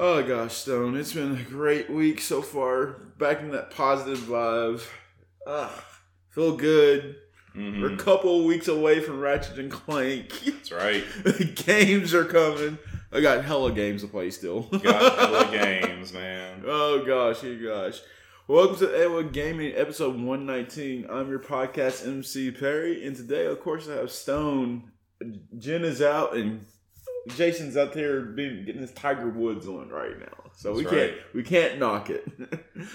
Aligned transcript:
Oh 0.00 0.22
gosh, 0.22 0.54
Stone, 0.54 0.96
it's 0.96 1.12
been 1.12 1.36
a 1.36 1.42
great 1.42 1.90
week 1.90 2.20
so 2.20 2.40
far. 2.40 2.86
Back 3.18 3.40
in 3.40 3.50
that 3.50 3.72
positive 3.72 4.18
vibe. 4.20 4.80
Ah, 5.44 5.84
feel 6.30 6.56
good. 6.56 7.16
Mhm. 7.56 7.82
We're 7.82 7.94
a 7.94 7.96
couple 7.96 8.44
weeks 8.44 8.68
away 8.68 9.00
from 9.00 9.18
Ratchet 9.18 9.58
and 9.58 9.72
Clank. 9.72 10.30
That's 10.44 10.70
right. 10.70 11.02
games 11.56 12.14
are 12.14 12.24
coming. 12.24 12.78
I 13.10 13.20
got 13.20 13.44
hella 13.44 13.72
games 13.72 14.02
to 14.02 14.08
play 14.08 14.30
still. 14.30 14.62
Got 14.62 15.18
hella 15.18 15.50
games, 15.50 16.12
man. 16.12 16.62
Oh 16.64 17.04
gosh, 17.04 17.42
oh 17.42 17.58
gosh. 17.60 18.00
Welcome 18.46 18.76
to 18.78 18.96
Edward 18.96 19.32
Gaming, 19.32 19.74
episode 19.74 20.14
119. 20.14 21.08
I'm 21.10 21.28
your 21.28 21.40
podcast 21.40 22.06
MC 22.06 22.52
Perry, 22.52 23.04
and 23.04 23.16
today, 23.16 23.46
of 23.46 23.58
course, 23.60 23.88
I 23.88 23.94
have 23.96 24.12
Stone. 24.12 24.92
Gen 25.58 25.84
is 25.84 26.00
out, 26.00 26.36
and 26.36 26.66
Jason's 27.36 27.76
out 27.76 27.92
there 27.92 28.22
being, 28.22 28.64
getting 28.64 28.80
his 28.80 28.92
Tiger 28.92 29.28
Woods 29.28 29.66
on 29.66 29.88
right 29.88 30.18
now. 30.18 30.50
So 30.56 30.72
we 30.72 30.82
That's 30.82 30.94
can't 30.94 31.10
right. 31.12 31.20
we 31.34 31.42
can't 31.44 31.78
knock 31.78 32.10
it. 32.10 32.26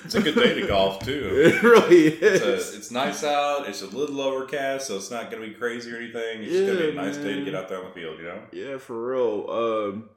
It's 0.04 0.16
a 0.16 0.22
good 0.22 0.36
day 0.36 0.60
to 0.60 0.68
golf 0.68 1.00
too. 1.05 1.32
it 1.46 1.64
really 1.64 2.08
It's, 2.08 2.41
is. 2.41 2.74
a, 2.74 2.77
it's 2.77 2.91
nice 2.91 3.24
out. 3.24 3.68
It's 3.70 3.82
a 3.82 3.88
little 3.88 4.20
overcast, 4.22 4.88
so 4.88 4.98
it's 4.98 5.10
not 5.12 5.32
going 5.32 5.41
to 5.44 5.48
be 5.50 5.54
crazy 5.55 5.91
or 5.91 5.98
anything. 5.98 6.44
It's 6.44 6.52
just 6.52 6.66
going 6.66 6.77
to 6.77 6.84
be 6.84 6.90
a 6.90 6.94
Yeah, 6.94 7.02
nice 7.02 7.18
day 7.18 7.34
to 7.36 7.46
get 7.46 7.55
out 7.55 7.70
there 7.70 7.80
on 7.80 7.86
the 7.86 7.91
field, 7.91 8.18
you 8.20 8.26
know. 8.26 8.40
yeah, 8.52 8.77
for 8.77 9.12
real. 9.12 9.50
Um, 9.50 10.10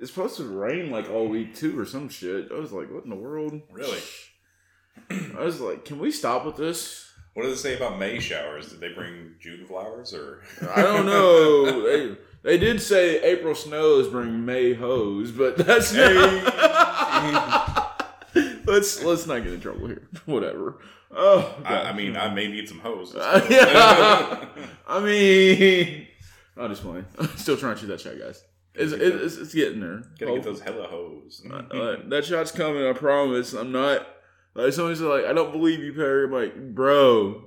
it's 0.00 0.10
supposed 0.12 0.36
to 0.38 0.44
rain 0.44 0.90
like 0.90 1.10
all 1.10 1.28
week 1.28 1.54
too, 1.54 1.78
or 1.78 1.84
some 1.84 2.08
shit. 2.08 2.48
I 2.50 2.58
was 2.58 2.72
like, 2.72 2.90
what 2.90 3.04
in 3.04 3.10
the 3.10 3.16
world? 3.16 3.60
Really? 3.70 4.00
I 5.10 5.40
was 5.44 5.60
like, 5.60 5.84
can 5.84 5.98
we 5.98 6.10
stop 6.10 6.44
with 6.46 6.56
this? 6.56 7.10
What 7.34 7.42
do 7.42 7.50
they 7.50 7.56
say 7.56 7.76
about 7.76 7.98
May 7.98 8.20
showers? 8.20 8.70
Did 8.70 8.80
they 8.80 8.92
bring 8.92 9.34
June 9.40 9.66
flowers 9.66 10.14
or? 10.14 10.42
I 10.74 10.82
don't 10.82 11.04
know. 11.04 12.16
they, 12.44 12.58
did 12.58 12.80
say 12.80 13.20
April 13.22 13.54
snows 13.54 14.08
bring 14.08 14.44
May 14.44 14.74
hose, 14.74 15.32
but 15.32 15.56
that's 15.66 15.92
let's 18.66 19.02
let's 19.02 19.26
not 19.26 19.42
get 19.42 19.52
in 19.52 19.60
trouble 19.60 19.88
here. 19.88 20.08
Whatever. 20.26 20.78
Oh, 21.16 21.54
I, 21.64 21.82
I 21.82 21.92
mean, 21.92 22.16
I 22.16 22.32
may 22.32 22.48
need 22.48 22.68
some. 22.68 22.80
Uh, 22.84 23.46
yeah. 23.48 24.46
I 24.86 25.00
mean, 25.00 26.08
I'm 26.56 26.70
just 26.70 26.82
playing. 26.82 27.06
I'm 27.18 27.36
still 27.36 27.56
trying 27.56 27.74
to 27.74 27.80
shoot 27.80 27.86
that 27.86 28.00
shot, 28.00 28.18
guys. 28.18 28.42
It's, 28.74 28.92
it's, 28.92 29.36
it's 29.36 29.54
getting 29.54 29.80
there. 29.80 30.02
Gotta 30.18 30.34
get 30.34 30.42
those 30.42 30.60
hella 30.60 30.88
hose. 30.88 31.46
Uh, 31.48 31.54
uh, 31.54 31.96
that 32.08 32.24
shot's 32.24 32.50
coming. 32.50 32.84
I 32.84 32.92
promise. 32.92 33.52
I'm 33.52 33.70
not. 33.70 34.06
Like 34.54 34.72
someone's 34.72 35.00
like, 35.00 35.24
I 35.24 35.32
don't 35.32 35.52
believe 35.52 35.80
you, 35.80 35.92
Perry. 35.92 36.24
I'm 36.24 36.32
like, 36.32 36.74
bro, 36.74 37.44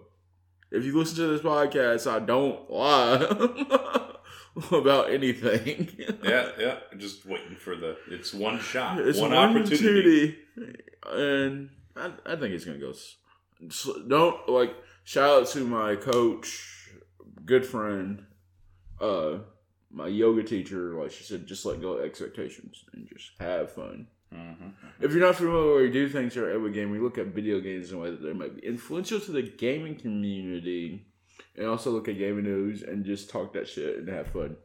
if 0.72 0.84
you 0.84 0.98
listen 0.98 1.18
to 1.18 1.28
this 1.28 1.42
podcast, 1.42 2.10
I 2.10 2.20
don't 2.20 2.70
lie 2.70 4.14
about 4.72 5.10
anything. 5.12 5.90
yeah, 6.24 6.50
yeah. 6.60 6.78
Just 6.98 7.26
waiting 7.26 7.56
for 7.56 7.76
the. 7.76 7.98
It's 8.10 8.34
one 8.34 8.60
shot. 8.60 9.00
it's 9.00 9.20
one, 9.20 9.32
one 9.32 9.58
opportunity. 9.58 10.38
and 11.12 11.70
I, 11.96 12.12
I 12.26 12.36
think 12.36 12.54
it's 12.54 12.66
gonna 12.66 12.78
go. 12.80 12.90
s- 12.92 13.16
s- 13.66 13.90
Don't 14.08 14.48
like 14.50 14.74
shout 15.04 15.42
out 15.42 15.48
to 15.50 15.60
my 15.66 15.96
coach, 15.96 16.90
good 17.46 17.66
friend, 17.66 18.26
uh, 19.02 19.40
my 19.92 20.08
yoga 20.08 20.44
teacher. 20.44 20.94
Like 21.02 21.12
she 21.12 21.24
said, 21.24 21.46
just 21.48 21.66
let 21.66 21.82
go 21.82 21.94
of 21.94 22.06
expectations 22.06 22.84
and 22.94 23.08
just 23.08 23.32
have 23.40 23.72
fun. 23.72 24.08
Mhm. 24.34 24.74
If 25.00 25.12
you're 25.14 25.22
not 25.26 25.36
familiar 25.36 25.76
with 25.76 25.82
we 25.84 25.92
do 25.92 26.10
things 26.10 26.34
here 26.34 26.50
at 26.50 26.56
Edward 26.56 26.74
Game, 26.74 26.92
we 26.92 27.00
look 27.00 27.18
at 27.18 27.28
video 27.28 27.62
games 27.62 27.92
in 27.92 27.98
a 27.98 28.02
way 28.02 28.12
that 28.12 28.22
they 28.22 28.34
might 28.34 28.56
be 28.60 28.68
influential 28.68 29.20
to 29.22 29.32
the 29.32 29.42
gaming 29.44 29.96
community, 29.96 31.06
and 31.58 31.68
also 31.68 31.92
look 31.92 32.08
at 32.08 32.18
gaming 32.18 32.44
news 32.46 32.84
and 32.84 33.04
just 33.06 33.30
talk 33.30 33.54
that 33.54 33.68
shit 33.68 33.98
and 33.98 34.08
have 34.10 34.28
fun. 34.28 34.56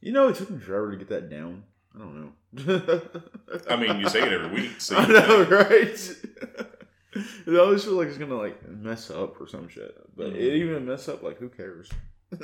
You 0.00 0.12
know, 0.12 0.28
it 0.28 0.36
took 0.36 0.50
me 0.50 0.58
forever 0.60 0.92
to 0.92 0.96
get 0.96 1.08
that 1.08 1.28
down. 1.30 1.64
I 1.94 1.98
don't 1.98 2.20
know. 2.20 2.32
I 3.70 3.76
mean, 3.76 3.98
you 4.00 4.08
say 4.08 4.22
it 4.22 4.32
every 4.32 4.50
week, 4.54 4.80
so 4.80 4.96
I 4.98 5.06
you 5.06 5.12
know, 5.12 5.42
right? 5.44 6.16
it 7.46 7.58
always 7.58 7.82
feels 7.84 7.96
like 7.96 8.08
it's 8.08 8.18
gonna 8.18 8.34
like 8.36 8.66
mess 8.68 9.10
up 9.10 9.40
or 9.40 9.46
some 9.48 9.68
shit, 9.68 9.94
but 10.16 10.32
Mhm. 10.34 10.36
it 10.36 10.54
even 10.56 10.86
mess 10.86 11.08
up. 11.08 11.22
Like, 11.22 11.38
who 11.38 11.48
cares? 11.48 11.90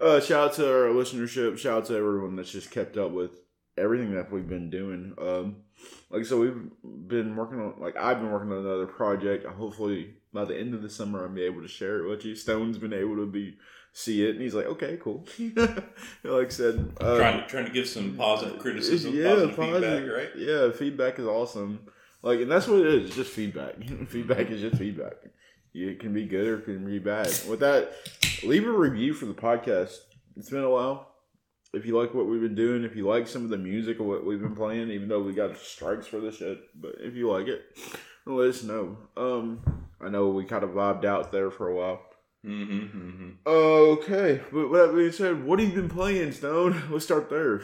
uh, 0.00 0.20
shout 0.20 0.48
out 0.48 0.52
to 0.54 0.66
our 0.66 0.88
listenership. 0.88 1.58
Shout 1.58 1.78
out 1.78 1.84
to 1.86 1.96
everyone 1.96 2.36
that's 2.36 2.50
just 2.52 2.70
kept 2.70 2.96
up 2.96 3.10
with 3.12 3.32
everything 3.76 4.14
that 4.14 4.32
we've 4.32 4.48
been 4.48 4.70
doing. 4.70 5.14
Um, 5.18 5.56
like 6.10 6.24
so, 6.24 6.40
we've 6.40 6.70
been 7.08 7.36
working 7.36 7.60
on 7.60 7.74
like 7.78 7.96
I've 7.96 8.20
been 8.20 8.30
working 8.30 8.52
on 8.52 8.58
another 8.58 8.86
project. 8.86 9.46
Hopefully, 9.46 10.14
by 10.32 10.44
the 10.44 10.58
end 10.58 10.74
of 10.74 10.82
the 10.82 10.90
summer, 10.90 11.22
I'll 11.22 11.28
be 11.28 11.42
able 11.42 11.62
to 11.62 11.68
share 11.68 12.04
it 12.04 12.08
with 12.08 12.24
you. 12.24 12.34
Stone's 12.34 12.78
been 12.78 12.92
able 12.92 13.16
to 13.16 13.26
be 13.26 13.56
see 13.92 14.24
it, 14.24 14.30
and 14.30 14.40
he's 14.40 14.54
like, 14.54 14.66
"Okay, 14.66 14.98
cool." 15.00 15.26
like 16.24 16.46
I 16.46 16.48
said, 16.48 16.92
uh, 17.00 17.16
trying 17.18 17.40
to 17.40 17.46
trying 17.46 17.66
to 17.66 17.72
give 17.72 17.88
some 17.88 18.16
positive 18.16 18.58
criticism, 18.58 19.14
yeah, 19.14 19.28
positive, 19.28 19.56
positive 19.56 20.00
feedback, 20.00 20.16
right? 20.16 20.30
Yeah, 20.36 20.70
feedback 20.72 21.18
is 21.18 21.26
awesome. 21.26 21.80
Like, 22.22 22.40
and 22.40 22.50
that's 22.50 22.66
what 22.66 22.80
it 22.80 22.86
is. 22.86 23.06
It's 23.06 23.16
just 23.16 23.30
feedback. 23.32 23.76
feedback 24.08 24.50
is 24.50 24.60
just 24.60 24.76
feedback. 24.76 25.14
It 25.72 26.00
can 26.00 26.12
be 26.12 26.26
good 26.26 26.46
or 26.46 26.58
it 26.58 26.64
can 26.64 26.84
be 26.84 26.98
bad. 26.98 27.28
With 27.48 27.60
that, 27.60 27.92
leave 28.42 28.66
a 28.66 28.72
review 28.72 29.14
for 29.14 29.26
the 29.26 29.34
podcast. 29.34 29.96
It's 30.36 30.50
been 30.50 30.64
a 30.64 30.70
while. 30.70 31.09
If 31.72 31.86
you 31.86 31.96
like 31.96 32.14
what 32.14 32.26
we've 32.26 32.40
been 32.40 32.56
doing, 32.56 32.82
if 32.82 32.96
you 32.96 33.06
like 33.06 33.28
some 33.28 33.44
of 33.44 33.50
the 33.50 33.58
music 33.58 34.00
of 34.00 34.06
what 34.06 34.26
we've 34.26 34.40
been 34.40 34.56
playing, 34.56 34.90
even 34.90 35.08
though 35.08 35.22
we 35.22 35.32
got 35.32 35.56
strikes 35.56 36.06
for 36.06 36.18
this 36.18 36.36
shit, 36.36 36.58
but 36.74 36.96
if 36.98 37.14
you 37.14 37.30
like 37.30 37.46
it, 37.46 37.62
let 38.26 38.48
us 38.48 38.62
know. 38.64 38.98
Um, 39.16 39.88
I 40.00 40.08
know 40.08 40.30
we 40.30 40.44
kind 40.44 40.64
of 40.64 40.70
vibed 40.70 41.04
out 41.04 41.30
there 41.30 41.50
for 41.50 41.68
a 41.68 41.74
while. 41.74 42.00
Mm-hmm, 42.44 42.98
mm-hmm. 42.98 43.30
Okay, 43.46 44.40
but 44.50 44.70
with 44.70 44.80
that 44.80 44.96
being 44.96 45.12
said, 45.12 45.44
what 45.44 45.60
have 45.60 45.68
you 45.68 45.74
been 45.74 45.90
playing, 45.90 46.32
Stone? 46.32 46.82
Let's 46.90 47.04
start 47.04 47.28
there. 47.28 47.60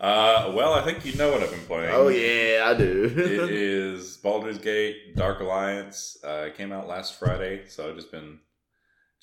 Uh, 0.00 0.52
well, 0.54 0.72
I 0.72 0.82
think 0.82 1.04
you 1.04 1.14
know 1.14 1.30
what 1.30 1.42
I've 1.42 1.50
been 1.50 1.60
playing. 1.60 1.90
Oh 1.92 2.08
yeah, 2.08 2.64
I 2.66 2.74
do. 2.74 3.04
it 3.16 3.50
is 3.50 4.16
Baldur's 4.16 4.58
Gate 4.58 5.14
Dark 5.14 5.40
Alliance. 5.40 6.18
Uh, 6.24 6.46
it 6.46 6.56
came 6.56 6.72
out 6.72 6.88
last 6.88 7.18
Friday, 7.18 7.68
so 7.68 7.88
I've 7.88 7.96
just 7.96 8.10
been 8.10 8.38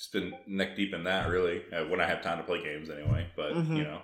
just 0.01 0.13
been 0.13 0.33
neck 0.47 0.75
deep 0.75 0.93
in 0.95 1.03
that 1.03 1.29
really. 1.29 1.61
When 1.89 2.01
I 2.01 2.07
have 2.07 2.23
time 2.23 2.39
to 2.39 2.43
play 2.43 2.63
games, 2.63 2.89
anyway. 2.89 3.27
But 3.35 3.53
Mhm. 3.53 3.77
you 3.77 3.83
know, 3.83 4.01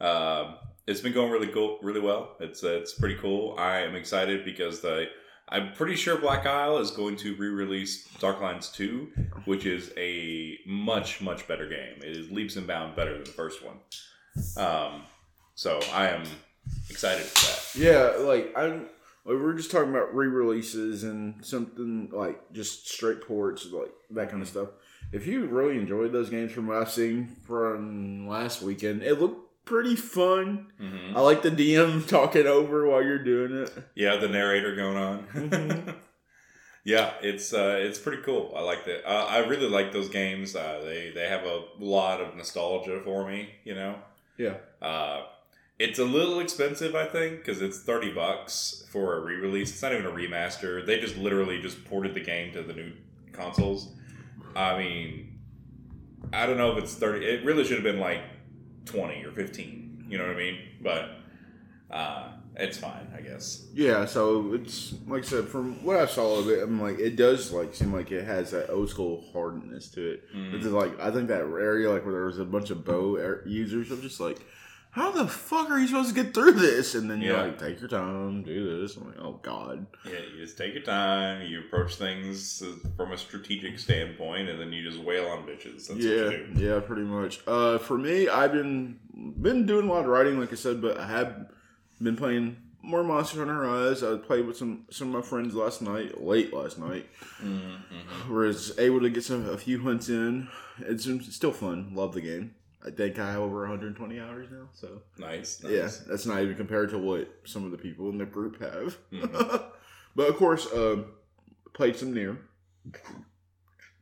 um, 0.00 0.56
it's 0.86 1.00
been 1.00 1.12
going 1.12 1.30
really 1.32 1.48
cool, 1.48 1.78
really 1.82 2.00
well. 2.00 2.36
It's 2.40 2.62
uh, 2.62 2.68
it's 2.80 2.94
pretty 2.94 3.16
cool. 3.16 3.56
I 3.58 3.80
am 3.80 3.94
excited 3.96 4.44
because 4.44 4.80
the 4.80 5.06
I'm 5.48 5.72
pretty 5.72 5.96
sure 5.96 6.16
Black 6.16 6.46
Isle 6.46 6.78
is 6.78 6.90
going 6.92 7.16
to 7.16 7.34
re-release 7.36 8.06
Dark 8.20 8.38
Alliance 8.38 8.70
Two, 8.70 9.08
which 9.44 9.66
is 9.66 9.92
a 9.96 10.58
much 10.66 11.20
much 11.20 11.48
better 11.48 11.68
game. 11.68 11.96
It 11.98 12.16
is 12.16 12.30
leaps 12.30 12.54
and 12.56 12.66
bounds 12.66 12.94
better 12.96 13.12
than 13.14 13.24
the 13.24 13.30
first 13.30 13.60
one. 13.64 13.78
Um, 14.56 15.02
so 15.56 15.80
I 15.92 16.08
am 16.08 16.22
excited 16.88 17.24
for 17.26 17.46
that. 17.46 17.82
Yeah, 17.84 18.24
like 18.24 18.56
I, 18.56 18.66
like 18.68 18.86
we 19.24 19.36
were 19.36 19.54
just 19.54 19.70
talking 19.72 19.90
about 19.90 20.14
re-releases 20.14 21.02
and 21.04 21.44
something 21.44 22.08
like 22.12 22.52
just 22.52 22.88
straight 22.88 23.20
ports, 23.26 23.66
like 23.70 23.92
that 24.10 24.30
kind 24.30 24.42
of 24.42 24.48
stuff. 24.48 24.68
If 25.12 25.26
you 25.26 25.46
really 25.46 25.76
enjoyed 25.78 26.12
those 26.12 26.30
games 26.30 26.52
from 26.52 26.66
what 26.66 26.78
I've 26.78 26.90
seen 26.90 27.36
from 27.44 28.26
last 28.28 28.62
weekend, 28.62 29.02
it 29.02 29.20
looked 29.20 29.64
pretty 29.64 29.94
fun. 29.96 30.72
hmm 30.78 31.16
I 31.16 31.20
like 31.20 31.42
the 31.42 31.50
DM 31.50 32.06
talking 32.08 32.46
over 32.46 32.86
while 32.88 33.02
you're 33.02 33.22
doing 33.22 33.52
it. 33.62 33.72
Yeah, 33.94 34.16
the 34.16 34.28
narrator 34.28 34.74
going 34.74 34.96
on. 34.96 35.26
Mhm. 35.34 35.94
yeah, 36.84 37.12
it's 37.22 37.52
uh, 37.52 37.76
it's 37.80 37.98
pretty 37.98 38.22
cool. 38.22 38.52
I 38.56 38.62
like 38.62 38.84
that. 38.86 39.06
Uh, 39.08 39.26
I 39.26 39.38
really 39.46 39.68
like 39.68 39.92
those 39.92 40.08
games. 40.08 40.56
Uh, 40.56 40.80
they 40.84 41.10
they 41.14 41.28
have 41.28 41.44
a 41.44 41.64
lot 41.78 42.20
of 42.20 42.34
nostalgia 42.34 43.00
for 43.04 43.28
me. 43.28 43.50
You 43.64 43.74
know, 43.74 43.94
Yeah, 44.38 44.54
uh, 44.80 45.26
it's 45.78 45.98
a 45.98 46.04
little 46.04 46.40
expensive, 46.40 46.94
I 46.94 47.04
think, 47.06 47.38
because 47.38 47.60
it's 47.62 47.80
thirty 47.82 48.12
bucks 48.12 48.84
for 48.90 49.16
a 49.16 49.20
re-release. 49.20 49.70
It's 49.72 49.82
not 49.82 49.92
even 49.92 50.06
a 50.06 50.10
remaster. 50.10 50.84
They 50.84 50.98
just 51.00 51.16
literally 51.18 51.60
just 51.60 51.84
ported 51.84 52.14
the 52.14 52.20
game 52.20 52.52
to 52.54 52.62
the 52.62 52.72
new 52.72 52.92
consoles. 53.32 53.88
I 54.56 54.78
mean, 54.78 55.40
I 56.32 56.46
don't 56.46 56.56
know 56.56 56.76
if 56.76 56.82
it's 56.84 56.94
thirty. 56.94 57.24
It 57.26 57.44
really 57.44 57.64
should 57.64 57.76
have 57.76 57.84
been 57.84 58.00
like 58.00 58.22
twenty 58.84 59.24
or 59.24 59.32
fifteen. 59.32 60.04
You 60.08 60.18
know 60.18 60.26
what 60.26 60.36
I 60.36 60.38
mean? 60.38 60.58
But 60.82 61.10
uh, 61.90 62.32
it's 62.56 62.76
fine, 62.78 63.06
I 63.16 63.20
guess. 63.20 63.66
yeah. 63.74 64.04
So 64.04 64.52
it's 64.54 64.94
like 65.06 65.24
I 65.24 65.26
said, 65.26 65.48
from 65.48 65.82
what 65.84 65.96
I 65.96 66.06
saw 66.06 66.38
of 66.38 66.48
it, 66.50 66.62
I'm 66.62 66.80
like 66.80 66.98
it 66.98 67.16
does 67.16 67.52
like 67.52 67.74
seem 67.74 67.92
like 67.92 68.10
it 68.12 68.24
has 68.24 68.50
that 68.50 68.70
old 68.70 68.90
school 68.90 69.24
hardness 69.32 69.88
to 69.92 70.12
it. 70.12 70.24
Mm. 70.34 70.54
It's 70.54 70.66
like 70.66 70.98
I 71.00 71.10
think 71.10 71.28
that 71.28 71.40
area, 71.40 71.90
like 71.90 72.04
where 72.04 72.12
there 72.14 72.24
was 72.26 72.38
a 72.38 72.44
bunch 72.44 72.70
of 72.70 72.84
bow 72.84 73.38
users, 73.46 73.90
I'm 73.90 74.02
just 74.02 74.20
like, 74.20 74.38
how 74.92 75.10
the 75.10 75.26
fuck 75.26 75.70
are 75.70 75.78
you 75.78 75.86
supposed 75.88 76.14
to 76.14 76.22
get 76.22 76.32
through 76.34 76.52
this? 76.52 76.94
And 76.94 77.10
then 77.10 77.20
you're 77.20 77.34
Yeah. 77.36 77.42
like, 77.44 77.58
take 77.58 77.80
your 77.80 77.88
time, 77.88 78.42
do 78.42 78.80
this. 78.80 78.96
I'm 78.96 79.06
like, 79.06 79.18
oh 79.18 79.40
god. 79.42 79.86
Yeah, 80.04 80.12
you 80.32 80.38
just 80.44 80.56
take 80.58 80.74
your 80.74 80.82
time. 80.82 81.46
You 81.46 81.60
approach 81.60 81.96
things 81.96 82.62
from 82.96 83.12
a 83.12 83.16
strategic 83.16 83.78
standpoint, 83.78 84.48
and 84.50 84.60
then 84.60 84.72
you 84.72 84.82
just 84.88 85.02
wail 85.02 85.26
on 85.28 85.46
bitches. 85.46 85.88
That's 85.88 86.00
yeah, 86.00 86.24
what 86.24 86.32
you 86.38 86.46
do. 86.54 86.64
yeah, 86.64 86.80
pretty 86.80 87.02
much. 87.02 87.40
Uh, 87.46 87.78
for 87.78 87.96
me, 87.98 88.28
I've 88.28 88.52
been 88.52 88.98
been 89.40 89.66
doing 89.66 89.88
a 89.88 89.92
lot 89.92 90.00
of 90.00 90.06
writing, 90.06 90.38
like 90.38 90.52
I 90.52 90.56
said, 90.56 90.80
but 90.82 90.98
I 90.98 91.06
have 91.06 91.46
been 92.00 92.16
playing 92.16 92.56
more 92.84 93.04
Monster 93.04 93.38
Hunter 93.38 93.60
Rise. 93.60 94.02
I 94.02 94.16
played 94.16 94.46
with 94.46 94.56
some 94.56 94.84
some 94.90 95.08
of 95.08 95.14
my 95.22 95.26
friends 95.28 95.54
last 95.54 95.80
night, 95.82 96.20
late 96.22 96.52
last 96.52 96.78
night. 96.78 97.06
Mm-hmm. 97.42 98.34
Was 98.34 98.78
able 98.78 99.00
to 99.00 99.08
get 99.10 99.24
some 99.24 99.48
a 99.48 99.56
few 99.56 99.80
hunts 99.82 100.08
in. 100.08 100.48
It's 100.80 101.08
still 101.34 101.52
fun. 101.52 101.92
Love 101.94 102.12
the 102.14 102.20
game. 102.20 102.54
I 102.84 102.90
think 102.90 103.18
I 103.18 103.30
have 103.32 103.40
over 103.40 103.60
120 103.60 104.18
hours 104.20 104.48
now. 104.50 104.68
So 104.72 105.02
Nice. 105.18 105.62
nice. 105.62 105.72
yeah, 105.72 105.88
that's 106.08 106.26
not 106.26 106.42
even 106.42 106.56
compared 106.56 106.90
to 106.90 106.98
what 106.98 107.28
some 107.44 107.64
of 107.64 107.70
the 107.70 107.78
people 107.78 108.08
in 108.10 108.18
the 108.18 108.26
group 108.26 108.60
have. 108.60 108.96
Mhm. 109.12 109.64
but 110.16 110.28
of 110.28 110.36
course, 110.36 110.66
um, 110.74 111.06
played 111.74 111.96
some 111.96 112.12
NieR. 112.14 112.36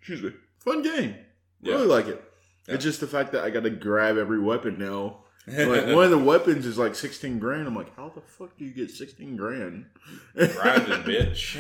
Excuse 0.00 0.23
me. 0.23 0.32
Fun 0.61 0.82
game. 0.82 1.15
Yeah. 1.62 1.75
Really 1.75 1.87
like 1.87 2.06
it. 2.09 2.25
Yeah. 2.67 2.75
It's 2.75 2.85
just 2.85 3.00
the 3.00 3.06
fact 3.06 3.32
that 3.32 3.44
I 3.44 3.50
got 3.50 3.65
to 3.65 3.71
grab 3.71 4.17
every 4.17 4.41
weapon 4.41 4.79
now. 4.79 5.25
Like 5.47 5.87
one 5.87 6.05
of 6.05 6.11
the 6.11 6.19
weapons 6.19 6.65
is 6.65 6.79
like 6.79 6.94
16 6.94 7.38
grand. 7.41 7.67
I'm 7.67 7.75
like, 7.75 7.97
how 7.97 8.11
the 8.11 8.21
fuck 8.21 8.56
do 8.56 8.65
you 8.65 8.71
get 8.73 8.91
16 8.91 9.37
grand? 9.37 9.87
Grinding, 10.37 11.03
bitch. 11.03 11.56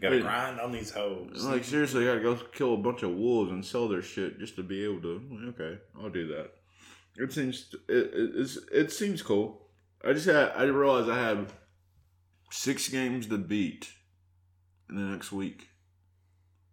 Gotta 0.00 0.16
Wait. 0.16 0.22
grind 0.22 0.60
on 0.60 0.72
these 0.72 0.90
hoes. 0.90 1.44
like 1.44 1.64
seriously, 1.64 2.08
I 2.08 2.14
gotta 2.14 2.20
go 2.20 2.36
kill 2.52 2.74
a 2.74 2.78
bunch 2.78 3.02
of 3.02 3.10
wolves 3.10 3.50
and 3.50 3.64
sell 3.64 3.88
their 3.88 4.02
shit 4.02 4.38
just 4.38 4.56
to 4.56 4.62
be 4.62 4.82
able 4.84 5.02
to. 5.02 5.20
Okay, 5.48 5.78
I'll 6.00 6.08
do 6.08 6.26
that. 6.28 6.52
It 7.16 7.32
seems 7.32 7.74
it 7.88 8.10
it, 8.14 8.50
it 8.72 8.92
seems 8.92 9.20
cool. 9.20 9.66
I 10.04 10.12
just 10.12 10.26
had 10.26 10.52
I 10.52 10.60
didn't 10.60 10.76
realize 10.76 11.08
I 11.08 11.18
have 11.18 11.52
six 12.50 12.88
games 12.88 13.26
to 13.26 13.38
beat 13.38 13.88
in 14.88 14.96
the 14.96 15.02
next 15.02 15.32
week 15.32 15.68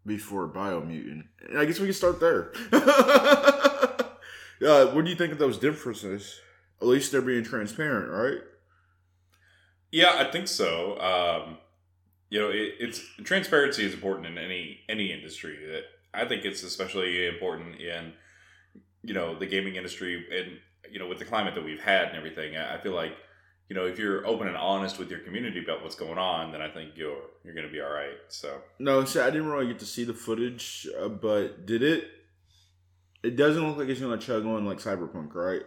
before 0.06 0.48
Biomutant. 0.48 1.26
And 1.48 1.60
I 1.60 1.66
guess 1.66 1.80
we 1.80 1.88
can 1.88 1.94
start 1.94 2.20
there. 2.20 2.54
uh, 2.72 4.08
what 4.88 5.04
do 5.04 5.10
you 5.10 5.16
think 5.16 5.34
of 5.34 5.38
those 5.38 5.58
differences? 5.58 6.40
At 6.82 6.88
least 6.88 7.12
they're 7.12 7.22
being 7.22 7.44
transparent, 7.44 8.10
right? 8.10 8.42
Yeah, 9.92 10.16
I 10.18 10.32
think 10.32 10.48
so. 10.48 11.00
Um, 11.00 11.58
you 12.30 12.40
know, 12.40 12.50
it, 12.50 12.76
it's 12.80 13.02
transparency 13.24 13.86
is 13.86 13.94
important 13.94 14.28
in 14.28 14.38
any 14.38 14.80
any 14.90 15.12
industry. 15.12 15.58
That 15.68 15.84
I 16.14 16.28
think 16.28 16.46
it's 16.46 16.64
especially 16.64 17.28
important 17.28 17.80
in 17.80 18.14
you 19.04 19.14
know 19.14 19.38
the 19.38 19.46
gaming 19.46 19.76
industry 19.76 20.26
and 20.38 20.60
you 20.92 21.00
know 21.00 21.08
with 21.08 21.20
the 21.20 21.26
climate 21.26 21.56
that 21.56 21.64
we've 21.64 21.82
had 21.82 22.10
and 22.10 22.18
everything. 22.18 22.58
I 22.58 22.78
feel 22.78 22.94
like 22.94 23.14
you 23.70 23.76
know 23.76 23.86
if 23.86 23.98
you're 23.98 24.26
open 24.28 24.48
and 24.48 24.58
honest 24.58 25.00
with 25.00 25.10
your 25.10 25.20
community 25.20 25.64
about 25.64 25.84
what's 25.84 25.96
going 25.96 26.18
on, 26.18 26.52
then 26.52 26.62
I 26.62 26.70
think 26.70 26.92
you're 26.96 27.22
you're 27.44 27.54
going 27.54 27.68
to 27.68 27.72
be 27.72 27.82
all 27.82 27.92
right. 27.92 28.18
So 28.28 28.62
No, 28.80 29.04
see, 29.06 29.20
I 29.20 29.30
didn't 29.30 29.48
really 29.48 29.68
get 29.68 29.80
to 29.80 29.86
see 29.86 30.04
the 30.04 30.14
footage, 30.14 30.88
uh, 31.00 31.08
but 31.08 31.66
did 31.66 31.84
it? 31.84 32.10
It 33.24 33.36
doesn't 33.36 33.66
look 33.66 33.78
like 33.78 33.90
it's 33.90 34.00
gonna 34.00 34.18
chug 34.18 34.46
on 34.46 34.66
like 34.66 34.80
Cyberpunk, 34.80 35.34
right? 35.34 35.64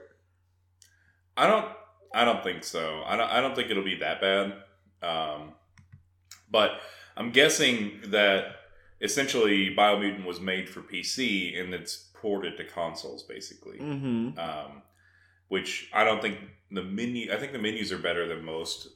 I 1.36 1.46
don't 1.46 1.66
I 2.14 2.24
don't 2.24 2.42
think 2.44 2.64
so. 2.64 3.02
I 3.06 3.16
don't 3.16 3.30
I 3.30 3.40
don't 3.40 3.54
think 3.54 3.70
it'll 3.70 3.84
be 3.84 3.98
that 3.98 4.20
bad. 4.20 4.52
Um, 5.02 5.52
but 6.50 6.80
I'm 7.16 7.30
guessing 7.30 8.00
that 8.06 8.56
essentially 9.00 9.74
Biomutant 9.74 10.24
was 10.24 10.40
made 10.40 10.68
for 10.68 10.80
PC 10.80 11.58
and 11.60 11.72
it's 11.74 12.08
ported 12.14 12.56
to 12.58 12.64
consoles 12.64 13.22
basically. 13.22 13.78
Mm-hmm. 13.78 14.38
Um, 14.38 14.82
which 15.48 15.88
I 15.92 16.04
don't 16.04 16.22
think 16.22 16.38
the 16.70 16.82
menu 16.82 17.32
I 17.32 17.36
think 17.36 17.52
the 17.52 17.58
menus 17.58 17.90
are 17.92 17.98
better 17.98 18.28
than 18.28 18.44
most 18.44 18.88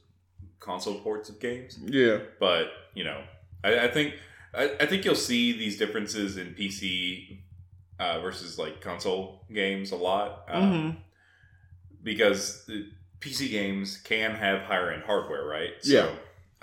console 0.60 1.00
ports 1.00 1.28
of 1.28 1.40
games. 1.40 1.78
Yeah. 1.84 2.18
But, 2.38 2.68
you 2.94 3.04
know, 3.04 3.22
I, 3.64 3.80
I 3.80 3.88
think 3.88 4.14
I, 4.56 4.70
I 4.80 4.86
think 4.86 5.04
you'll 5.04 5.14
see 5.16 5.52
these 5.52 5.76
differences 5.78 6.36
in 6.36 6.54
PC 6.54 7.38
uh, 7.98 8.20
versus 8.20 8.58
like 8.58 8.80
console 8.80 9.44
games 9.52 9.90
a 9.92 9.96
lot. 9.96 10.44
Um, 10.48 10.62
Mm-hmm. 10.62 10.98
because 12.02 12.64
the 12.66 12.88
PC 13.20 13.50
games 13.50 13.96
can 13.96 14.32
have 14.32 14.62
higher 14.62 14.90
end 14.92 15.02
hardware, 15.04 15.44
right? 15.46 15.70
Yeah. 15.82 16.10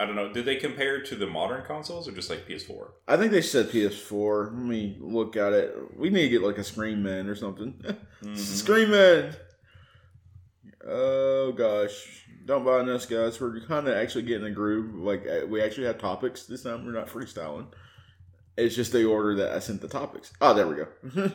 I 0.02 0.06
don't 0.08 0.16
know. 0.16 0.34
Did 0.34 0.46
they 0.46 0.56
compare 0.56 1.02
to 1.04 1.16
the 1.16 1.28
modern 1.28 1.64
consoles 1.64 2.08
or 2.08 2.12
just 2.12 2.30
like 2.32 2.48
PS4? 2.48 2.90
I 3.08 3.18
think 3.18 3.32
they 3.32 3.42
said 3.42 3.70
PS4. 3.70 4.46
Let 4.46 4.56
me 4.56 4.98
look 5.00 5.38
at 5.38 5.54
it. 5.54 5.76
We 5.96 6.10
need 6.10 6.24
to 6.24 6.30
get 6.30 6.42
like 6.42 6.58
a 6.58 6.64
Screen 6.64 7.04
Man 7.04 7.28
or 7.28 7.36
something. 7.36 7.84
Mhm. 8.24 8.38
Screen 8.38 8.90
Man. 8.92 9.36
Oh 10.88 11.52
gosh, 11.52 12.26
don't 12.46 12.64
mind 12.66 12.90
us, 12.90 13.06
guys. 13.06 13.40
We're 13.40 13.60
kind 13.68 13.88
of 13.88 13.96
actually 13.96 14.24
getting 14.24 14.48
a 14.48 14.52
groove. 14.52 14.96
Like 14.96 15.26
uh, 15.28 15.46
we 15.48 15.62
actually 15.62 15.86
have 15.88 15.98
topics 16.00 16.46
this 16.46 16.64
time. 16.64 16.86
We're 16.86 16.92
not 16.94 17.08
freestyling. 17.08 17.68
It's 18.58 18.76
just 18.76 18.92
the 18.92 19.06
order 19.06 19.36
that 19.36 19.52
I 19.54 19.60
sent 19.60 19.82
the 19.82 19.88
topics. 19.88 20.32
Oh, 20.42 20.54
there 20.54 20.68
we 20.68 20.76
go. 20.76 20.88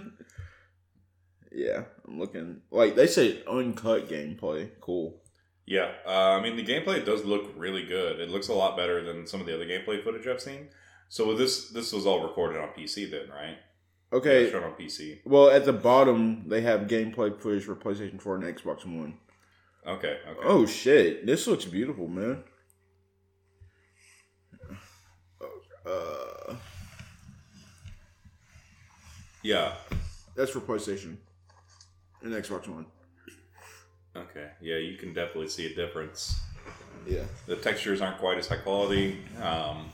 yeah, 1.52 1.82
I'm 2.06 2.18
looking. 2.18 2.62
Like 2.70 2.94
they 2.96 3.06
say, 3.06 3.42
uncut 3.48 4.08
gameplay. 4.08 4.70
Cool. 4.80 5.20
Yeah. 5.66 5.92
Uh, 6.06 6.10
I 6.38 6.40
mean, 6.40 6.56
the 6.56 6.64
gameplay 6.64 7.04
does 7.04 7.24
look 7.24 7.52
really 7.56 7.84
good. 7.84 8.20
It 8.20 8.30
looks 8.30 8.48
a 8.48 8.54
lot 8.54 8.76
better 8.76 9.02
than 9.02 9.26
some 9.26 9.40
of 9.40 9.46
the 9.46 9.54
other 9.54 9.66
gameplay 9.66 10.02
footage 10.02 10.26
I've 10.26 10.40
seen. 10.40 10.68
So 11.08 11.34
this, 11.36 11.70
this 11.70 11.92
was 11.92 12.06
all 12.06 12.22
recorded 12.22 12.60
on 12.60 12.68
PC 12.68 13.10
then, 13.10 13.28
right? 13.28 13.56
Okay. 14.12 14.50
Shown 14.50 14.62
on 14.64 14.72
PC. 14.72 15.18
Well, 15.24 15.50
at 15.50 15.64
the 15.64 15.72
bottom 15.72 16.44
they 16.48 16.60
have 16.60 16.82
gameplay 16.82 17.38
footage 17.40 17.64
for 17.64 17.74
PlayStation 17.74 18.20
4 18.20 18.36
and 18.36 18.44
Xbox 18.44 18.86
One. 18.86 19.18
Okay. 19.86 20.18
Okay. 20.28 20.40
Oh 20.42 20.66
shit! 20.66 21.26
This 21.26 21.46
looks 21.46 21.64
beautiful, 21.64 22.08
man. 22.08 22.42
Uh, 25.84 26.54
Yeah. 29.42 29.74
that's 30.34 30.50
for 30.50 30.60
PlayStation 30.60 31.16
and 32.22 32.32
Xbox 32.32 32.66
One. 32.68 32.86
Okay. 34.16 34.48
Yeah, 34.60 34.76
you 34.76 34.96
can 34.96 35.12
definitely 35.12 35.48
see 35.48 35.66
a 35.66 35.74
difference. 35.74 36.40
Yeah. 37.06 37.24
The 37.46 37.56
textures 37.56 38.00
aren't 38.00 38.18
quite 38.18 38.38
as 38.38 38.48
high 38.48 38.56
quality. 38.56 39.18
Um, 39.42 39.90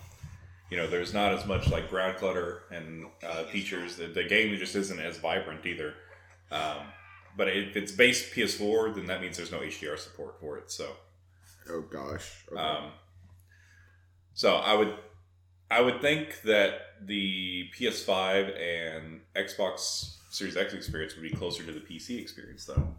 you 0.70 0.76
know, 0.76 0.86
there's 0.86 1.12
not 1.12 1.34
as 1.34 1.44
much 1.44 1.70
like 1.70 1.90
ground 1.90 2.16
clutter 2.16 2.62
and 2.70 3.06
uh, 3.22 3.44
features. 3.44 3.96
The, 3.96 4.06
the 4.06 4.24
game 4.24 4.56
just 4.56 4.74
isn't 4.74 4.98
as 4.98 5.19
vibrant 5.19 5.66
either. 5.66 5.94
Um, 6.50 6.78
but 7.36 7.48
if 7.48 7.76
it's 7.76 7.92
base 7.92 8.32
PS4, 8.32 8.94
then 8.94 9.06
that 9.06 9.20
means 9.20 9.36
there's 9.36 9.52
no 9.52 9.60
HDR 9.60 9.98
support 9.98 10.38
for 10.40 10.56
it. 10.58 10.70
So, 10.70 10.88
Oh 11.68 11.82
gosh. 11.82 12.44
Okay. 12.50 12.60
um, 12.60 12.92
so 14.34 14.56
I 14.56 14.75
would, 14.75 14.94
I 15.70 15.80
would 15.80 16.00
think 16.00 16.40
that 16.42 16.80
the 17.02 17.68
PS5 17.78 18.58
and 18.60 19.20
Xbox 19.36 20.16
Series 20.30 20.56
X 20.56 20.72
experience 20.72 21.14
would 21.14 21.22
be 21.22 21.30
closer 21.30 21.62
to 21.64 21.72
the 21.72 21.80
PC 21.80 22.18
experience, 22.20 22.64
though, 22.64 22.94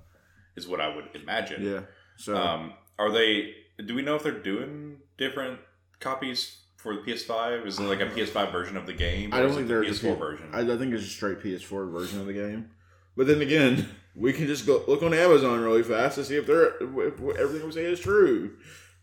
is 0.55 0.67
what 0.67 0.79
I 0.81 0.93
would 0.95 1.09
imagine. 1.13 1.63
yeah. 1.65 1.81
So 2.17 2.35
Um, 2.35 2.73
are 2.99 3.11
they? 3.11 3.53
Do 3.85 3.95
we 3.95 4.01
know 4.01 4.15
if 4.15 4.23
they're 4.23 4.31
doing 4.31 4.97
different 5.17 5.59
copies 5.99 6.57
for 6.77 6.93
the 6.95 7.01
PS5? 7.01 7.65
Is 7.65 7.79
it 7.79 7.83
like 7.83 8.01
a 8.01 8.05
PS5 8.07 8.51
version 8.51 8.77
of 8.77 8.85
the 8.85 8.93
game? 8.93 9.33
I 9.33 9.39
don't 9.39 9.49
think 9.49 9.61
it 9.61 9.67
the 9.67 9.73
they're 9.73 9.83
PS4 9.83 10.17
version. 10.19 10.49
I, 10.53 10.59
I 10.61 10.77
think 10.77 10.93
it's 10.93 11.03
a 11.03 11.07
straight 11.07 11.39
PS4 11.39 11.91
version 11.91 12.19
of 12.19 12.27
the 12.27 12.33
game. 12.33 12.69
But 13.15 13.27
then 13.27 13.41
again, 13.41 13.89
we 14.15 14.33
can 14.33 14.47
just 14.47 14.65
go 14.65 14.83
look 14.87 15.01
on 15.03 15.13
Amazon 15.13 15.59
really 15.59 15.83
fast 15.83 16.15
to 16.15 16.25
see 16.25 16.35
if 16.35 16.45
they're 16.45 16.73
if 16.81 17.19
everything 17.37 17.65
we 17.67 17.71
say 17.71 17.85
is 17.85 17.99
true. 17.99 18.57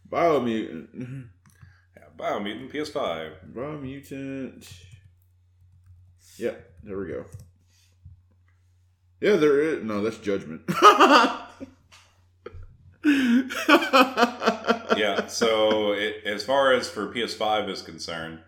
Biomutant. 0.08 0.88
yeah, 1.96 2.02
Biomutant 2.16 2.72
PS5. 2.72 3.52
Biomutant. 3.54 4.72
Yep, 6.38 6.70
there 6.84 6.98
we 6.98 7.06
go. 7.08 7.24
Yeah, 9.20 9.36
there 9.36 9.60
is. 9.60 9.84
No, 9.84 10.02
that's 10.02 10.18
Judgment. 10.18 10.62
yeah. 14.96 15.26
So 15.26 15.92
it, 15.92 16.24
as 16.24 16.44
far 16.44 16.72
as 16.72 16.88
for 16.88 17.12
PS5 17.12 17.68
is 17.68 17.82
concerned, 17.82 18.40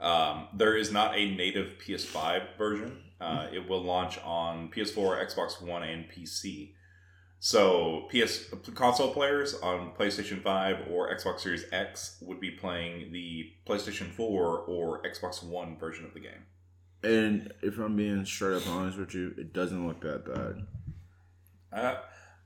um, 0.00 0.48
there 0.54 0.76
is 0.76 0.92
not 0.92 1.16
a 1.16 1.34
native 1.34 1.78
PS5 1.84 2.56
version. 2.58 2.98
Uh, 3.20 3.48
it 3.52 3.68
will 3.68 3.82
launch 3.82 4.18
on 4.24 4.70
PS4, 4.70 5.26
Xbox 5.26 5.60
One, 5.60 5.82
and 5.82 6.04
PC. 6.08 6.72
So 7.40 8.08
PS 8.10 8.46
console 8.74 9.12
players 9.12 9.54
on 9.54 9.92
PlayStation 9.98 10.42
5 10.42 10.88
or 10.90 11.14
Xbox 11.14 11.40
Series 11.40 11.64
X 11.72 12.18
would 12.20 12.40
be 12.40 12.50
playing 12.50 13.12
the 13.12 13.52
PlayStation 13.66 14.10
4 14.10 14.58
or 14.60 15.02
Xbox 15.02 15.42
One 15.42 15.78
version 15.78 16.04
of 16.04 16.14
the 16.14 16.20
game. 16.20 16.46
And 17.02 17.52
if 17.62 17.78
I'm 17.78 17.96
being 17.96 18.24
straight 18.24 18.56
up 18.56 18.68
honest 18.68 18.98
with 18.98 19.14
you, 19.14 19.34
it 19.38 19.52
doesn't 19.52 19.86
look 19.86 20.00
that 20.02 20.24
bad. 20.24 20.66
Uh, 21.72 21.96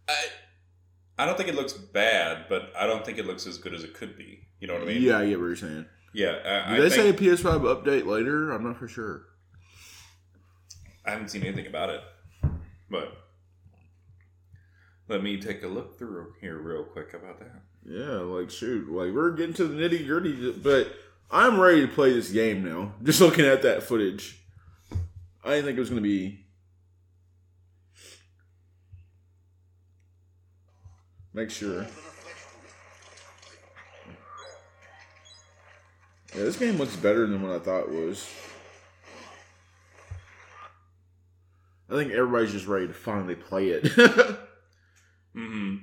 I 0.09 0.25
I 1.18 1.26
don't 1.26 1.37
think 1.37 1.49
it 1.49 1.54
looks 1.54 1.73
bad, 1.73 2.47
but 2.49 2.73
I 2.76 2.87
don't 2.87 3.04
think 3.04 3.18
it 3.18 3.26
looks 3.26 3.47
as 3.47 3.59
good 3.59 3.75
as 3.75 3.85
it 3.85 3.94
could 3.94 4.16
be. 4.16 4.40
You 4.61 4.68
know 4.68 4.75
what 4.75 4.82
I 4.82 4.87
mean? 4.87 5.02
yeah, 5.02 5.18
I 5.18 5.28
get 5.28 5.38
what 5.38 5.47
you're 5.47 5.56
saying. 5.56 5.87
Yeah. 6.12 6.64
I, 6.66 6.76
Did 6.76 6.87
I 6.87 6.88
they 6.88 6.90
say 6.90 7.09
a 7.09 7.12
PS5 7.12 7.61
update 7.62 8.06
later? 8.06 8.50
I'm 8.50 8.64
not 8.64 8.76
for 8.78 8.88
sure. 8.88 9.26
I 11.04 11.11
haven't 11.11 11.28
seen 11.30 11.42
anything 11.42 11.66
about 11.66 11.90
it, 11.90 12.00
but 12.88 13.16
let 15.09 15.23
me 15.23 15.40
take 15.40 15.62
a 15.62 15.66
look 15.66 15.99
through 15.99 16.35
here 16.40 16.59
real 16.59 16.85
quick 16.85 17.12
about 17.14 17.40
that. 17.40 17.62
Yeah, 17.85 18.18
like 18.18 18.50
shoot, 18.50 18.88
like 18.88 19.12
we're 19.12 19.32
getting 19.32 19.54
to 19.54 19.64
the 19.64 19.75
nitty 19.75 20.06
gritty, 20.06 20.52
but 20.52 20.92
I'm 21.30 21.59
ready 21.59 21.80
to 21.80 21.88
play 21.88 22.12
this 22.12 22.30
game 22.30 22.64
now. 22.64 22.94
Just 23.02 23.21
looking 23.21 23.44
at 23.44 23.62
that 23.62 23.82
footage, 23.82 24.41
I 25.44 25.50
didn't 25.50 25.64
think 25.66 25.76
it 25.76 25.80
was 25.80 25.88
gonna 25.90 26.00
be. 26.00 26.44
Make 31.34 31.50
sure. 31.50 31.87
Yeah, 36.34 36.44
this 36.44 36.56
game 36.56 36.76
looks 36.78 36.96
better 36.96 37.26
than 37.26 37.42
what 37.42 37.52
I 37.52 37.58
thought 37.58 37.84
it 37.84 37.90
was. 37.90 38.26
I 41.90 41.94
think 41.94 42.12
everybody's 42.12 42.52
just 42.52 42.66
ready 42.66 42.87
to 42.87 42.94
finally 42.94 43.34
play 43.34 43.68
it. 43.68 43.87
hmm 45.34 45.76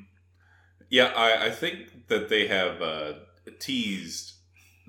Yeah, 0.89 1.11
I, 1.15 1.47
I 1.47 1.49
think 1.51 2.07
that 2.07 2.29
they 2.29 2.47
have 2.47 2.81
uh, 2.81 3.13
teased 3.59 4.33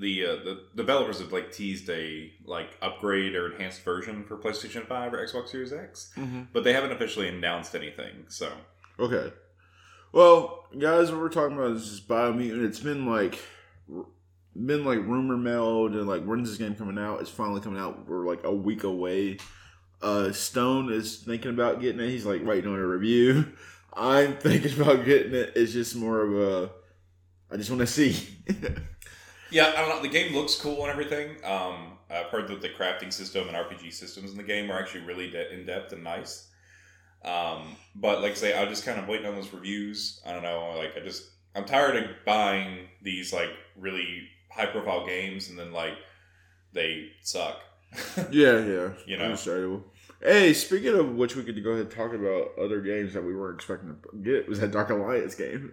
the 0.00 0.26
uh, 0.26 0.36
the 0.36 0.62
developers 0.74 1.20
have 1.20 1.32
like 1.32 1.52
teased 1.52 1.88
a 1.90 2.32
like 2.44 2.76
upgrade 2.82 3.34
or 3.34 3.52
enhanced 3.52 3.82
version 3.82 4.24
for 4.24 4.36
PlayStation 4.36 4.86
Five 4.86 5.12
or 5.14 5.24
Xbox 5.24 5.48
Series 5.48 5.72
X, 5.72 6.12
mm-hmm. 6.16 6.42
but 6.52 6.64
they 6.64 6.72
haven't 6.72 6.92
officially 6.92 7.28
announced 7.28 7.74
anything. 7.74 8.24
So 8.28 8.50
Okay. 9.00 9.32
Well, 10.12 10.66
guys, 10.78 11.10
what 11.10 11.20
we're 11.20 11.28
talking 11.30 11.56
about 11.56 11.72
is 11.72 11.88
just 11.88 12.08
Biomutant. 12.08 12.64
It's 12.66 12.80
been 12.80 13.06
like 13.06 13.38
been 14.54 14.84
like 14.84 14.98
rumor 14.98 15.36
milled 15.36 15.92
and 15.92 16.06
like 16.06 16.24
when's 16.24 16.48
this 16.48 16.58
game 16.58 16.74
coming 16.74 16.98
out? 16.98 17.20
It's 17.20 17.30
finally 17.30 17.60
coming 17.60 17.80
out. 17.80 18.08
We're 18.08 18.26
like 18.26 18.44
a 18.44 18.52
week 18.52 18.84
away. 18.84 19.38
Uh 20.02 20.32
Stone 20.32 20.92
is 20.92 21.18
thinking 21.18 21.50
about 21.50 21.80
getting 21.80 22.00
it. 22.00 22.10
He's 22.10 22.26
like 22.26 22.44
waiting 22.44 22.70
on 22.70 22.78
a 22.78 22.86
review. 22.86 23.52
I'm 23.92 24.36
thinking 24.36 24.80
about 24.80 25.04
getting 25.04 25.34
it. 25.34 25.52
It's 25.56 25.72
just 25.72 25.96
more 25.96 26.20
of 26.20 26.34
a 26.34 26.70
I 27.50 27.56
just 27.56 27.70
want 27.70 27.80
to 27.80 27.86
see. 27.86 28.28
yeah, 29.50 29.72
I 29.76 29.80
don't 29.80 29.88
know. 29.88 30.02
The 30.02 30.08
game 30.08 30.34
looks 30.34 30.54
cool 30.56 30.82
and 30.82 30.90
everything. 30.90 31.36
Um, 31.44 31.98
I've 32.10 32.26
heard 32.26 32.48
that 32.48 32.60
the 32.60 32.68
crafting 32.68 33.12
system 33.12 33.48
and 33.48 33.56
RPG 33.56 33.92
systems 33.92 34.32
in 34.32 34.36
the 34.36 34.42
game 34.42 34.70
are 34.70 34.78
actually 34.78 35.04
really 35.04 35.30
de- 35.30 35.52
in 35.52 35.66
depth 35.66 35.92
and 35.92 36.02
nice. 36.02 36.48
Um, 37.24 37.76
but 37.94 38.22
like 38.22 38.32
I 38.32 38.34
say, 38.34 38.58
I'm 38.58 38.68
just 38.68 38.84
kind 38.84 38.98
of 38.98 39.06
waiting 39.06 39.26
on 39.26 39.34
those 39.34 39.52
reviews. 39.52 40.20
I 40.26 40.32
don't 40.32 40.42
know. 40.42 40.74
Like 40.76 40.96
I 40.96 41.00
just 41.00 41.24
I'm 41.54 41.64
tired 41.64 41.96
of 41.96 42.04
buying 42.24 42.88
these 43.02 43.32
like 43.32 43.50
really 43.76 44.28
high 44.50 44.66
profile 44.66 45.06
games 45.06 45.50
and 45.50 45.58
then 45.58 45.72
like 45.72 45.94
they 46.72 47.10
suck. 47.22 47.60
yeah, 48.30 48.58
yeah. 48.64 48.90
You 49.06 49.16
know. 49.18 49.24
Understandable. 49.24 49.84
Hey, 50.22 50.52
speaking 50.52 50.94
of 50.94 51.14
which, 51.14 51.34
we 51.34 51.42
could 51.42 51.62
go 51.64 51.70
ahead 51.70 51.86
and 51.86 51.90
talk 51.90 52.12
about 52.12 52.50
other 52.62 52.82
games 52.82 53.14
that 53.14 53.24
we 53.24 53.34
weren't 53.34 53.54
expecting 53.54 53.96
to 53.96 54.18
get. 54.18 54.46
Was 54.48 54.60
that 54.60 54.70
Dark 54.70 54.90
Alliance 54.90 55.34
game? 55.34 55.72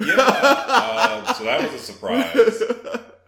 Yeah, 0.00 0.14
uh, 0.18 1.32
so 1.32 1.44
that 1.44 1.60
was 1.60 1.72
a 1.74 1.78
surprise. 1.84 2.62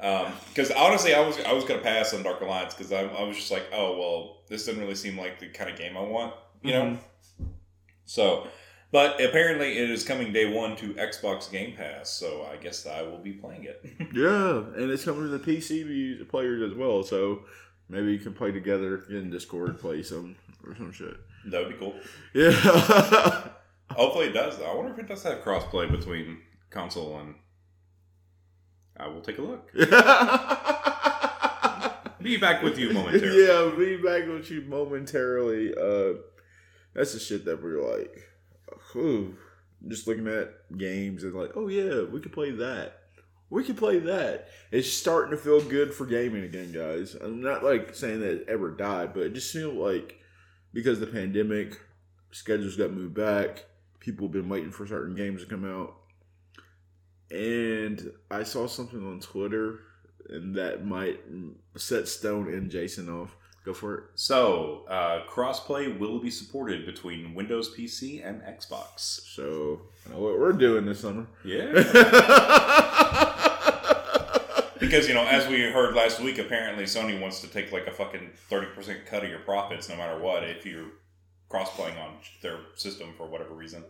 Um, 0.00 0.32
because 0.48 0.70
honestly, 0.70 1.14
I 1.14 1.20
was 1.20 1.38
I 1.40 1.52
was 1.52 1.64
gonna 1.64 1.82
pass 1.82 2.14
on 2.14 2.22
Dark 2.22 2.40
Alliance 2.40 2.74
because 2.74 2.92
I, 2.92 3.02
I 3.02 3.22
was 3.22 3.36
just 3.36 3.50
like, 3.50 3.64
oh 3.72 3.98
well, 3.98 4.38
this 4.48 4.64
doesn't 4.66 4.80
really 4.80 4.94
seem 4.94 5.18
like 5.18 5.38
the 5.38 5.48
kind 5.48 5.70
of 5.70 5.76
game 5.76 5.96
I 5.96 6.02
want, 6.02 6.34
you 6.62 6.72
know. 6.72 6.84
Mm-hmm. 6.84 7.44
So, 8.06 8.48
but 8.92 9.22
apparently, 9.22 9.78
it 9.78 9.90
is 9.90 10.02
coming 10.02 10.32
day 10.32 10.52
one 10.52 10.74
to 10.76 10.94
Xbox 10.94 11.50
Game 11.50 11.76
Pass, 11.76 12.10
so 12.10 12.46
I 12.50 12.56
guess 12.56 12.86
I 12.86 13.02
will 13.02 13.18
be 13.18 13.32
playing 13.32 13.64
it. 13.64 13.84
Yeah, 14.14 14.64
and 14.74 14.90
it's 14.90 15.04
coming 15.04 15.22
to 15.22 15.28
the 15.28 15.38
PC 15.38 16.28
players 16.28 16.72
as 16.72 16.76
well, 16.76 17.02
so 17.02 17.42
maybe 17.88 18.12
you 18.12 18.18
can 18.18 18.32
play 18.32 18.50
together 18.50 19.04
in 19.10 19.30
Discord, 19.30 19.78
play 19.78 20.02
some 20.02 20.34
or 20.66 20.74
some 20.74 20.92
shit. 20.92 21.14
that 21.46 21.62
would 21.62 21.72
be 21.72 21.78
cool. 21.78 21.94
Yeah. 22.34 22.50
Hopefully, 23.90 24.26
it 24.28 24.32
does. 24.32 24.58
Though. 24.58 24.70
I 24.70 24.74
wonder 24.74 24.92
if 24.92 24.98
it 24.98 25.08
does 25.08 25.22
have 25.24 25.38
crossplay 25.42 25.90
between 25.90 26.38
console 26.70 27.18
and. 27.18 27.34
I 29.00 29.08
will 29.08 29.22
take 29.22 29.38
a 29.38 29.42
look. 29.42 29.72
Be 32.22 32.36
back 32.36 32.62
with 32.62 32.78
you 32.78 32.92
momentarily. 32.92 33.46
yeah, 33.46 33.70
be 33.78 33.96
back 33.96 34.28
with 34.28 34.50
you 34.50 34.60
momentarily. 34.62 35.74
Uh, 35.74 36.18
that's 36.92 37.14
the 37.14 37.18
shit 37.18 37.46
that 37.46 37.62
we're 37.62 37.82
like, 37.82 38.28
whew, 38.92 39.38
just 39.88 40.06
looking 40.06 40.28
at 40.28 40.52
games 40.76 41.24
and 41.24 41.32
like, 41.34 41.52
oh 41.56 41.68
yeah, 41.68 42.02
we 42.02 42.20
could 42.20 42.32
play 42.32 42.50
that. 42.50 42.98
We 43.48 43.64
could 43.64 43.78
play 43.78 43.98
that. 44.00 44.48
It's 44.70 44.92
starting 44.92 45.30
to 45.30 45.38
feel 45.38 45.62
good 45.62 45.94
for 45.94 46.04
gaming 46.04 46.44
again, 46.44 46.72
guys. 46.72 47.14
I'm 47.14 47.40
not 47.40 47.64
like 47.64 47.94
saying 47.94 48.20
that 48.20 48.42
it 48.42 48.48
ever 48.48 48.70
died, 48.70 49.14
but 49.14 49.22
it 49.22 49.32
just 49.32 49.50
feels 49.52 49.74
like 49.74 50.20
because 50.74 51.00
the 51.00 51.06
pandemic, 51.06 51.80
schedules 52.32 52.76
got 52.76 52.92
moved 52.92 53.14
back. 53.14 53.64
People 53.98 54.26
have 54.26 54.32
been 54.32 54.50
waiting 54.50 54.70
for 54.70 54.86
certain 54.86 55.16
games 55.16 55.42
to 55.42 55.48
come 55.48 55.64
out. 55.64 55.96
And 57.30 58.12
I 58.30 58.42
saw 58.42 58.66
something 58.66 59.06
on 59.06 59.20
Twitter, 59.20 59.80
and 60.28 60.54
that 60.56 60.84
might 60.84 61.20
set 61.76 62.08
Stone 62.08 62.52
and 62.52 62.70
Jason 62.70 63.08
off. 63.08 63.36
Go 63.64 63.74
for 63.74 63.94
it. 63.94 64.04
So, 64.14 64.86
uh, 64.88 65.26
crossplay 65.28 65.98
will 65.98 66.18
be 66.18 66.30
supported 66.30 66.86
between 66.86 67.34
Windows 67.34 67.74
PC 67.76 68.26
and 68.26 68.40
Xbox. 68.40 69.00
So, 69.00 69.82
I 70.06 70.12
know 70.12 70.20
what 70.20 70.38
we're 70.38 70.52
doing 70.52 70.86
this 70.86 71.00
summer. 71.00 71.26
Yeah. 71.44 71.70
because, 74.80 75.06
you 75.06 75.14
know, 75.14 75.26
as 75.26 75.46
we 75.46 75.60
heard 75.60 75.94
last 75.94 76.20
week, 76.20 76.38
apparently 76.38 76.84
Sony 76.84 77.20
wants 77.20 77.42
to 77.42 77.48
take 77.48 77.70
like 77.70 77.86
a 77.86 77.92
fucking 77.92 78.30
30% 78.50 79.04
cut 79.04 79.24
of 79.24 79.28
your 79.28 79.40
profits 79.40 79.90
no 79.90 79.96
matter 79.96 80.18
what 80.18 80.42
if 80.42 80.64
you're 80.64 80.92
crossplaying 81.50 82.00
on 82.02 82.14
their 82.42 82.58
system 82.76 83.08
for 83.16 83.26
whatever 83.26 83.54
reason. 83.54 83.84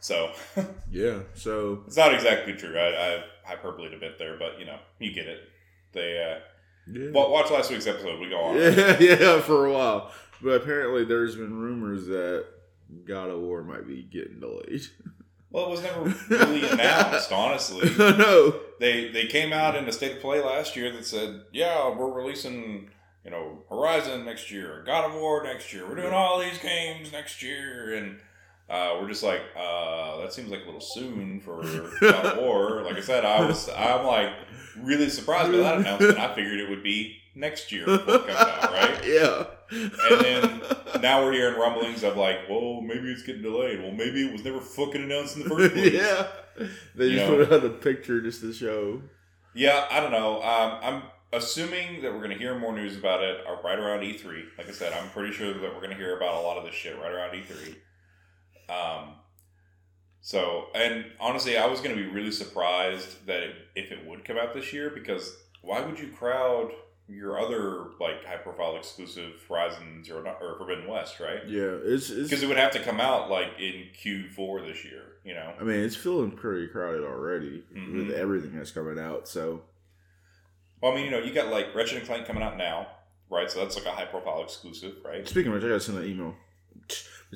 So, 0.00 0.32
yeah, 0.90 1.20
so. 1.34 1.82
it's 1.86 1.96
not 1.96 2.14
exactly 2.14 2.52
true. 2.54 2.78
I, 2.78 3.16
I 3.16 3.24
hyperbole 3.44 3.94
a 3.94 3.98
bit 3.98 4.18
there, 4.18 4.36
but, 4.38 4.58
you 4.60 4.64
know, 4.66 4.78
you 4.98 5.12
get 5.12 5.26
it. 5.26 5.40
They, 5.92 6.22
uh, 6.22 6.38
Yeah. 6.92 7.10
watch 7.10 7.50
last 7.50 7.70
week's 7.70 7.86
episode. 7.86 8.20
We 8.20 8.28
go 8.28 8.38
on. 8.40 8.56
yeah, 8.56 8.96
yeah, 9.00 9.40
for 9.40 9.66
a 9.66 9.72
while. 9.72 10.12
But 10.40 10.50
apparently, 10.62 11.04
there's 11.04 11.34
been 11.34 11.58
rumors 11.58 12.06
that 12.06 12.46
God 13.04 13.28
of 13.30 13.40
War 13.40 13.62
might 13.62 13.86
be 13.86 14.02
getting 14.02 14.40
delayed. 14.40 14.82
Well, 15.50 15.64
it 15.68 15.70
was 15.70 15.82
never 15.82 16.14
really 16.28 16.68
announced, 16.68 17.32
honestly. 17.32 17.88
no. 17.98 18.60
they 18.80 19.08
they 19.08 19.24
came 19.28 19.50
out 19.54 19.76
in 19.76 19.88
a 19.88 19.92
state 19.92 20.16
of 20.16 20.20
play 20.20 20.42
last 20.42 20.76
year 20.76 20.92
that 20.92 21.06
said, 21.06 21.40
"Yeah, 21.54 21.88
we're 21.96 22.12
releasing, 22.12 22.90
you 23.24 23.30
know, 23.30 23.62
Horizon 23.70 24.26
next 24.26 24.50
year, 24.50 24.82
God 24.84 25.06
of 25.10 25.14
War 25.18 25.42
next 25.42 25.72
year. 25.72 25.88
We're 25.88 25.94
doing 25.96 26.12
all 26.12 26.38
these 26.38 26.58
games 26.58 27.12
next 27.12 27.42
year." 27.42 27.94
And 27.94 28.18
uh, 28.70 28.98
we're 29.00 29.08
just 29.08 29.22
like, 29.22 29.40
uh, 29.56 30.18
that 30.20 30.32
seems 30.32 30.50
like 30.50 30.62
a 30.62 30.66
little 30.66 30.80
soon 30.80 31.40
for 31.40 31.62
God 32.00 32.26
of 32.26 32.38
War. 32.38 32.82
Like 32.82 32.96
I 32.96 33.00
said, 33.00 33.24
I 33.24 33.44
was 33.46 33.68
I'm 33.70 34.04
like 34.06 34.30
really 34.80 35.08
surprised 35.08 35.52
by 35.52 35.58
that 35.58 35.78
announcement. 35.78 36.18
I 36.18 36.34
figured 36.34 36.60
it 36.60 36.68
would 36.68 36.82
be 36.82 37.16
next 37.34 37.72
year 37.72 37.86
before 37.86 38.14
it 38.16 38.26
comes 38.26 38.38
out, 38.38 38.72
right? 38.72 38.94
Yeah. 39.04 39.44
And 39.70 40.20
then 40.22 40.62
now 41.02 41.22
we're 41.22 41.32
hearing 41.32 41.58
rumblings 41.58 42.02
of 42.02 42.16
like, 42.16 42.48
well, 42.48 42.80
maybe 42.80 43.10
it's 43.12 43.22
getting 43.22 43.42
delayed. 43.42 43.80
Well, 43.82 43.92
maybe 43.92 44.26
it 44.26 44.32
was 44.32 44.42
never 44.44 44.60
fucking 44.60 45.02
announced 45.02 45.36
in 45.36 45.42
the 45.42 45.48
first 45.50 45.72
place. 45.74 45.92
yeah. 45.92 46.26
They 46.94 47.12
just 47.12 47.26
put 47.26 47.52
out 47.52 47.64
a 47.64 47.68
picture 47.70 48.20
just 48.22 48.40
to 48.40 48.52
show. 48.52 49.02
Yeah, 49.54 49.86
I 49.90 50.00
don't 50.00 50.10
know. 50.12 50.42
Um, 50.42 50.78
I'm 50.82 51.02
assuming 51.32 52.00
that 52.02 52.12
we're 52.12 52.18
going 52.18 52.30
to 52.30 52.38
hear 52.38 52.58
more 52.58 52.72
news 52.74 52.96
about 52.96 53.22
it 53.22 53.38
uh, 53.46 53.56
right 53.62 53.78
around 53.78 54.00
E3. 54.00 54.44
Like 54.56 54.68
I 54.68 54.72
said, 54.72 54.92
I'm 54.94 55.10
pretty 55.10 55.32
sure 55.32 55.52
that 55.52 55.62
we're 55.62 55.80
going 55.80 55.90
to 55.90 55.96
hear 55.96 56.16
about 56.16 56.34
a 56.36 56.40
lot 56.40 56.56
of 56.56 56.64
this 56.64 56.74
shit 56.74 56.98
right 56.98 57.12
around 57.12 57.30
E3. 57.34 57.76
Um, 58.68 59.14
so, 60.20 60.66
and 60.74 61.06
honestly, 61.20 61.56
I 61.56 61.66
was 61.66 61.80
going 61.80 61.96
to 61.96 62.02
be 62.02 62.08
really 62.08 62.32
surprised 62.32 63.26
that 63.26 63.42
it, 63.42 63.54
if 63.74 63.92
it 63.92 64.06
would 64.06 64.24
come 64.24 64.36
out 64.36 64.52
this 64.54 64.72
year 64.72 64.90
because 64.90 65.36
why 65.62 65.80
would 65.80 65.98
you 65.98 66.08
crowd 66.08 66.70
your 67.10 67.38
other 67.40 67.86
like 68.00 68.22
high 68.26 68.36
profile 68.36 68.76
exclusive 68.76 69.32
Horizon 69.48 70.04
Zero 70.04 70.22
Dawn- 70.22 70.36
or 70.42 70.58
Forbidden 70.58 70.86
West, 70.86 71.18
right? 71.20 71.46
Yeah, 71.46 71.76
it's 71.82 72.10
Because 72.10 72.42
it 72.42 72.46
would 72.48 72.58
have 72.58 72.72
to 72.72 72.80
come 72.80 73.00
out 73.00 73.30
like 73.30 73.52
in 73.58 73.86
Q4 73.98 74.66
this 74.66 74.84
year, 74.84 75.02
you 75.24 75.32
know. 75.32 75.54
I 75.58 75.62
mean, 75.64 75.80
it's 75.80 75.96
feeling 75.96 76.30
pretty 76.32 76.66
crowded 76.66 77.04
already 77.04 77.64
Mhm. 77.74 78.08
with 78.08 78.10
everything 78.16 78.54
that's 78.56 78.70
coming 78.72 78.98
out. 78.98 79.26
So 79.26 79.62
Well, 80.82 80.92
I 80.92 80.96
mean, 80.96 81.06
you 81.06 81.10
know, 81.10 81.18
you 81.20 81.32
got 81.32 81.48
like 81.50 81.74
Ratchet 81.74 81.96
and 81.98 82.06
Clank 82.06 82.26
coming 82.26 82.42
out 82.42 82.58
now, 82.58 82.88
right? 83.30 83.50
So 83.50 83.60
that's 83.60 83.76
like 83.76 83.86
a 83.86 83.90
high 83.96 84.04
profile 84.04 84.42
exclusive, 84.42 84.96
right? 85.02 85.26
speaking 85.26 85.50
of 85.50 85.54
which, 85.54 85.64
I 85.64 85.68
gotta 85.68 85.80
send 85.80 85.96
an 85.98 86.04
email. 86.04 86.36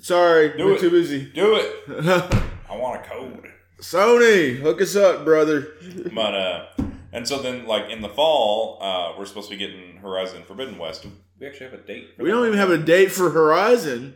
Sorry, 0.01 0.57
Do 0.57 0.65
we're 0.67 0.75
it. 0.75 0.81
too 0.81 0.91
busy. 0.91 1.27
Do 1.33 1.57
it. 1.57 1.75
I 2.71 2.77
want 2.77 3.05
a 3.05 3.09
code. 3.09 3.49
Sony, 3.81 4.59
hook 4.59 4.81
us 4.81 4.97
up, 4.97 5.25
brother. 5.25 5.69
But 6.15 6.35
uh, 6.35 6.67
and 7.13 7.27
so 7.29 7.43
then 7.43 7.67
like 7.67 7.91
in 7.91 8.01
the 8.01 8.09
fall, 8.09 8.79
uh, 8.83 9.13
we're 9.19 9.27
supposed 9.27 9.51
to 9.51 9.57
be 9.57 9.59
getting 9.59 9.97
Horizon 9.99 10.45
Forbidden 10.47 10.79
West. 10.79 11.05
We 11.39 11.47
actually 11.47 11.71
have 11.71 11.75
a 11.81 11.83
date? 11.83 12.11
for 12.17 12.23
We 12.23 12.31
that? 12.31 12.37
don't 12.37 12.47
even 12.47 12.59
have 12.59 12.71
a 12.71 12.79
date 12.79 13.11
for 13.13 13.31
Horizon. 13.31 14.15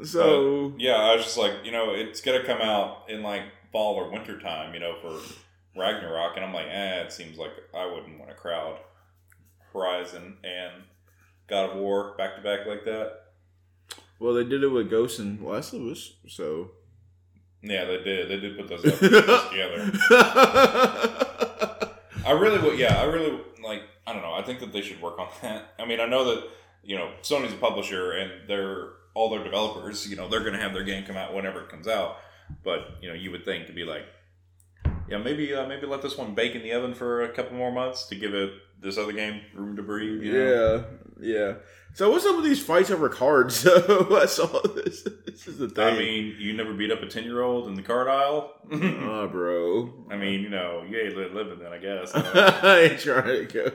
so 0.04 0.74
yeah, 0.78 0.96
I 0.96 1.16
was 1.16 1.24
just 1.26 1.38
like, 1.38 1.54
you 1.64 1.72
know, 1.72 1.92
it's 1.94 2.22
gonna 2.22 2.44
come 2.44 2.62
out 2.62 3.10
in 3.10 3.22
like 3.24 3.44
fall 3.72 3.96
or 3.96 4.10
winter 4.12 4.40
time, 4.40 4.74
you 4.74 4.80
know, 4.80 4.96
for 5.02 5.20
Ragnarok, 5.80 6.36
and 6.36 6.46
I'm 6.46 6.54
like, 6.54 6.68
eh, 6.68 7.02
it 7.02 7.12
seems 7.12 7.38
like 7.38 7.52
I 7.76 7.86
wouldn't 7.86 8.18
want 8.20 8.32
to 8.32 8.36
crowd 8.36 8.80
Horizon 9.74 10.38
and 10.44 10.84
God 11.50 11.72
of 11.72 11.78
War 11.78 12.16
back 12.18 12.36
to 12.36 12.42
back 12.42 12.66
like 12.66 12.86
that. 12.86 13.22
well, 14.20 14.34
they 14.34 14.44
did 14.44 14.64
it 14.64 14.68
with 14.70 14.90
Ghost 14.90 15.20
and 15.20 15.44
Last 15.44 15.74
of 15.74 15.82
Us. 15.82 16.14
So 16.28 16.72
Yeah, 17.62 17.86
they 17.86 18.04
did. 18.04 18.30
They 18.30 18.38
did 18.38 18.58
put 18.58 18.70
those 18.70 18.86
up 19.04 19.50
together. 19.50 19.92
I 22.26 22.32
really 22.32 22.60
would. 22.60 22.78
Yeah, 22.78 23.02
I 23.02 23.06
really 23.06 23.40
like. 23.64 23.82
I 24.06 24.14
don't 24.14 24.22
know. 24.22 24.34
I 24.34 24.42
think 24.44 24.60
that 24.60 24.72
they 24.72 24.82
should 24.82 25.02
work 25.02 25.20
on 25.20 25.28
that. 25.42 25.74
I 25.80 25.86
mean, 25.86 26.00
I 26.00 26.06
know 26.06 26.26
that 26.26 26.44
you 26.84 26.96
know 26.98 27.12
Sony's 27.22 27.54
a 27.54 27.58
publisher 27.58 28.12
and 28.12 28.48
they're 28.48 28.90
all 29.14 29.30
their 29.30 29.44
developers. 29.44 30.08
You 30.08 30.16
know, 30.16 30.28
they're 30.28 30.42
going 30.42 30.54
to 30.54 30.60
have 30.60 30.74
their 30.74 30.84
game 30.84 31.06
come 31.06 31.18
out 31.18 31.34
whenever 31.34 31.62
it 31.62 31.70
comes 31.70 31.88
out. 31.88 32.18
But 32.64 32.98
you 33.02 33.10
know, 33.10 33.16
you 33.16 33.32
would 33.32 33.46
think 33.46 33.68
to 33.68 33.74
be 33.74 33.84
like, 33.84 34.06
yeah, 35.08 35.18
maybe 35.18 35.54
uh, 35.54 35.68
maybe 35.68 35.86
let 35.88 36.02
this 36.02 36.18
one 36.18 36.36
bake 36.36 36.56
in 36.56 36.62
the 36.64 36.72
oven 36.74 36.94
for 36.94 37.24
a 37.24 37.30
couple 37.30 37.58
more 37.58 37.72
months 37.72 38.06
to 38.08 38.16
give 38.16 38.34
it 38.34 38.52
this 38.82 38.98
other 38.98 39.12
game 39.12 39.42
room 39.54 39.76
to 39.76 39.84
breathe. 39.84 40.24
You 40.24 40.34
know? 40.34 40.84
Yeah. 41.20 41.56
So 41.94 42.12
what's 42.12 42.26
up 42.26 42.36
with 42.36 42.46
these 42.46 42.64
fights 42.64 42.92
over 42.92 43.10
cards? 43.10 43.66
So 43.90 44.18
I 44.18 44.26
saw 44.26 44.62
this. 44.62 45.04
This 45.26 45.48
is 45.48 45.58
the 45.58 45.70
thing. 45.70 45.88
I 45.88 45.98
mean, 45.98 46.36
you 46.38 46.54
never 46.54 46.74
beat 46.74 46.92
up 46.92 47.02
a 47.02 47.08
ten 47.08 47.24
year 47.24 47.42
old 47.42 47.68
in 47.68 47.76
the 47.76 47.82
card 47.82 48.08
aisle. 48.08 48.54
oh, 48.72 49.28
bro. 49.28 50.06
I 50.12 50.18
mean, 50.18 50.42
you 50.42 50.50
know, 50.50 50.84
you 50.88 50.98
ain't 50.98 51.16
living 51.34 51.60
then, 51.60 51.74
I 51.74 51.78
guess. 51.78 52.12
I 52.16 52.80
ain't 52.82 53.00
trying 53.00 53.48
to 53.48 53.72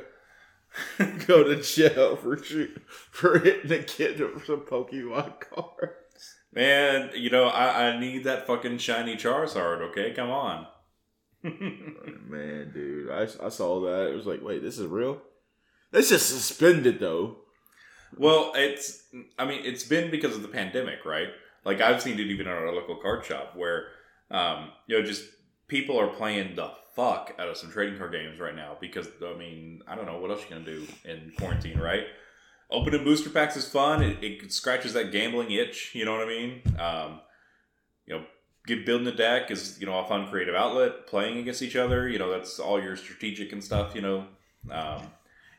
go 0.97 1.07
go 1.27 1.45
to 1.45 1.63
jail 1.63 2.17
for 2.17 2.43
shoot, 2.43 2.83
for 2.89 3.39
hitting 3.39 3.73
a 3.73 3.83
kid 3.83 4.21
with 4.21 4.47
some 4.47 4.61
Pokemon 4.61 5.41
cards. 5.41 6.37
Man, 6.53 7.11
you 7.15 7.31
know, 7.31 7.47
I, 7.47 7.89
I 7.89 8.01
need 8.01 8.25
that 8.25 8.47
fucking 8.47 8.79
shiny 8.79 9.17
Charizard. 9.17 9.81
Okay, 9.91 10.13
come 10.13 10.31
on. 10.31 10.67
Man, 11.43 12.71
dude, 12.73 13.11
I, 13.11 13.23
I 13.45 13.49
saw 13.49 13.81
that. 13.83 14.11
It 14.11 14.15
was 14.15 14.27
like, 14.27 14.43
wait, 14.43 14.63
this 14.63 14.79
is 14.79 14.87
real. 14.87 15.21
It's 15.95 16.09
just 16.09 16.29
suspended 16.29 16.99
though. 16.99 17.37
Well, 18.17 18.53
it's 18.55 19.05
I 19.39 19.47
mean, 19.47 19.63
it's 19.65 19.85
been 19.85 20.11
because 20.11 20.35
of 20.37 20.43
the 20.43 20.49
pandemic, 20.49 21.05
right? 21.05 21.29
Like 21.65 21.81
I've 21.81 22.03
seen 22.03 22.19
it 22.19 22.27
even 22.27 22.47
at 22.47 22.53
our 22.53 22.73
local 22.73 22.97
card 22.97 23.25
shop 23.25 23.55
where 23.57 23.87
um, 24.31 24.71
you 24.87 24.99
know, 24.99 25.07
just 25.07 25.25
people 25.69 25.99
are 25.99 26.09
playing 26.09 26.57
the 26.57 26.71
fuck 26.95 27.35
out 27.39 27.49
of 27.49 27.57
some 27.57 27.71
trading 27.71 27.99
card 27.99 28.13
games 28.13 28.39
right 28.41 28.55
now 28.55 28.77
because 28.81 29.09
I 29.25 29.37
mean, 29.37 29.83
I 29.87 29.95
don't 29.95 30.07
know 30.07 30.19
what 30.19 30.31
else 30.31 30.45
you're 30.49 30.59
gonna 30.59 30.71
do 30.71 30.87
in 31.05 31.33
quarantine, 31.39 31.79
right? 31.79 32.07
Opening 32.71 33.05
booster 33.05 33.31
packs 33.31 33.57
is 33.57 33.69
fun. 33.69 34.03
It, 34.03 34.23
it 34.23 34.53
scratches 34.53 34.95
that 34.95 35.13
gambling 35.13 35.51
itch. 35.51 35.95
You 35.95 36.05
know 36.05 36.13
what 36.13 36.23
I 36.23 36.29
mean? 36.29 36.63
Um, 36.79 37.21
you 38.07 38.17
know, 38.17 38.25
get 38.67 38.87
building 38.87 39.07
a 39.07 39.13
deck 39.15 39.51
is 39.51 39.79
you 39.81 39.87
know 39.87 39.99
a 39.99 40.07
fun 40.07 40.29
creative 40.29 40.55
outlet. 40.55 41.07
Playing 41.07 41.39
against 41.39 41.63
each 41.63 41.77
other, 41.77 42.09
you 42.09 42.19
know, 42.19 42.31
that's 42.31 42.59
all 42.59 42.83
your 42.83 42.97
strategic 42.97 43.53
and 43.53 43.63
stuff. 43.63 43.95
You 43.95 44.03
know, 44.03 44.27
um, 44.71 45.03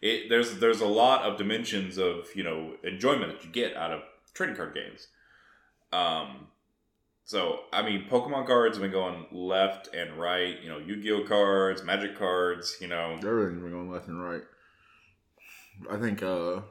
it 0.01 0.29
there's 0.29 0.59
there's 0.59 0.81
a 0.81 0.87
lot 0.87 1.23
of 1.23 1.37
dimensions 1.37 1.97
of 1.97 2.27
you 2.35 2.43
know 2.43 2.73
enjoyment 2.83 3.31
that 3.33 3.43
you 3.43 3.51
get 3.51 3.75
out 3.75 3.91
of 3.91 4.01
trading 4.33 4.55
card 4.55 4.73
games. 4.73 5.07
Um, 5.91 6.47
so 7.23 7.61
I 7.73 7.81
mean, 7.81 8.05
Pokemon 8.09 8.47
cards 8.47 8.77
have 8.77 8.83
been 8.83 8.91
going 8.91 9.25
left 9.31 9.93
and 9.95 10.19
right. 10.19 10.61
You 10.61 10.69
know, 10.69 10.77
Yu-Gi-Oh 10.77 11.23
cards, 11.23 11.83
Magic 11.83 12.17
cards. 12.17 12.77
You 12.79 12.87
know, 12.87 13.13
Everything's 13.13 13.61
been 13.61 13.71
going 13.71 13.91
left 13.91 14.07
and 14.07 14.21
right. 14.21 14.43
I 15.89 15.97
think 15.97 16.23
uh 16.23 16.61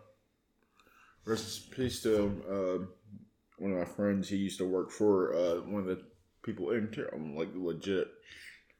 rest 1.24 1.66
in 1.66 1.76
peace 1.76 2.02
to 2.02 2.42
uh, 2.48 2.86
one 3.58 3.72
of 3.72 3.78
my 3.78 3.84
friends. 3.84 4.28
He 4.28 4.36
used 4.36 4.58
to 4.58 4.68
work 4.68 4.90
for 4.90 5.34
uh, 5.34 5.54
one 5.60 5.82
of 5.82 5.86
the 5.86 6.02
people 6.42 6.70
in 6.70 6.90
like 7.36 7.48
legit, 7.54 8.08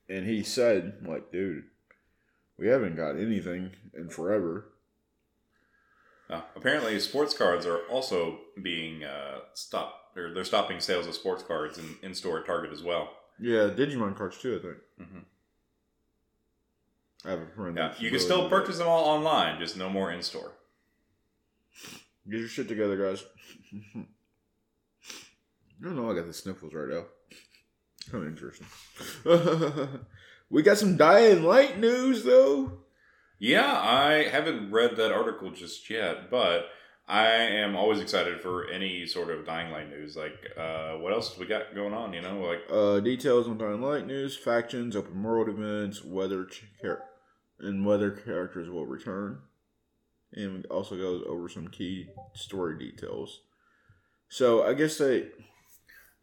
and 0.08 0.26
he 0.26 0.42
said, 0.42 0.98
like, 1.06 1.32
dude, 1.32 1.64
we 2.58 2.68
haven't 2.68 2.96
got 2.96 3.16
anything 3.16 3.70
in 3.94 4.08
forever. 4.08 4.66
uh, 6.30 6.42
apparently 6.56 6.98
sports 7.00 7.36
cards 7.36 7.66
are 7.66 7.78
also 7.90 8.38
being 8.62 9.04
uh, 9.04 9.38
stopped. 9.54 10.16
Or 10.16 10.32
they're 10.32 10.44
stopping 10.44 10.78
sales 10.78 11.06
of 11.08 11.14
sports 11.14 11.42
cards 11.42 11.76
in, 11.78 11.96
in 12.02 12.14
store 12.14 12.38
at 12.38 12.46
Target 12.46 12.72
as 12.72 12.82
well. 12.84 13.10
Yeah, 13.40 13.68
Digimon 13.68 14.16
cards 14.16 14.38
too. 14.38 14.56
I 14.56 14.62
think. 14.62 15.10
Mhm. 15.10 15.24
I 17.26 17.30
have 17.30 17.40
a 17.40 17.46
friend. 17.56 17.76
Yeah, 17.76 17.94
you 17.98 18.10
can 18.10 18.20
still 18.20 18.48
purchase 18.48 18.78
them 18.78 18.86
all 18.86 19.04
online, 19.06 19.58
just 19.58 19.76
no 19.76 19.88
more 19.90 20.12
in 20.12 20.22
store. 20.22 20.52
Get 22.30 22.38
your 22.38 22.48
shit 22.48 22.68
together, 22.68 22.96
guys. 22.96 23.24
I 23.96 24.04
don't 25.82 25.96
know. 25.96 26.10
I 26.10 26.14
got 26.14 26.26
the 26.26 26.32
sniffles 26.32 26.72
right 26.74 26.88
now. 26.88 27.04
Kind 28.10 28.24
of 28.24 28.30
interesting. 28.30 28.66
we 30.50 30.62
got 30.62 30.78
some 30.78 30.96
Dying 30.96 31.42
Light 31.42 31.78
news, 31.78 32.24
though. 32.24 32.72
Yeah, 33.38 33.72
I 33.72 34.28
haven't 34.28 34.70
read 34.70 34.96
that 34.96 35.12
article 35.12 35.50
just 35.50 35.88
yet, 35.90 36.30
but 36.30 36.66
I 37.06 37.26
am 37.26 37.76
always 37.76 38.00
excited 38.00 38.40
for 38.40 38.66
any 38.68 39.06
sort 39.06 39.30
of 39.30 39.44
Dying 39.44 39.70
Light 39.72 39.90
news. 39.90 40.16
Like, 40.16 40.38
uh, 40.56 40.92
what 40.94 41.12
else 41.12 41.36
we 41.36 41.44
got 41.46 41.74
going 41.74 41.92
on? 41.92 42.12
You 42.14 42.22
know, 42.22 42.40
like 42.40 42.62
Uh, 42.70 43.00
details 43.00 43.46
on 43.46 43.58
Dying 43.58 43.82
Light 43.82 44.06
news, 44.06 44.36
factions, 44.36 44.96
open 44.96 45.22
world 45.22 45.48
events, 45.48 46.02
whether 46.04 46.46
char- 46.80 47.02
and 47.58 47.84
whether 47.84 48.10
characters 48.10 48.70
will 48.70 48.86
return, 48.86 49.40
and 50.32 50.64
also 50.66 50.96
goes 50.96 51.22
over 51.26 51.48
some 51.48 51.68
key 51.68 52.08
story 52.34 52.78
details. 52.78 53.40
So 54.28 54.64
I 54.64 54.74
guess 54.74 54.96
they, 54.98 55.28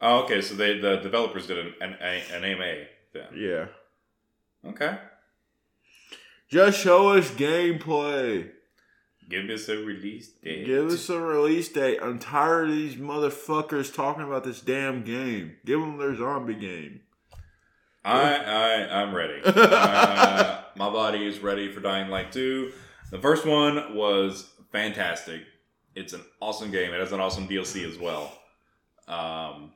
oh, 0.02 0.24
okay, 0.24 0.42
so 0.42 0.56
they 0.56 0.80
the 0.80 0.98
developers 0.98 1.46
did 1.48 1.60
an 1.60 1.74
an, 1.82 1.94
an 2.34 2.44
AMA 2.44 2.86
then. 3.14 3.28
yeah, 3.36 3.68
Okay, 4.66 4.98
just 6.50 6.80
show 6.80 7.10
us 7.10 7.32
gameplay. 7.32 8.50
give 9.30 9.50
us 9.50 9.70
a 9.70 9.78
release 9.78 10.30
date. 10.30 10.66
Give 10.66 10.88
us 10.88 11.10
a 11.10 11.20
release 11.20 11.70
date. 11.70 12.00
I'm 12.02 12.20
tired 12.20 12.70
of 12.70 12.76
these 12.76 12.96
motherfuckers 12.96 13.94
talking 13.94 14.24
about 14.24 14.44
this 14.44 14.62
damn 14.62 15.04
game. 15.04 15.56
Give 15.66 15.80
them 15.80 15.98
their 15.98 16.16
zombie 16.16 16.56
game. 16.56 17.02
I 18.04 18.36
I 18.36 19.02
I'm 19.02 19.14
ready. 19.16 19.42
uh, 19.46 20.62
my 20.76 20.90
body 20.90 21.26
is 21.26 21.40
ready 21.40 21.72
for 21.72 21.80
Dying 21.80 22.10
Light 22.10 22.32
2. 22.32 22.72
The 23.12 23.20
first 23.20 23.46
one 23.46 23.96
was 23.96 24.50
fantastic. 24.72 25.42
It's 25.96 26.14
an 26.14 26.22
awesome 26.42 26.72
game. 26.72 26.94
It 26.94 27.00
has 27.00 27.12
an 27.12 27.20
awesome 27.20 27.48
DLC 27.48 27.88
as 27.90 27.98
well. 27.98 28.38
Um, 29.08 29.74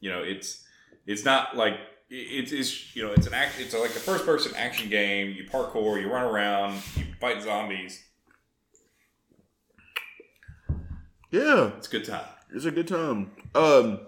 you 0.00 0.10
know, 0.10 0.22
it's 0.22 0.64
it's 1.06 1.24
not 1.24 1.56
like 1.56 1.78
it's, 2.08 2.52
it's 2.52 2.96
you 2.96 3.04
know 3.04 3.12
it's 3.12 3.26
an 3.26 3.34
act 3.34 3.54
it's 3.58 3.74
like 3.74 3.90
a 3.90 4.00
first 4.00 4.24
person 4.24 4.54
action 4.56 4.88
game. 4.88 5.34
You 5.36 5.44
parkour, 5.44 6.00
you 6.00 6.10
run 6.10 6.24
around, 6.24 6.74
you 6.96 7.04
fight 7.20 7.42
zombies. 7.42 8.02
Yeah, 11.30 11.72
It's 11.76 11.88
a 11.88 11.90
good 11.90 12.04
time. 12.04 12.24
it's 12.54 12.64
a 12.66 12.70
good 12.70 12.86
time. 12.88 13.32
Um, 13.54 13.98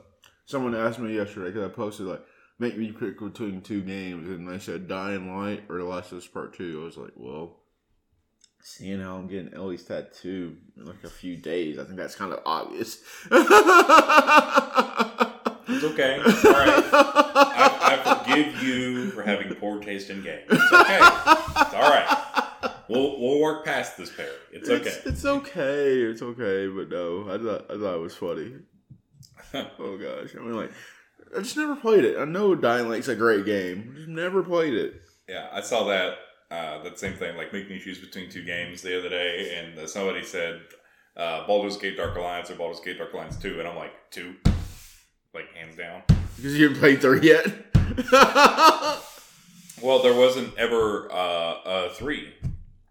someone 0.47 0.75
asked 0.75 1.01
me 1.01 1.15
yesterday 1.17 1.51
because 1.51 1.69
I 1.69 1.75
posted 1.75 2.07
like, 2.07 2.23
make 2.61 2.79
me 2.79 2.93
pick 2.93 3.19
between 3.19 3.61
two 3.61 3.83
games, 3.83 4.29
and 4.29 4.49
they 4.49 4.61
said 4.61 4.87
Dying 4.89 5.37
Light 5.37 5.65
or 5.69 5.79
The 5.79 5.85
Last 5.85 6.13
of 6.13 6.19
Us 6.19 6.27
Part 6.29 6.55
Two. 6.57 6.81
I 6.83 6.85
was 6.85 6.97
like, 6.97 7.11
well, 7.17 7.57
seeing 8.63 9.01
how 9.01 9.17
I'm 9.17 9.27
getting 9.27 9.53
Ellie's 9.53 9.85
tattoo 9.85 10.57
in 10.77 10.85
like 10.87 11.03
a 11.05 11.11
few 11.11 11.37
days, 11.37 11.77
I 11.79 11.85
think 11.85 11.97
that's 11.97 12.15
kind 12.15 12.33
of 12.33 12.41
obvious. 12.47 13.03
It's 15.71 15.85
okay. 15.85 16.17
All 16.17 16.53
right. 16.55 16.83
I 16.95 17.68
forgive 18.45 18.63
you 18.63 19.11
for 19.11 19.23
having 19.23 19.55
poor 19.57 19.81
taste 19.81 20.11
in 20.11 20.23
games. 20.23 20.45
It's 20.51 20.73
okay. 20.73 20.99
It's 21.01 21.75
all 21.75 21.91
right. 21.91 22.25
We'll 22.89 23.21
we'll 23.21 23.41
work 23.41 23.65
past 23.65 23.97
this, 23.99 24.11
Perry. 24.11 24.31
It's 24.53 24.69
okay. 24.69 24.89
It's, 24.89 25.07
it's 25.07 25.25
okay. 25.25 26.01
It's 26.01 26.23
okay. 26.23 26.69
But 26.69 26.89
no, 26.89 27.25
I 27.29 27.37
thought 27.37 27.71
I 27.71 27.79
thought 27.79 27.95
it 27.95 28.01
was 28.01 28.17
funny. 28.17 28.53
oh 29.79 29.99
gosh, 29.99 30.35
I 30.37 30.41
mean, 30.41 30.57
like, 30.57 30.73
I 31.37 31.41
just 31.41 31.57
never 31.57 31.77
played 31.77 32.05
it. 32.05 32.19
I 32.19 32.25
know 32.25 32.55
Dying 32.55 32.89
Light's 32.89 33.09
a 33.09 33.15
great 33.15 33.45
game. 33.45 33.93
Just 33.95 34.09
never 34.09 34.43
played 34.43 34.75
it. 34.75 35.03
yeah, 35.29 35.49
I 35.53 35.61
saw 35.61 35.85
that 35.85 36.17
uh, 36.51 36.83
that 36.83 36.99
same 36.99 37.15
thing. 37.15 37.37
Like 37.37 37.53
make 37.53 37.69
me 37.69 37.79
choose 37.79 37.99
between 37.99 38.31
two 38.31 38.45
games 38.45 38.83
the 38.83 38.99
other 38.99 39.09
day, 39.09 39.59
and 39.59 39.79
uh, 39.79 39.87
somebody 39.87 40.23
said 40.25 40.61
uh, 41.17 41.47
Baldur's 41.47 41.77
Gate 41.77 41.97
Dark 41.97 42.17
Alliance 42.17 42.51
or 42.51 42.55
Baldur's 42.55 42.81
Gate 42.81 42.99
Dark 42.99 43.13
Alliance 43.13 43.37
Two, 43.37 43.59
and 43.59 43.69
I'm 43.69 43.77
like 43.77 43.93
two, 44.11 44.35
like 45.35 45.53
hands 45.55 45.77
down. 45.77 46.03
Because 46.37 46.57
you 46.57 46.69
haven't 46.69 46.81
played 46.81 47.01
three 47.01 47.21
yet. 47.21 47.68
Well, 49.83 50.03
there 50.03 50.15
wasn't 50.15 50.57
ever 50.59 51.11
uh, 51.13 51.61
a 51.65 51.91
three 51.91 52.35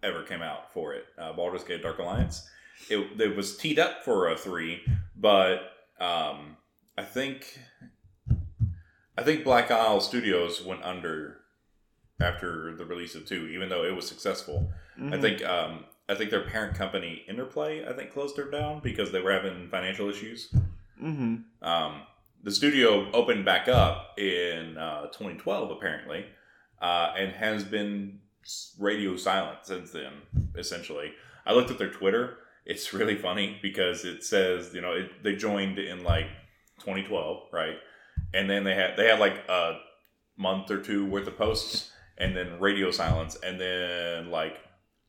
ever 0.03 0.23
came 0.23 0.41
out 0.41 0.71
for 0.73 0.93
it. 0.93 1.05
Uh, 1.17 1.33
Baldur's 1.33 1.63
Gate 1.63 1.81
Dark 1.81 1.99
Alliance. 1.99 2.47
It, 2.89 3.19
it 3.19 3.35
was 3.35 3.57
teed 3.57 3.79
up 3.79 4.03
for 4.05 4.29
a 4.29 4.37
three, 4.37 4.81
but 5.15 5.71
um, 5.99 6.57
I 6.97 7.03
think 7.03 7.59
I 9.17 9.23
think 9.23 9.43
Black 9.43 9.71
Isle 9.71 9.99
Studios 9.99 10.63
went 10.63 10.83
under 10.83 11.39
after 12.21 12.75
the 12.75 12.85
release 12.85 13.15
of 13.15 13.25
two, 13.25 13.47
even 13.47 13.69
though 13.69 13.83
it 13.83 13.95
was 13.95 14.07
successful. 14.07 14.71
I 15.11 15.19
think 15.19 15.43
um, 15.45 15.85
I 16.07 16.15
think 16.15 16.31
their 16.31 16.41
parent 16.41 16.75
company 16.75 17.23
Interplay 17.27 17.85
I 17.85 17.93
think 17.93 18.13
closed 18.13 18.37
her 18.37 18.49
down 18.49 18.79
because 18.79 19.11
they 19.11 19.19
were 19.19 19.31
having 19.33 19.67
financial 19.69 20.09
issues. 20.09 20.53
Mm-hmm. 21.03 21.67
Um, 21.67 22.01
the 22.47 22.53
studio 22.53 23.11
opened 23.11 23.43
back 23.43 23.67
up 23.67 24.17
in 24.17 24.77
uh, 24.77 25.07
2012, 25.07 25.69
apparently, 25.69 26.25
uh, 26.81 27.11
and 27.17 27.33
has 27.33 27.65
been 27.65 28.19
radio 28.79 29.17
silent 29.17 29.57
since 29.63 29.91
then. 29.91 30.13
Essentially, 30.57 31.11
I 31.45 31.51
looked 31.51 31.71
at 31.71 31.77
their 31.77 31.91
Twitter. 31.91 32.37
It's 32.65 32.93
really 32.93 33.17
funny 33.17 33.59
because 33.61 34.05
it 34.05 34.23
says 34.23 34.73
you 34.73 34.79
know 34.79 34.93
it, 34.93 35.23
they 35.23 35.35
joined 35.35 35.77
in 35.77 36.05
like 36.05 36.27
2012, 36.79 37.49
right? 37.51 37.75
And 38.33 38.49
then 38.49 38.63
they 38.63 38.75
had 38.75 38.95
they 38.95 39.07
had 39.07 39.19
like 39.19 39.43
a 39.49 39.79
month 40.37 40.71
or 40.71 40.81
two 40.81 41.05
worth 41.05 41.27
of 41.27 41.37
posts, 41.37 41.91
and 42.17 42.33
then 42.33 42.61
radio 42.61 42.91
silence, 42.91 43.35
and 43.43 43.59
then 43.59 44.31
like 44.31 44.57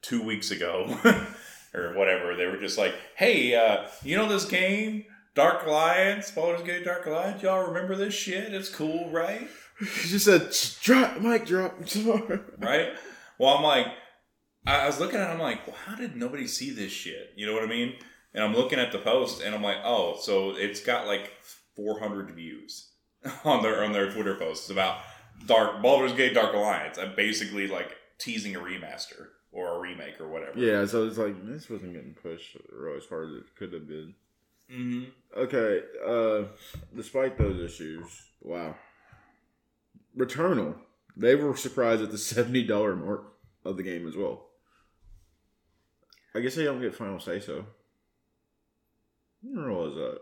two 0.03 0.24
weeks 0.24 0.51
ago 0.51 0.98
or 1.72 1.94
whatever, 1.94 2.35
they 2.35 2.46
were 2.46 2.59
just 2.59 2.79
like, 2.79 2.96
"Hey, 3.14 3.55
uh, 3.55 3.87
you 4.03 4.16
know 4.16 4.27
this 4.27 4.44
game?" 4.44 5.05
Dark 5.38 5.64
Alliance, 5.68 6.33
Baldur's 6.33 6.62
Gate 6.62 6.85
Dark 6.85 7.07
Alliance. 7.07 7.44
Y'all 7.44 7.68
remember 7.68 7.94
this 7.94 8.12
shit? 8.12 8.53
It's 8.53 8.68
cool, 8.68 9.09
right? 9.11 9.46
He 9.79 10.09
just 10.09 10.24
said, 10.24 10.53
drop, 10.83 11.20
mic 11.20 11.46
drop. 11.46 11.79
Right? 12.59 12.88
Well, 13.38 13.57
I'm 13.57 13.62
like, 13.62 13.87
I, 14.66 14.85
was 14.87 14.98
looking 14.98 15.20
at 15.20 15.31
it, 15.31 15.33
I'm 15.33 15.38
like, 15.38 15.64
well, 15.64 15.77
how 15.87 15.94
did 15.94 16.16
nobody 16.16 16.48
see 16.48 16.70
this 16.70 16.90
shit? 16.90 17.35
You 17.37 17.46
know 17.46 17.53
what 17.53 17.62
I 17.62 17.66
mean? 17.66 17.94
And 18.35 18.42
I'm 18.42 18.53
looking 18.53 18.81
at 18.81 18.90
the 18.90 18.98
post 18.98 19.40
and 19.40 19.55
I'm 19.55 19.62
like, 19.62 19.77
oh, 19.85 20.18
so 20.20 20.57
it's 20.57 20.81
got 20.81 21.07
like 21.07 21.31
400 21.77 22.33
views 22.33 22.90
on 23.44 23.62
their 23.62 23.85
on 23.85 23.92
their 23.92 24.11
Twitter 24.11 24.35
posts 24.35 24.70
about 24.70 25.03
Dark 25.46 25.81
Baldur's 25.81 26.14
Gate 26.14 26.35
Dark 26.35 26.53
Alliance. 26.53 26.98
I'm 26.98 27.14
basically 27.14 27.68
like 27.68 27.94
teasing 28.18 28.57
a 28.57 28.59
remaster 28.59 29.29
or 29.53 29.77
a 29.77 29.79
remake 29.79 30.20
or 30.20 30.27
whatever. 30.27 30.59
Yeah, 30.59 30.85
so 30.87 31.07
it's 31.07 31.16
like 31.16 31.46
this 31.46 31.70
wasn't 31.70 31.92
getting 31.92 32.14
pushed 32.14 32.57
as 32.57 33.07
hard 33.07 33.29
as 33.29 33.35
it 33.37 33.57
could 33.57 33.72
have 33.72 33.87
been. 33.87 34.14
Mm-hmm. 34.72 35.04
Okay, 35.37 35.83
uh, 36.07 36.44
despite 36.94 37.38
those 37.38 37.61
issues, 37.61 38.04
wow. 38.42 38.74
Returnal, 40.16 40.74
they 41.16 41.35
were 41.35 41.57
surprised 41.57 42.02
at 42.02 42.11
the 42.11 42.18
seventy 42.18 42.64
dollar 42.64 42.96
mark 42.96 43.33
of 43.64 43.76
the 43.76 43.83
game 43.83 44.07
as 44.07 44.16
well. 44.16 44.46
I 46.35 46.40
guess 46.40 46.54
they 46.54 46.64
don't 46.64 46.81
get 46.81 46.94
final 46.94 47.20
say 47.20 47.40
so. 47.40 47.64
I 49.44 49.61
realize 49.61 49.94
that. 49.94 50.20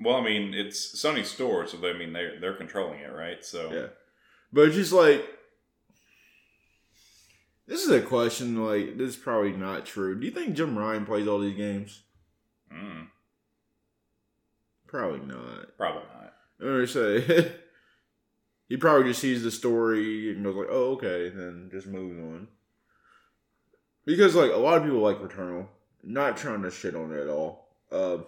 Well, 0.00 0.16
I 0.16 0.22
mean, 0.22 0.54
it's 0.54 0.94
Sony 1.00 1.24
store, 1.24 1.66
so 1.66 1.78
they, 1.78 1.90
I 1.90 1.98
mean 1.98 2.12
they're 2.12 2.40
they're 2.40 2.56
controlling 2.56 3.00
it, 3.00 3.12
right? 3.12 3.44
So 3.44 3.72
Yeah. 3.72 3.86
But 4.52 4.68
it's 4.68 4.76
just 4.76 4.92
like 4.92 5.24
this 7.66 7.82
is 7.82 7.90
a 7.90 8.00
question 8.00 8.64
like 8.64 8.96
this 8.96 9.10
is 9.10 9.16
probably 9.16 9.52
not 9.52 9.86
true. 9.86 10.18
Do 10.18 10.26
you 10.26 10.32
think 10.32 10.54
Jim 10.54 10.78
Ryan 10.78 11.04
plays 11.04 11.26
all 11.26 11.40
these 11.40 11.56
games? 11.56 12.02
mm, 12.72 13.08
Probably 14.86 15.20
not. 15.20 15.76
probably 15.76 16.02
not. 16.14 16.34
I'm 16.60 16.66
gonna 16.66 16.86
say 16.86 17.52
he 18.68 18.76
probably 18.76 19.08
just 19.08 19.20
sees 19.20 19.42
the 19.42 19.50
story 19.50 20.32
and 20.32 20.44
goes 20.44 20.56
like, 20.56 20.68
"Oh, 20.70 20.92
okay," 20.92 21.28
and 21.28 21.38
then 21.38 21.68
just 21.70 21.86
moves 21.86 22.18
on. 22.18 22.48
Because 24.04 24.34
like 24.34 24.52
a 24.52 24.56
lot 24.56 24.78
of 24.78 24.84
people 24.84 25.00
like 25.00 25.20
Returnal, 25.20 25.66
not 26.02 26.36
trying 26.36 26.62
to 26.62 26.70
shit 26.70 26.94
on 26.94 27.12
it 27.12 27.20
at 27.20 27.28
all. 27.28 27.68
Uh, 27.90 28.18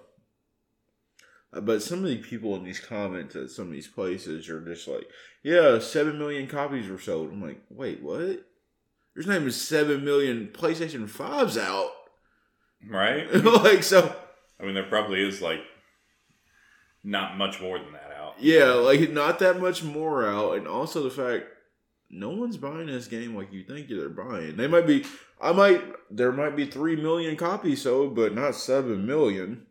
but 1.52 1.82
some 1.82 2.00
of 2.00 2.10
the 2.10 2.18
people 2.18 2.54
in 2.56 2.64
these 2.64 2.80
comments 2.80 3.34
at 3.34 3.50
some 3.50 3.68
of 3.68 3.72
these 3.72 3.88
places 3.88 4.48
are 4.48 4.60
just 4.60 4.86
like, 4.86 5.08
"Yeah, 5.42 5.78
seven 5.78 6.18
million 6.18 6.46
copies 6.46 6.88
were 6.88 6.98
sold." 6.98 7.32
I'm 7.32 7.42
like, 7.42 7.62
"Wait, 7.70 8.02
what?" 8.02 8.44
There's 9.14 9.26
not 9.26 9.36
even 9.36 9.50
seven 9.50 10.04
million 10.04 10.50
PlayStation 10.52 11.08
fives 11.08 11.56
out. 11.58 11.90
Right? 12.88 13.32
like 13.44 13.82
so, 13.82 14.14
I 14.60 14.64
mean, 14.64 14.74
there 14.74 14.84
probably 14.84 15.26
is 15.26 15.42
like 15.42 15.60
not 17.04 17.36
much 17.36 17.60
more 17.60 17.78
than 17.78 17.92
that 17.92 18.12
out. 18.16 18.34
Yeah, 18.40 18.72
like 18.72 19.10
not 19.10 19.38
that 19.38 19.60
much 19.60 19.82
more 19.82 20.26
out, 20.26 20.56
and 20.56 20.68
also 20.68 21.02
the 21.02 21.10
fact 21.10 21.46
no 22.10 22.30
one's 22.30 22.56
buying 22.56 22.86
this 22.86 23.06
game 23.06 23.34
like 23.34 23.52
you 23.52 23.64
think 23.64 23.88
they're 23.88 24.08
buying. 24.08 24.56
They 24.56 24.66
might 24.66 24.86
be, 24.86 25.04
I 25.40 25.52
might, 25.52 25.82
there 26.10 26.32
might 26.32 26.56
be 26.56 26.66
three 26.66 26.96
million 26.96 27.36
copies 27.36 27.82
sold, 27.82 28.14
but 28.14 28.34
not 28.34 28.54
seven 28.54 29.06
million. 29.06 29.66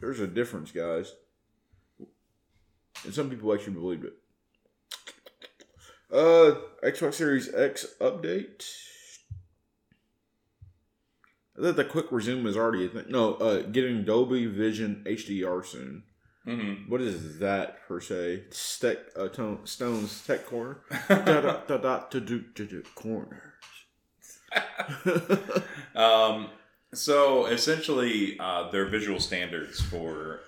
There's 0.00 0.20
a 0.20 0.26
difference, 0.26 0.72
guys. 0.72 1.14
And 3.04 3.14
some 3.14 3.30
people 3.30 3.52
actually 3.54 3.74
believed 3.74 4.04
it. 4.04 4.14
Uh, 6.12 6.56
Xbox 6.84 7.14
Series 7.14 7.52
X 7.54 7.86
update. 8.00 8.64
I 11.56 11.62
thought 11.62 11.76
the 11.76 11.84
quick 11.84 12.10
resume 12.10 12.46
is 12.46 12.56
already 12.56 12.86
a 12.86 12.88
thing. 12.88 13.04
No, 13.08 13.34
uh, 13.34 13.62
getting 13.62 14.04
Dolby 14.04 14.46
Vision 14.46 15.04
HDR 15.06 15.64
soon. 15.64 16.02
Mm-hmm. 16.46 16.90
What 16.90 17.00
is 17.00 17.38
that 17.38 17.86
per 17.86 18.00
se? 18.00 18.44
Tech, 18.80 18.98
uh, 19.16 19.28
tone, 19.28 19.60
Stone's 19.64 20.26
Tech 20.26 20.44
Corner. 20.46 20.80
da, 21.08 21.40
da, 21.40 21.56
da, 21.66 21.76
da, 21.76 22.00
do, 22.10 22.20
do, 22.20 22.66
do, 22.66 22.82
corner. 22.94 23.54
Um, 25.94 26.48
so 26.94 27.46
essentially, 27.46 28.38
uh, 28.40 28.70
their 28.70 28.86
visual 28.86 29.20
standards 29.20 29.80
for 29.80 30.40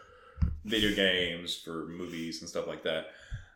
video 0.65 0.95
games, 0.95 1.55
for 1.55 1.87
movies, 1.87 2.41
and 2.41 2.49
stuff 2.49 2.67
like 2.67 2.83
that. 2.85 3.09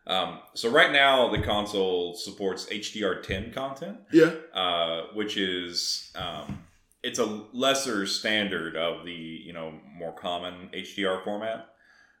Um, 0.07 0.39
so 0.53 0.69
right 0.69 0.91
now, 0.91 1.29
the 1.29 1.41
console 1.41 2.15
supports 2.15 2.65
HDR10 2.67 3.53
content, 3.53 3.97
yeah. 4.11 4.31
uh, 4.53 5.07
which 5.13 5.37
is 5.37 6.11
um, 6.15 6.63
it's 7.03 7.19
a 7.19 7.25
lesser 7.53 8.05
standard 8.07 8.75
of 8.75 9.05
the 9.05 9.11
you 9.11 9.53
know 9.53 9.73
more 9.95 10.13
common 10.13 10.69
HDR 10.73 11.23
format, 11.23 11.69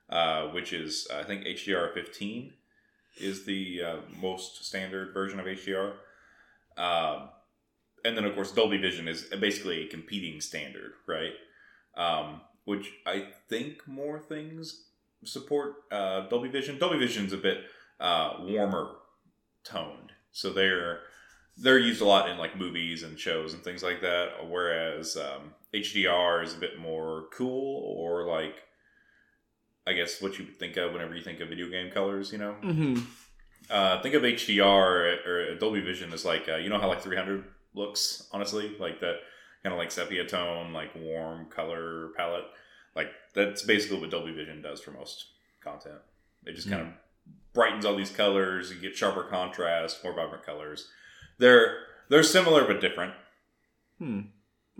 uh, 0.09 0.47
which 0.47 0.73
is 0.73 1.07
I 1.13 1.23
think 1.23 1.45
HDR15 1.45 2.51
is 3.17 3.45
the 3.45 3.83
uh, 3.83 3.95
most 4.21 4.65
standard 4.65 5.13
version 5.13 5.39
of 5.39 5.45
HDR. 5.45 5.93
Um, 6.77 7.29
and 8.05 8.15
then 8.15 8.25
of 8.25 8.33
course 8.33 8.51
Dolby 8.51 8.77
Vision 8.77 9.07
is 9.07 9.23
basically 9.39 9.83
a 9.83 9.87
competing 9.87 10.41
standard, 10.41 10.93
right? 11.07 11.33
Um, 11.95 12.41
which 12.65 12.91
I 13.05 13.27
think 13.49 13.87
more 13.87 14.19
things 14.19 14.85
support 15.25 15.75
uh, 15.91 16.27
Dolby 16.29 16.49
Vision. 16.49 16.77
Dolby 16.77 16.99
Vision's 16.99 17.33
a 17.33 17.37
bit 17.37 17.65
uh, 17.99 18.35
warmer 18.39 18.91
toned, 19.63 20.13
so 20.31 20.51
they're 20.51 20.99
they're 21.57 21.79
used 21.79 22.01
a 22.01 22.05
lot 22.05 22.29
in 22.29 22.37
like 22.37 22.57
movies 22.57 23.03
and 23.03 23.19
shows 23.19 23.53
and 23.53 23.63
things 23.63 23.83
like 23.83 24.01
that. 24.01 24.47
Whereas 24.47 25.17
um, 25.17 25.53
HDR 25.73 26.43
is 26.43 26.53
a 26.53 26.57
bit 26.57 26.79
more 26.79 27.25
cool 27.33 27.83
or 27.97 28.25
like 28.27 28.55
I 29.87 29.93
guess 29.93 30.21
what 30.21 30.37
you 30.37 30.45
would 30.45 30.59
think 30.59 30.77
of 30.77 30.93
whenever 30.93 31.15
you 31.15 31.21
think 31.21 31.39
of 31.39 31.49
video 31.49 31.69
game 31.69 31.91
colors, 31.91 32.31
you 32.31 32.37
know. 32.37 32.55
Mm-hmm. 32.63 33.01
Uh, 33.69 34.01
think 34.01 34.15
of 34.15 34.23
HDR 34.23 35.25
or 35.25 35.55
Dolby 35.55 35.81
Vision 35.81 36.11
as 36.13 36.25
like 36.25 36.47
uh, 36.49 36.55
you 36.55 36.69
know 36.69 36.79
how 36.79 36.87
like 36.87 37.01
300 37.01 37.43
looks 37.75 38.27
honestly 38.31 38.75
like 38.79 38.99
that 38.99 39.17
kind 39.63 39.73
of 39.73 39.79
like 39.79 39.91
sepia 39.91 40.25
tone 40.25 40.73
like 40.73 40.89
warm 40.95 41.45
color 41.47 42.09
palette 42.17 42.45
like 42.95 43.11
that's 43.35 43.61
basically 43.61 43.99
what 43.99 44.09
Dolby 44.09 44.31
Vision 44.33 44.61
does 44.61 44.81
for 44.81 44.91
most 44.91 45.25
content 45.63 45.99
it 46.45 46.55
just 46.55 46.69
kind 46.69 46.81
of 46.81 46.87
brightens 47.53 47.85
all 47.85 47.95
these 47.95 48.09
colors 48.09 48.71
you 48.71 48.79
get 48.79 48.95
sharper 48.95 49.23
contrast 49.23 50.03
more 50.03 50.13
vibrant 50.13 50.43
colors 50.43 50.87
they're 51.37 51.77
they're 52.09 52.23
similar 52.23 52.65
but 52.65 52.81
different 52.81 53.13
Hmm. 53.99 54.21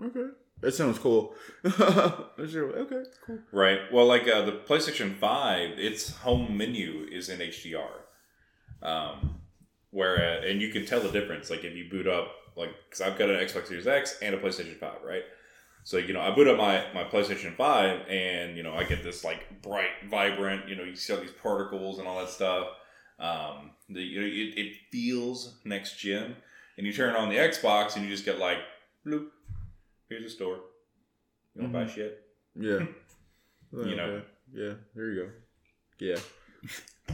Okay. 0.02 0.26
That 0.60 0.72
sounds 0.72 0.98
cool. 0.98 1.34
okay, 1.64 3.02
cool. 3.26 3.38
right 3.52 3.80
well 3.92 4.06
like 4.06 4.28
uh, 4.28 4.42
the 4.42 4.52
PlayStation 4.52 5.16
5 5.16 5.78
its 5.78 6.16
home 6.16 6.56
menu 6.56 7.06
is 7.10 7.28
in 7.28 7.38
HDR 7.38 7.90
um 8.82 9.40
where 9.90 10.16
and 10.16 10.62
you 10.62 10.70
can 10.70 10.86
tell 10.86 11.00
the 11.00 11.10
difference 11.10 11.50
like 11.50 11.64
if 11.64 11.74
you 11.74 11.90
boot 11.90 12.06
up 12.06 12.32
like 12.56 12.70
because 12.88 13.00
I've 13.00 13.18
got 13.18 13.30
an 13.30 13.36
Xbox 13.36 13.68
Series 13.68 13.86
X 13.86 14.18
and 14.22 14.34
a 14.34 14.38
PlayStation 14.38 14.76
Five, 14.78 15.02
right? 15.04 15.22
So 15.84 15.96
you 15.96 16.12
know, 16.12 16.20
I 16.20 16.30
boot 16.30 16.46
up 16.46 16.58
my 16.58 16.84
my 16.94 17.04
PlayStation 17.04 17.56
Five, 17.56 18.06
and 18.08 18.56
you 18.56 18.62
know, 18.62 18.74
I 18.74 18.84
get 18.84 19.02
this 19.02 19.24
like 19.24 19.62
bright, 19.62 19.90
vibrant. 20.08 20.68
You 20.68 20.76
know, 20.76 20.84
you 20.84 20.94
see 20.94 21.12
all 21.12 21.20
these 21.20 21.32
particles 21.32 21.98
and 21.98 22.06
all 22.06 22.18
that 22.20 22.28
stuff. 22.28 22.68
Um, 23.18 23.72
the 23.88 24.02
you 24.02 24.20
know, 24.20 24.26
it, 24.26 24.58
it 24.58 24.76
feels 24.90 25.58
next 25.64 25.98
gen, 25.98 26.36
and 26.76 26.86
you 26.86 26.92
turn 26.92 27.16
on 27.16 27.28
the 27.28 27.36
Xbox, 27.36 27.96
and 27.96 28.04
you 28.04 28.10
just 28.10 28.24
get 28.24 28.38
like, 28.38 28.58
bloop. 29.06 29.28
Here's 30.10 30.24
a 30.24 30.28
store. 30.34 30.58
You 31.54 31.62
want 31.62 31.72
to 31.72 31.78
buy 31.78 31.86
shit? 31.86 32.20
Yeah. 32.54 32.80
You 33.72 33.94
know. 33.94 34.20
Yeah. 34.52 34.72
There 34.96 35.12
you 35.12 35.22
go. 35.22 35.30
Yeah. 36.00 36.16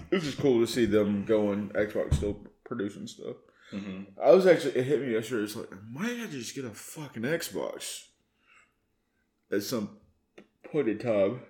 This 0.08 0.24
is 0.24 0.34
cool 0.34 0.58
to 0.60 0.66
see 0.66 0.86
them 0.86 1.26
going. 1.26 1.68
Xbox 1.74 2.14
still 2.14 2.46
producing 2.64 3.06
stuff. 3.06 3.36
Mm-hmm. 3.74 4.18
I 4.24 4.30
was 4.30 4.46
actually 4.46 4.76
it 4.76 4.84
hit 4.84 5.02
me 5.02 5.12
yesterday. 5.12 5.44
It's 5.44 5.54
like, 5.54 5.68
might 5.90 6.18
I 6.18 6.26
just 6.30 6.54
get 6.54 6.64
a 6.64 6.70
fucking 6.70 7.24
Xbox 7.24 8.04
at 9.52 9.64
some 9.64 9.98
point 10.72 10.88
in 10.88 10.98
time? 10.98 11.40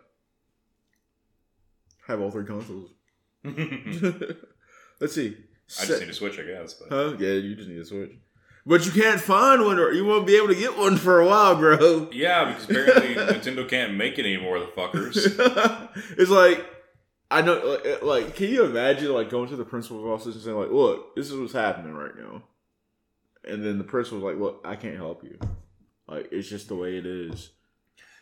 Have 2.08 2.20
all 2.20 2.32
three 2.32 2.44
consoles. 2.44 2.90
Let's 5.00 5.14
see. 5.14 5.36
I 5.80 5.84
just 5.84 6.00
need 6.00 6.10
a 6.10 6.14
Switch, 6.14 6.40
I 6.40 6.42
guess. 6.42 6.74
But 6.74 6.88
Huh? 6.88 7.16
Yeah, 7.20 7.34
you 7.34 7.54
just 7.54 7.68
need 7.68 7.78
a 7.78 7.84
Switch. 7.84 8.10
But 8.68 8.84
you 8.84 8.90
can't 8.90 9.20
find 9.20 9.64
one, 9.64 9.78
or 9.78 9.92
you 9.92 10.04
won't 10.04 10.26
be 10.26 10.36
able 10.36 10.48
to 10.48 10.54
get 10.56 10.76
one 10.76 10.96
for 10.96 11.20
a 11.20 11.26
while, 11.26 11.54
bro. 11.54 12.08
yeah, 12.12 12.46
because 12.46 12.64
apparently 12.64 13.14
Nintendo 13.14 13.68
can't 13.68 13.94
make 13.94 14.18
it 14.18 14.26
anymore. 14.26 14.58
The 14.58 14.66
fuckers. 14.66 15.16
it's 16.18 16.30
like 16.30 16.66
I 17.30 17.42
know, 17.42 17.78
like, 17.84 18.02
like, 18.02 18.34
can 18.36 18.48
you 18.48 18.64
imagine 18.64 19.12
like 19.12 19.30
going 19.30 19.48
to 19.50 19.56
the 19.56 19.64
principal's 19.64 20.04
office 20.04 20.34
and 20.34 20.42
saying 20.44 20.56
like, 20.56 20.70
"Look, 20.70 21.14
this 21.14 21.30
is 21.30 21.38
what's 21.38 21.52
happening 21.52 21.94
right 21.94 22.16
now," 22.16 22.42
and 23.44 23.64
then 23.64 23.78
the 23.78 23.84
principal's 23.84 24.24
like, 24.24 24.36
"Look, 24.36 24.62
I 24.64 24.74
can't 24.76 24.96
help 24.96 25.22
you. 25.22 25.38
Like, 26.08 26.28
it's 26.32 26.48
just 26.48 26.68
the 26.68 26.76
way 26.76 26.96
it 26.98 27.06
is. 27.06 27.50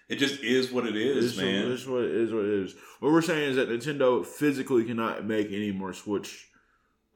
It 0.09 0.17
just 0.17 0.41
is 0.43 0.71
what 0.71 0.87
it 0.87 0.97
is, 0.97 1.33
It's, 1.33 1.37
man. 1.39 1.73
it's 1.73 1.87
what 1.87 2.05
it 2.05 2.11
is. 2.11 2.33
What 2.33 2.45
it 2.45 2.51
is. 2.65 2.75
What 3.01 3.13
we're 3.13 3.23
saying 3.23 3.51
is 3.51 3.57
that 3.57 3.71
Nintendo 3.71 4.25
physically 4.25 4.85
cannot 4.85 5.25
make 5.25 5.47
any 5.49 5.73
more 5.73 5.95
Switch 5.95 6.51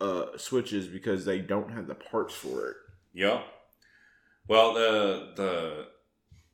uh 0.00 0.26
switches 0.36 0.86
because 0.86 1.24
they 1.24 1.40
don't 1.40 1.72
have 1.72 1.86
the 1.86 1.94
parts 1.94 2.34
for 2.34 2.70
it. 2.70 2.76
Yep. 3.14 3.44
Well, 4.48 4.74
the 4.74 5.32
the 5.36 5.86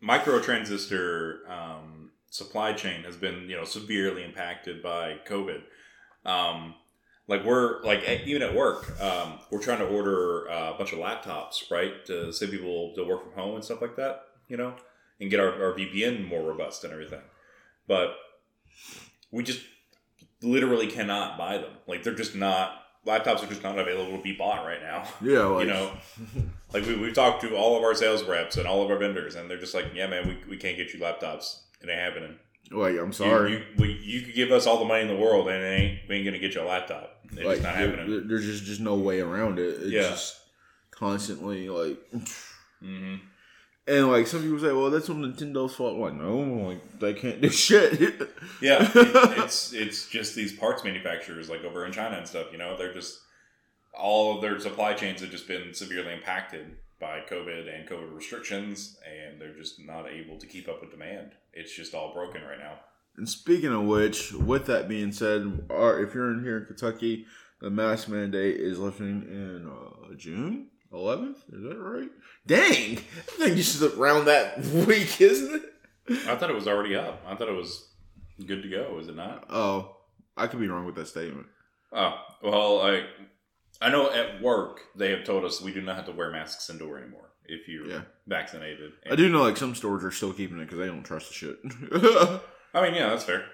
microtransistor 0.02 1.48
um, 1.48 2.10
supply 2.30 2.72
chain 2.72 3.04
has 3.04 3.16
been 3.16 3.48
you 3.48 3.56
know 3.56 3.64
severely 3.64 4.24
impacted 4.24 4.82
by 4.82 5.18
COVID. 5.26 5.62
Um, 6.24 6.74
Like 7.28 7.44
we're 7.44 7.82
like 7.84 8.04
even 8.26 8.42
at 8.42 8.54
work, 8.54 9.00
um, 9.02 9.40
we're 9.50 9.62
trying 9.62 9.80
to 9.80 9.86
order 9.86 10.50
uh, 10.50 10.74
a 10.74 10.78
bunch 10.78 10.92
of 10.92 11.00
laptops, 11.00 11.70
right, 11.70 12.04
to 12.06 12.32
send 12.32 12.52
people 12.52 12.94
to 12.96 13.04
work 13.04 13.24
from 13.24 13.32
home 13.34 13.56
and 13.56 13.64
stuff 13.64 13.82
like 13.82 13.96
that, 13.96 14.26
you 14.48 14.56
know, 14.58 14.74
and 15.20 15.30
get 15.30 15.40
our, 15.40 15.52
our 15.64 15.74
VPN 15.74 16.28
more 16.28 16.42
robust 16.42 16.84
and 16.84 16.92
everything. 16.92 17.22
But 17.88 18.16
we 19.30 19.42
just 19.42 19.62
literally 20.42 20.86
cannot 20.86 21.38
buy 21.38 21.58
them. 21.58 21.72
Like 21.86 22.02
they're 22.02 22.14
just 22.14 22.34
not 22.36 22.83
laptops 23.06 23.42
are 23.42 23.46
just 23.46 23.62
not 23.62 23.78
available 23.78 24.16
to 24.16 24.22
be 24.22 24.32
bought 24.32 24.64
right 24.64 24.80
now. 24.82 25.04
Yeah, 25.20 25.40
like 25.46 25.66
you 25.66 25.72
know, 25.72 25.92
like 26.72 26.86
we, 26.86 26.96
we've 26.96 27.14
talked 27.14 27.42
to 27.42 27.54
all 27.56 27.76
of 27.76 27.82
our 27.82 27.94
sales 27.94 28.22
reps 28.24 28.56
and 28.56 28.66
all 28.66 28.82
of 28.82 28.90
our 28.90 28.96
vendors, 28.98 29.34
and 29.34 29.50
they're 29.50 29.58
just 29.58 29.74
like, 29.74 29.86
"Yeah, 29.94 30.06
man, 30.06 30.28
we, 30.28 30.38
we 30.50 30.56
can't 30.56 30.76
get 30.76 30.92
you 30.94 31.00
laptops. 31.00 31.58
It 31.82 31.88
ain't 31.88 31.98
happening. 32.00 32.36
like 32.70 32.96
I'm 32.98 33.12
sorry. 33.12 33.52
you, 33.52 33.62
we, 33.78 33.92
you 34.02 34.22
could 34.22 34.34
give 34.34 34.50
us 34.52 34.66
all 34.66 34.78
the 34.78 34.84
money 34.86 35.02
in 35.02 35.08
the 35.08 35.16
world, 35.16 35.48
and 35.48 35.62
it 35.62 35.66
ain't 35.66 35.98
we 36.08 36.16
ain't 36.16 36.24
gonna 36.24 36.38
get 36.38 36.54
you 36.54 36.62
a 36.62 36.64
laptop. 36.64 37.10
It's 37.32 37.36
like 37.36 37.44
just 37.56 37.62
not 37.62 37.74
there- 37.74 37.88
happening. 37.90 38.10
there- 38.10 38.20
there's 38.28 38.46
just 38.46 38.64
just 38.64 38.80
no 38.80 38.94
way 38.94 39.20
around 39.20 39.58
it. 39.58 39.62
It's 39.82 39.90
Yeah. 39.90 40.02
just 40.02 40.40
constantly 40.90 41.68
like, 41.68 41.98
hmm 42.80 43.16
and 43.86 44.10
like 44.10 44.26
some 44.26 44.42
people 44.42 44.58
say, 44.58 44.72
well, 44.72 44.90
that's 44.90 45.10
on 45.10 45.22
Nintendo's 45.22 45.74
fault. 45.74 45.94
I'm 45.94 46.00
like, 46.00 46.14
no, 46.14 46.68
like 46.68 46.98
they 47.00 47.14
can't 47.14 47.40
do 47.40 47.48
shit. 47.50 48.00
Yeah, 48.60 48.90
it, 48.94 49.38
it's 49.38 49.72
it's 49.72 50.08
just 50.08 50.34
these 50.34 50.52
parts 50.52 50.84
manufacturers 50.84 51.50
like 51.50 51.64
over 51.64 51.84
in 51.84 51.92
China 51.92 52.16
and 52.16 52.26
stuff. 52.26 52.46
You 52.52 52.58
know, 52.58 52.76
they're 52.76 52.94
just 52.94 53.20
all 53.92 54.34
of 54.34 54.42
their 54.42 54.58
supply 54.58 54.94
chains 54.94 55.20
have 55.20 55.30
just 55.30 55.46
been 55.46 55.74
severely 55.74 56.14
impacted 56.14 56.76
by 56.98 57.20
COVID 57.30 57.72
and 57.72 57.88
COVID 57.88 58.14
restrictions, 58.14 58.96
and 59.04 59.40
they're 59.40 59.54
just 59.54 59.78
not 59.80 60.08
able 60.08 60.38
to 60.38 60.46
keep 60.46 60.68
up 60.68 60.80
with 60.80 60.90
demand. 60.90 61.32
It's 61.52 61.74
just 61.74 61.94
all 61.94 62.14
broken 62.14 62.42
right 62.42 62.58
now. 62.58 62.78
And 63.16 63.28
speaking 63.28 63.72
of 63.72 63.82
which, 63.82 64.32
with 64.32 64.66
that 64.66 64.88
being 64.88 65.12
said, 65.12 65.66
our, 65.70 66.02
if 66.02 66.14
you're 66.14 66.32
in 66.32 66.42
here 66.42 66.58
in 66.58 66.64
Kentucky, 66.64 67.26
the 67.60 67.70
mask 67.70 68.08
mandate 68.08 68.56
is 68.56 68.78
lifting 68.78 69.22
in 69.28 69.70
uh, 69.70 70.14
June 70.16 70.68
11th. 70.94 71.36
Is 71.52 71.62
that 71.62 71.78
right? 71.78 72.10
Dang, 72.46 72.98
I 72.98 73.36
think 73.36 73.50
you 73.50 73.62
just 73.62 73.82
around 73.82 74.26
that 74.26 74.58
week, 74.86 75.20
isn't 75.20 75.54
it? 76.08 76.18
I 76.28 76.36
thought 76.36 76.50
it 76.50 76.54
was 76.56 76.68
already 76.68 76.94
up. 76.96 77.22
I 77.26 77.34
thought 77.34 77.48
it 77.48 77.56
was 77.56 77.88
good 78.46 78.62
to 78.62 78.68
go. 78.68 78.98
Is 79.00 79.08
it 79.08 79.16
not? 79.16 79.46
Oh, 79.50 79.96
I 80.36 80.46
could 80.46 80.60
be 80.60 80.68
wrong 80.68 80.84
with 80.86 80.94
that 80.96 81.08
statement. 81.08 81.46
Oh 81.92 82.14
well, 82.42 82.80
I 82.82 83.04
I 83.80 83.90
know 83.90 84.10
at 84.12 84.42
work 84.42 84.80
they 84.96 85.10
have 85.10 85.24
told 85.24 85.44
us 85.44 85.60
we 85.62 85.72
do 85.72 85.80
not 85.82 85.96
have 85.96 86.06
to 86.06 86.12
wear 86.12 86.30
masks 86.30 86.68
indoor 86.70 86.98
anymore 86.98 87.30
if 87.46 87.68
you're 87.68 87.86
Yeah. 87.86 88.02
vaccinated. 88.26 88.92
I 89.10 89.16
do 89.16 89.28
know 89.28 89.42
like 89.42 89.56
some 89.56 89.74
stores 89.74 90.04
are 90.04 90.10
still 90.10 90.32
keeping 90.32 90.58
it 90.58 90.64
because 90.64 90.78
they 90.78 90.86
don't 90.86 91.02
trust 91.04 91.28
the 91.28 91.34
shit. 91.34 91.56
I 92.74 92.82
mean, 92.82 92.94
yeah, 92.94 93.10
that's 93.10 93.24
fair. 93.24 93.44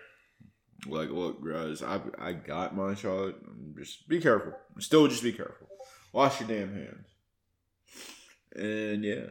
like, 0.87 1.11
look, 1.11 1.45
guys, 1.47 1.83
I 1.83 2.01
I 2.19 2.33
got 2.33 2.75
my 2.77 2.95
shot. 2.95 3.35
Just 3.79 4.09
be 4.09 4.21
careful. 4.21 4.53
Still, 4.79 5.07
just 5.09 5.23
be 5.23 5.33
careful. 5.33 5.69
Wash 6.13 6.41
your 6.41 6.49
damn 6.49 6.73
hands. 6.75 7.07
And 8.55 9.05
yeah, 9.05 9.27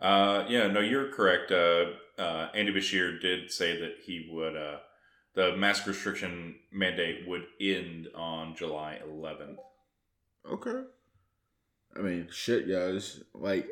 Uh, 0.00 0.44
yeah, 0.48 0.66
no, 0.68 0.80
you're 0.80 1.12
correct. 1.12 1.50
Uh, 1.52 1.92
uh, 2.18 2.48
Andy 2.54 2.72
Beshear 2.72 3.20
did 3.20 3.50
say 3.50 3.78
that 3.80 3.96
he 4.04 4.28
would, 4.32 4.56
uh, 4.56 4.78
the 5.34 5.56
mask 5.56 5.86
restriction 5.86 6.56
mandate 6.72 7.26
would 7.28 7.44
end 7.60 8.08
on 8.14 8.54
July 8.56 9.00
11th. 9.06 9.56
Okay. 10.50 10.82
I 11.96 12.00
mean, 12.00 12.28
shit, 12.30 12.68
guys. 12.68 13.22
Like, 13.34 13.68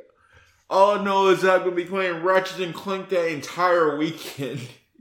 all 0.68 0.98
I 0.98 1.04
know 1.04 1.28
is 1.28 1.42
that 1.42 1.54
I'm 1.56 1.64
gonna 1.64 1.74
be 1.76 1.84
playing 1.84 2.22
Ratchet 2.22 2.60
and 2.60 2.74
Clank 2.74 3.08
that 3.08 3.26
entire 3.32 3.96
weekend. 3.96 4.60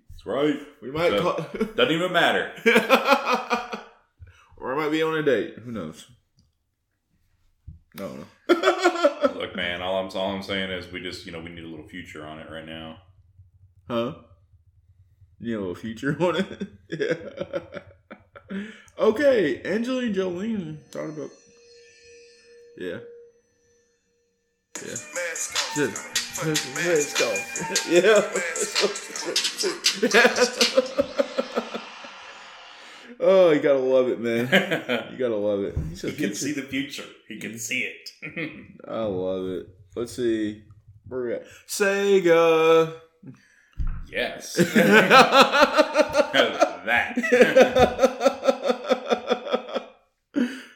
That's 0.10 0.26
right. 0.26 0.60
We 0.82 0.90
might 0.92 1.12
So- 1.12 1.22
call, 1.34 1.66
Doesn't 1.76 1.92
even 1.94 2.12
matter. 2.12 2.52
or 4.58 4.74
I 4.74 4.76
might 4.78 4.90
be 4.92 5.02
on 5.04 5.16
a 5.18 5.24
date. 5.24 5.56
Who 5.60 5.72
knows? 5.72 6.08
No, 7.96 8.16
no. 8.48 8.56
Look, 9.40 9.56
man, 9.56 9.82
all 9.82 9.96
I'm, 9.96 10.10
all 10.18 10.36
I'm 10.36 10.44
saying 10.44 10.70
is 10.70 10.92
we 10.92 11.00
just, 11.00 11.26
you 11.26 11.32
know, 11.32 11.40
we 11.40 11.50
need 11.50 11.64
a 11.64 11.68
little 11.68 11.88
future 11.88 12.26
on 12.26 12.40
it 12.40 12.52
right 12.52 12.66
now. 12.66 12.98
huh? 13.88 14.16
You 15.40 15.54
know, 15.54 15.60
a 15.60 15.62
little 15.62 15.76
future 15.76 16.18
on 16.20 16.36
it. 16.36 16.68
yeah. 16.90 18.60
okay, 19.00 19.62
Angelina 19.64 20.12
Jolie 20.12 20.76
thought 20.92 21.06
about. 21.06 21.30
Yeah. 22.78 22.98
Yeah. 24.76 24.98
Let's, 25.78 25.96
let's 26.46 27.14
go. 27.18 27.34
Yeah. 27.90 28.22
oh, 33.20 33.52
you 33.52 33.60
gotta 33.60 33.80
love 33.80 34.10
it, 34.10 34.20
man. 34.20 34.48
You 35.12 35.18
gotta 35.18 35.36
love 35.36 35.64
it. 35.64 35.76
He 35.90 35.96
said 35.96 36.12
he 36.12 36.18
can 36.18 36.36
see 36.36 36.54
the 36.54 36.62
future. 36.62 37.06
He 37.28 37.40
can 37.40 37.58
see 37.58 37.82
it. 37.82 38.10
I 38.88 39.02
love 39.02 39.48
it. 39.48 39.68
Let's 39.96 40.16
see. 40.16 40.64
Where 41.08 41.24
we 41.24 41.34
at? 41.34 41.46
Sega. 41.68 42.94
yes. 44.12 44.54
that. 46.86 47.16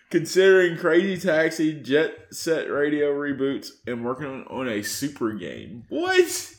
Considering 0.10 0.78
Crazy 0.78 1.28
Taxi, 1.28 1.74
Jet 1.82 2.28
Set 2.32 2.70
Radio 2.70 3.12
reboots, 3.14 3.70
and 3.88 4.06
working 4.06 4.28
on, 4.28 4.46
on 4.48 4.68
a 4.68 4.84
super 4.84 5.32
game. 5.34 5.86
What? 5.90 6.54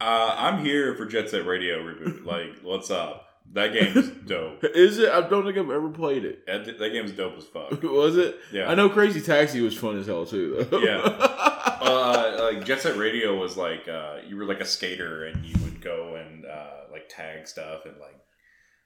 Uh, 0.00 0.34
I'm 0.36 0.64
here 0.64 0.94
for 0.94 1.06
Jet 1.06 1.30
Set 1.30 1.46
Radio 1.46 1.78
reboot. 1.78 2.24
Like, 2.24 2.60
what's 2.62 2.90
up? 2.90 3.27
That 3.52 3.72
game 3.72 3.96
is 3.96 4.10
dope. 4.26 4.62
Is 4.62 4.98
it? 4.98 5.10
I 5.10 5.26
don't 5.26 5.44
think 5.44 5.56
I've 5.56 5.70
ever 5.70 5.88
played 5.88 6.24
it. 6.24 6.46
That, 6.46 6.78
that 6.78 6.90
game's 6.90 7.12
dope 7.12 7.36
as 7.38 7.44
fuck. 7.44 7.82
Was 7.82 8.16
it? 8.16 8.36
Yeah. 8.52 8.70
I 8.70 8.74
know 8.74 8.88
Crazy 8.88 9.20
Taxi 9.20 9.60
was 9.60 9.76
fun 9.76 9.98
as 9.98 10.06
hell 10.06 10.26
too. 10.26 10.66
Though. 10.70 10.80
Yeah. 10.80 10.98
uh, 10.98 12.50
like 12.52 12.64
Jet 12.64 12.82
Set 12.82 12.96
Radio 12.96 13.38
was 13.38 13.56
like 13.56 13.88
uh, 13.88 14.18
you 14.26 14.36
were 14.36 14.44
like 14.44 14.60
a 14.60 14.66
skater 14.66 15.24
and 15.26 15.44
you 15.44 15.56
would 15.64 15.80
go 15.80 16.16
and 16.16 16.44
uh, 16.44 16.90
like 16.92 17.08
tag 17.08 17.46
stuff 17.48 17.86
and 17.86 17.94
like 17.98 18.20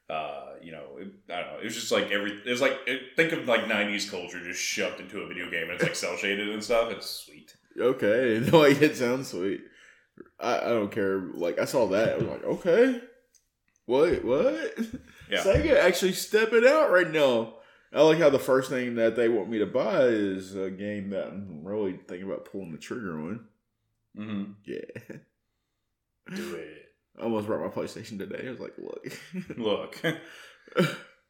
uh, 0.08 0.54
you 0.62 0.72
know 0.72 0.84
it, 0.98 1.08
I 1.28 1.40
don't 1.40 1.52
know 1.54 1.58
it 1.58 1.64
was 1.64 1.74
just 1.74 1.90
like 1.90 2.10
every 2.10 2.30
it 2.46 2.50
was 2.50 2.60
like 2.60 2.78
it, 2.86 3.16
think 3.16 3.32
of 3.32 3.46
like 3.46 3.62
'90s 3.62 4.10
culture 4.10 4.42
just 4.44 4.60
shoved 4.60 5.00
into 5.00 5.20
a 5.20 5.26
video 5.26 5.50
game 5.50 5.64
and 5.64 5.72
it's 5.72 5.82
like 5.82 5.96
cell 5.96 6.16
shaded 6.16 6.48
and 6.48 6.62
stuff. 6.62 6.92
It's 6.92 7.08
sweet. 7.08 7.56
okay, 7.80 8.40
no, 8.50 8.58
like 8.60 8.80
it 8.80 8.96
sounds 8.96 9.28
sweet. 9.28 9.62
I, 10.38 10.58
I 10.58 10.68
don't 10.68 10.92
care. 10.92 11.18
Like 11.18 11.58
I 11.58 11.64
saw 11.64 11.88
that, 11.88 12.10
I 12.10 12.16
was 12.16 12.26
like, 12.26 12.44
okay, 12.44 13.00
wait, 14.00 14.24
what? 14.24 14.78
Yeah. 15.30 15.42
Sega 15.42 15.78
actually 15.78 16.12
stepping 16.12 16.66
out 16.66 16.90
right 16.90 17.10
now. 17.10 17.54
I 17.92 18.02
like 18.02 18.18
how 18.18 18.30
the 18.30 18.38
first 18.38 18.70
thing 18.70 18.94
that 18.94 19.16
they 19.16 19.28
want 19.28 19.50
me 19.50 19.58
to 19.58 19.66
buy 19.66 20.00
is 20.04 20.54
a 20.54 20.70
game 20.70 21.10
that 21.10 21.28
I'm 21.28 21.62
really 21.62 21.98
thinking 22.08 22.26
about 22.26 22.46
pulling 22.46 22.72
the 22.72 22.78
trigger 22.78 23.20
on. 23.20 23.40
Mm-hmm. 24.18 24.52
Yeah, 24.64 25.16
Do 26.34 26.54
it. 26.54 26.86
I 27.18 27.24
almost 27.24 27.46
brought 27.46 27.60
my 27.60 27.82
PlayStation 27.82 28.18
today. 28.18 28.46
I 28.46 28.50
was 28.50 28.60
like, 28.60 28.74
look, 28.78 29.18
Look. 29.58 30.00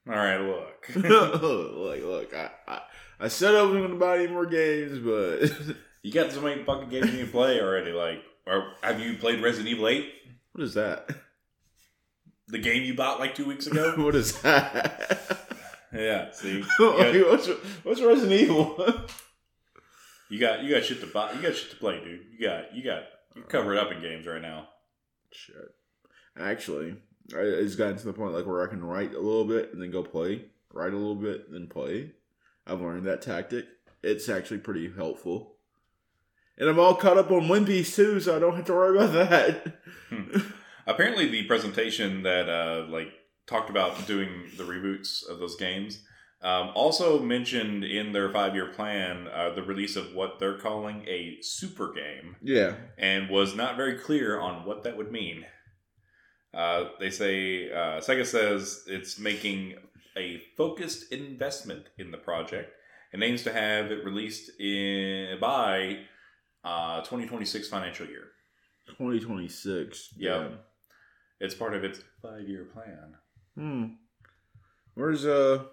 All 0.08 0.14
right. 0.16 0.36
Look. 0.36 0.88
like, 0.96 2.02
look, 2.02 2.34
I, 2.34 2.50
I, 2.68 2.80
I 3.20 3.28
said 3.28 3.54
I 3.54 3.62
wasn't 3.62 3.80
going 3.80 3.90
to 3.92 3.98
buy 3.98 4.18
any 4.18 4.28
more 4.28 4.46
games, 4.46 4.98
but 4.98 5.76
You 6.02 6.12
got 6.12 6.32
so 6.32 6.40
many 6.40 6.64
fucking 6.64 6.88
games 6.88 7.12
you 7.12 7.18
can 7.24 7.28
play 7.30 7.60
already. 7.60 7.92
Like, 7.92 8.22
or 8.46 8.72
have 8.82 9.00
you 9.00 9.16
played 9.16 9.42
Resident 9.42 9.68
Evil 9.68 9.88
Eight? 9.88 10.12
what 10.52 10.64
is 10.64 10.74
that? 10.74 11.08
The 12.48 12.58
game 12.58 12.82
you 12.82 12.94
bought 12.94 13.20
like 13.20 13.34
two 13.34 13.46
weeks 13.46 13.66
ago. 13.66 13.94
what 13.96 14.14
is 14.14 14.40
that? 14.42 15.38
yeah. 15.92 16.30
See. 16.32 16.64
Got, 16.78 17.14
what's, 17.30 17.48
what's 17.82 18.00
Resident 18.00 18.40
Evil? 18.40 19.06
you 20.28 20.38
got 20.38 20.62
you 20.62 20.74
got 20.74 20.84
shit 20.84 21.00
to 21.00 21.06
buy. 21.06 21.32
You 21.32 21.42
got 21.42 21.54
shit 21.54 21.70
to 21.70 21.76
play, 21.76 22.00
dude. 22.02 22.26
You 22.32 22.46
got 22.46 22.74
you 22.74 22.82
got 22.82 23.04
you're 23.34 23.44
covered 23.44 23.78
up 23.78 23.92
in 23.92 24.00
games 24.00 24.26
right 24.26 24.42
now. 24.42 24.68
Shit. 25.30 25.74
Actually, 26.38 26.96
I, 27.34 27.40
it's 27.40 27.76
gotten 27.76 27.96
to 27.96 28.04
the 28.04 28.12
point 28.12 28.34
like 28.34 28.46
where 28.46 28.62
I 28.62 28.70
can 28.70 28.84
write 28.84 29.14
a 29.14 29.20
little 29.20 29.44
bit 29.44 29.72
and 29.72 29.80
then 29.80 29.90
go 29.90 30.02
play. 30.02 30.46
Write 30.72 30.92
a 30.92 30.96
little 30.96 31.14
bit, 31.14 31.46
and 31.46 31.54
then 31.54 31.66
play. 31.66 32.12
I've 32.66 32.80
learned 32.80 33.06
that 33.06 33.22
tactic. 33.22 33.66
It's 34.02 34.28
actually 34.28 34.58
pretty 34.58 34.90
helpful. 34.90 35.56
And 36.58 36.68
I'm 36.68 36.78
all 36.78 36.94
caught 36.94 37.18
up 37.18 37.30
on 37.30 37.48
One 37.48 37.66
Piece 37.66 37.94
too, 37.94 38.20
so 38.20 38.36
I 38.36 38.38
don't 38.38 38.56
have 38.56 38.64
to 38.66 38.72
worry 38.72 38.96
about 38.96 39.12
that. 39.12 39.76
Hmm. 40.08 40.38
Apparently, 40.86 41.28
the 41.28 41.44
presentation 41.44 42.22
that 42.22 42.48
uh, 42.48 42.86
like 42.88 43.12
talked 43.46 43.70
about 43.70 44.06
doing 44.06 44.50
the 44.56 44.64
reboots 44.64 45.28
of 45.28 45.38
those 45.38 45.56
games 45.56 46.02
um, 46.42 46.70
also 46.74 47.20
mentioned 47.20 47.84
in 47.84 48.12
their 48.12 48.30
five 48.30 48.54
year 48.54 48.66
plan 48.66 49.28
uh, 49.28 49.50
the 49.50 49.62
release 49.62 49.96
of 49.96 50.14
what 50.14 50.38
they're 50.38 50.58
calling 50.58 51.04
a 51.06 51.38
super 51.40 51.92
game, 51.92 52.36
yeah. 52.42 52.74
and 52.98 53.30
was 53.30 53.54
not 53.54 53.76
very 53.76 53.96
clear 53.98 54.40
on 54.40 54.64
what 54.64 54.82
that 54.84 54.96
would 54.96 55.12
mean. 55.12 55.46
Uh, 56.52 56.88
they 57.00 57.10
say 57.10 57.70
uh, 57.70 58.00
Sega 58.00 58.26
says 58.26 58.84
it's 58.86 59.18
making 59.18 59.74
a 60.16 60.42
focused 60.56 61.12
investment 61.12 61.86
in 61.96 62.10
the 62.10 62.18
project 62.18 62.72
and 63.12 63.22
aims 63.22 63.42
to 63.44 63.52
have 63.52 63.90
it 63.90 64.04
released 64.04 64.58
in 64.60 65.38
by 65.40 65.98
uh, 66.64 67.00
2026 67.00 67.68
financial 67.68 68.06
year. 68.06 68.32
2026. 68.88 70.14
Yeah. 70.16 70.48
It's 71.42 71.56
part 71.56 71.74
of 71.74 71.82
its 71.82 72.00
five 72.22 72.48
year 72.48 72.66
plan. 72.72 73.16
Hmm. 73.56 73.84
Where's 74.94 75.26
uh 75.26 75.64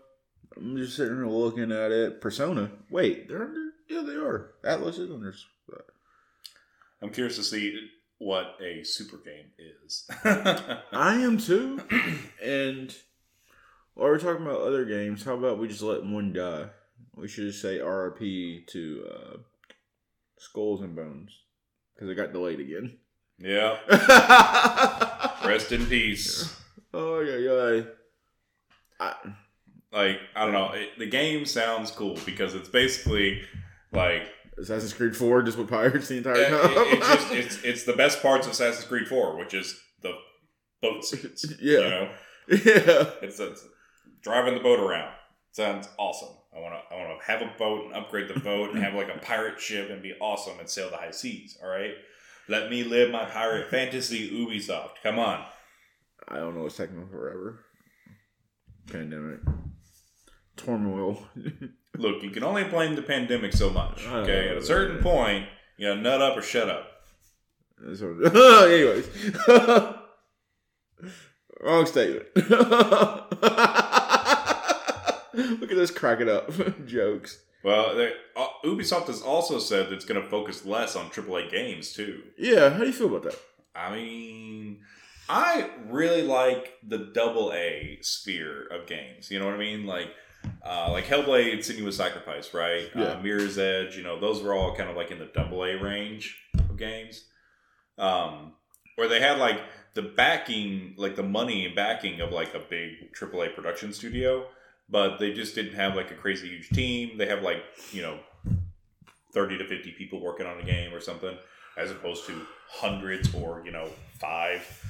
I'm 0.57 0.75
just 0.77 0.97
sitting 0.97 1.15
here 1.15 1.27
looking 1.27 1.71
at 1.71 1.91
it. 1.91 2.21
Persona. 2.21 2.71
Wait, 2.89 3.27
they're 3.27 3.43
under. 3.43 3.69
Yeah, 3.87 4.01
they 4.01 4.15
are. 4.15 4.55
Atlus 4.63 4.97
is 4.99 5.11
under. 5.11 5.33
I'm 7.03 7.11
curious 7.11 7.35
to 7.35 7.43
see 7.43 7.87
what 8.17 8.57
a 8.59 8.83
super 8.83 9.17
game 9.17 9.51
is. 9.59 10.09
I 10.91 11.21
am 11.21 11.37
too. 11.37 11.79
and 12.43 12.93
while 13.93 14.07
we're 14.07 14.19
talking 14.19 14.45
about 14.45 14.61
other 14.61 14.85
games, 14.85 15.23
how 15.23 15.35
about 15.35 15.59
we 15.59 15.67
just 15.67 15.83
let 15.83 16.03
one 16.03 16.33
die? 16.33 16.65
We 17.15 17.27
should 17.27 17.45
just 17.45 17.61
say 17.61 17.79
RIP 17.79 18.65
to 18.69 19.05
uh, 19.07 19.37
Skulls 20.39 20.81
and 20.81 20.95
Bones 20.95 21.31
because 21.93 22.09
it 22.09 22.15
got 22.15 22.33
delayed 22.33 22.59
again. 22.59 22.97
Yeah. 23.39 23.77
Rest 25.47 25.71
in 25.71 25.85
peace. 25.85 26.55
oh 26.93 27.19
yeah, 27.21 27.37
yeah. 27.37 27.81
I, 28.99 29.15
Like 29.91 30.19
I 30.35 30.43
don't 30.45 30.53
know, 30.53 30.71
it, 30.73 30.97
the 30.99 31.05
game 31.07 31.45
sounds 31.45 31.91
cool 31.91 32.17
because 32.25 32.53
it's 32.55 32.69
basically 32.69 33.41
like 33.91 34.29
Assassin's 34.57 34.93
Creed 34.93 35.15
Four 35.15 35.41
just 35.41 35.57
with 35.57 35.69
pirates 35.69 36.07
the 36.09 36.17
entire 36.17 36.35
it, 36.35 36.49
time. 36.49 36.71
it- 36.71 36.97
it's 36.99 37.07
just 37.07 37.31
it's 37.33 37.63
it's 37.63 37.83
the 37.85 37.93
best 37.93 38.21
parts 38.21 38.45
of 38.45 38.53
Assassin's 38.53 38.85
Creed 38.85 39.07
Four, 39.07 39.37
which 39.37 39.53
is 39.53 39.79
the 40.01 40.13
boat 40.81 41.03
scenes. 41.05 41.45
Yeah. 41.61 41.77
you 41.79 41.89
know, 41.89 42.09
yeah. 42.49 43.09
it's, 43.21 43.39
it's 43.39 43.65
driving 44.21 44.53
the 44.55 44.59
boat 44.59 44.79
around. 44.79 45.13
Sounds 45.51 45.87
awesome. 45.97 46.35
I 46.55 46.59
want 46.59 46.73
to 46.75 46.95
I 46.95 46.99
want 47.07 47.19
to 47.19 47.25
have 47.25 47.41
a 47.41 47.51
boat 47.57 47.85
and 47.85 47.95
upgrade 47.95 48.27
the 48.27 48.39
boat 48.39 48.71
and 48.73 48.83
have 48.83 48.93
like 48.95 49.09
a 49.13 49.17
pirate 49.19 49.59
ship 49.59 49.89
and 49.89 50.01
be 50.03 50.13
awesome 50.19 50.59
and 50.59 50.69
sail 50.69 50.89
the 50.89 50.97
high 50.97 51.11
seas. 51.11 51.57
All 51.63 51.69
right, 51.69 51.93
let 52.49 52.69
me 52.69 52.83
live 52.83 53.11
my 53.11 53.25
pirate 53.25 53.69
fantasy. 53.69 54.31
Ubisoft, 54.31 54.95
come 55.03 55.19
on. 55.19 55.45
I 56.27 56.37
don't 56.37 56.55
know 56.55 56.63
what's 56.63 56.77
taking 56.77 57.07
forever. 57.07 57.63
Pandemic. 58.91 59.39
Turmoil. 60.57 61.27
Look, 61.97 62.23
you 62.23 62.31
can 62.31 62.43
only 62.43 62.63
blame 62.63 62.95
the 62.95 63.01
pandemic 63.01 63.53
so 63.53 63.69
much. 63.69 64.05
Okay, 64.05 64.49
at 64.49 64.57
a 64.57 64.63
certain 64.63 64.97
yeah. 64.97 65.03
point, 65.03 65.45
you 65.77 65.87
know, 65.87 65.95
nut 65.95 66.21
up 66.21 66.37
or 66.37 66.41
shut 66.41 66.69
up. 66.69 66.87
Anyways. 67.81 69.07
Wrong 71.61 71.85
statement. 71.85 72.25
Look 72.35 72.51
at 75.71 75.77
this 75.77 75.91
cracking 75.91 76.29
up 76.29 76.51
jokes. 76.85 77.39
Well, 77.63 77.95
they, 77.95 78.13
uh, 78.35 78.47
Ubisoft 78.63 79.07
has 79.07 79.21
also 79.21 79.59
said 79.59 79.87
that 79.87 79.93
it's 79.93 80.05
going 80.05 80.21
to 80.21 80.29
focus 80.29 80.65
less 80.65 80.95
on 80.95 81.09
AAA 81.09 81.51
games 81.51 81.91
too. 81.91 82.23
Yeah, 82.37 82.69
how 82.69 82.79
do 82.79 82.85
you 82.85 82.93
feel 82.93 83.07
about 83.07 83.23
that? 83.23 83.39
I 83.75 83.93
mean, 83.93 84.79
I 85.27 85.69
really 85.87 86.23
like 86.23 86.73
the 86.87 86.97
double 86.97 87.51
A 87.53 87.99
sphere 88.01 88.65
of 88.67 88.87
games. 88.87 89.29
You 89.29 89.39
know 89.39 89.45
what 89.45 89.55
I 89.55 89.59
mean? 89.59 89.85
Like, 89.85 90.07
uh, 90.65 90.91
like 90.91 91.05
Hellblade, 91.05 91.59
Senua's 91.59 91.97
Sacrifice, 91.97 92.53
right? 92.53 92.89
Yeah. 92.95 93.03
Uh, 93.03 93.21
Mirror's 93.21 93.57
Edge. 93.57 93.97
You 93.97 94.03
know, 94.03 94.19
those 94.19 94.41
were 94.41 94.53
all 94.53 94.75
kind 94.75 94.89
of 94.89 94.95
like 94.95 95.11
in 95.11 95.19
the 95.19 95.29
double 95.33 95.63
A 95.63 95.75
range 95.75 96.37
of 96.57 96.77
games. 96.77 97.25
Um, 97.97 98.53
where 98.95 99.07
they 99.07 99.19
had 99.19 99.37
like 99.37 99.59
the 99.93 100.01
backing, 100.01 100.93
like 100.97 101.15
the 101.15 101.23
money 101.23 101.65
and 101.65 101.75
backing 101.75 102.21
of 102.21 102.31
like 102.31 102.53
a 102.53 102.59
big 102.59 103.13
AAA 103.13 103.53
production 103.53 103.93
studio, 103.93 104.45
but 104.89 105.19
they 105.19 105.33
just 105.33 105.55
didn't 105.55 105.73
have 105.73 105.95
like 105.95 106.11
a 106.11 106.15
crazy 106.15 106.49
huge 106.49 106.69
team. 106.69 107.17
They 107.17 107.27
have 107.27 107.41
like 107.41 107.63
you 107.91 108.01
know, 108.01 108.19
thirty 109.33 109.57
to 109.57 109.65
fifty 109.65 109.91
people 109.91 110.19
working 110.19 110.45
on 110.45 110.59
a 110.59 110.63
game 110.63 110.93
or 110.93 110.99
something 110.99 111.37
as 111.77 111.91
opposed 111.91 112.25
to 112.27 112.41
hundreds 112.67 113.33
or 113.33 113.63
you 113.65 113.71
know 113.71 113.89
five. 114.19 114.85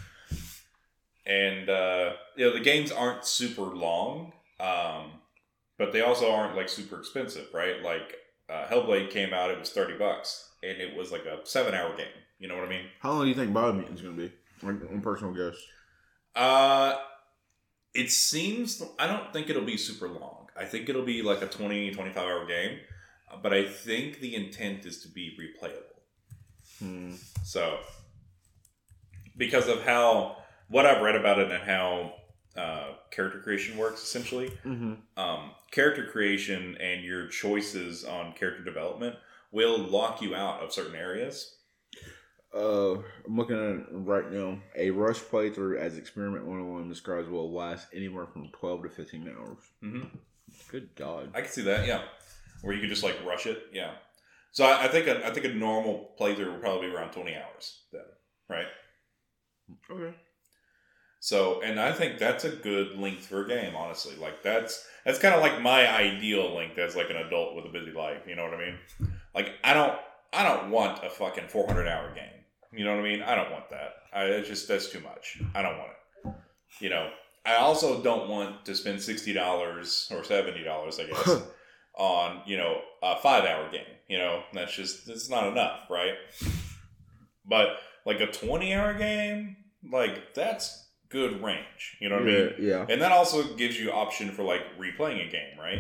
And 1.26 1.70
uh, 1.70 2.14
you 2.36 2.46
know 2.46 2.54
the 2.54 2.60
games 2.60 2.92
aren't 2.92 3.26
super 3.26 3.64
long, 3.64 4.34
um, 4.60 5.12
but 5.78 5.92
they 5.94 6.02
also 6.02 6.32
aren't 6.32 6.56
like 6.56 6.70
super 6.70 6.98
expensive, 6.98 7.48
right? 7.54 7.82
Like 7.84 8.16
uh, 8.50 8.66
Hellblade 8.68 9.12
came 9.12 9.34
out, 9.34 9.52
it 9.52 9.60
was 9.60 9.70
thirty 9.70 9.98
bucks, 9.98 10.50
and 10.64 10.80
it 10.80 10.96
was 10.96 11.12
like 11.12 11.26
a 11.26 11.46
seven-hour 11.46 11.96
game. 11.98 12.08
You 12.40 12.48
know 12.48 12.56
what 12.56 12.66
I 12.66 12.70
mean? 12.70 12.86
How 13.00 13.12
long 13.12 13.24
do 13.24 13.28
you 13.28 13.36
think 13.36 13.52
Biomutant 13.54 13.96
is 13.96 14.02
going 14.02 14.16
to 14.16 14.22
be? 14.22 14.32
One 14.62 15.02
personal 15.02 15.34
guess. 15.34 15.58
Uh, 16.36 16.96
it 17.94 18.12
seems 18.12 18.82
I 18.98 19.08
don't 19.08 19.32
think 19.34 19.50
it'll 19.50 19.64
be 19.66 19.78
super 19.78 20.08
long. 20.08 20.48
I 20.56 20.66
think 20.66 20.90
it'll 20.90 21.06
be 21.06 21.22
like 21.22 21.42
a 21.42 21.48
20, 21.48 21.92
25 21.92 22.18
hour 22.24 22.46
game, 22.46 22.80
but 23.42 23.54
I 23.54 23.66
think 23.66 24.20
the 24.20 24.36
intent 24.36 24.86
is 24.86 25.02
to 25.04 25.08
be 25.08 25.38
replayable. 25.40 25.84
Hmm. 26.80 27.14
So, 27.44 27.80
because 29.38 29.68
of 29.68 29.84
how 29.84 30.38
what 30.70 30.86
I've 30.86 31.02
read 31.02 31.16
about 31.16 31.40
it 31.40 31.52
and 31.52 31.64
how 31.64 32.14
uh, 32.56 32.94
character 33.12 33.40
creation 33.40 33.78
works, 33.78 34.04
essentially, 34.04 34.50
Mm-hmm. 34.66 34.94
um, 35.18 35.52
character 35.72 36.06
creation 36.12 36.78
and 36.80 37.04
your 37.04 37.28
choices 37.28 38.04
on 38.04 38.34
character 38.34 38.64
development 38.64 39.16
will 39.52 39.78
lock 39.80 40.22
you 40.22 40.36
out 40.36 40.62
of 40.62 40.74
certain 40.74 40.96
areas. 40.96 41.56
Uh, 42.56 42.94
I'm 43.28 43.38
looking 43.38 43.56
at 43.56 43.76
it 43.76 43.86
right 43.92 44.32
now. 44.32 44.60
A 44.76 44.90
rush 44.90 45.20
playthrough 45.20 45.78
as 45.78 45.98
Experiment 45.98 46.46
101 46.46 46.90
describes 46.90 47.30
will 47.30 47.52
last 47.54 47.88
anywhere 47.94 48.26
from 48.26 48.50
12 48.50 48.84
to 48.84 48.90
15 48.90 49.36
hours. 49.38 49.58
hmm 49.82 50.02
Good 50.72 50.90
God. 50.96 51.30
I 51.36 51.42
can 51.42 51.50
see 51.52 51.62
that, 51.64 51.86
yeah. 51.88 52.02
Where 52.62 52.74
you 52.74 52.82
could 52.82 52.90
just 52.90 53.04
like 53.04 53.24
rush 53.26 53.46
it, 53.46 53.68
yeah. 53.72 53.92
So 54.52 54.66
I, 54.66 54.86
I 54.86 54.88
think 54.88 55.08
a, 55.08 55.26
I 55.26 55.32
think 55.32 55.46
a 55.46 55.54
normal 55.54 56.16
playthrough 56.20 56.52
will 56.52 56.60
probably 56.60 56.88
be 56.88 56.94
around 56.96 57.12
twenty 57.12 57.36
hours 57.36 57.84
then, 57.94 58.02
right? 58.50 58.66
Okay. 59.92 60.16
So, 61.22 61.62
and 61.62 61.80
I 61.80 61.92
think 61.92 62.18
that's 62.18 62.46
a 62.46 62.50
good 62.50 62.98
length 62.98 63.28
for 63.28 63.44
a 63.46 63.48
game, 63.48 63.76
honestly. 63.76 64.16
Like 64.16 64.42
that's 64.42 64.86
that's 65.06 65.20
kind 65.20 65.36
of 65.36 65.42
like 65.42 65.62
my 65.62 65.88
ideal 65.88 66.56
length 66.56 66.78
as 66.78 66.96
like 66.96 67.10
an 67.10 67.18
adult 67.18 67.56
with 67.56 67.66
a 67.66 67.70
busy 67.70 67.92
life. 67.92 68.24
You 68.28 68.36
know 68.36 68.44
what 68.44 68.54
I 68.54 68.58
mean? 68.58 68.80
Like 69.36 69.52
I 69.64 69.74
don't 69.74 69.98
I 70.34 70.44
don't 70.44 70.72
want 70.72 71.06
a 71.06 71.10
fucking 71.10 71.48
four 71.50 71.68
hundred 71.68 71.88
hour 71.88 72.14
game. 72.16 72.39
You 72.72 72.86
know 72.86 72.96
what 72.96 73.06
I 73.06 73.10
mean? 73.10 73.22
I 73.22 73.36
don't 73.36 73.52
want 73.52 73.70
that. 73.72 73.94
I 74.14 74.26
it's 74.26 74.48
just 74.48 74.68
that's 74.68 74.90
too 74.90 75.00
much. 75.00 75.42
I 75.56 75.62
don't 75.62 75.78
want 75.78 75.92
it. 75.92 76.34
You 76.80 76.90
know. 76.90 77.10
I 77.46 77.56
also 77.56 78.04
don't 78.04 78.30
want 78.30 78.66
to 78.66 78.76
spend 78.76 79.02
sixty 79.02 79.34
dollars 79.34 80.08
or 80.12 80.24
seventy 80.24 80.64
dollars, 80.64 81.00
I 81.00 81.06
guess, 81.06 81.42
on 81.98 82.42
you 82.46 82.58
know 82.58 82.82
a 83.02 83.16
five 83.18 83.46
hour 83.46 83.72
game. 83.72 83.82
You 84.08 84.18
know 84.20 84.44
that's 84.54 84.76
just 84.76 85.10
it's 85.10 85.30
not 85.30 85.48
enough, 85.48 85.90
right? 85.90 86.14
But 87.46 87.78
like 88.06 88.20
a 88.20 88.28
twenty 88.28 88.74
hour 88.74 88.94
game, 88.94 89.56
like 89.92 90.36
that's 90.36 90.90
good 91.10 91.42
range. 91.42 91.98
You 92.00 92.10
know 92.10 92.16
what 92.16 92.24
I 92.24 92.28
mean? 92.28 92.54
yeah, 92.60 92.68
yeah. 92.68 92.86
And 92.88 93.02
that 93.02 93.12
also 93.12 93.56
gives 93.56 93.80
you 93.80 93.92
option 93.92 94.32
for 94.32 94.44
like 94.44 94.62
replaying 94.80 95.28
a 95.28 95.32
game, 95.32 95.58
right? 95.60 95.80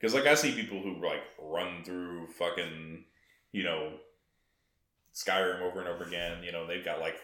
Because 0.00 0.14
like 0.14 0.26
I 0.26 0.34
see 0.34 0.52
people 0.52 0.82
who 0.82 1.04
like 1.04 1.22
run 1.40 1.84
through 1.84 2.28
fucking, 2.38 3.04
you 3.52 3.62
know, 3.64 3.92
Skyrim 5.16 5.62
over 5.62 5.80
and 5.80 5.88
over 5.88 6.04
again. 6.04 6.42
You 6.44 6.52
know, 6.52 6.66
they've 6.66 6.84
got 6.84 7.00
like 7.00 7.16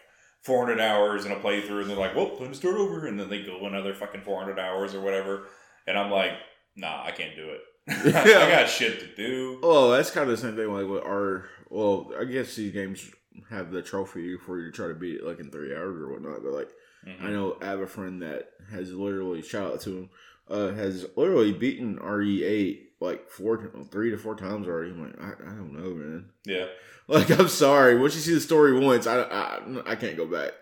400 0.43 0.81
hours 0.81 1.25
in 1.27 1.33
a 1.33 1.37
playthrough, 1.37 1.83
and 1.83 1.91
they're 1.91 1.97
like, 1.97 2.17
"Well, 2.17 2.37
time 2.37 2.49
to 2.49 2.55
start 2.55 2.77
over," 2.77 3.07
and 3.07 3.21
then 3.21 3.29
they 3.29 3.43
go 3.43 3.65
another 3.67 3.95
fucking 3.95 4.23
400 4.23 4.59
hours 4.59 4.95
or 4.95 5.01
whatever. 5.01 5.47
And 5.87 5.99
I'm 5.99 6.11
like, 6.11 6.33
"Nah, 6.75 7.05
I 7.05 7.11
can't 7.11 7.37
do 7.37 7.51
it. 7.51 7.61
I 8.17 8.51
got 8.51 8.69
shit 8.69 9.01
to 9.01 9.15
do." 9.15 9.61
Oh, 9.63 9.91
that's 9.91 10.11
kind 10.11 10.29
of 10.29 10.37
the 10.37 10.43
same 10.43 10.57
thing 10.57 10.73
like 10.73 10.89
with 10.89 11.03
our. 11.05 11.45
Well, 11.69 12.13
I 12.19 12.25
guess 12.25 12.57
these 12.57 12.73
games 12.73 13.11
have 13.51 13.71
the 13.71 13.83
trophy 13.83 14.37
for 14.37 14.59
you 14.59 14.71
to 14.71 14.77
try 14.77 14.89
to 14.89 14.95
beat 14.95 15.17
it 15.21 15.25
like 15.25 15.39
in 15.41 15.51
three 15.51 15.75
hours 15.75 16.01
or 16.01 16.11
whatnot. 16.13 16.43
But 16.43 16.53
like, 16.53 16.71
Mhm. 17.07 17.23
I 17.23 17.31
know 17.31 17.57
I 17.61 17.67
have 17.67 17.81
a 17.81 17.87
friend 17.87 18.23
that 18.23 18.51
has 18.71 18.93
literally 18.93 19.43
shout 19.43 19.73
out 19.73 19.81
to 19.83 19.91
him, 19.97 20.11
uh, 20.49 20.69
has 20.73 21.07
literally 21.17 21.53
beaten 21.53 21.99
RE 21.99 22.43
eight 22.45 22.92
like 23.03 23.29
four, 23.29 23.71
three 23.91 24.11
to 24.11 24.17
four 24.19 24.35
times 24.35 24.67
already. 24.67 24.91
I'm 24.91 25.03
like, 25.03 25.21
I, 25.21 25.33
I 25.33 25.55
don't 25.55 25.73
know, 25.73 25.91
man. 25.95 26.31
Yeah, 26.45 26.67
Like, 27.09 27.31
I'm 27.31 27.49
sorry. 27.49 27.99
Once 27.99 28.15
you 28.15 28.21
see 28.21 28.35
the 28.35 28.41
story 28.41 28.79
once, 28.79 29.07
I 29.07 29.21
I, 29.23 29.61
I 29.87 29.95
can't 29.97 30.17
go 30.17 30.27
back. 30.27 30.53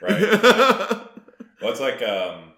right. 0.00 1.00
Well, 1.62 1.70
it's 1.70 1.80
like 1.80 2.02
um, 2.02 2.52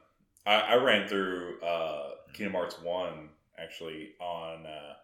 I, 0.44 0.54
I 0.60 0.74
ran 0.82 1.06
through 1.06 1.60
uh, 1.60 2.10
Kingdom 2.32 2.54
Hearts 2.54 2.76
one 2.82 3.28
actually 3.56 4.08
on 4.20 4.66
uh, 4.66 4.94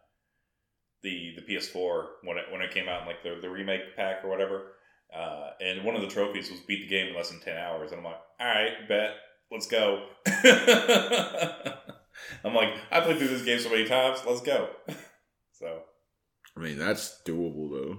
the 1.02 1.36
the 1.36 1.42
PS4 1.42 2.06
when 2.24 2.36
it 2.36 2.46
when 2.50 2.62
it 2.62 2.72
came 2.72 2.88
out 2.88 3.02
in 3.02 3.06
like 3.06 3.22
the, 3.22 3.38
the 3.40 3.48
remake 3.48 3.94
pack 3.94 4.24
or 4.24 4.28
whatever. 4.28 4.72
Uh, 5.14 5.50
and 5.60 5.84
one 5.84 5.94
of 5.94 6.00
the 6.00 6.08
trophies 6.08 6.50
was 6.50 6.58
beat 6.60 6.80
the 6.80 6.88
game 6.88 7.08
in 7.08 7.14
less 7.14 7.30
than 7.30 7.38
ten 7.40 7.56
hours, 7.58 7.92
and 7.92 7.98
I'm 8.00 8.04
like, 8.04 8.20
all 8.40 8.46
right, 8.48 8.88
bet, 8.88 9.10
let's 9.52 9.68
go. 9.68 10.06
I'm 12.44 12.54
like, 12.54 12.74
I 12.90 13.00
played 13.00 13.18
through 13.18 13.28
this 13.28 13.42
game 13.44 13.58
so 13.60 13.70
many 13.70 13.86
times, 13.86 14.20
let's 14.26 14.40
go. 14.42 14.68
so 15.52 15.82
I 16.56 16.60
mean, 16.60 16.78
that's 16.78 17.20
doable 17.26 17.70
though. 17.70 17.98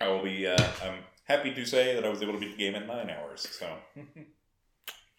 I 0.00 0.08
will 0.08 0.22
be. 0.22 0.46
Uh, 0.46 0.56
I'm 0.84 0.98
happy 1.24 1.54
to 1.54 1.64
say 1.64 1.94
that 1.94 2.04
I 2.04 2.08
was 2.08 2.22
able 2.22 2.32
to 2.34 2.40
beat 2.40 2.56
the 2.56 2.64
game 2.64 2.74
in 2.74 2.86
nine 2.86 3.10
hours. 3.10 3.46
So. 3.58 3.66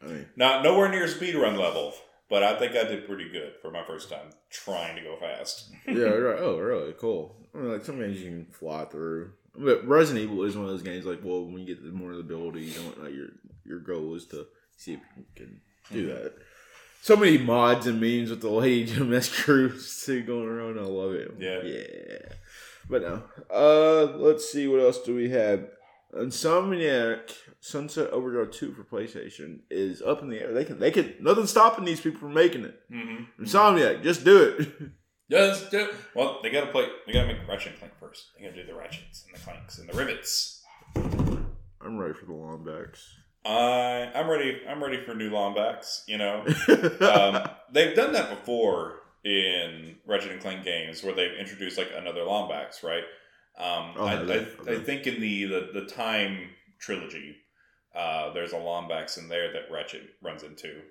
I 0.01 0.05
mean, 0.05 0.25
Not 0.35 0.63
nowhere 0.63 0.89
near 0.89 1.05
speedrun 1.07 1.57
level, 1.57 1.93
but 2.29 2.43
I 2.43 2.59
think 2.59 2.75
I 2.75 2.83
did 2.83 3.05
pretty 3.07 3.29
good 3.29 3.53
for 3.61 3.71
my 3.71 3.85
first 3.85 4.09
time 4.09 4.31
trying 4.49 4.97
to 4.97 5.01
go 5.01 5.15
fast. 5.17 5.71
yeah, 5.87 5.93
right. 6.03 6.39
Oh, 6.41 6.57
really? 6.59 6.91
Cool. 6.93 7.35
I 7.55 7.59
mean, 7.59 7.71
like 7.71 7.85
some 7.85 7.99
games 7.99 8.19
you 8.21 8.29
can 8.29 8.45
fly 8.51 8.83
through. 8.85 9.31
But 9.55 9.87
Resident 9.87 10.23
Evil 10.29 10.43
is 10.43 10.55
one 10.57 10.65
of 10.65 10.71
those 10.71 10.81
games. 10.83 11.05
Like, 11.05 11.19
well, 11.23 11.45
when 11.45 11.59
you 11.59 11.65
get 11.67 11.83
the 11.83 11.91
more 11.91 12.11
of 12.11 12.17
the 12.17 12.23
ability, 12.23 12.61
you 12.61 12.73
don't 12.73 13.03
like 13.03 13.13
your 13.13 13.27
your 13.65 13.79
goal 13.79 14.15
is 14.15 14.25
to 14.27 14.47
see 14.75 14.93
if 14.93 14.99
you 15.15 15.23
can 15.35 15.61
do 15.91 16.07
Mhm. 16.09 16.15
that. 16.23 16.33
So 17.03 17.17
many 17.17 17.37
mods 17.37 17.85
and 17.85 17.99
memes 17.99 18.29
with 18.29 18.39
the 18.39 18.49
lady 18.49 18.85
gymnast 18.85 19.33
crew 19.33 19.77
still 19.77 20.23
going 20.23 20.47
around. 20.47 20.79
I 20.79 20.83
love 20.83 21.11
it. 21.11 21.35
Yeah. 21.37 21.61
Yeah. 21.61 22.33
But 22.89 23.01
no. 23.01 23.23
Uh, 23.53 24.15
let's 24.19 24.49
see 24.49 24.69
what 24.69 24.79
else 24.79 25.01
do 25.01 25.13
we 25.13 25.29
have. 25.31 25.67
Insomniac 26.15 27.35
Sunset 27.59 28.09
Overdrive 28.11 28.51
Two 28.51 28.71
for 28.71 28.85
PlayStation 28.85 29.63
is 29.69 30.01
up 30.01 30.21
in 30.21 30.29
the 30.29 30.39
air. 30.39 30.53
They 30.53 30.63
can. 30.63 30.79
They 30.79 30.91
can. 30.91 31.15
Nothing's 31.19 31.49
stopping 31.49 31.83
these 31.83 31.99
people 31.99 32.21
from 32.21 32.33
making 32.35 32.63
it. 32.63 32.79
Mm-hmm. 32.89 33.43
Insomniac, 33.43 34.01
just 34.01 34.23
do 34.23 34.41
it. 34.41 34.69
Just 35.31 35.71
do 35.71 35.89
well. 36.13 36.39
They 36.43 36.51
gotta 36.51 36.67
play. 36.67 36.85
They 37.07 37.13
gotta 37.13 37.27
make 37.27 37.47
Ratchet 37.47 37.71
and 37.71 37.79
Clank 37.79 37.93
first. 37.99 38.27
They 38.37 38.45
gotta 38.45 38.61
do 38.61 38.67
the 38.67 38.77
ratchets 38.77 39.25
and 39.25 39.35
the 39.35 39.39
clanks 39.39 39.79
and 39.79 39.89
the 39.89 39.93
rivets. 39.93 40.61
I'm 40.95 41.97
ready 41.97 42.13
for 42.13 42.25
the 42.25 42.33
Lombax. 42.33 42.99
I 43.45 44.11
I'm 44.15 44.29
ready. 44.29 44.61
I'm 44.67 44.83
ready 44.83 45.03
for 45.03 45.13
new 45.13 45.29
Lombax. 45.29 46.03
You 46.07 46.17
know, 46.17 46.45
um, 47.01 47.49
they've 47.71 47.95
done 47.95 48.13
that 48.13 48.29
before 48.29 48.99
in 49.23 49.95
Ratchet 50.05 50.31
and 50.31 50.41
Clank 50.41 50.63
games 50.63 51.03
where 51.03 51.13
they've 51.13 51.37
introduced 51.37 51.77
like 51.77 51.89
another 51.95 52.21
Lombax, 52.21 52.83
right? 52.83 53.03
Um, 53.57 53.93
Oh, 53.97 54.05
I, 54.05 54.15
they? 54.23 54.47
I, 54.67 54.71
I 54.75 54.79
think 54.79 55.07
in 55.07 55.21
the 55.21 55.45
the, 55.45 55.69
the 55.73 55.85
time 55.85 56.49
trilogy, 56.79 57.35
uh, 57.95 58.33
there's 58.33 58.53
a 58.53 58.57
Lombax 58.57 59.17
in 59.17 59.29
there 59.29 59.51
that 59.53 59.71
Ratchet 59.71 60.01
runs 60.21 60.43
into. 60.43 60.81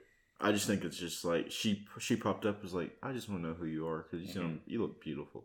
I 0.41 0.51
just 0.51 0.67
think 0.67 0.85
it's 0.85 0.99
just 0.99 1.25
like 1.25 1.51
she 1.51 1.87
she 1.99 2.17
popped 2.17 2.45
up 2.45 2.63
was 2.63 2.75
like 2.75 2.97
I 3.03 3.13
just 3.13 3.29
want 3.29 3.43
to 3.43 3.49
know 3.49 3.55
who 3.55 3.67
you 3.67 3.87
are 3.87 4.07
because 4.11 4.27
you 4.27 4.33
sound 4.33 4.61
you 4.67 4.81
look 4.83 5.01
beautiful. 5.03 5.45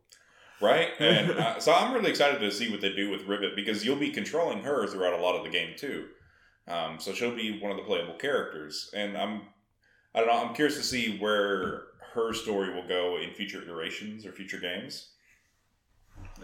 Right, 0.60 0.90
and 1.00 1.32
uh, 1.40 1.60
so 1.60 1.72
I'm 1.72 1.94
really 1.94 2.10
excited 2.10 2.40
to 2.40 2.52
see 2.52 2.72
what 2.72 2.82
they 2.82 2.94
do 2.94 3.12
with 3.12 3.28
Rivet 3.28 3.56
because 3.56 3.86
you'll 3.86 3.96
be 3.96 4.10
controlling 4.10 4.64
her 4.64 4.88
throughout 4.88 5.14
a 5.14 5.22
lot 5.22 5.36
of 5.36 5.44
the 5.44 5.50
game 5.50 5.76
too. 5.78 6.08
Um, 6.68 7.00
so 7.00 7.14
she'll 7.14 7.36
be 7.36 7.60
one 7.60 7.72
of 7.72 7.78
the 7.78 7.84
playable 7.84 8.16
characters, 8.16 8.90
and 8.94 9.18
I'm, 9.18 9.44
I 10.14 10.20
don't 10.20 10.28
know, 10.28 10.46
I'm 10.46 10.54
curious 10.54 10.78
to 10.78 10.84
see 10.84 11.18
where 11.18 11.84
her 12.14 12.34
story 12.34 12.74
will 12.74 12.88
go 12.88 13.18
in 13.18 13.34
future 13.34 13.62
iterations 13.62 14.26
or 14.26 14.32
future 14.34 14.60
games, 14.60 15.12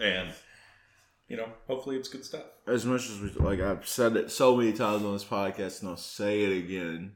and 0.00 0.30
you 1.28 1.36
know, 1.36 1.48
hopefully 1.66 1.96
it's 1.96 2.08
good 2.08 2.24
stuff. 2.24 2.44
As 2.66 2.84
much 2.84 3.08
as 3.10 3.20
we 3.20 3.30
like, 3.30 3.60
I've 3.60 3.86
said 3.86 4.16
it 4.16 4.30
so 4.30 4.56
many 4.56 4.72
times 4.72 5.02
on 5.02 5.12
this 5.12 5.24
podcast, 5.24 5.80
and 5.80 5.90
I'll 5.90 5.96
say 5.96 6.44
it 6.44 6.64
again. 6.64 7.12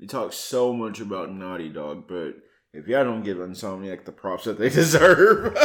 We 0.00 0.06
talk 0.06 0.32
so 0.32 0.72
much 0.72 1.00
about 1.00 1.32
Naughty 1.32 1.68
Dog, 1.68 2.06
but 2.08 2.36
if 2.72 2.86
y'all 2.86 3.04
don't 3.04 3.24
give 3.24 3.38
Insomniac 3.38 4.04
the 4.04 4.12
props 4.12 4.44
that 4.44 4.58
they 4.58 4.68
deserve, 4.70 5.56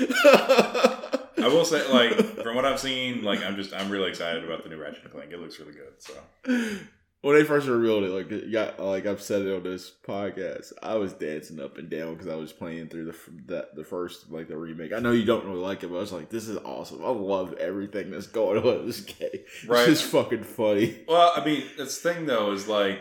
I 1.42 1.48
will 1.48 1.64
say, 1.64 1.86
like 1.92 2.42
from 2.42 2.56
what 2.56 2.64
I've 2.64 2.80
seen, 2.80 3.22
like 3.22 3.42
I'm 3.44 3.56
just 3.56 3.72
I'm 3.74 3.90
really 3.90 4.10
excited 4.10 4.44
about 4.44 4.62
the 4.62 4.68
new 4.68 4.76
Ratchet 4.76 5.02
and 5.04 5.12
Clank. 5.12 5.32
It 5.32 5.40
looks 5.40 5.58
really 5.58 5.72
good. 5.72 5.92
So 5.98 6.14
when 7.22 7.36
they 7.36 7.44
first 7.44 7.68
revealed 7.68 8.04
it, 8.04 8.10
like 8.10 8.30
it 8.32 8.50
got 8.50 8.80
like 8.80 9.06
I've 9.06 9.20
said 9.20 9.42
it 9.42 9.54
on 9.54 9.62
this 9.62 9.92
podcast, 10.06 10.72
I 10.82 10.94
was 10.94 11.12
dancing 11.12 11.60
up 11.60 11.76
and 11.76 11.90
down 11.90 12.14
because 12.14 12.28
I 12.28 12.34
was 12.36 12.52
playing 12.52 12.88
through 12.88 13.06
the 13.06 13.16
that 13.46 13.74
the 13.76 13.84
first 13.84 14.30
like 14.30 14.48
the 14.48 14.56
remake. 14.56 14.92
I 14.92 15.00
know 15.00 15.12
you 15.12 15.24
don't 15.24 15.44
really 15.44 15.60
like 15.60 15.82
it, 15.82 15.88
but 15.88 15.96
I 15.96 16.00
was 16.00 16.12
like, 16.12 16.30
this 16.30 16.48
is 16.48 16.56
awesome. 16.58 17.04
I 17.04 17.08
love 17.10 17.54
everything 17.54 18.10
that's 18.10 18.26
going 18.26 18.62
on 18.64 18.80
in 18.80 18.86
this 18.86 19.00
game. 19.00 19.28
Right. 19.66 19.88
It's 19.88 20.00
just 20.00 20.10
fucking 20.10 20.44
funny. 20.44 21.00
Well, 21.06 21.32
I 21.36 21.44
mean, 21.44 21.64
this 21.76 21.98
thing 21.98 22.26
though 22.26 22.52
is 22.52 22.68
like, 22.68 23.00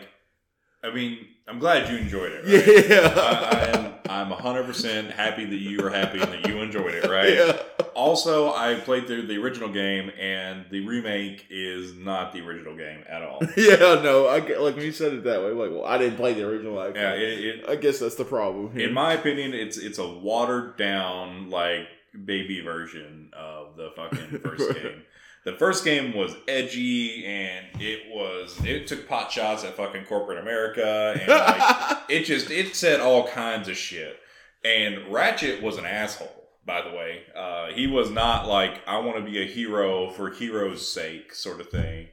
I 0.83 0.91
mean, 0.93 1.25
I'm 1.47 1.59
glad 1.59 1.89
you 1.89 1.97
enjoyed 1.97 2.31
it. 2.33 2.43
Right? 2.45 2.89
Yeah, 2.89 3.13
I, 3.15 3.55
I 3.55 3.77
am. 3.77 3.93
I'm 4.09 4.29
100 4.31 4.65
percent 4.65 5.11
happy 5.11 5.45
that 5.45 5.55
you 5.55 5.81
were 5.81 5.91
happy 5.91 6.19
and 6.19 6.31
that 6.33 6.47
you 6.47 6.59
enjoyed 6.59 6.93
it. 6.93 7.09
Right. 7.09 7.29
Yeah. 7.39 7.57
Also, 7.99 8.53
I 8.53 8.75
played 8.75 9.07
through 9.07 9.27
the 9.27 9.37
original 9.37 9.69
game, 9.69 10.09
and 10.19 10.65
the 10.71 10.85
remake 10.87 11.45
is 11.49 11.93
not 11.93 12.31
the 12.33 12.39
original 12.41 12.75
game 12.75 13.03
at 13.09 13.21
all. 13.21 13.41
Yeah, 13.57 13.99
no, 14.01 14.27
I 14.27 14.39
get 14.39 14.61
like 14.61 14.75
when 14.75 14.85
you 14.85 14.91
said 14.91 15.13
it 15.13 15.23
that 15.25 15.41
way, 15.41 15.49
I'm 15.51 15.59
like, 15.59 15.71
well, 15.71 15.85
I 15.85 15.97
didn't 15.97 16.15
play 16.17 16.33
the 16.33 16.47
original. 16.47 16.73
Like, 16.73 16.95
Yeah, 16.95 17.13
it, 17.13 17.39
it, 17.45 17.65
I 17.69 17.75
guess 17.75 17.99
that's 17.99 18.15
the 18.15 18.23
problem. 18.25 18.71
here. 18.71 18.87
in 18.87 18.93
my 18.93 19.13
opinion, 19.13 19.53
it's 19.53 19.77
it's 19.77 19.97
a 19.99 20.07
watered 20.07 20.77
down 20.77 21.49
like 21.49 21.87
baby 22.25 22.61
version 22.61 23.31
of 23.33 23.75
the 23.75 23.91
fucking 23.95 24.39
first 24.43 24.73
game. 24.75 25.03
The 25.45 25.53
first 25.53 25.83
game 25.85 26.13
was 26.15 26.35
edgy 26.47 27.25
and 27.25 27.65
it 27.81 28.13
was 28.13 28.59
it 28.65 28.87
took 28.87 29.07
pot 29.07 29.31
shots 29.31 29.63
at 29.63 29.75
fucking 29.75 30.05
corporate 30.05 30.37
America 30.39 31.15
and 31.19 31.27
like 31.29 31.97
it 32.09 32.23
just 32.25 32.49
it 32.51 32.75
said 32.75 32.99
all 32.99 33.27
kinds 33.27 33.67
of 33.67 33.77
shit. 33.77 34.17
And 34.63 35.07
Ratchet 35.11 35.61
was 35.63 35.77
an 35.77 35.85
asshole, 35.85 36.38
by 36.69 36.87
the 36.87 36.95
way. 36.95 37.23
Uh, 37.35 37.73
he 37.73 37.87
was 37.87 38.11
not 38.11 38.47
like 38.47 38.87
I 38.87 38.99
want 38.99 39.17
to 39.17 39.23
be 39.23 39.41
a 39.41 39.45
hero 39.47 40.11
for 40.11 40.29
hero's 40.29 40.93
sake 40.93 41.33
sort 41.33 41.59
of 41.59 41.69
thing, 41.69 42.09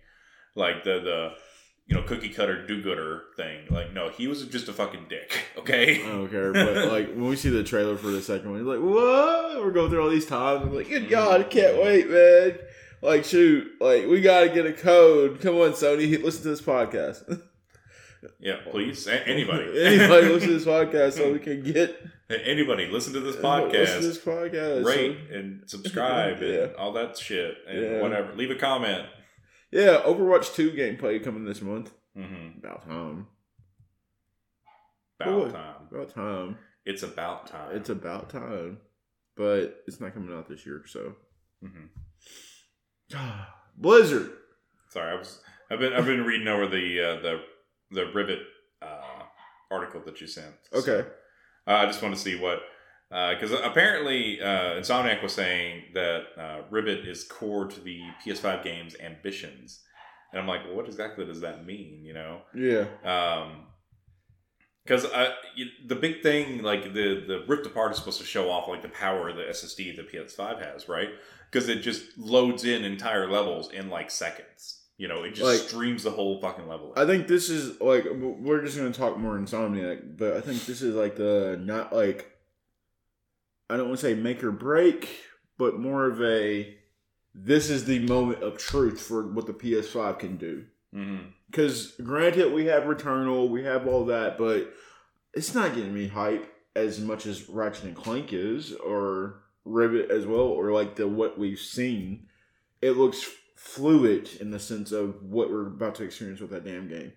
like 0.54 0.82
the 0.82 0.98
the 1.00 1.32
you 1.86 1.94
know 1.94 2.02
cookie 2.02 2.30
cutter 2.30 2.66
do 2.66 2.82
gooder 2.82 3.24
thing. 3.36 3.66
Like 3.68 3.92
no, 3.92 4.09
he 4.09 4.26
was 4.26 4.42
just 4.46 4.68
a 4.68 4.72
fucking 4.72 5.07
dick. 5.11 5.44
Okay. 5.66 6.04
I 6.04 6.09
don't 6.09 6.30
care, 6.30 6.52
but 6.52 6.88
like 6.92 7.09
when 7.09 7.26
we 7.26 7.34
see 7.34 7.48
the 7.48 7.64
trailer 7.64 7.96
for 7.96 8.07
the 8.07 8.22
second 8.22 8.50
one, 8.50 8.64
you're 8.64 8.76
like, 8.76 8.84
what? 8.84 9.64
We're 9.64 9.72
going 9.72 9.90
through 9.90 10.02
all 10.04 10.11
these 10.11 10.26
times. 10.26 10.62
I'm 10.62 10.72
like, 10.72 10.88
good 10.88 11.09
God, 11.09 11.40
I 11.40 11.44
can't 11.44 11.82
wait, 11.82 12.09
man. 12.09 12.59
Like, 13.02 13.24
shoot, 13.24 13.72
like 13.80 14.07
we 14.07 14.20
gotta 14.20 14.48
get 14.48 14.64
a 14.64 14.72
code. 14.72 15.40
Come 15.40 15.57
on, 15.57 15.72
Sony, 15.72 16.22
listen 16.22 16.44
to 16.44 16.48
this 16.50 16.62
podcast. 16.62 17.42
Yeah, 18.41 18.57
please. 18.70 19.07
A- 19.07 19.27
anybody. 19.29 19.64
Anybody 19.85 20.29
listen 20.29 20.49
to 20.49 20.55
this 20.59 20.64
podcast 20.64 21.12
so 21.14 21.33
we 21.33 21.39
can 21.39 21.62
get 21.62 22.01
anybody 22.29 22.87
listen 22.89 23.12
to 23.14 23.20
this 23.20 23.37
Listen 23.43 23.43
to 23.43 23.77
podcast. 23.79 24.01
this 24.01 24.18
podcast. 24.18 24.85
Rate 24.85 25.18
so- 25.31 25.37
and 25.37 25.62
subscribe 25.70 26.39
Yeah. 26.43 26.49
and 26.49 26.77
all 26.77 26.93
that 26.95 27.16
shit 27.16 27.55
and 27.68 27.83
Yeah. 27.83 28.03
whatever. 28.03 28.35
Leave 28.35 28.51
a 28.51 28.55
comment. 28.57 29.07
yeah, 29.70 30.03
Overwatch 30.05 30.55
Two 30.55 30.70
gameplay 30.72 31.22
coming 31.22 31.45
this 31.45 31.61
month. 31.62 31.93
hmm 32.14 32.59
About 32.59 32.85
time. 32.87 33.27
About 35.20 35.33
Boy. 35.45 35.51
time. 35.51 35.74
About 35.91 36.14
time. 36.14 36.59
It's 36.85 37.03
about 37.03 37.47
time. 37.47 37.77
It's 37.77 37.89
about 37.91 38.31
time. 38.31 38.79
But 39.37 39.83
it's 39.87 40.01
not 40.01 40.14
coming 40.14 40.35
out 40.37 40.49
this 40.49 40.64
year, 40.66 40.83
so 40.87 41.14
Mhm. 41.64 41.89
Blizzard. 43.77 44.31
Sorry, 44.91 45.12
I 45.12 45.18
was. 45.18 45.41
I've 45.70 45.79
been. 45.79 45.93
I've 45.93 46.07
been 46.07 46.24
reading 46.24 46.49
over 46.49 46.66
the 46.66 47.01
uh, 47.01 47.20
the 47.22 47.41
the 47.91 48.07
Rivet 48.12 48.41
uh, 48.82 49.22
article 49.70 50.01
that 50.07 50.20
you 50.20 50.26
sent. 50.26 50.55
So, 50.72 50.78
Okay. 50.78 51.09
uh, 51.66 51.70
I 51.72 51.87
just 51.87 52.03
want 52.03 52.14
to 52.14 52.20
see 52.20 52.37
what. 52.39 52.61
Because 53.09 53.53
apparently, 53.53 54.41
uh, 54.41 54.74
Insomniac 54.80 55.22
was 55.22 55.32
saying 55.32 55.84
that 55.95 56.22
uh, 56.37 56.62
Rivet 56.70 57.07
is 57.07 57.22
core 57.22 57.66
to 57.66 57.80
the 57.80 58.01
PS5 58.24 58.64
game's 58.64 58.97
ambitions, 58.99 59.80
and 60.32 60.41
I'm 60.41 60.49
like, 60.49 60.64
well, 60.64 60.74
what 60.74 60.87
exactly 60.87 61.24
does 61.24 61.41
that 61.43 61.64
mean? 61.64 62.05
You 62.05 62.14
know, 62.14 62.41
Yeah. 62.53 62.87
Um 63.05 63.66
'cause 64.87 65.03
because 65.05 65.12
I 65.12 65.34
the 65.87 65.95
big 65.95 66.22
thing 66.22 66.62
like 66.62 66.93
the 66.95 67.24
the 67.26 67.45
Rift 67.47 67.66
Apart 67.66 67.93
is 67.93 67.99
supposed 67.99 68.20
to 68.20 68.26
show 68.26 68.51
off 68.51 68.66
like 68.68 68.82
the 68.82 68.89
power 68.89 69.28
of 69.28 69.37
the 69.37 69.43
SSD 69.49 69.95
the 69.97 70.03
PS5 70.03 70.59
has, 70.61 70.89
right? 70.89 71.11
Because 71.51 71.68
it 71.68 71.76
just 71.82 72.18
loads 72.18 72.64
in 72.64 72.84
entire 72.84 73.30
levels 73.30 73.70
in 73.72 73.89
like 73.89 74.11
seconds. 74.11 74.76
You 74.99 75.09
know, 75.09 75.24
it 75.24 75.30
just 75.34 75.42
Like- 75.42 75.68
streams 75.68 76.05
the 76.05 76.11
whole 76.11 76.40
fucking 76.40 76.66
level. 76.66 76.92
I 76.97 77.05
think 77.05 77.26
this 77.26 77.51
is 77.51 77.80
like 77.80 78.07
we're 78.11 78.62
just 78.64 78.76
gonna 78.78 78.92
talk 78.92 79.18
more 79.18 79.38
Insomniac, 79.38 80.16
but 80.16 80.34
I 80.34 80.40
think 80.40 80.64
this 80.64 80.80
is 80.80 80.94
like 80.94 81.16
the 81.16 81.61
not 81.62 81.92
like 81.94 82.32
I 83.68 83.76
don't 83.76 83.88
want 83.88 84.01
to 84.01 84.07
say 84.07 84.14
make 84.14 84.42
or 84.44 84.53
break, 84.53 85.09
but 85.59 85.78
more 85.78 86.07
of 86.07 86.22
a 86.22 86.78
this 87.34 87.68
is 87.68 87.84
the 87.84 87.99
moment 88.07 88.42
of 88.42 88.57
truth 88.57 89.01
for 89.01 89.26
what 89.26 89.47
the 89.47 89.53
PS5 89.53 90.18
can 90.18 90.36
do. 90.36 90.64
Mm-hmm. 90.94 91.26
Because 91.51 91.92
granted, 92.03 92.53
we 92.55 92.66
have 92.66 92.84
Returnal, 92.84 93.51
we 93.51 93.64
have 93.64 93.86
all 93.86 94.07
that, 94.07 94.38
but 94.38 94.72
it's 95.34 95.55
not 95.55 95.74
getting 95.74 95.92
me 95.92 96.09
hype 96.09 96.51
as 96.74 97.01
much 97.01 97.26
as 97.26 97.49
Ratchet 97.49 97.84
and 97.84 97.97
Clank 97.97 98.32
is, 98.32 98.72
or 98.72 99.42
Rivet 99.64 100.11
as 100.11 100.26
well, 100.26 100.40
or 100.40 100.72
like 100.72 100.97
the 100.97 101.07
what 101.07 101.38
we've 101.38 101.59
seen. 101.59 102.28
It 102.80 102.92
looks 102.92 103.28
fluid 103.57 104.30
in 104.40 104.50
the 104.50 104.61
sense 104.61 104.92
of 104.92 105.22
what 105.22 105.50
we're 105.50 105.66
about 105.66 105.96
to 105.96 106.04
experience 106.04 106.40
with 106.40 106.50
that 106.50 106.64
damn 106.64 106.88
game. 106.88 107.12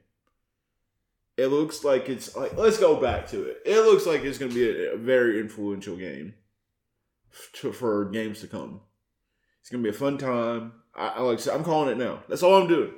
It 1.37 1.47
looks 1.47 1.83
like 1.83 2.09
it's 2.09 2.35
like 2.35 2.57
let's 2.57 2.79
go 2.79 2.99
back 2.99 3.27
to 3.29 3.43
it. 3.43 3.61
It 3.65 3.79
looks 3.81 4.05
like 4.05 4.23
it's 4.23 4.37
going 4.37 4.51
to 4.51 4.55
be 4.55 4.69
a, 4.69 4.93
a 4.95 4.97
very 4.97 5.39
influential 5.39 5.95
game 5.95 6.33
to, 7.53 7.71
for 7.71 8.05
games 8.05 8.41
to 8.41 8.47
come. 8.47 8.81
It's 9.61 9.69
going 9.69 9.83
to 9.83 9.89
be 9.89 9.95
a 9.95 9.97
fun 9.97 10.17
time. 10.17 10.73
I, 10.95 11.07
I 11.07 11.21
like 11.21 11.45
I'm 11.47 11.63
calling 11.63 11.91
it 11.91 11.97
now. 11.97 12.23
That's 12.27 12.43
all 12.43 12.61
I'm 12.61 12.67
doing. 12.67 12.91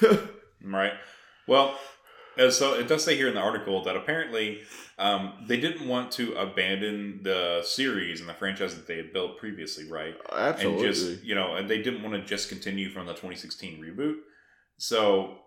Right. 0.66 0.92
Well, 1.46 1.78
uh, 2.38 2.50
so 2.50 2.74
it 2.74 2.88
does 2.88 3.04
say 3.04 3.16
here 3.16 3.28
in 3.28 3.34
the 3.34 3.40
article 3.40 3.82
that 3.84 3.96
apparently 3.96 4.60
um, 4.98 5.32
they 5.46 5.58
didn't 5.58 5.86
want 5.86 6.10
to 6.12 6.34
abandon 6.34 7.20
the 7.22 7.62
series 7.64 8.20
and 8.20 8.28
the 8.28 8.34
franchise 8.34 8.74
that 8.74 8.86
they 8.86 8.96
had 8.96 9.12
built 9.12 9.38
previously, 9.38 9.88
right? 9.90 10.14
Absolutely. 10.32 10.86
and 10.86 10.94
just 10.94 11.24
you 11.24 11.34
know 11.34 11.54
and 11.56 11.68
they 11.68 11.82
didn't 11.82 12.02
want 12.02 12.14
to 12.14 12.22
just 12.22 12.48
continue 12.48 12.90
from 12.90 13.06
the 13.06 13.12
2016 13.12 13.80
reboot 13.82 14.16
so 14.78 15.38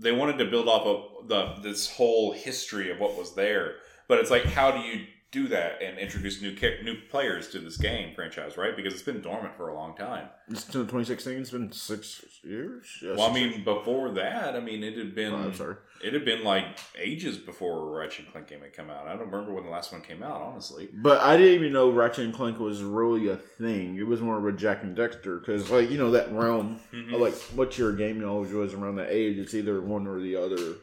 they 0.00 0.12
wanted 0.12 0.38
to 0.38 0.44
build 0.44 0.68
off 0.68 0.86
of 0.86 1.28
the 1.28 1.54
this 1.62 1.90
whole 1.90 2.32
history 2.32 2.90
of 2.90 2.98
what 2.98 3.16
was 3.16 3.34
there 3.34 3.74
but 4.08 4.18
it's 4.18 4.30
like 4.30 4.44
how 4.44 4.70
do 4.70 4.78
you 4.80 5.04
do 5.30 5.46
that 5.48 5.82
and 5.82 5.98
introduce 5.98 6.40
new 6.40 6.54
char- 6.54 6.82
new 6.82 6.96
players 7.10 7.48
to 7.50 7.58
this 7.58 7.76
game 7.76 8.14
franchise, 8.14 8.56
right? 8.56 8.74
Because 8.74 8.94
it's 8.94 9.02
been 9.02 9.20
dormant 9.20 9.54
for 9.58 9.68
a 9.68 9.74
long 9.74 9.94
time. 9.94 10.28
It's 10.48 10.62
still 10.62 10.80
2016. 10.82 11.38
It's 11.38 11.50
been 11.50 11.70
six 11.70 12.24
years. 12.42 12.86
Yeah, 13.02 13.10
Well, 13.14 13.30
I 13.30 13.34
six 13.34 13.56
mean, 13.56 13.64
before 13.64 14.10
that, 14.12 14.56
I 14.56 14.60
mean, 14.60 14.82
it 14.82 14.96
had 14.96 15.14
been. 15.14 15.34
Oh, 15.34 15.36
I'm 15.36 15.54
sorry. 15.54 15.76
it 16.02 16.14
had 16.14 16.24
been 16.24 16.44
like 16.44 16.64
ages 16.98 17.36
before 17.36 17.94
Ratchet 17.98 18.24
and 18.24 18.32
Clank 18.32 18.48
game 18.48 18.60
had 18.62 18.72
come 18.72 18.88
out. 18.88 19.06
I 19.06 19.10
don't 19.16 19.30
remember 19.30 19.52
when 19.52 19.64
the 19.64 19.70
last 19.70 19.92
one 19.92 20.00
came 20.00 20.22
out, 20.22 20.40
honestly. 20.40 20.88
But 20.94 21.20
I 21.20 21.36
didn't 21.36 21.56
even 21.60 21.72
know 21.74 21.90
Ratchet 21.90 22.24
and 22.24 22.32
Clank 22.32 22.58
was 22.58 22.82
really 22.82 23.28
a 23.28 23.36
thing. 23.36 23.96
It 23.98 24.06
was 24.06 24.22
more 24.22 24.38
of 24.38 24.46
a 24.46 24.52
Jak 24.56 24.82
and 24.82 24.96
Daxter 24.96 25.40
because, 25.40 25.68
like, 25.70 25.90
you 25.90 25.98
know, 25.98 26.10
that 26.12 26.32
realm 26.32 26.80
Mhm. 26.94 27.12
of, 27.14 27.20
like 27.20 27.34
what 27.54 27.76
your 27.76 27.92
game 27.92 28.18
knowledge 28.18 28.52
was 28.52 28.72
around 28.72 28.96
that 28.96 29.10
age. 29.10 29.36
It's 29.36 29.52
either 29.52 29.78
one 29.82 30.06
or 30.06 30.20
the 30.20 30.36
other. 30.36 30.76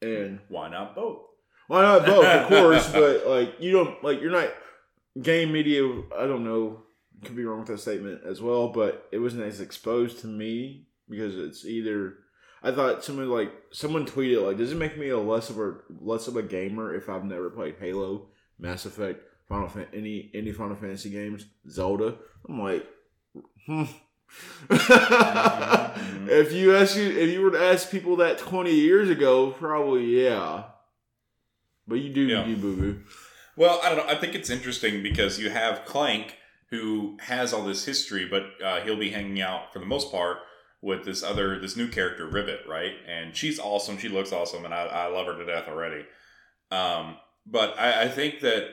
And 0.00 0.38
Why 0.48 0.70
not 0.70 0.94
both? 0.94 1.22
Why 1.70 1.82
not 1.82 2.04
both, 2.04 2.24
of 2.24 2.48
course, 2.48 2.90
but 2.90 3.28
like 3.28 3.60
you 3.60 3.70
don't 3.70 4.02
like 4.02 4.20
you're 4.20 4.32
not 4.32 4.48
game 5.22 5.52
media. 5.52 5.84
I 6.18 6.26
don't 6.26 6.42
know. 6.42 6.82
Could 7.24 7.36
be 7.36 7.44
wrong 7.44 7.60
with 7.60 7.68
that 7.68 7.78
statement 7.78 8.22
as 8.26 8.42
well, 8.42 8.70
but 8.70 9.06
it 9.12 9.18
wasn't 9.18 9.44
as 9.44 9.60
exposed 9.60 10.18
to 10.22 10.26
me 10.26 10.88
because 11.08 11.36
it's 11.36 11.64
either. 11.64 12.14
I 12.60 12.72
thought 12.72 13.04
someone 13.04 13.30
like 13.30 13.52
someone 13.70 14.04
tweeted 14.04 14.44
like, 14.44 14.56
does 14.56 14.72
it 14.72 14.78
make 14.78 14.98
me 14.98 15.10
a 15.10 15.18
less 15.18 15.48
of 15.48 15.60
a 15.60 15.76
less 16.00 16.26
of 16.26 16.36
a 16.36 16.42
gamer 16.42 16.92
if 16.92 17.08
I've 17.08 17.24
never 17.24 17.50
played 17.50 17.76
Halo, 17.78 18.30
Mass 18.58 18.84
Effect, 18.84 19.22
Final 19.48 19.68
Fan, 19.68 19.86
any 19.94 20.28
any 20.34 20.50
Final 20.50 20.74
Fantasy 20.74 21.10
games, 21.10 21.46
Zelda? 21.68 22.16
I'm 22.48 22.60
like, 22.60 22.84
hmm. 23.66 23.84
if 24.70 26.52
you 26.52 26.74
ask 26.74 26.96
you 26.96 27.10
if 27.10 27.30
you 27.30 27.42
were 27.42 27.52
to 27.52 27.62
ask 27.62 27.92
people 27.92 28.16
that 28.16 28.38
20 28.38 28.74
years 28.74 29.08
ago, 29.08 29.52
probably 29.52 30.20
yeah. 30.20 30.64
But 31.90 31.98
you 31.98 32.10
do 32.10 32.22
Yeah. 32.22 32.46
you 32.46 32.56
boo 32.56 32.76
boo. 32.76 33.00
Well, 33.56 33.80
I 33.82 33.88
don't 33.88 33.98
know. 33.98 34.10
I 34.10 34.14
think 34.14 34.34
it's 34.34 34.48
interesting 34.48 35.02
because 35.02 35.38
you 35.38 35.50
have 35.50 35.84
Clank, 35.84 36.36
who 36.70 37.18
has 37.20 37.52
all 37.52 37.64
this 37.64 37.84
history, 37.84 38.24
but 38.24 38.44
uh, 38.64 38.80
he'll 38.82 38.96
be 38.96 39.10
hanging 39.10 39.42
out 39.42 39.72
for 39.72 39.80
the 39.80 39.86
most 39.86 40.10
part 40.12 40.38
with 40.80 41.04
this 41.04 41.22
other, 41.22 41.58
this 41.58 41.76
new 41.76 41.88
character, 41.88 42.26
Rivet, 42.26 42.60
right? 42.66 42.94
And 43.06 43.36
she's 43.36 43.58
awesome. 43.58 43.98
She 43.98 44.08
looks 44.08 44.32
awesome, 44.32 44.64
and 44.64 44.72
I, 44.72 44.84
I 44.86 45.06
love 45.08 45.26
her 45.26 45.36
to 45.36 45.44
death 45.44 45.68
already. 45.68 46.06
Um, 46.70 47.16
but 47.44 47.78
I, 47.78 48.02
I 48.04 48.08
think 48.08 48.40
that 48.40 48.70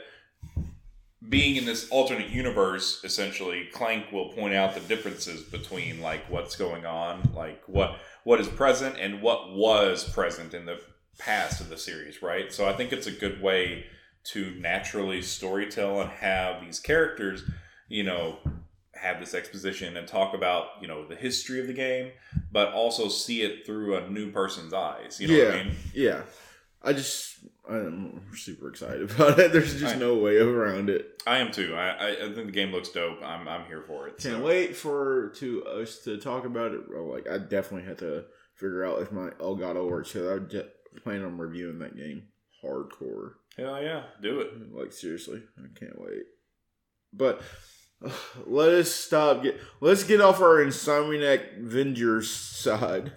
being 1.27 1.55
in 1.55 1.65
this 1.65 1.89
alternate 1.89 2.29
universe, 2.29 3.01
essentially, 3.03 3.65
Clank 3.73 4.11
will 4.11 4.29
point 4.29 4.53
out 4.53 4.75
the 4.75 4.79
differences 4.81 5.41
between 5.41 6.01
like 6.01 6.29
what's 6.29 6.55
going 6.55 6.85
on, 6.85 7.31
like 7.35 7.63
what 7.67 7.97
what 8.23 8.39
is 8.39 8.47
present 8.47 8.97
and 8.99 9.21
what 9.21 9.53
was 9.53 10.07
present 10.07 10.53
in 10.53 10.65
the 10.65 10.79
past 11.17 11.61
of 11.61 11.69
the 11.69 11.77
series, 11.77 12.21
right? 12.21 12.51
So 12.51 12.67
I 12.67 12.73
think 12.73 12.91
it's 12.91 13.07
a 13.07 13.11
good 13.11 13.41
way 13.41 13.85
to 14.25 14.51
naturally 14.59 15.19
storytell 15.19 16.01
and 16.01 16.09
have 16.09 16.61
these 16.61 16.79
characters, 16.79 17.43
you 17.87 18.03
know, 18.03 18.37
have 18.93 19.19
this 19.19 19.33
exposition 19.33 19.95
and 19.95 20.07
talk 20.07 20.33
about, 20.33 20.67
you 20.81 20.87
know, 20.87 21.07
the 21.07 21.15
history 21.15 21.59
of 21.59 21.67
the 21.67 21.73
game, 21.73 22.11
but 22.51 22.73
also 22.73 23.07
see 23.07 23.41
it 23.41 23.65
through 23.65 23.95
a 23.95 24.09
new 24.09 24.31
person's 24.31 24.73
eyes. 24.73 25.19
You 25.19 25.27
know 25.27 25.45
what 25.45 25.53
I 25.53 25.63
mean? 25.63 25.75
Yeah. 25.93 26.21
I 26.83 26.93
just 26.93 27.37
I'm 27.69 28.21
super 28.35 28.69
excited 28.69 29.11
about 29.11 29.39
it. 29.39 29.51
There's 29.51 29.79
just 29.79 29.95
I- 29.95 29.99
no 29.99 30.15
way 30.15 30.37
around 30.37 30.89
it. 30.89 31.21
I 31.25 31.39
am 31.39 31.51
too. 31.51 31.75
I, 31.75 32.11
I, 32.11 32.33
think 32.33 32.45
the 32.45 32.51
game 32.53 32.71
looks 32.71 32.87
dope. 32.89 33.21
I'm, 33.21 33.49
I'm 33.49 33.65
here 33.65 33.81
for 33.81 34.07
it. 34.07 34.17
Can't 34.17 34.37
so. 34.37 34.41
wait 34.41 34.77
for 34.77 35.33
to 35.37 35.65
us 35.65 35.99
to 36.05 36.17
talk 36.17 36.45
about 36.45 36.71
it. 36.71 36.89
Like 36.89 37.29
I 37.29 37.37
definitely 37.37 37.85
have 37.87 37.97
to 37.97 38.23
figure 38.55 38.85
out 38.85 39.01
if 39.01 39.11
my 39.11 39.29
Elgato 39.31 39.89
works 39.89 40.13
because 40.13 40.27
I 40.27 40.63
plan 41.03 41.23
on 41.23 41.37
reviewing 41.37 41.79
that 41.79 41.95
game 41.97 42.23
hardcore. 42.63 43.33
Hell 43.57 43.81
yeah, 43.81 44.03
do 44.21 44.39
it. 44.41 44.73
Like 44.73 44.91
seriously, 44.91 45.41
I 45.57 45.79
can't 45.79 45.99
wait. 45.99 46.23
But 47.13 47.41
uh, 48.05 48.11
let 48.45 48.69
us 48.69 48.91
stop. 48.91 49.43
Get 49.43 49.59
let's 49.81 50.03
get 50.03 50.21
off 50.21 50.41
our 50.41 50.57
Insomniac 50.63 51.61
Vengers 51.63 52.25
side. 52.25 53.11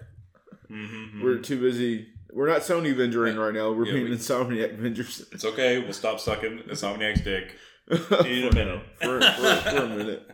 Mm-hmm. 0.69 1.23
We're 1.23 1.37
too 1.39 1.59
busy. 1.59 2.07
We're 2.33 2.47
not 2.47 2.61
Sony 2.61 2.95
venturing 2.95 3.35
right 3.37 3.53
now. 3.53 3.71
We're 3.73 3.85
Yeah, 3.87 3.93
being 3.93 4.05
we- 4.05 4.15
Insomniac 4.15 4.79
Vengers 4.79 5.25
It's 5.33 5.43
okay. 5.43 5.79
We'll 5.79 5.91
stop 5.93 6.19
sucking 6.19 6.59
Insomniac's 6.69 7.21
dick 7.21 7.57
in 7.89 8.47
a 8.47 8.53
minute. 8.55 8.81
for, 9.01 9.19
for, 9.21 9.55
for 9.69 9.77
a 9.83 9.87
minute. 9.89 10.31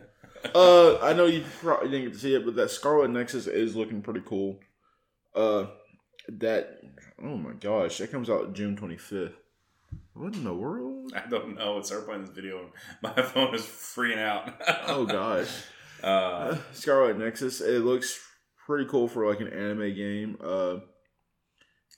Uh, 0.54 0.98
I 1.00 1.12
know 1.12 1.26
you 1.26 1.42
probably 1.60 1.88
didn't 1.90 2.04
get 2.04 2.12
to 2.12 2.18
see 2.20 2.34
it, 2.36 2.44
but 2.44 2.54
that 2.54 2.70
Scarlet 2.70 3.10
Nexus 3.10 3.48
is 3.48 3.74
looking 3.74 4.00
pretty 4.00 4.22
cool. 4.24 4.60
Uh, 5.34 5.66
that 6.28 6.78
oh 7.22 7.36
my 7.36 7.52
gosh, 7.52 7.98
that 7.98 8.10
comes 8.10 8.28
out 8.30 8.54
June 8.54 8.76
twenty 8.76 8.96
fifth. 8.96 9.34
What 10.14 10.34
in 10.34 10.44
the 10.44 10.52
world? 10.54 11.12
I 11.14 11.28
don't 11.28 11.56
know. 11.56 11.78
It's 11.78 11.90
playing 11.90 12.22
this 12.22 12.30
video. 12.30 12.70
My 13.02 13.12
phone 13.22 13.54
is 13.54 13.62
freaking 13.62 14.18
out. 14.18 14.60
Oh 14.86 15.04
gosh. 15.06 15.48
Uh, 16.02 16.56
Scarlet 16.72 17.18
Nexus. 17.18 17.60
It 17.60 17.80
looks 17.84 18.20
pretty 18.66 18.84
cool 18.86 19.08
for 19.08 19.28
like 19.28 19.40
an 19.40 19.48
anime 19.48 19.94
game. 19.94 20.36
Uh, 20.42 20.76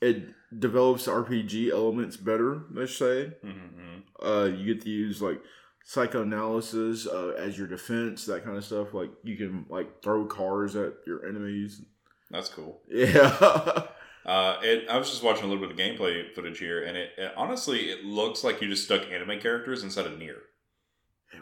it 0.01 0.29
develops 0.59 1.07
RPG 1.07 1.71
elements 1.71 2.17
better. 2.17 2.63
Let's 2.73 2.97
say. 2.97 3.33
mhm. 3.45 4.03
Uh, 4.23 4.45
you 4.55 4.75
get 4.75 4.83
to 4.85 4.91
use 4.91 5.21
like 5.23 5.41
psychoanalysis 5.85 7.07
uh, 7.07 7.35
as 7.39 7.59
your 7.59 7.67
defense, 7.67 8.27
that 8.27 8.45
kind 8.45 8.57
of 8.57 8.65
stuff. 8.65 8.95
Like 8.95 9.11
you 9.23 9.37
can 9.37 9.67
like 9.69 10.03
throw 10.03 10.25
cars 10.27 10.77
at 10.77 10.95
your 11.07 11.27
enemies. 11.27 11.83
That's 12.31 12.49
cool. 12.49 12.81
Yeah. 12.91 13.85
Uh, 14.25 14.57
it, 14.63 14.89
I 14.89 14.99
was 14.99 15.11
just 15.11 15.23
watching 15.23 15.45
a 15.45 15.47
little 15.47 15.67
bit 15.67 15.71
of 15.71 15.79
gameplay 15.79 16.33
footage 16.35 16.59
here, 16.59 16.85
and 16.85 16.97
it, 16.97 17.13
it 17.17 17.33
honestly 17.37 17.91
it 17.91 18.05
looks 18.05 18.45
like 18.45 18.61
you 18.61 18.69
just 18.69 18.85
stuck 18.85 19.11
anime 19.11 19.41
characters 19.41 19.83
instead 19.83 20.07
of 20.07 20.13
NieR. 20.13 20.41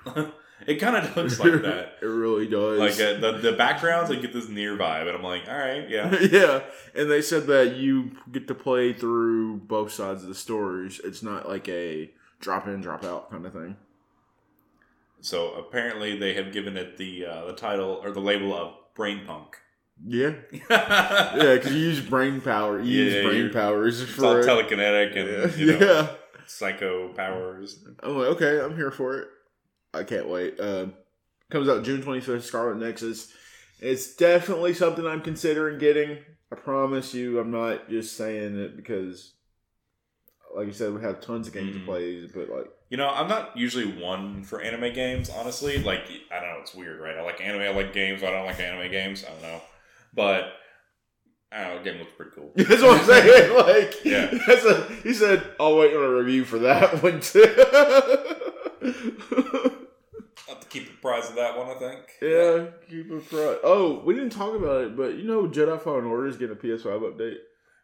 it 0.67 0.77
kind 0.77 0.97
of 0.97 1.17
looks 1.17 1.39
like 1.41 1.53
that. 1.63 1.97
it 2.01 2.07
really 2.07 2.47
does. 2.47 2.79
Like 2.79 3.01
uh, 3.01 3.21
the 3.21 3.39
the 3.39 3.53
backgrounds, 3.53 4.11
I 4.11 4.17
get 4.17 4.33
this 4.33 4.47
NieR 4.47 4.77
vibe, 4.77 5.09
and 5.09 5.17
I'm 5.17 5.23
like, 5.23 5.49
all 5.49 5.57
right, 5.57 5.89
yeah. 5.89 6.17
yeah, 6.31 6.63
and 6.95 7.11
they 7.11 7.23
said 7.23 7.47
that 7.49 7.77
you 7.77 8.13
get 8.31 8.47
to 8.49 8.55
play 8.55 8.93
through 8.93 9.59
both 9.59 9.93
sides 9.93 10.23
of 10.23 10.29
the 10.29 10.35
stories. 10.35 11.01
It's 11.03 11.23
not 11.23 11.49
like 11.49 11.69
a 11.69 12.11
drop 12.41 12.69
in, 12.69 12.81
drop 12.81 13.05
out 13.05 13.31
kind 13.31 13.45
of 13.45 13.53
thing. 13.53 13.77
So 15.21 15.55
apparently 15.55 16.17
they 16.17 16.35
have 16.35 16.53
given 16.53 16.77
it 16.77 16.97
the 16.97 17.27
uh, 17.27 17.45
the 17.47 17.55
title 17.55 18.01
or 18.03 18.11
the 18.13 18.21
label 18.21 18.55
of 18.55 18.75
brain 18.95 19.23
punk. 19.27 19.57
Yeah, 20.07 20.35
yeah, 20.71 21.55
because 21.55 21.73
you 21.75 21.81
use 21.81 22.01
brain 22.01 22.41
power. 22.41 22.81
You 22.81 23.03
Yeah, 23.05 23.13
use 23.15 23.25
brain 23.27 23.51
powers 23.53 24.01
it's 24.01 24.19
all 24.19 24.35
for 24.35 24.41
it. 24.41 24.47
telekinetic 24.47 25.17
and 25.17 25.53
yeah. 25.53 25.57
you 25.57 25.79
know, 25.79 25.87
yeah. 25.87 26.09
psycho 26.47 27.09
powers. 27.15 27.85
I'm 28.03 28.17
like, 28.17 28.29
okay, 28.29 28.61
I'm 28.61 28.77
here 28.77 28.91
for 28.91 29.19
it. 29.19 29.29
I 29.95 30.05
can't 30.05 30.29
wait. 30.29 30.61
Uh, 30.61 30.87
comes 31.51 31.69
out 31.69 31.83
June 31.85 32.03
25th, 32.03 32.43
Scarlet 32.43 32.77
Nexus. 32.77 33.33
It's 33.81 34.15
definitely 34.17 34.75
something 34.75 35.07
I'm 35.07 35.21
considering 35.21 35.79
getting. 35.79 36.19
I 36.53 36.57
promise 36.57 37.13
you, 37.15 37.39
I'm 37.41 37.51
not 37.51 37.89
just 37.91 38.17
saying 38.17 38.59
it 38.59 38.77
because, 38.77 39.33
like 40.57 40.67
you 40.67 40.73
said, 40.73 40.95
we 40.95 41.01
have 41.03 41.21
tons 41.21 41.49
of 41.49 41.55
games 41.55 41.75
Mhm. 41.77 41.81
to 41.81 41.85
play, 41.87 42.27
but 42.35 42.49
like, 42.55 42.71
You 42.91 42.97
know, 42.97 43.09
I'm 43.09 43.29
not 43.29 43.55
usually 43.57 43.85
one 44.01 44.43
for 44.45 44.61
anime 44.63 44.93
games, 44.95 45.29
honestly. 45.29 45.77
Like, 45.79 46.05
I 46.33 46.41
don't 46.41 46.49
know, 46.55 46.59
it's 46.61 46.75
weird, 46.75 47.01
right? 47.01 47.17
I 47.19 47.23
like 47.23 47.41
anime, 47.41 47.61
I 47.63 47.69
like 47.71 47.93
games, 47.93 48.23
I 48.23 48.31
don't 48.31 48.47
like 48.47 48.59
anime 48.61 48.91
games. 48.91 49.25
I 49.25 49.31
don't 49.31 49.43
know. 49.43 49.61
But, 50.15 50.53
I 51.53 51.65
don't 51.65 51.77
know, 51.77 51.83
game 51.85 51.99
looks 52.01 52.13
pretty 52.17 52.33
cool. 52.35 52.51
that's 52.57 52.83
what 52.83 53.01
I'm 53.01 53.05
saying. 53.07 53.55
Like, 53.57 54.05
Yeah. 54.05 54.37
that's 54.47 54.65
a, 54.65 54.85
he 55.03 55.13
said, 55.15 55.45
I'll 55.61 55.77
wait 55.77 55.95
on 55.95 56.03
a 56.03 56.11
review 56.11 56.45
for 56.45 56.59
that 56.61 57.03
one 57.03 57.21
too. 57.21 57.45
I'll 59.29 60.55
have 60.55 60.61
to 60.61 60.67
keep 60.69 60.87
the 60.89 60.97
prize 61.01 61.29
of 61.29 61.37
that 61.37 61.57
one, 61.57 61.69
I 61.69 61.75
think. 61.75 62.01
yeah, 62.23 62.67
keep 62.89 63.11
it 63.11 63.23
front. 63.25 63.59
Oh, 63.65 64.03
we 64.05 64.15
didn't 64.15 64.31
talk 64.31 64.55
about 64.55 64.83
it, 64.83 64.97
but 64.97 65.15
you 65.17 65.25
know, 65.25 65.49
Jedi 65.49 65.81
Fallen 65.81 66.05
Order 66.07 66.27
is 66.27 66.37
getting 66.37 66.57
a 66.57 66.59
PS5 66.59 67.01
update. 67.13 67.37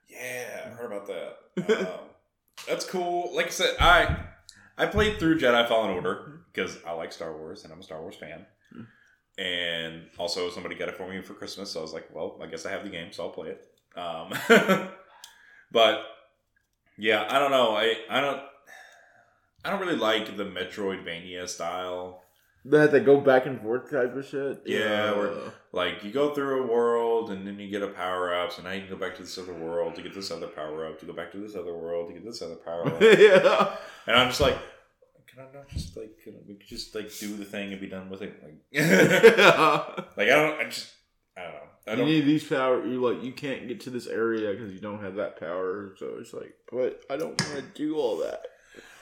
Yeah, 0.09 0.67
I 0.67 0.69
heard 0.71 0.93
about 0.93 1.07
that. 1.07 1.79
Um, 1.81 1.99
that's 2.69 2.85
cool. 2.85 3.35
Like 3.35 3.47
I 3.47 3.51
said, 3.51 3.75
I 3.81 4.17
I 4.79 4.87
played 4.87 5.19
through 5.19 5.39
Jedi 5.39 5.67
Fallen 5.69 5.91
Order 5.91 6.41
because 6.53 6.79
I 6.87 6.93
like 6.93 7.13
Star 7.13 7.37
Wars 7.37 7.65
and 7.65 7.73
I'm 7.73 7.81
a 7.81 7.83
Star 7.83 8.01
Wars 8.01 8.17
fan. 8.17 8.47
And 9.37 10.03
also, 10.19 10.49
somebody 10.51 10.77
got 10.77 10.89
it 10.89 10.97
for 10.97 11.09
me 11.09 11.21
for 11.23 11.35
Christmas, 11.35 11.71
so 11.71 11.81
I 11.81 11.83
was 11.83 11.93
like, 11.93 12.09
"Well, 12.15 12.39
I 12.43 12.47
guess 12.47 12.67
I 12.67 12.71
have 12.71 12.85
the 12.85 12.91
game, 12.91 13.13
so 13.13 13.25
I'll 13.25 13.31
play 13.31 13.49
it." 13.51 13.67
Um, 13.99 14.33
but 15.73 16.03
yeah, 16.97 17.27
I 17.29 17.39
don't 17.39 17.51
know. 17.51 17.75
I 17.77 17.97
I 18.09 18.21
don't 18.21 18.41
I 19.65 19.71
don't 19.71 19.81
really 19.81 19.97
like 19.97 20.37
the 20.37 20.45
Metroidvania 20.45 21.49
style. 21.49 22.23
That 22.67 22.93
they 22.93 23.01
go 23.01 23.21
back 23.21 23.45
and 23.45 23.61
forth 23.61 23.91
type 23.91 24.17
of 24.17 24.25
shit. 24.27 24.63
Yeah, 24.65 25.13
we're- 25.17 25.51
Like 25.73 26.03
you 26.03 26.11
go 26.13 26.33
through 26.33 26.63
a 26.65 26.67
world 26.67 27.31
and 27.31 27.47
then 27.47 27.59
you 27.59 27.69
get 27.69 27.83
a 27.83 27.89
power 27.89 28.33
up, 28.35 28.53
so 28.53 28.63
now 28.63 28.71
you 28.71 28.81
can 28.83 28.91
go 28.91 28.97
back 28.97 29.17
to 29.17 29.23
this 29.23 29.37
other 29.37 29.53
world 29.53 29.95
to 29.97 30.03
get 30.03 30.15
this 30.15 30.31
other 30.31 30.47
power 30.47 30.87
up, 30.87 30.99
to 31.01 31.07
go 31.07 31.13
back 31.13 31.31
to 31.33 31.39
this 31.39 31.57
other 31.57 31.75
world 31.75 32.09
to 32.09 32.15
get 32.15 32.25
this 32.25 32.41
other 32.41 32.55
power 32.55 32.87
up. 32.87 33.01
yeah. 33.03 33.77
and 34.07 34.17
I'm 34.17 34.29
just 34.29 34.41
like, 34.41 34.57
can 35.35 35.45
I 35.45 35.59
not 35.59 35.69
just 35.69 35.97
like 35.97 36.19
can 36.23 36.35
we 36.47 36.55
could 36.55 36.67
just 36.67 36.95
like 36.95 37.17
do 37.19 37.37
the 37.37 37.45
thing 37.45 37.73
and 37.73 37.81
be 37.81 37.89
done 37.89 38.09
with 38.11 38.23
it? 38.23 38.41
Like, 38.43 38.57
like 40.17 40.29
I 40.29 40.37
don't, 40.37 40.61
I 40.61 40.65
just, 40.65 40.93
I 41.37 41.43
don't 41.43 41.53
know. 41.53 41.59
I 41.87 41.91
you 41.93 41.97
don't. 41.97 42.07
need 42.07 42.21
these 42.23 42.45
power. 42.45 42.87
You 42.87 43.01
like 43.01 43.23
you 43.23 43.33
can't 43.33 43.69
get 43.69 43.81
to 43.83 43.91
this 43.91 44.07
area 44.07 44.53
because 44.53 44.73
you 44.73 44.81
don't 44.81 45.03
have 45.03 45.17
that 45.17 45.39
power. 45.39 45.95
So 45.99 46.17
it's 46.21 46.33
like, 46.33 46.55
but 46.71 47.03
I 47.11 47.17
don't 47.17 47.41
want 47.41 47.57
to 47.57 47.63
do 47.75 47.97
all 47.97 48.19
that. 48.19 48.47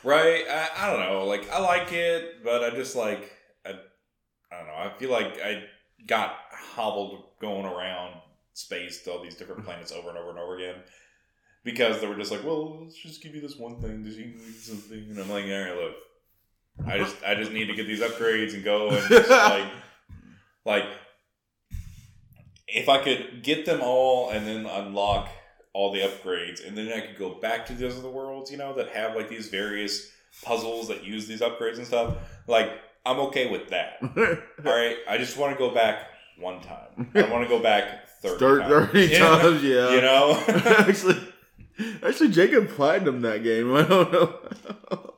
right? 0.05 0.45
I, 0.49 0.69
I 0.77 0.91
don't 0.91 1.01
know. 1.01 1.27
Like 1.27 1.51
I 1.51 1.61
like 1.61 1.93
it, 1.93 2.43
but 2.43 2.65
I 2.65 2.71
just 2.71 2.97
like 2.97 3.31
I, 3.67 3.71
I 3.71 4.59
don't 4.59 4.67
know. 4.67 4.75
I 4.75 4.93
feel 4.99 5.11
like 5.11 5.41
I 5.45 5.65
got 6.07 6.37
hobbled 6.51 7.25
going 7.41 7.67
around 7.67 8.15
space 8.55 9.03
to 9.03 9.13
all 9.13 9.23
these 9.23 9.37
different 9.37 9.65
planets 9.67 9.93
over 9.93 10.09
and 10.09 10.19
over 10.19 10.31
and 10.31 10.39
over 10.39 10.57
again 10.57 10.77
because 11.65 12.01
they 12.01 12.07
were 12.07 12.17
just 12.17 12.33
like, 12.33 12.45
well, 12.45 12.83
let's 12.83 12.97
just 12.97 13.23
give 13.23 13.35
you 13.35 13.41
this 13.41 13.57
one 13.57 13.81
thing. 13.81 14.03
Does 14.03 14.17
you 14.17 14.27
need 14.27 14.57
something? 14.57 15.07
And 15.11 15.19
I'm 15.19 15.31
like, 15.31 15.45
all 15.45 15.51
right, 15.51 15.77
look, 15.77 15.95
I 16.87 16.99
just 16.99 17.17
I 17.25 17.35
just 17.35 17.53
need 17.53 17.67
to 17.67 17.75
get 17.75 17.87
these 17.87 18.01
upgrades 18.01 18.55
and 18.55 18.65
go 18.65 18.91
and 18.91 19.03
just 19.09 19.31
like 19.31 19.69
like 20.65 20.85
if 22.69 22.89
I 22.89 23.03
could 23.03 23.43
get 23.43 23.67
them 23.67 23.81
all 23.83 24.31
and 24.31 24.47
then 24.47 24.67
unlock 24.67 25.29
all 25.75 25.93
the 25.93 26.01
upgrades 26.01 26.67
and 26.67 26.77
then 26.77 26.93
I 26.93 27.07
could 27.07 27.19
go 27.19 27.35
back 27.35 27.67
to 27.67 27.73
those 27.75 27.99
other 27.99 28.11
worlds, 28.11 28.51
you 28.51 28.57
know, 28.59 28.75
that 28.75 28.89
have 28.91 29.15
like 29.15 29.29
these 29.29 29.49
various 29.49 30.11
puzzles 30.43 30.89
that 30.89 31.05
use 31.05 31.27
these 31.27 31.41
upgrades 31.41 31.77
and 31.77 31.87
stuff. 31.87 32.17
Like 32.47 32.71
I'm 33.05 33.19
okay 33.21 33.51
with 33.51 33.69
that. 33.69 33.97
All 34.03 34.73
right, 34.73 34.97
I 35.09 35.19
just 35.19 35.37
want 35.37 35.53
to 35.53 35.59
go 35.59 35.75
back 35.75 36.07
one 36.39 36.61
time. 36.61 37.11
I 37.15 37.23
want 37.31 37.45
to 37.45 37.49
go 37.49 37.63
back 37.63 38.09
thirty 38.23 38.39
Thir- 38.39 38.61
times. 38.61 38.91
30 38.93 39.01
You 39.13 39.19
know? 39.19 39.61
yeah. 39.63 39.95
You 39.95 40.01
know. 40.01 40.45
actually, 40.79 41.29
actually, 42.03 42.29
Jacob 42.31 42.69
platinum 42.71 43.21
that 43.23 43.43
game. 43.43 43.75
I 43.75 43.83
don't 43.83 44.13
know. 44.13 45.12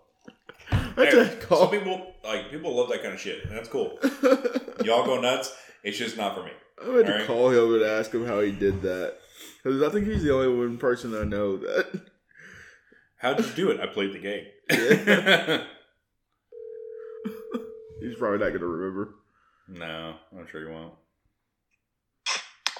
That's 0.96 1.14
Hey, 1.14 1.20
a 1.20 1.30
Some 1.30 1.40
call. 1.40 1.68
people 1.68 2.14
like 2.24 2.50
people 2.50 2.74
love 2.76 2.88
that 2.90 3.02
kind 3.02 3.14
of 3.14 3.20
shit, 3.20 3.44
and 3.44 3.56
that's 3.56 3.68
cool. 3.68 3.98
Y'all 4.84 5.04
go 5.04 5.20
nuts. 5.20 5.52
It's 5.82 5.98
just 5.98 6.16
not 6.16 6.34
for 6.34 6.42
me. 6.44 6.50
I 6.82 6.84
had 6.96 7.06
to 7.06 7.12
Alright. 7.12 7.26
call 7.26 7.50
him 7.50 7.74
and 7.74 7.82
ask 7.84 8.12
him 8.12 8.26
how 8.26 8.40
he 8.40 8.50
did 8.52 8.82
that 8.82 9.16
because 9.62 9.82
I 9.82 9.88
think 9.90 10.06
he's 10.06 10.22
the 10.22 10.32
only 10.34 10.48
one 10.56 10.78
person 10.78 11.14
I 11.14 11.24
know 11.24 11.56
that. 11.58 12.00
How'd 13.18 13.40
you 13.40 13.52
do 13.54 13.70
it? 13.70 13.80
I 13.80 13.86
played 13.86 14.12
the 14.12 14.18
game. 14.18 14.44
He's 18.00 18.16
probably 18.16 18.38
not 18.38 18.52
gonna 18.52 18.66
remember. 18.66 19.14
no, 19.68 20.14
I'm 20.38 20.46
sure 20.46 20.60
you 20.66 20.70
won't. 20.72 20.94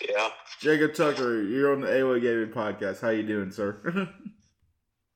Yeah. 0.07 0.29
Jacob 0.61 0.95
Tucker, 0.95 1.43
you're 1.43 1.73
on 1.73 1.81
the 1.81 1.87
AWOI 1.89 2.21
Gaming 2.21 2.49
Podcast. 2.51 3.01
How 3.01 3.09
you 3.09 3.23
doing, 3.23 3.51
sir? 3.51 4.09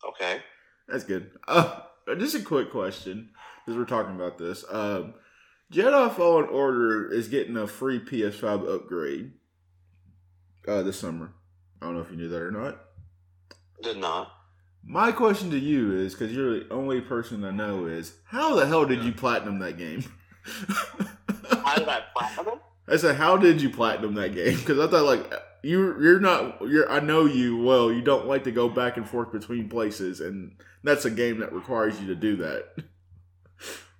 Okay. 0.08 0.40
That's 0.88 1.04
good. 1.04 1.30
Uh, 1.46 1.80
just 2.16 2.34
a 2.34 2.40
quick 2.40 2.70
question, 2.70 3.30
because 3.64 3.78
we're 3.78 3.84
talking 3.84 4.14
about 4.14 4.38
this. 4.38 4.64
Um, 4.70 5.14
Jedi 5.72 6.14
Fallen 6.14 6.48
Order 6.48 7.12
is 7.12 7.28
getting 7.28 7.56
a 7.56 7.66
free 7.66 8.00
PS5 8.00 8.74
upgrade 8.74 9.32
uh, 10.66 10.82
this 10.82 10.98
summer. 10.98 11.32
I 11.80 11.86
don't 11.86 11.94
know 11.94 12.00
if 12.00 12.10
you 12.10 12.16
knew 12.16 12.28
that 12.28 12.42
or 12.42 12.50
not. 12.50 12.80
Did 13.82 13.98
not. 13.98 14.32
My 14.84 15.12
question 15.12 15.50
to 15.50 15.58
you 15.58 15.92
is, 15.92 16.14
because 16.14 16.32
you're 16.32 16.60
the 16.60 16.72
only 16.72 17.00
person 17.00 17.44
I 17.44 17.50
know, 17.50 17.86
is 17.86 18.14
how 18.24 18.54
the 18.54 18.66
hell 18.66 18.86
did 18.86 19.04
you 19.04 19.12
platinum 19.12 19.58
that 19.58 19.76
game? 19.76 20.04
How 21.50 21.76
did 21.76 21.88
I 21.88 22.02
platinum? 22.16 22.60
I 22.86 22.96
said, 22.96 23.16
how 23.16 23.36
did 23.36 23.60
you 23.60 23.68
platinum 23.68 24.14
that 24.14 24.34
game? 24.34 24.56
Because 24.56 24.78
I 24.78 24.86
thought 24.86 25.04
like 25.04 25.30
you 25.62 26.00
you're 26.00 26.20
not 26.20 26.60
you're 26.62 26.90
I 26.90 27.00
know 27.00 27.24
you 27.24 27.62
well. 27.62 27.92
You 27.92 28.02
don't 28.02 28.26
like 28.26 28.44
to 28.44 28.52
go 28.52 28.68
back 28.68 28.96
and 28.96 29.08
forth 29.08 29.32
between 29.32 29.68
places, 29.68 30.20
and 30.20 30.52
that's 30.82 31.04
a 31.04 31.10
game 31.10 31.38
that 31.40 31.52
requires 31.52 32.00
you 32.00 32.06
to 32.08 32.14
do 32.14 32.36
that. 32.36 32.76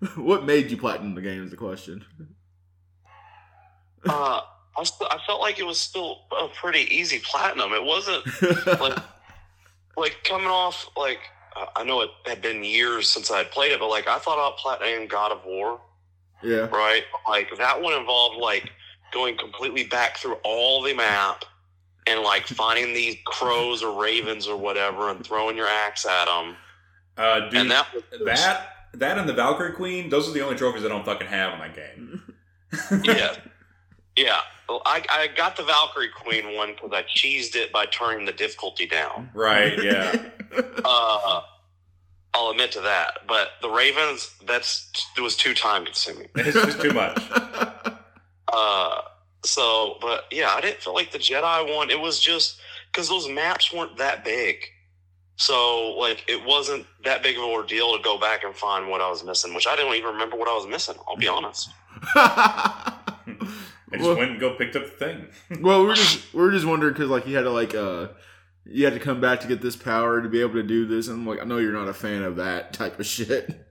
what 0.16 0.44
made 0.44 0.70
you 0.70 0.76
platinum 0.76 1.14
the 1.14 1.22
game 1.22 1.42
is 1.44 1.50
the 1.50 1.56
question. 1.56 2.04
Uh, 4.08 4.40
I, 4.76 4.84
st- 4.84 5.10
I 5.12 5.18
felt 5.26 5.40
like 5.40 5.58
it 5.58 5.66
was 5.66 5.80
still 5.80 6.20
a 6.40 6.48
pretty 6.48 6.82
easy 6.94 7.18
platinum. 7.18 7.72
It 7.72 7.82
wasn't 7.82 8.24
like 8.80 8.98
like 9.96 10.16
coming 10.24 10.46
off 10.46 10.88
like 10.96 11.20
I 11.74 11.82
know 11.82 12.02
it 12.02 12.10
had 12.26 12.40
been 12.40 12.62
years 12.62 13.08
since 13.08 13.30
I 13.30 13.38
had 13.38 13.50
played 13.50 13.72
it, 13.72 13.80
but 13.80 13.88
like 13.88 14.06
I 14.06 14.18
thought 14.18 14.34
about 14.34 14.58
platinum 14.58 15.08
God 15.08 15.32
of 15.32 15.44
War, 15.44 15.80
yeah, 16.42 16.68
right? 16.68 17.02
Like 17.28 17.48
that 17.58 17.80
one 17.80 17.94
involved 17.94 18.36
like 18.36 18.70
going 19.12 19.36
completely 19.36 19.84
back 19.84 20.16
through 20.16 20.36
all 20.44 20.82
the 20.82 20.94
map 20.94 21.44
and 22.06 22.20
like 22.20 22.46
finding 22.46 22.94
these 22.94 23.16
crows 23.24 23.82
or 23.82 24.00
ravens 24.00 24.46
or 24.46 24.56
whatever 24.56 25.10
and 25.10 25.24
throwing 25.24 25.56
your 25.56 25.68
axe 25.68 26.06
at 26.06 26.26
them. 26.26 26.56
Uh, 27.16 27.48
dude, 27.48 27.62
and 27.62 27.70
that 27.70 27.86
was 27.92 28.02
that 28.24 28.68
that 28.94 29.18
and 29.18 29.28
the 29.28 29.34
Valkyrie 29.34 29.72
Queen, 29.72 30.08
those 30.08 30.28
are 30.28 30.32
the 30.32 30.40
only 30.40 30.56
trophies 30.56 30.84
I 30.84 30.88
don't 30.88 31.04
fucking 31.04 31.26
have 31.26 31.54
in 31.54 31.58
that 31.60 31.74
game. 31.74 32.34
yeah, 33.04 33.34
yeah. 34.16 34.40
Well, 34.68 34.82
I, 34.84 35.02
I 35.10 35.28
got 35.34 35.56
the 35.56 35.62
Valkyrie 35.62 36.10
Queen 36.14 36.54
one 36.54 36.74
because 36.74 36.90
I 36.92 37.02
cheesed 37.02 37.56
it 37.56 37.72
by 37.72 37.86
turning 37.86 38.26
the 38.26 38.32
difficulty 38.32 38.86
down. 38.86 39.30
Right? 39.34 39.82
Yeah. 39.82 40.14
Uh, 40.82 41.42
I'll 42.32 42.50
admit 42.50 42.72
to 42.72 42.80
that. 42.80 43.18
But 43.26 43.48
the 43.60 43.68
Ravens, 43.68 44.34
that's 44.46 44.90
it 45.16 45.20
was 45.20 45.36
too 45.36 45.52
time 45.52 45.84
consuming. 45.84 46.28
it's 46.36 46.54
just 46.54 46.80
too 46.80 46.92
much. 46.92 47.20
Uh, 48.52 49.02
so, 49.44 49.98
but 50.00 50.24
yeah, 50.30 50.50
I 50.54 50.60
didn't 50.60 50.80
feel 50.80 50.94
like 50.94 51.12
the 51.12 51.18
Jedi 51.18 51.76
one. 51.76 51.90
It 51.90 52.00
was 52.00 52.18
just 52.20 52.58
because 52.92 53.08
those 53.08 53.28
maps 53.28 53.72
weren't 53.72 53.96
that 53.98 54.24
big. 54.24 54.64
So, 55.36 55.90
like, 55.96 56.24
it 56.28 56.44
wasn't 56.44 56.84
that 57.04 57.22
big 57.22 57.36
of 57.36 57.44
an 57.44 57.50
ordeal 57.50 57.96
to 57.96 58.02
go 58.02 58.18
back 58.18 58.42
and 58.42 58.52
find 58.54 58.88
what 58.88 59.00
I 59.00 59.08
was 59.08 59.22
missing, 59.22 59.54
which 59.54 59.68
I 59.68 59.76
didn't 59.76 59.94
even 59.94 60.12
remember 60.14 60.36
what 60.36 60.48
I 60.48 60.54
was 60.54 60.66
missing. 60.66 60.96
I'll 61.06 61.16
be 61.16 61.28
honest. 61.36 61.68
I 62.14 62.94
just 63.92 64.04
Well- 64.04 64.16
went 64.16 64.32
and 64.32 64.40
go 64.40 64.54
picked 64.54 64.76
up 64.76 64.84
the 64.84 64.90
thing. 64.90 65.26
well, 65.62 65.84
we're 65.84 65.94
just 65.94 66.34
we're 66.34 66.50
just 66.50 66.66
wondering 66.66 66.92
because 66.92 67.08
like 67.08 67.26
you 67.26 67.36
had 67.36 67.42
to 67.42 67.50
like 67.50 67.74
uh 67.74 68.08
you 68.64 68.84
had 68.84 68.94
to 68.94 69.00
come 69.00 69.20
back 69.20 69.40
to 69.40 69.46
get 69.48 69.62
this 69.62 69.76
power 69.76 70.20
to 70.20 70.28
be 70.28 70.40
able 70.40 70.54
to 70.54 70.62
do 70.62 70.86
this, 70.86 71.08
and 71.08 71.18
I'm 71.20 71.26
like 71.26 71.40
I 71.40 71.44
know 71.44 71.58
you're 71.58 71.72
not 71.72 71.88
a 71.88 71.94
fan 71.94 72.22
of 72.22 72.36
that 72.36 72.72
type 72.72 72.98
of 72.98 73.06
shit. 73.06 73.64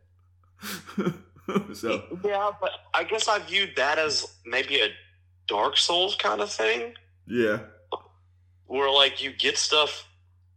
so 1.73 2.03
Yeah, 2.23 2.51
but 2.59 2.71
I 2.93 3.03
guess 3.03 3.27
I 3.27 3.39
viewed 3.39 3.75
that 3.75 3.97
as 3.99 4.37
maybe 4.45 4.81
a 4.81 4.89
Dark 5.47 5.77
Souls 5.77 6.15
kind 6.15 6.41
of 6.41 6.51
thing. 6.51 6.93
yeah, 7.25 7.59
where 8.65 8.91
like 8.91 9.21
you 9.23 9.31
get 9.31 9.57
stuff 9.57 10.07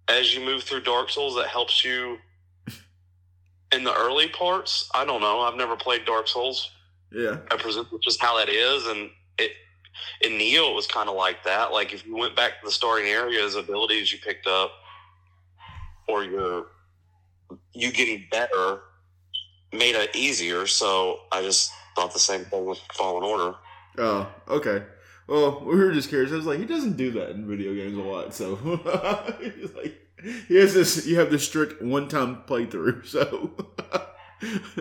as 0.09 0.35
you 0.35 0.45
move 0.45 0.65
through 0.65 0.83
Dark 0.83 1.11
Souls 1.11 1.37
that 1.37 1.47
helps 1.47 1.85
you 1.85 2.19
in 3.73 3.85
the 3.85 3.95
early 3.95 4.29
parts. 4.29 4.89
I 4.95 5.05
don't 5.05 5.21
know. 5.21 5.41
I've 5.41 5.57
never 5.57 5.77
played 5.77 6.05
Dark 6.05 6.27
Souls. 6.29 6.71
yeah, 7.13 7.39
I 7.51 7.57
presume 7.57 7.87
it's 7.93 8.05
just 8.05 8.21
how 8.21 8.37
that 8.39 8.49
is, 8.49 8.87
and 8.87 9.11
it 9.39 9.53
in 10.23 10.33
Nioh 10.33 10.71
it 10.71 10.75
was 10.75 10.87
kind 10.87 11.09
of 11.09 11.15
like 11.15 11.45
that. 11.45 11.73
Like 11.73 11.93
if 11.93 12.05
you 12.05 12.17
went 12.17 12.35
back 12.35 12.61
to 12.61 12.67
the 12.67 12.73
starting 12.73 13.09
areas, 13.09 13.55
abilities 13.55 14.13
you 14.13 14.19
picked 14.19 14.47
up, 14.47 14.73
or 16.09 16.25
your 16.25 16.67
you 17.73 17.93
getting 17.93 18.27
better 18.31 18.81
made 19.73 19.95
it 19.95 20.15
easier. 20.15 20.67
So 20.67 21.21
I 21.33 21.43
just 21.43 21.73
thought 21.97 22.13
the 22.13 22.19
same 22.19 22.45
thing 22.45 22.67
with 22.67 22.79
Fallen 22.95 23.23
Order. 23.25 23.57
Oh, 23.99 24.29
okay. 24.49 24.85
Well, 25.27 25.61
we 25.65 25.77
were 25.77 25.93
just 25.93 26.09
curious. 26.09 26.33
I 26.33 26.37
was 26.37 26.47
like, 26.47 26.59
he 26.59 26.65
doesn't 26.67 26.97
do 26.97 27.13
that 27.13 27.31
in 27.31 27.47
video 27.49 27.75
games 27.75 27.97
a 27.97 28.01
lot, 28.03 28.35
so 28.35 28.57
he's 29.41 29.73
like, 29.75 29.97
he 30.49 30.57
has 30.57 30.75
this. 30.75 31.07
You 31.07 31.19
have 31.21 31.31
this 31.31 31.45
strict 31.47 31.81
one-time 31.81 32.43
playthrough, 32.49 33.07
so 33.07 33.51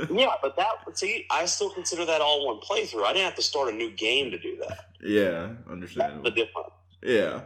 Yeah, 0.09 0.33
but 0.41 0.55
that 0.55 0.97
see, 0.97 1.25
I 1.29 1.45
still 1.45 1.69
consider 1.69 2.05
that 2.05 2.21
all 2.21 2.47
one 2.47 2.59
playthrough. 2.61 3.03
I 3.03 3.13
didn't 3.13 3.25
have 3.25 3.35
to 3.35 3.41
start 3.43 3.69
a 3.69 3.75
new 3.75 3.91
game 3.91 4.31
to 4.31 4.39
do 4.39 4.57
that. 4.67 4.85
yeah, 5.03 5.29
That's 5.49 5.65
the 5.65 5.71
understandable. 5.71 6.31
difference. 6.31 6.69
Yeah. 7.03 7.41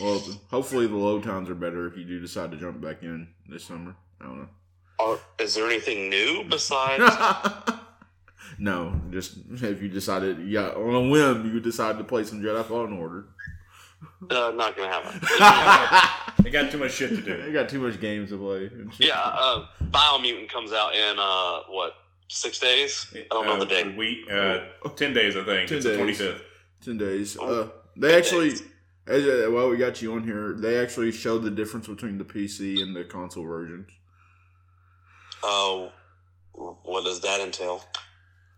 Well, 0.00 0.18
hopefully 0.50 0.86
the 0.86 0.96
load 0.96 1.22
times 1.24 1.50
are 1.50 1.54
better 1.54 1.86
if 1.86 1.96
you 1.96 2.04
do 2.04 2.20
decide 2.20 2.50
to 2.52 2.56
jump 2.56 2.80
back 2.80 3.02
in 3.02 3.28
this 3.48 3.64
summer. 3.64 3.94
I 4.20 4.24
don't 4.24 4.38
know. 4.38 4.48
Are, 5.04 5.18
is 5.38 5.54
there 5.54 5.66
anything 5.66 6.08
new 6.08 6.44
besides? 6.48 7.02
no, 8.58 9.00
just 9.10 9.36
if 9.50 9.82
you 9.82 9.88
decided, 9.88 10.38
yeah, 10.48 10.68
on 10.68 10.94
a 10.94 11.08
whim, 11.10 11.52
you 11.52 11.60
decided 11.60 11.98
to 11.98 12.04
play 12.04 12.24
some 12.24 12.40
Jedi 12.42 12.64
Fallen 12.64 12.92
Order. 12.94 13.26
uh, 14.30 14.52
not 14.54 14.76
gonna 14.76 14.88
happen. 14.88 15.20
I 16.46 16.48
got 16.50 16.70
too 16.70 16.78
much 16.78 16.92
shit 16.92 17.10
to 17.10 17.20
do. 17.22 17.44
I 17.46 17.50
got 17.52 17.68
too 17.68 17.80
much 17.80 18.00
games 18.00 18.30
to 18.30 18.38
play. 18.38 18.70
yeah, 18.98 19.18
uh, 19.20 19.66
Biomutant 19.84 20.48
comes 20.50 20.72
out 20.72 20.94
in 20.94 21.18
uh, 21.18 21.60
what 21.68 21.94
six 22.28 22.58
days? 22.58 23.06
I 23.14 23.24
don't 23.30 23.46
know 23.46 23.56
the 23.56 23.66
Uh, 23.66 23.82
date. 23.82 23.96
We 23.96 24.26
uh, 24.30 24.88
ten 24.96 25.12
days, 25.14 25.36
I 25.36 25.44
think. 25.44 25.68
10 25.68 25.78
it's 25.78 25.86
days. 25.86 26.18
fifth. 26.18 26.42
ten 26.82 26.98
days. 26.98 27.36
Oh, 27.40 27.62
Uh, 27.62 27.68
they 27.96 28.16
actually, 28.16 28.50
days. 28.50 28.62
as, 29.06 29.24
uh, 29.26 29.48
while 29.50 29.68
we 29.68 29.76
got 29.76 30.00
you 30.02 30.12
on 30.14 30.22
here, 30.24 30.54
they 30.56 30.78
actually 30.78 31.12
showed 31.12 31.42
the 31.42 31.50
difference 31.50 31.86
between 31.86 32.18
the 32.18 32.24
PC 32.24 32.82
and 32.82 32.94
the 32.94 33.04
console 33.04 33.44
versions. 33.44 33.88
Oh, 35.46 35.92
what 36.52 37.04
does 37.04 37.20
that 37.20 37.40
entail? 37.40 37.84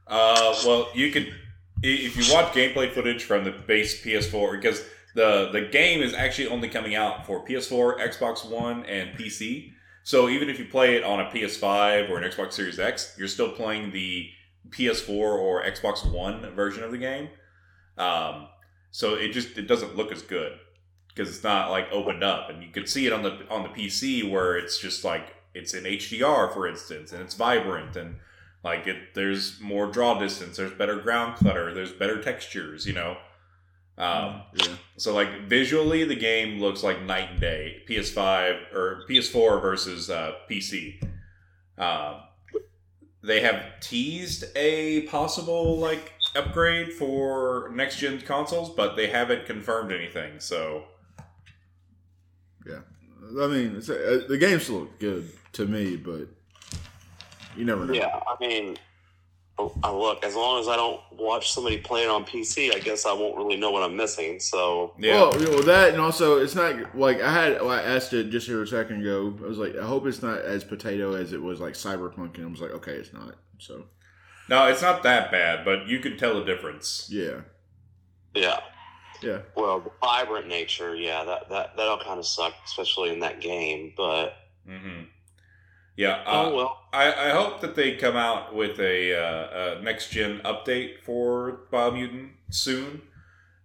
Uh, 0.06 0.54
well, 0.64 0.88
you 0.94 1.10
could 1.10 1.34
if 1.82 2.16
you 2.16 2.32
watch 2.32 2.52
gameplay 2.52 2.90
footage 2.90 3.24
from 3.24 3.44
the 3.44 3.50
base 3.50 4.02
PS4 4.04 4.52
because 4.52 4.84
the 5.16 5.50
the 5.52 5.62
game 5.62 6.00
is 6.00 6.14
actually 6.14 6.46
only 6.46 6.68
coming 6.68 6.94
out 6.94 7.26
for 7.26 7.44
PS4, 7.44 7.98
Xbox 7.98 8.48
One, 8.48 8.84
and 8.84 9.18
PC. 9.18 9.72
So 10.04 10.28
even 10.28 10.48
if 10.48 10.60
you 10.60 10.66
play 10.66 10.94
it 10.94 11.02
on 11.02 11.18
a 11.18 11.24
PS5 11.24 12.08
or 12.08 12.18
an 12.18 12.30
Xbox 12.30 12.52
Series 12.52 12.78
X, 12.78 13.16
you're 13.18 13.26
still 13.26 13.50
playing 13.50 13.90
the 13.90 14.28
PS4 14.70 15.08
or 15.10 15.64
Xbox 15.64 16.08
One 16.08 16.54
version 16.54 16.84
of 16.84 16.92
the 16.92 16.98
game. 16.98 17.30
Um, 17.98 18.46
so 18.92 19.14
it 19.14 19.32
just 19.32 19.58
it 19.58 19.66
doesn't 19.66 19.96
look 19.96 20.12
as 20.12 20.22
good 20.22 20.52
because 21.08 21.34
it's 21.34 21.42
not 21.42 21.72
like 21.72 21.88
opened 21.90 22.22
up, 22.22 22.48
and 22.48 22.62
you 22.62 22.70
can 22.70 22.86
see 22.86 23.08
it 23.08 23.12
on 23.12 23.24
the 23.24 23.44
on 23.50 23.64
the 23.64 23.70
PC 23.70 24.30
where 24.30 24.56
it's 24.56 24.78
just 24.78 25.02
like 25.02 25.35
it's 25.56 25.74
in 25.74 25.84
HDR, 25.84 26.52
for 26.52 26.66
instance, 26.66 27.12
and 27.12 27.22
it's 27.22 27.34
vibrant 27.34 27.96
and 27.96 28.16
like 28.62 28.86
it. 28.86 29.14
There's 29.14 29.60
more 29.60 29.86
draw 29.86 30.18
distance. 30.18 30.56
There's 30.56 30.72
better 30.72 30.96
ground 30.96 31.36
clutter. 31.36 31.72
There's 31.72 31.92
better 31.92 32.22
textures. 32.22 32.86
You 32.86 32.94
know. 32.94 33.16
Um, 33.98 34.42
yeah. 34.54 34.76
so 34.98 35.14
like 35.14 35.48
visually, 35.48 36.04
the 36.04 36.16
game 36.16 36.60
looks 36.60 36.82
like 36.82 37.02
night 37.02 37.30
and 37.32 37.40
day. 37.40 37.82
PS5 37.88 38.74
or 38.74 39.04
PS4 39.08 39.62
versus 39.62 40.10
uh, 40.10 40.32
PC. 40.50 41.02
Um, 41.78 42.20
they 43.22 43.40
have 43.40 43.80
teased 43.80 44.44
a 44.54 45.02
possible 45.02 45.78
like 45.78 46.12
upgrade 46.34 46.92
for 46.92 47.70
next 47.74 47.98
gen 47.98 48.20
consoles, 48.20 48.70
but 48.70 48.96
they 48.96 49.06
haven't 49.06 49.46
confirmed 49.46 49.92
anything. 49.92 50.40
So 50.40 50.84
yeah, 52.66 52.80
I 53.40 53.46
mean, 53.46 53.76
it's, 53.76 53.88
uh, 53.88 54.24
the 54.28 54.38
game 54.38 54.60
still 54.60 54.80
looks 54.80 54.92
good 54.98 55.30
to 55.56 55.66
me, 55.66 55.96
but 55.96 56.28
you 57.56 57.64
never 57.64 57.84
know. 57.84 57.94
Yeah, 57.94 58.20
I 58.26 58.36
mean, 58.40 58.76
I 59.82 59.90
look 59.90 60.22
as 60.22 60.34
long 60.34 60.60
as 60.60 60.68
I 60.68 60.76
don't 60.76 61.00
watch 61.12 61.50
somebody 61.50 61.78
play 61.78 62.02
it 62.02 62.10
on 62.10 62.24
PC, 62.24 62.74
I 62.74 62.78
guess 62.78 63.06
I 63.06 63.12
won't 63.12 63.36
really 63.36 63.56
know 63.56 63.70
what 63.70 63.82
I'm 63.82 63.96
missing. 63.96 64.38
So 64.38 64.94
yeah, 64.98 65.14
Well, 65.14 65.40
you 65.40 65.46
know, 65.50 65.62
that 65.62 65.92
and 65.92 66.00
also 66.00 66.38
it's 66.38 66.54
not 66.54 66.96
like 66.96 67.20
I 67.22 67.32
had. 67.32 67.60
Well, 67.62 67.70
I 67.70 67.82
asked 67.82 68.12
it 68.12 68.30
just 68.30 68.46
here 68.46 68.62
a 68.62 68.66
second 68.66 69.00
ago. 69.00 69.34
I 69.42 69.46
was 69.46 69.58
like, 69.58 69.76
I 69.76 69.86
hope 69.86 70.06
it's 70.06 70.22
not 70.22 70.40
as 70.40 70.62
potato 70.62 71.14
as 71.14 71.32
it 71.32 71.40
was 71.40 71.60
like 71.60 71.74
Cyberpunk, 71.74 72.36
and 72.36 72.46
I 72.46 72.50
was 72.50 72.60
like, 72.60 72.72
okay, 72.72 72.92
it's 72.92 73.12
not. 73.14 73.34
So 73.58 73.84
no, 74.50 74.66
it's 74.66 74.82
not 74.82 75.02
that 75.04 75.30
bad, 75.30 75.64
but 75.64 75.86
you 75.86 76.00
can 76.00 76.18
tell 76.18 76.38
the 76.38 76.44
difference. 76.44 77.08
yeah, 77.10 77.40
yeah. 78.34 78.60
yeah. 79.22 79.38
Well, 79.56 79.80
the 79.80 79.90
vibrant 80.02 80.48
nature, 80.48 80.94
yeah, 80.94 81.24
that 81.24 81.48
that 81.48 81.76
that'll 81.78 81.98
kind 81.98 82.18
of 82.18 82.26
suck, 82.26 82.52
especially 82.66 83.10
in 83.10 83.20
that 83.20 83.40
game. 83.40 83.94
But 83.96 84.34
hmm 84.68 85.04
Yeah. 85.96 86.22
Uh, 86.26 86.50
oh 86.50 86.54
well. 86.56 86.80
I, 86.92 87.28
I 87.28 87.30
hope 87.30 87.60
that 87.60 87.74
they 87.74 87.96
come 87.96 88.16
out 88.16 88.54
with 88.54 88.78
a, 88.80 89.14
uh, 89.14 89.78
a 89.78 89.82
next 89.82 90.10
gen 90.10 90.40
update 90.44 91.00
for 91.04 91.60
Biomutant 91.72 92.30
soon 92.50 93.02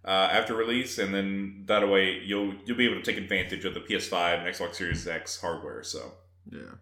uh, 0.04 0.28
after 0.32 0.54
release, 0.54 0.98
and 0.98 1.14
then 1.14 1.64
that 1.66 1.88
way 1.88 2.20
you'll 2.24 2.54
you'll 2.64 2.76
be 2.76 2.86
able 2.86 2.96
to 2.96 3.02
take 3.02 3.16
advantage 3.22 3.64
of 3.64 3.74
the 3.74 3.80
PS5 3.80 4.38
and 4.38 4.54
Xbox 4.54 4.74
Series 4.76 5.06
X 5.06 5.40
hardware. 5.40 5.82
So 5.82 6.12
Yeah. 6.50 6.76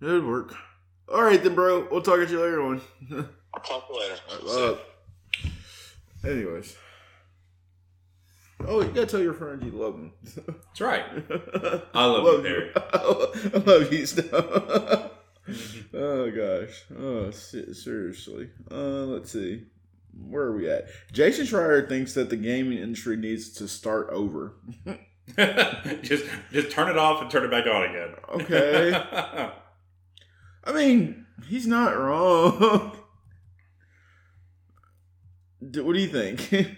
It'd 0.00 0.24
work. 0.24 0.54
All 1.12 1.22
right, 1.22 1.42
then, 1.42 1.54
bro. 1.54 1.88
We'll 1.90 2.02
talk 2.02 2.20
at 2.20 2.30
you 2.30 2.40
later 2.40 2.62
on. 2.62 2.80
I'll 3.54 3.62
talk 3.62 3.88
to 3.88 3.94
you 3.94 4.00
later. 4.00 4.78
uh, 6.24 6.28
anyways. 6.28 6.76
Oh, 8.66 8.82
you 8.82 8.88
gotta 8.88 9.06
tell 9.06 9.20
your 9.20 9.34
friends 9.34 9.64
you 9.64 9.70
love 9.70 9.94
them. 9.94 10.12
that's 10.46 10.80
right. 10.80 11.04
I 11.94 12.04
love 12.06 12.24
you, 12.24 12.42
Barry. 12.42 12.72
I 12.92 13.58
love 13.58 13.92
you, 13.92 14.04
oh 15.94 16.30
gosh. 16.30 16.84
Oh, 16.98 17.30
seriously. 17.30 18.50
Uh, 18.70 19.04
let's 19.06 19.32
see. 19.32 19.64
Where 20.26 20.44
are 20.44 20.56
we 20.56 20.68
at? 20.68 20.88
Jason 21.12 21.46
Schreier 21.46 21.88
thinks 21.88 22.14
that 22.14 22.30
the 22.30 22.36
gaming 22.36 22.78
industry 22.78 23.16
needs 23.16 23.50
to 23.54 23.68
start 23.68 24.08
over. 24.10 24.54
just 26.02 26.24
just 26.52 26.70
turn 26.70 26.88
it 26.90 26.98
off 26.98 27.22
and 27.22 27.30
turn 27.30 27.44
it 27.44 27.50
back 27.50 27.66
on 27.66 27.84
again. 27.84 28.14
Okay. 28.34 29.52
I 30.64 30.72
mean, 30.72 31.26
he's 31.46 31.66
not 31.66 31.96
wrong. 31.96 32.96
What 35.60 35.92
do 35.94 36.00
you 36.00 36.08
think? 36.08 36.76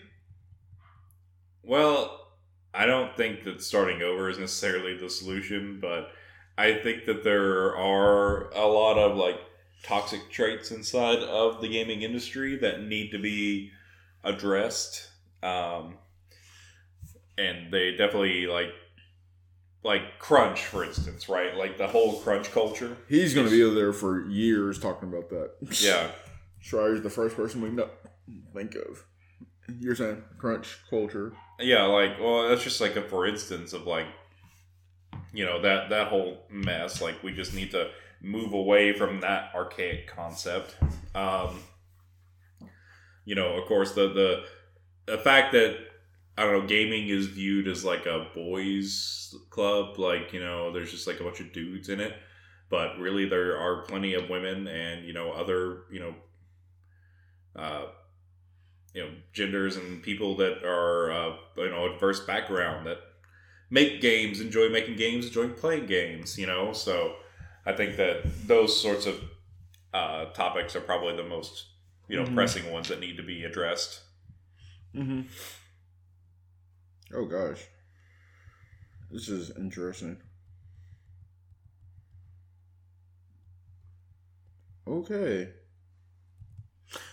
Well, 1.71 2.33
I 2.75 2.85
don't 2.85 3.17
think 3.17 3.45
that 3.45 3.63
starting 3.63 4.03
over 4.03 4.29
is 4.29 4.41
necessarily 4.41 4.97
the 4.97 5.09
solution, 5.09 5.79
but 5.81 6.11
I 6.59 6.75
think 6.75 7.05
that 7.07 7.23
there 7.23 7.77
are 7.77 8.51
a 8.51 8.67
lot 8.67 8.99
of 8.99 9.17
like 9.17 9.39
toxic 9.85 10.33
traits 10.33 10.73
inside 10.73 11.21
of 11.21 11.61
the 11.61 11.69
gaming 11.69 12.03
industry 12.03 12.57
that 12.57 12.83
need 12.83 13.13
to 13.13 13.21
be 13.21 13.71
addressed. 14.25 15.11
Um, 15.45 15.99
and 17.39 17.73
they 17.73 17.93
definitely 17.93 18.49
like 18.49 18.73
like 19.85 20.19
crunch, 20.19 20.65
for 20.65 20.83
instance, 20.83 21.29
right? 21.29 21.55
Like 21.55 21.79
the 21.79 21.87
whole 21.87 22.21
crunch 22.21 22.51
culture. 22.51 22.97
He's 23.09 23.33
going 23.33 23.47
to 23.47 23.53
be 23.53 23.77
there 23.77 23.93
for 23.93 24.29
years 24.29 24.81
talking 24.81 25.09
about 25.09 25.29
that. 25.31 25.53
Yeah. 25.81 26.11
Schreier's 26.59 27.03
the 27.03 27.11
first 27.11 27.37
person 27.37 27.63
we 27.63 27.69
know 27.69 27.91
think 28.55 28.75
of. 28.75 29.05
You're 29.79 29.95
saying 29.95 30.23
crunch 30.39 30.79
culture. 30.89 31.33
Yeah, 31.59 31.85
like 31.85 32.19
well, 32.21 32.49
that's 32.49 32.65
just 32.65 32.81
like 32.81 32.97
a 32.97 33.03
for 33.03 33.27
instance 33.27 33.73
of 33.73 33.87
like, 33.87 34.07
you 35.33 35.45
know 35.45 35.61
that 35.63 35.91
that 35.91 36.09
whole 36.09 36.47
mess. 36.51 37.01
Like 37.01 37.23
we 37.23 37.33
just 37.33 37.55
need 37.55 37.71
to 37.73 37.91
move 38.23 38.53
away 38.53 38.93
from 38.93 39.21
that 39.21 39.55
archaic 39.55 40.09
concept. 40.09 40.77
Um, 41.15 41.61
you 43.25 43.35
know, 43.35 43.57
of 43.57 43.67
course, 43.67 43.93
the 43.93 44.09
the 44.13 44.45
the 45.07 45.19
fact 45.19 45.53
that 45.53 45.77
I 46.37 46.45
don't 46.45 46.61
know, 46.61 46.67
gaming 46.67 47.09
is 47.09 47.27
viewed 47.27 47.69
as 47.69 47.85
like 47.85 48.07
a 48.07 48.29
boys' 48.35 49.35
club. 49.51 49.99
Like 49.99 50.33
you 50.33 50.41
know, 50.41 50.73
there's 50.73 50.91
just 50.91 51.07
like 51.07 51.21
a 51.21 51.25
bunch 51.25 51.41
of 51.41 51.53
dudes 51.53 51.89
in 51.89 52.01
it, 52.01 52.15
but 52.71 52.99
really 52.99 53.29
there 53.29 53.59
are 53.59 53.83
plenty 53.83 54.15
of 54.15 54.31
women 54.31 54.67
and 54.67 55.07
you 55.07 55.13
know 55.13 55.33
other 55.33 55.83
you 55.91 56.01
know. 56.01 56.15
Uh, 57.57 57.87
you 58.95 59.03
know 59.03 59.11
genders 59.33 59.77
and 59.77 60.03
people 60.03 60.37
that 60.37 60.65
are 60.65 61.13
uh, 61.13 61.37
you 61.57 61.71
know 61.71 61.87
a 61.87 61.93
diverse 61.93 62.21
background 62.21 62.87
that 62.87 62.99
make 63.71 64.01
games 64.01 64.41
enjoy 64.41 64.69
making 64.69 64.97
games 64.97 65.27
enjoy 65.27 65.49
playing 65.49 65.87
games 65.87 66.39
you 66.39 66.47
know 66.47 66.73
so 66.73 67.17
i 67.67 67.73
think 67.73 67.97
that 67.97 68.23
those 68.47 68.81
sorts 68.81 69.07
of 69.07 69.21
uh, 69.95 70.27
topics 70.33 70.77
are 70.77 70.81
probably 70.81 71.17
the 71.17 71.23
most 71.25 71.67
you 72.09 72.17
know 72.17 72.25
Mhm. 72.25 72.35
pressing 72.35 72.71
ones 72.73 72.89
that 72.89 73.01
need 73.01 73.17
to 73.17 73.23
be 73.23 73.45
addressed 73.45 74.01
Mm-hmm. 74.95 75.23
Oh 77.15 77.27
gosh, 77.27 77.65
this 79.11 79.29
is 79.29 79.51
interesting. 79.57 80.21
Okay, 84.87 85.49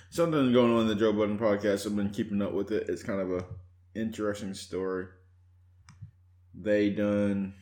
something 0.09 0.51
going 0.53 0.73
on 0.73 0.81
in 0.81 0.87
the 0.87 0.95
Joe 0.95 1.13
Budden 1.13 1.37
podcast. 1.37 1.85
I've 1.85 1.95
been 1.95 2.09
keeping 2.09 2.41
up 2.41 2.53
with 2.53 2.71
it. 2.71 2.89
It's 2.89 3.03
kind 3.03 3.21
of 3.21 3.31
a 3.31 3.45
interesting 3.95 4.53
story. 4.53 5.07
They 6.53 6.89
done. 6.89 7.53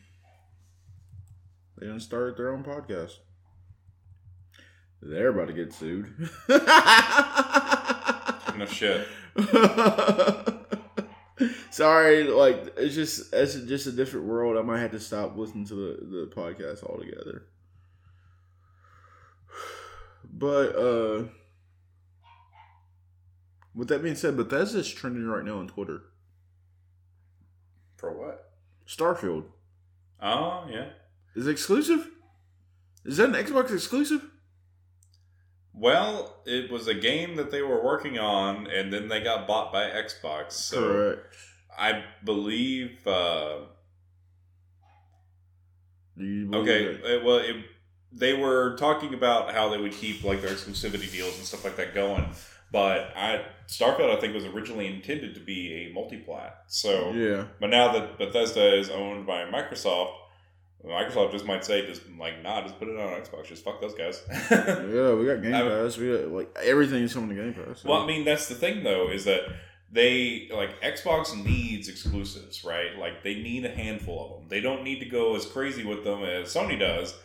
They 1.78 1.86
done 1.86 2.00
started 2.00 2.36
their 2.36 2.52
own 2.52 2.64
podcast. 2.64 3.12
They're 5.02 5.28
about 5.28 5.48
to 5.48 5.52
get 5.52 5.72
sued. 5.72 6.12
no 8.56 8.64
shit 8.64 9.06
Sorry, 11.70 12.24
like 12.24 12.72
it's 12.78 12.94
just 12.94 13.34
it's 13.34 13.54
just 13.54 13.86
a 13.86 13.92
different 13.92 14.24
world. 14.26 14.56
I 14.56 14.62
might 14.62 14.80
have 14.80 14.92
to 14.92 15.00
stop 15.00 15.36
listening 15.36 15.66
to 15.66 15.74
the, 15.74 16.06
the 16.06 16.30
podcast 16.34 16.82
altogether. 16.82 17.46
But 20.28 20.76
uh 20.76 21.24
with 23.76 23.88
that 23.88 24.02
being 24.02 24.16
said, 24.16 24.36
Bethesda's 24.36 24.92
trending 24.92 25.26
right 25.26 25.44
now 25.44 25.58
on 25.58 25.68
Twitter. 25.68 26.02
for 27.96 28.10
what 28.12 28.50
Starfield. 28.88 29.44
oh 30.20 30.66
yeah 30.70 30.88
Is 31.34 31.46
it 31.46 31.50
exclusive? 31.50 32.08
Is 33.04 33.18
that 33.18 33.28
an 33.28 33.34
Xbox 33.34 33.72
exclusive? 33.72 34.22
well 35.78 36.40
it 36.46 36.70
was 36.70 36.88
a 36.88 36.94
game 36.94 37.36
that 37.36 37.50
they 37.50 37.60
were 37.60 37.84
working 37.84 38.18
on 38.18 38.66
and 38.66 38.90
then 38.90 39.08
they 39.08 39.20
got 39.20 39.46
bought 39.46 39.70
by 39.70 39.82
xbox 39.84 40.52
so 40.52 40.80
Correct. 40.80 41.36
i 41.78 42.02
believe 42.24 43.06
uh, 43.06 43.58
believe 46.16 46.54
Okay, 46.54 46.94
uh, 47.02 47.22
well, 47.24 47.36
it, 47.36 47.56
they 48.10 48.32
were 48.32 48.74
talking 48.78 49.12
about 49.12 49.52
how 49.52 49.68
they 49.68 49.76
would 49.78 49.92
keep 49.92 50.24
like 50.24 50.40
their 50.40 50.52
exclusivity 50.54 51.12
deals 51.12 51.36
and 51.36 51.44
stuff 51.44 51.62
like 51.64 51.76
that 51.76 51.94
going, 51.94 52.26
but 52.72 53.12
I 53.16 53.44
Starfield 53.68 54.16
I 54.16 54.20
think 54.20 54.34
was 54.34 54.44
originally 54.44 54.86
intended 54.86 55.34
to 55.34 55.40
be 55.40 55.72
a 55.90 55.94
multiplat. 55.94 56.52
So, 56.68 57.12
Yeah. 57.12 57.46
but 57.60 57.70
now 57.70 57.92
that 57.92 58.18
Bethesda 58.18 58.78
is 58.78 58.90
owned 58.90 59.26
by 59.26 59.44
Microsoft, 59.44 60.12
Microsoft 60.84 61.32
just 61.32 61.44
might 61.44 61.64
say 61.64 61.84
just 61.86 62.02
like 62.18 62.42
nah, 62.42 62.62
just 62.62 62.78
put 62.78 62.86
it 62.88 62.96
on 62.98 63.20
Xbox, 63.20 63.46
just 63.46 63.64
fuck 63.64 63.80
those 63.80 63.94
guys. 63.94 64.22
Yeah, 64.50 65.14
we 65.14 65.26
got 65.26 65.42
Game 65.42 65.54
I- 65.54 65.62
Pass. 65.62 65.96
We 65.96 66.12
got 66.12 66.28
like 66.28 66.56
everything's 66.62 67.12
coming 67.14 67.30
to 67.30 67.34
Game 67.42 67.54
Pass. 67.54 67.80
so- 67.82 67.88
Well, 67.90 68.02
I 68.02 68.06
mean, 68.06 68.24
that's 68.24 68.48
the 68.48 68.54
thing 68.54 68.84
though, 68.84 69.10
is 69.10 69.24
that 69.24 69.42
they 69.90 70.48
like 70.52 70.80
Xbox 70.82 71.34
needs 71.44 71.88
exclusives, 71.88 72.64
right? 72.64 72.96
Like 72.98 73.22
they 73.24 73.34
need 73.36 73.64
a 73.64 73.70
handful 73.70 74.24
of 74.24 74.30
them. 74.40 74.48
They 74.48 74.60
don't 74.60 74.82
need 74.84 75.00
to 75.00 75.06
go 75.06 75.34
as 75.36 75.46
crazy 75.46 75.84
with 75.84 76.04
them 76.04 76.22
as 76.24 76.54
Sony 76.54 76.78
does, 76.78 77.16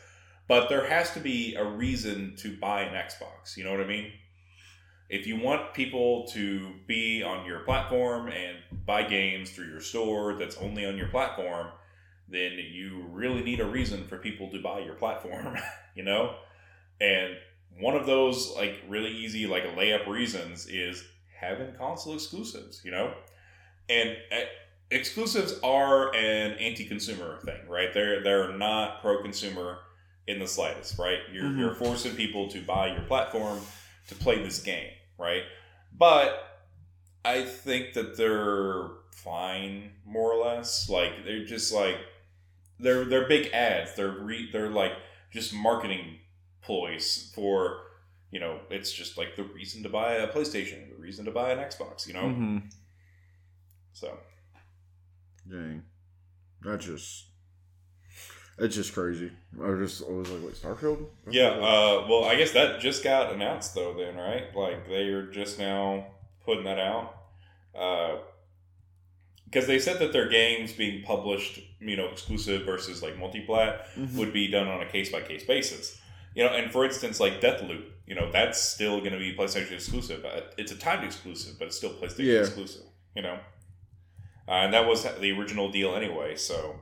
but 0.47 0.69
there 0.69 0.85
has 0.87 1.11
to 1.13 1.19
be 1.19 1.55
a 1.55 1.63
reason 1.63 2.35
to 2.37 2.57
buy 2.57 2.81
an 2.83 2.93
Xbox. 2.95 3.57
You 3.57 3.63
know 3.63 3.71
what 3.71 3.81
I 3.81 3.85
mean? 3.87 4.11
If 5.11 5.27
you 5.27 5.35
want 5.37 5.73
people 5.73 6.25
to 6.29 6.71
be 6.87 7.21
on 7.21 7.45
your 7.45 7.59
platform 7.59 8.29
and 8.29 8.57
buy 8.85 9.03
games 9.03 9.51
through 9.51 9.67
your 9.67 9.81
store 9.81 10.35
that's 10.35 10.55
only 10.57 10.85
on 10.85 10.95
your 10.97 11.09
platform, 11.09 11.67
then 12.29 12.53
you 12.53 13.05
really 13.11 13.43
need 13.43 13.59
a 13.59 13.65
reason 13.65 14.05
for 14.07 14.17
people 14.17 14.49
to 14.51 14.61
buy 14.61 14.79
your 14.79 14.93
platform, 14.95 15.57
you 15.95 16.03
know? 16.03 16.35
And 17.01 17.35
one 17.77 17.95
of 17.95 18.05
those 18.05 18.53
like 18.55 18.75
really 18.87 19.11
easy 19.11 19.47
like 19.47 19.63
layup 19.75 20.07
reasons 20.07 20.67
is 20.67 21.03
having 21.37 21.73
console 21.75 22.13
exclusives, 22.13 22.81
you 22.85 22.91
know? 22.91 23.13
And 23.89 24.15
uh, 24.31 24.45
exclusives 24.91 25.59
are 25.61 26.15
an 26.15 26.53
anti-consumer 26.53 27.39
thing, 27.43 27.67
right? 27.67 27.93
They're 27.93 28.23
they're 28.23 28.53
not 28.57 29.01
pro-consumer 29.01 29.79
in 30.27 30.39
the 30.39 30.47
slightest, 30.47 30.97
right? 30.97 31.19
You're 31.33 31.43
Mhm. 31.43 31.59
you're 31.59 31.75
forcing 31.75 32.15
people 32.15 32.47
to 32.51 32.61
buy 32.61 32.93
your 32.93 33.01
platform 33.01 33.59
to 34.07 34.15
play 34.15 34.41
this 34.41 34.61
game, 34.61 34.91
right? 35.21 35.43
But 35.97 36.43
I 37.23 37.43
think 37.43 37.93
that 37.93 38.17
they're 38.17 38.89
fine, 39.11 39.91
more 40.05 40.33
or 40.33 40.43
less. 40.43 40.89
Like 40.89 41.23
they're 41.23 41.45
just 41.45 41.71
like 41.73 41.97
they're 42.79 43.05
they're 43.05 43.27
big 43.27 43.51
ads. 43.53 43.95
They're 43.95 44.09
re, 44.11 44.49
they're 44.51 44.69
like 44.69 44.93
just 45.31 45.53
marketing 45.53 46.17
ploys 46.61 47.31
for 47.35 47.81
you 48.31 48.39
know. 48.39 48.59
It's 48.69 48.91
just 48.91 49.17
like 49.17 49.35
the 49.35 49.43
reason 49.43 49.83
to 49.83 49.89
buy 49.89 50.13
a 50.15 50.27
PlayStation, 50.27 50.89
the 50.89 51.01
reason 51.01 51.25
to 51.25 51.31
buy 51.31 51.51
an 51.51 51.59
Xbox. 51.59 52.07
You 52.07 52.13
know, 52.13 52.29
hmm 52.29 52.57
so 53.93 54.17
Dang, 55.49 55.83
that's 56.61 56.85
just 56.85 57.25
it's 58.61 58.75
just 58.75 58.93
crazy. 58.93 59.31
I 59.61 59.67
was 59.69 59.91
just 59.91 60.09
I 60.09 60.13
was 60.13 60.29
like, 60.29 60.43
wait, 60.43 60.53
Starfield? 60.55 61.05
yeah. 61.29 61.49
Uh, 61.49 62.05
well, 62.09 62.23
I 62.25 62.35
guess 62.35 62.51
that 62.51 62.79
just 62.79 63.03
got 63.03 63.33
announced 63.33 63.75
though. 63.75 63.93
Then 63.93 64.15
right, 64.15 64.55
like 64.55 64.87
they 64.87 65.07
are 65.09 65.25
just 65.31 65.59
now 65.59 66.05
putting 66.45 66.63
that 66.63 66.79
out. 66.79 67.15
because 69.45 69.67
they 69.67 69.79
said 69.79 69.99
that 69.99 70.13
their 70.13 70.29
games 70.29 70.71
being 70.73 71.03
published, 71.03 71.59
you 71.79 71.97
know, 71.97 72.07
exclusive 72.07 72.65
versus 72.65 73.01
like 73.03 73.17
multi-plat 73.17 73.87
Mhm. 73.97 74.15
would 74.15 74.31
be 74.33 74.47
done 74.47 74.67
on 74.67 74.81
a 74.81 74.85
case 74.85 75.11
by 75.11 75.21
case 75.21 75.43
basis. 75.43 75.99
You 76.35 76.45
know, 76.45 76.51
and 76.51 76.71
for 76.71 76.85
instance, 76.85 77.19
like 77.19 77.41
Deathloop, 77.41 77.83
you 78.07 78.15
know, 78.15 78.31
that's 78.31 78.61
still 78.61 78.99
going 78.99 79.11
to 79.11 79.17
be 79.19 79.35
PlayStation 79.35 79.73
exclusive. 79.73 80.23
Uh, 80.23 80.41
It's 80.57 80.71
a 80.71 80.77
timed 80.77 81.03
exclusive, 81.03 81.59
but 81.59 81.65
it's 81.67 81.75
still 81.75 81.89
PlayStation 81.93 82.25
Yeah. 82.33 82.39
exclusive. 82.39 82.83
You 83.15 83.23
know, 83.23 83.39
uh, 84.47 84.51
and 84.63 84.73
that 84.73 84.87
was 84.87 85.03
the 85.03 85.31
original 85.37 85.69
deal 85.69 85.93
anyway. 85.95 86.37
So, 86.37 86.81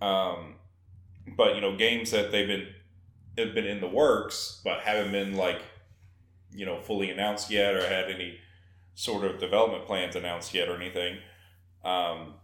um, 0.00 0.54
but 1.36 1.54
you 1.54 1.60
know, 1.60 1.76
games 1.76 2.10
that 2.10 2.32
they've 2.32 2.46
been 2.46 2.68
have 3.36 3.54
been 3.54 3.66
in 3.66 3.80
the 3.80 3.88
works, 3.88 4.60
but 4.64 4.80
haven't 4.80 5.12
been 5.12 5.36
like, 5.36 5.60
you 6.52 6.66
know, 6.66 6.80
fully 6.80 7.10
announced 7.10 7.50
yet, 7.50 7.74
or 7.74 7.86
had 7.86 8.10
any 8.10 8.38
sort 8.94 9.24
of 9.24 9.38
development 9.38 9.86
plans 9.86 10.16
announced 10.16 10.54
yet, 10.54 10.68
or 10.68 10.76
anything. 10.76 11.18
Um, 11.84 12.34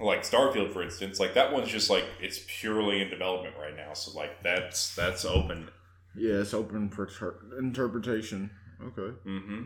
like 0.00 0.22
Starfield, 0.22 0.72
for 0.72 0.82
instance, 0.82 1.20
like 1.20 1.34
that 1.34 1.52
one's 1.52 1.68
just 1.68 1.88
like 1.88 2.04
it's 2.20 2.40
purely 2.46 3.00
in 3.00 3.08
development 3.10 3.54
right 3.60 3.76
now. 3.76 3.94
So 3.94 4.16
like 4.18 4.42
that's 4.42 4.94
that's 4.94 5.24
open. 5.24 5.70
Yeah, 6.16 6.34
it's 6.34 6.54
open 6.54 6.90
for 6.90 7.06
ter- 7.06 7.40
interpretation. 7.58 8.50
Okay. 8.82 9.16
Mm-hmm. 9.26 9.62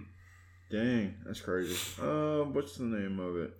Dang, 0.70 1.14
that's 1.26 1.40
crazy. 1.40 1.76
Uh, 2.00 2.44
what's 2.44 2.76
the 2.76 2.84
name 2.84 3.18
of 3.18 3.36
it? 3.36 3.52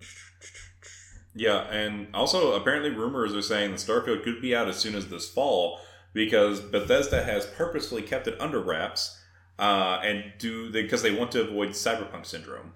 Yeah, 1.39 1.61
and 1.71 2.13
also 2.13 2.51
apparently 2.51 2.89
rumors 2.89 3.33
are 3.33 3.41
saying 3.41 3.71
that 3.71 3.77
Starfield 3.77 4.25
could 4.25 4.41
be 4.41 4.53
out 4.53 4.67
as 4.67 4.75
soon 4.75 4.93
as 4.93 5.07
this 5.07 5.29
fall 5.29 5.79
because 6.11 6.59
Bethesda 6.59 7.23
has 7.23 7.45
purposefully 7.45 8.01
kept 8.01 8.27
it 8.27 8.35
under 8.41 8.59
wraps 8.59 9.17
uh, 9.57 10.01
and 10.03 10.33
do 10.37 10.69
because 10.69 11.01
they 11.01 11.15
want 11.15 11.31
to 11.31 11.43
avoid 11.43 11.69
cyberpunk 11.69 12.25
syndrome. 12.25 12.73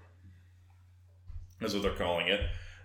That's 1.59 1.73
what 1.73 1.83
they're 1.83 1.91
calling 1.91 2.29
it, 2.29 2.39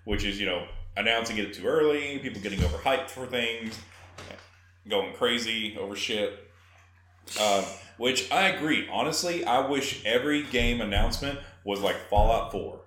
which 0.04 0.24
is 0.24 0.40
you 0.40 0.46
know 0.46 0.66
announcing 0.96 1.38
it 1.38 1.54
too 1.54 1.64
early, 1.64 2.18
people 2.18 2.42
getting 2.42 2.58
overhyped 2.58 3.08
for 3.08 3.26
things, 3.26 3.78
going 4.88 5.14
crazy 5.14 5.78
over 5.78 5.94
shit. 5.94 6.50
Um, 7.40 7.62
which 7.98 8.32
I 8.32 8.48
agree. 8.48 8.88
Honestly, 8.90 9.44
I 9.44 9.64
wish 9.64 10.04
every 10.04 10.42
game 10.42 10.80
announcement 10.80 11.38
was 11.62 11.78
like 11.80 12.08
Fallout 12.10 12.50
Four. 12.50 12.80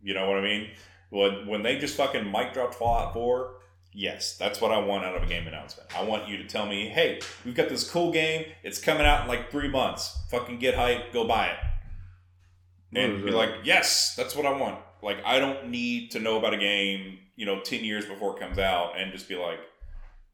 You 0.00 0.14
know 0.14 0.28
what 0.28 0.38
I 0.38 0.42
mean? 0.42 0.70
When 1.12 1.46
when 1.46 1.62
they 1.62 1.76
just 1.76 1.94
fucking 1.98 2.32
mic 2.32 2.54
dropped 2.54 2.74
Fallout 2.74 3.12
Four, 3.12 3.56
yes, 3.92 4.38
that's 4.38 4.62
what 4.62 4.72
I 4.72 4.78
want 4.78 5.04
out 5.04 5.14
of 5.14 5.22
a 5.22 5.26
game 5.26 5.46
announcement. 5.46 5.94
I 5.94 6.02
want 6.04 6.26
you 6.26 6.38
to 6.38 6.44
tell 6.44 6.64
me, 6.64 6.88
hey, 6.88 7.20
we've 7.44 7.54
got 7.54 7.68
this 7.68 7.88
cool 7.88 8.10
game. 8.10 8.46
It's 8.62 8.80
coming 8.80 9.04
out 9.04 9.20
in 9.22 9.28
like 9.28 9.50
three 9.50 9.68
months. 9.68 10.18
Fucking 10.30 10.58
get 10.58 10.74
hype, 10.74 11.12
go 11.12 11.26
buy 11.28 11.48
it, 11.48 12.98
and 12.98 13.22
be 13.22 13.30
that? 13.30 13.36
like, 13.36 13.50
yes, 13.62 14.14
that's 14.16 14.34
what 14.34 14.46
I 14.46 14.56
want. 14.56 14.78
Like 15.02 15.18
I 15.22 15.38
don't 15.38 15.68
need 15.68 16.12
to 16.12 16.18
know 16.18 16.38
about 16.38 16.54
a 16.54 16.56
game, 16.56 17.18
you 17.36 17.44
know, 17.44 17.60
ten 17.60 17.84
years 17.84 18.06
before 18.06 18.34
it 18.34 18.40
comes 18.40 18.58
out, 18.58 18.94
and 18.98 19.12
just 19.12 19.28
be 19.28 19.36
like, 19.36 19.60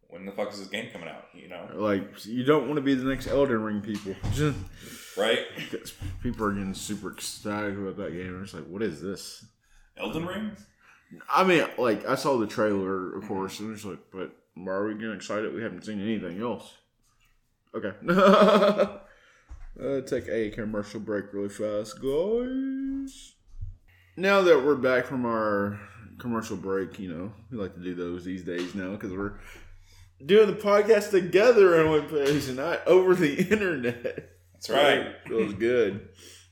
when 0.07 0.26
the 0.26 0.31
fuck 0.31 0.53
is 0.53 0.61
this 0.61 0.68
game 0.68 0.91
coming 0.93 1.09
out? 1.09 1.24
You 1.35 1.49
know, 1.49 1.68
Like, 1.74 2.24
you 2.24 2.45
don't 2.45 2.66
want 2.68 2.76
to 2.76 2.83
be 2.83 2.95
the 2.95 3.05
next 3.05 3.26
Elden 3.26 3.64
Ring 3.64 3.81
people. 3.81 4.14
right? 5.16 5.41
Because 5.57 5.93
people 6.22 6.47
are 6.47 6.53
getting 6.53 6.72
super 6.72 7.11
ecstatic 7.11 7.76
about 7.76 7.97
that 7.97 8.12
game. 8.12 8.41
It's 8.45 8.55
like, 8.55 8.66
what 8.66 8.81
is 8.81 9.03
this? 9.03 9.45
Elden 9.99 10.26
Ring. 10.26 10.57
I 11.28 11.44
mean, 11.44 11.64
like, 11.78 12.07
I 12.07 12.14
saw 12.14 12.36
the 12.36 12.46
trailer, 12.46 13.16
of 13.16 13.26
course, 13.26 13.61
and 13.61 13.72
it's 13.74 13.84
like, 13.84 13.99
but 14.12 14.32
why 14.55 14.72
are 14.72 14.86
we 14.88 14.94
getting 14.94 15.14
excited? 15.14 15.55
We 15.55 15.62
haven't 15.62 15.84
seen 15.84 16.01
anything 16.01 16.40
else. 16.40 16.74
Okay. 17.74 17.92
uh, 18.09 20.01
take 20.03 20.28
a 20.28 20.51
commercial 20.51 21.01
break 21.01 21.32
really 21.32 21.49
fast, 21.49 22.01
guys. 22.01 23.34
Now 24.16 24.42
that 24.42 24.64
we're 24.64 24.74
back 24.74 25.07
from 25.07 25.24
our 25.24 25.78
commercial 26.18 26.57
break, 26.57 26.99
you 26.99 27.12
know, 27.12 27.32
we 27.51 27.59
like 27.59 27.74
to 27.74 27.80
do 27.80 27.94
those 27.94 28.24
these 28.24 28.42
days 28.42 28.74
now 28.74 28.90
because 28.92 29.12
we're 29.12 29.34
doing 30.24 30.49
the 30.49 30.57
podcast 30.57 31.11
together 31.11 31.80
in 31.80 31.90
one 31.90 32.09
place 32.09 32.49
and 32.49 32.57
not 32.57 32.86
over 32.86 33.14
the 33.14 33.34
internet. 33.51 34.30
That's 34.53 34.70
right. 34.70 35.14
Feels 35.26 35.55
good. 35.55 36.09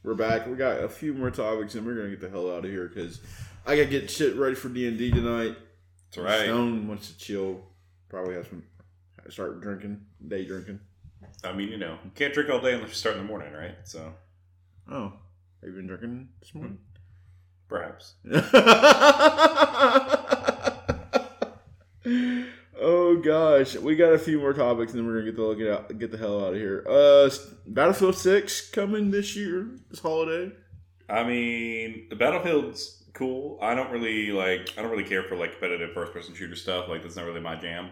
We're 0.07 0.15
back. 0.15 0.47
We 0.47 0.55
got 0.55 0.85
a 0.85 0.89
few 0.89 1.13
more 1.13 1.33
topics, 1.33 1.75
and 1.75 1.85
we're 1.85 1.97
gonna 1.97 2.11
get 2.11 2.21
the 2.21 2.31
hell 2.31 2.49
out 2.49 2.65
of 2.65 2.71
here 2.71 2.87
because 2.87 3.21
I 3.67 3.75
gotta 3.75 3.89
get 3.89 4.09
shit 4.09 4.37
ready 4.37 4.55
for 4.55 4.69
D 4.69 4.87
and 4.87 4.97
D 4.97 5.11
tonight. 5.11 5.57
That's 6.15 6.19
right. 6.19 6.45
Stone 6.45 6.87
wants 6.87 7.11
to 7.11 7.19
chill. 7.19 7.63
Probably 8.09 8.37
have 8.37 8.47
some 8.47 8.63
start 9.29 9.61
drinking, 9.61 10.01
day 10.29 10.45
drinking. 10.45 10.79
I 11.43 11.53
mean, 11.53 11.71
you 11.71 11.79
know, 11.79 11.99
you 12.05 12.13
can't 12.15 12.33
drink 12.33 12.49
all 12.51 12.61
day 12.61 12.75
unless 12.75 12.91
you 12.91 12.95
start 12.95 13.17
in 13.17 13.23
the 13.23 13.27
morning, 13.27 13.53
right? 13.53 13.75
So 13.83 14.15
Oh, 14.89 15.13
have 15.61 15.71
you 15.71 15.73
been 15.73 15.89
drinking 15.89 16.29
this 16.39 16.55
morning? 16.55 16.79
Hmm. 17.69 17.69
perhaps. 17.69 18.15
oh 22.81 23.16
gosh, 23.27 23.77
we 23.77 23.97
got 23.97 24.12
a 24.12 24.18
few 24.18 24.39
more 24.39 24.53
topics, 24.53 24.93
and 24.93 25.01
then 25.01 25.07
we're 25.07 25.20
gonna 25.20 25.33
get 25.33 25.37
the 25.37 25.55
get 25.55 25.72
out, 25.72 25.99
get 25.99 26.11
the 26.11 26.18
hell 26.18 26.45
out 26.45 26.55
of 26.55 26.59
here. 26.59 26.85
Uh, 26.89 27.29
Battlefield 27.66 28.16
Six 28.16 28.70
coming 28.70 29.11
this 29.11 29.37
year, 29.37 29.68
this 29.91 30.01
holiday. 30.01 30.53
I 31.09 31.24
mean, 31.24 32.07
the 32.09 32.16
Battlefield's 32.16 33.05
cool. 33.12 33.59
I 33.61 33.74
don't 33.74 33.91
really 33.91 34.31
like. 34.33 34.70
I 34.77 34.83
don't 34.83 34.91
really 34.91 35.05
care 35.05 35.22
for 35.24 35.37
like 35.37 35.53
competitive 35.53 35.93
first-person 35.93 36.35
shooter 36.35 36.57
stuff. 36.57 36.89
Like 36.89 37.03
that's 37.03 37.16
not 37.16 37.27
really 37.27 37.41
my 37.41 37.57
jam. 37.57 37.91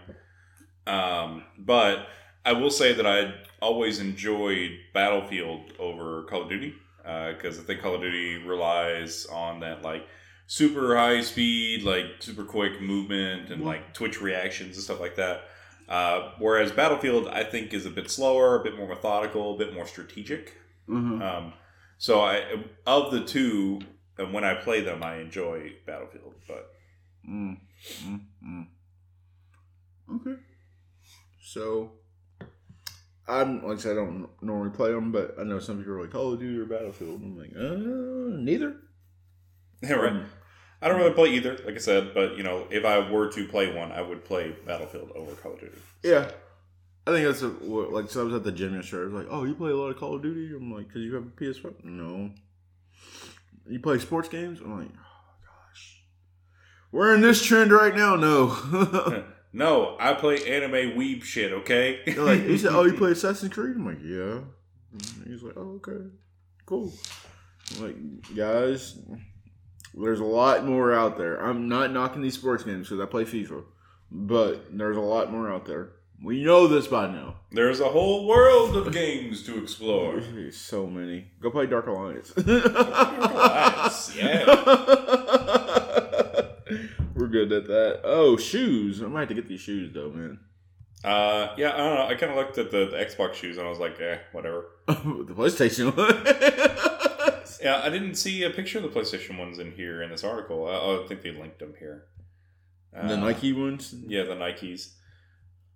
Um, 0.86 1.44
but 1.58 2.06
I 2.44 2.52
will 2.52 2.70
say 2.70 2.92
that 2.92 3.06
I 3.06 3.34
always 3.60 4.00
enjoyed 4.00 4.70
Battlefield 4.92 5.72
over 5.78 6.24
Call 6.24 6.42
of 6.42 6.48
Duty 6.48 6.74
because 6.98 7.58
I 7.58 7.62
think 7.62 7.80
Call 7.80 7.94
of 7.94 8.00
Duty 8.00 8.36
relies 8.46 9.26
on 9.26 9.60
that 9.60 9.82
like 9.82 10.06
super 10.46 10.96
high 10.96 11.20
speed, 11.22 11.82
like 11.82 12.06
super 12.20 12.44
quick 12.44 12.80
movement 12.80 13.50
and 13.50 13.64
like 13.64 13.94
twitch 13.94 14.20
reactions 14.20 14.76
and 14.76 14.84
stuff 14.84 15.00
like 15.00 15.16
that. 15.16 15.42
Uh, 15.88 16.32
whereas 16.38 16.72
Battlefield, 16.72 17.28
I 17.28 17.44
think, 17.44 17.74
is 17.74 17.84
a 17.86 17.90
bit 17.90 18.10
slower, 18.10 18.60
a 18.60 18.64
bit 18.64 18.76
more 18.76 18.88
methodical, 18.88 19.54
a 19.54 19.58
bit 19.58 19.74
more 19.74 19.86
strategic. 19.86 20.54
Mm-hmm. 20.88 21.22
Um, 21.22 21.52
so 21.98 22.20
I 22.20 22.42
of 22.86 23.12
the 23.12 23.24
two, 23.24 23.80
and 24.18 24.32
when 24.32 24.44
I 24.44 24.54
play 24.54 24.80
them, 24.80 25.02
I 25.02 25.16
enjoy 25.16 25.72
Battlefield. 25.86 26.34
But 26.48 26.74
Mm, 27.28 27.58
mm, 28.04 28.20
mm. 28.46 28.66
Okay. 30.14 30.40
So, 31.42 31.92
I'm 33.26 33.66
like 33.66 33.78
I 33.78 33.80
said, 33.80 33.92
I 33.92 33.94
don't 33.96 34.28
normally 34.42 34.74
play 34.76 34.92
them, 34.92 35.12
but 35.12 35.34
I 35.38 35.44
know 35.44 35.58
some 35.58 35.78
people 35.78 35.94
are 35.94 36.02
like 36.02 36.10
Call 36.10 36.34
of 36.34 36.40
Duty 36.40 36.58
or 36.58 36.66
Battlefield. 36.66 37.22
I'm 37.22 37.38
like, 37.38 37.52
uh, 37.56 38.36
neither. 38.42 38.76
Yeah, 39.88 39.92
right. 39.94 40.12
Mm. 40.12 40.26
I 40.82 40.88
don't 40.88 40.98
really 40.98 41.14
play 41.14 41.30
either, 41.30 41.56
like 41.64 41.74
I 41.76 41.78
said. 41.78 42.12
But 42.14 42.36
you 42.36 42.42
know, 42.42 42.66
if 42.70 42.84
I 42.84 43.10
were 43.10 43.30
to 43.32 43.48
play 43.48 43.74
one, 43.74 43.90
I 43.92 44.02
would 44.02 44.24
play 44.24 44.54
Battlefield 44.66 45.12
over 45.14 45.32
Call 45.34 45.52
of 45.54 45.60
Duty. 45.60 45.78
Yeah. 46.02 46.30
I 47.06 47.10
think 47.10 47.26
that's 47.26 47.42
a, 47.42 47.48
what- 47.50 47.92
like 47.92 48.10
so. 48.10 48.22
I 48.22 48.24
was 48.24 48.34
at 48.34 48.44
the 48.44 48.52
gym 48.52 48.74
yesterday. 48.74 49.02
I 49.02 49.04
was 49.06 49.24
like, 49.24 49.26
"Oh, 49.30 49.44
you 49.44 49.54
play 49.54 49.70
a 49.70 49.76
lot 49.76 49.88
of 49.88 49.98
Call 49.98 50.16
of 50.16 50.22
Duty?" 50.22 50.54
I'm 50.56 50.72
like, 50.72 50.88
"Cause 50.88 51.02
you 51.02 51.14
have 51.14 51.24
a 51.24 51.26
PS5." 51.28 51.84
No. 51.84 52.30
You 53.68 53.78
play 53.80 53.98
sports 53.98 54.28
games? 54.28 54.60
I'm 54.60 54.78
like, 54.78 54.90
"Oh 54.94 55.34
gosh, 55.42 56.02
we're 56.92 57.14
in 57.14 57.20
this 57.20 57.42
trend 57.44 57.72
right 57.72 57.94
now." 57.94 58.16
No. 58.16 59.24
No, 59.56 59.96
I 60.00 60.14
play 60.14 60.52
anime 60.52 60.98
weeb 60.98 61.22
shit. 61.22 61.52
Okay. 61.52 62.00
They're 62.04 62.24
like, 62.24 62.42
he 62.42 62.58
said, 62.58 62.72
"Oh, 62.72 62.82
you 62.82 62.94
play 62.94 63.12
Assassin's 63.12 63.52
Creed?" 63.54 63.76
I'm 63.76 63.86
like, 63.86 64.02
"Yeah." 64.02 64.40
And 65.20 65.26
he's 65.28 65.44
like, 65.44 65.56
"Oh, 65.56 65.80
okay, 65.80 66.04
cool." 66.66 66.92
I'm 67.76 67.82
like, 67.84 68.34
guys, 68.34 68.98
there's 69.96 70.20
a 70.20 70.24
lot 70.24 70.64
more 70.64 70.92
out 70.92 71.18
there. 71.18 71.36
I'm 71.36 71.68
not 71.68 71.92
knocking 71.92 72.22
these 72.22 72.34
sports 72.34 72.64
games 72.64 72.88
because 72.88 73.02
I 73.02 73.06
play 73.06 73.24
FIFA. 73.24 73.64
but 74.10 74.76
there's 74.76 74.96
a 74.96 75.00
lot 75.00 75.30
more 75.32 75.52
out 75.52 75.66
there. 75.66 75.90
We 76.22 76.42
know 76.44 76.66
this 76.68 76.86
by 76.86 77.08
now. 77.08 77.36
There's 77.50 77.80
a 77.80 77.88
whole 77.88 78.26
world 78.26 78.76
of 78.76 78.92
games 78.92 79.42
to 79.44 79.60
explore. 79.62 80.20
There's 80.20 80.56
so 80.56 80.86
many. 80.86 81.26
Go 81.40 81.50
play 81.50 81.66
Dark 81.66 81.86
Alliance. 81.86 82.32
Alliance, 82.36 84.16
yeah. 84.16 84.44
We're 87.14 87.28
good 87.28 87.52
at 87.52 87.66
that. 87.66 88.00
Oh, 88.04 88.36
shoes. 88.36 89.02
I 89.02 89.06
might 89.06 89.20
have 89.20 89.28
to 89.28 89.34
get 89.34 89.48
these 89.48 89.60
shoes 89.60 89.92
though, 89.92 90.10
man. 90.10 90.38
Uh, 91.04 91.54
yeah, 91.58 91.74
I 91.74 91.76
don't 91.76 91.94
know. 91.96 92.06
I 92.06 92.14
kind 92.14 92.32
of 92.32 92.38
looked 92.38 92.56
at 92.58 92.70
the, 92.70 92.86
the 92.86 92.96
Xbox 92.96 93.34
shoes 93.34 93.58
and 93.58 93.66
I 93.66 93.70
was 93.70 93.78
like, 93.78 94.00
eh, 94.00 94.18
whatever. 94.32 94.64
the 94.86 94.94
PlayStation 95.34 95.94
one. 95.94 96.90
Yeah, 97.64 97.80
I 97.82 97.88
didn't 97.88 98.16
see 98.16 98.42
a 98.42 98.50
picture 98.50 98.76
of 98.78 98.84
the 98.84 98.90
PlayStation 99.00 99.38
ones 99.38 99.58
in 99.58 99.72
here 99.72 100.02
in 100.02 100.10
this 100.10 100.22
article. 100.22 100.68
I, 100.68 101.02
I 101.02 101.06
think 101.08 101.22
they 101.22 101.30
linked 101.32 101.58
them 101.60 101.72
here. 101.78 102.04
the 102.92 103.14
Uh, 103.14 103.16
Nike 103.16 103.54
ones. 103.54 103.94
Yeah, 104.06 104.24
the 104.24 104.34
Nikes. 104.34 104.92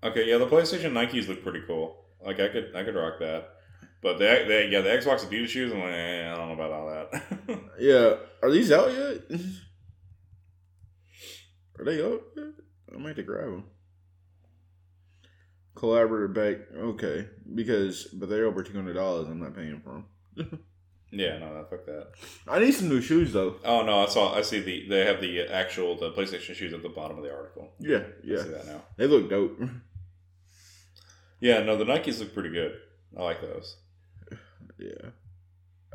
Okay, 0.05 0.29
yeah, 0.29 0.37
the 0.37 0.47
PlayStation 0.47 0.93
Nikes 0.93 1.27
look 1.29 1.43
pretty 1.43 1.63
cool. 1.67 2.05
Like 2.25 2.41
I 2.41 2.49
could, 2.49 2.77
I 2.77 2.85
could 2.85 2.95
rock 2.95 3.15
that. 3.21 3.49
But 4.03 4.19
the, 4.19 4.45
the 4.47 4.69
yeah, 4.71 4.83
the 4.83 4.91
Xbox 4.91 5.21
Adidas 5.27 5.49
shoes, 5.49 5.73
I'm 5.73 5.79
like, 5.81 5.93
eh, 5.95 6.31
I 6.31 6.37
don't 6.37 6.49
know 6.49 6.55
about 6.55 6.73
all 6.73 6.89
that. 6.89 7.61
Yeah. 7.81 8.17
Are 8.43 8.51
these 8.51 8.71
out 8.71 8.93
yet? 8.93 9.41
Are 11.79 11.85
they 11.85 12.05
out 12.05 12.21
yet? 12.37 12.47
I 12.95 12.99
might 12.99 13.09
have 13.09 13.17
to 13.17 13.23
grab 13.23 13.47
them. 13.51 13.65
Collaborative 15.75 16.35
bank. 16.35 16.59
Okay. 16.77 17.29
Because, 17.55 18.05
but 18.13 18.29
they're 18.29 18.47
over 18.47 18.63
$200. 18.63 19.31
I'm 19.31 19.41
not 19.41 19.55
paying 19.57 19.81
for 19.81 20.05
them. 20.37 20.59
yeah, 21.11 21.39
no, 21.39 21.65
fuck 21.71 21.85
that. 21.87 22.09
I 22.47 22.59
need 22.61 22.73
some 22.73 22.89
new 22.89 23.01
shoes, 23.01 23.33
though. 23.33 23.57
Oh 23.65 23.83
no, 23.83 24.05
I 24.05 24.09
saw. 24.09 24.35
I 24.35 24.43
see 24.43 24.61
the 24.61 24.89
they 24.89 25.05
have 25.07 25.21
the 25.21 25.43
actual 25.43 25.97
the 25.97 26.13
PlayStation 26.13 26.55
shoes 26.55 26.73
at 26.73 26.83
the 26.83 26.89
bottom 26.89 27.17
of 27.19 27.25
the 27.25 27.33
article. 27.35 27.73
Yeah. 27.81 27.99
I 27.99 28.03
Yeah. 28.25 28.43
see 28.43 28.49
that 28.51 28.67
now. 28.67 28.83
They 28.97 29.07
look 29.07 29.29
dope. 29.31 29.59
Yeah, 31.41 31.61
no, 31.63 31.77
the 31.77 31.85
Nikes 31.85 32.19
look 32.19 32.35
pretty 32.35 32.51
good. 32.51 32.79
I 33.17 33.23
like 33.23 33.41
those. 33.41 33.77
Yeah. 34.79 35.11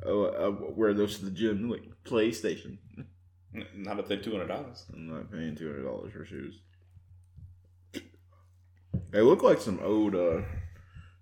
Oh, 0.05 0.25
I 0.25 0.71
wear 0.71 0.93
those 0.93 1.19
to 1.19 1.25
the 1.25 1.31
gym. 1.31 1.69
Like 1.69 1.83
PlayStation. 2.05 2.77
Not 3.75 3.99
if 3.99 4.07
they're 4.07 4.17
two 4.17 4.31
hundred 4.31 4.47
dollars. 4.47 4.85
I'm 4.93 5.07
not 5.09 5.31
paying 5.31 5.55
two 5.55 5.67
hundred 5.67 5.83
dollars 5.83 6.11
for 6.13 6.25
shoes. 6.25 6.59
They 9.11 9.21
look 9.21 9.43
like 9.43 9.59
some 9.61 9.79
old 9.83 10.15
uh, 10.15 10.41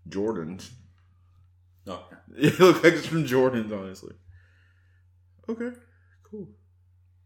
Jordans. 0.08 0.70
No, 1.86 2.00
It 2.38 2.60
look 2.60 2.84
like 2.84 2.94
it's 2.94 3.08
from 3.08 3.26
Jordans, 3.26 3.72
honestly. 3.78 4.14
Okay, 5.50 5.72
cool. 6.24 6.48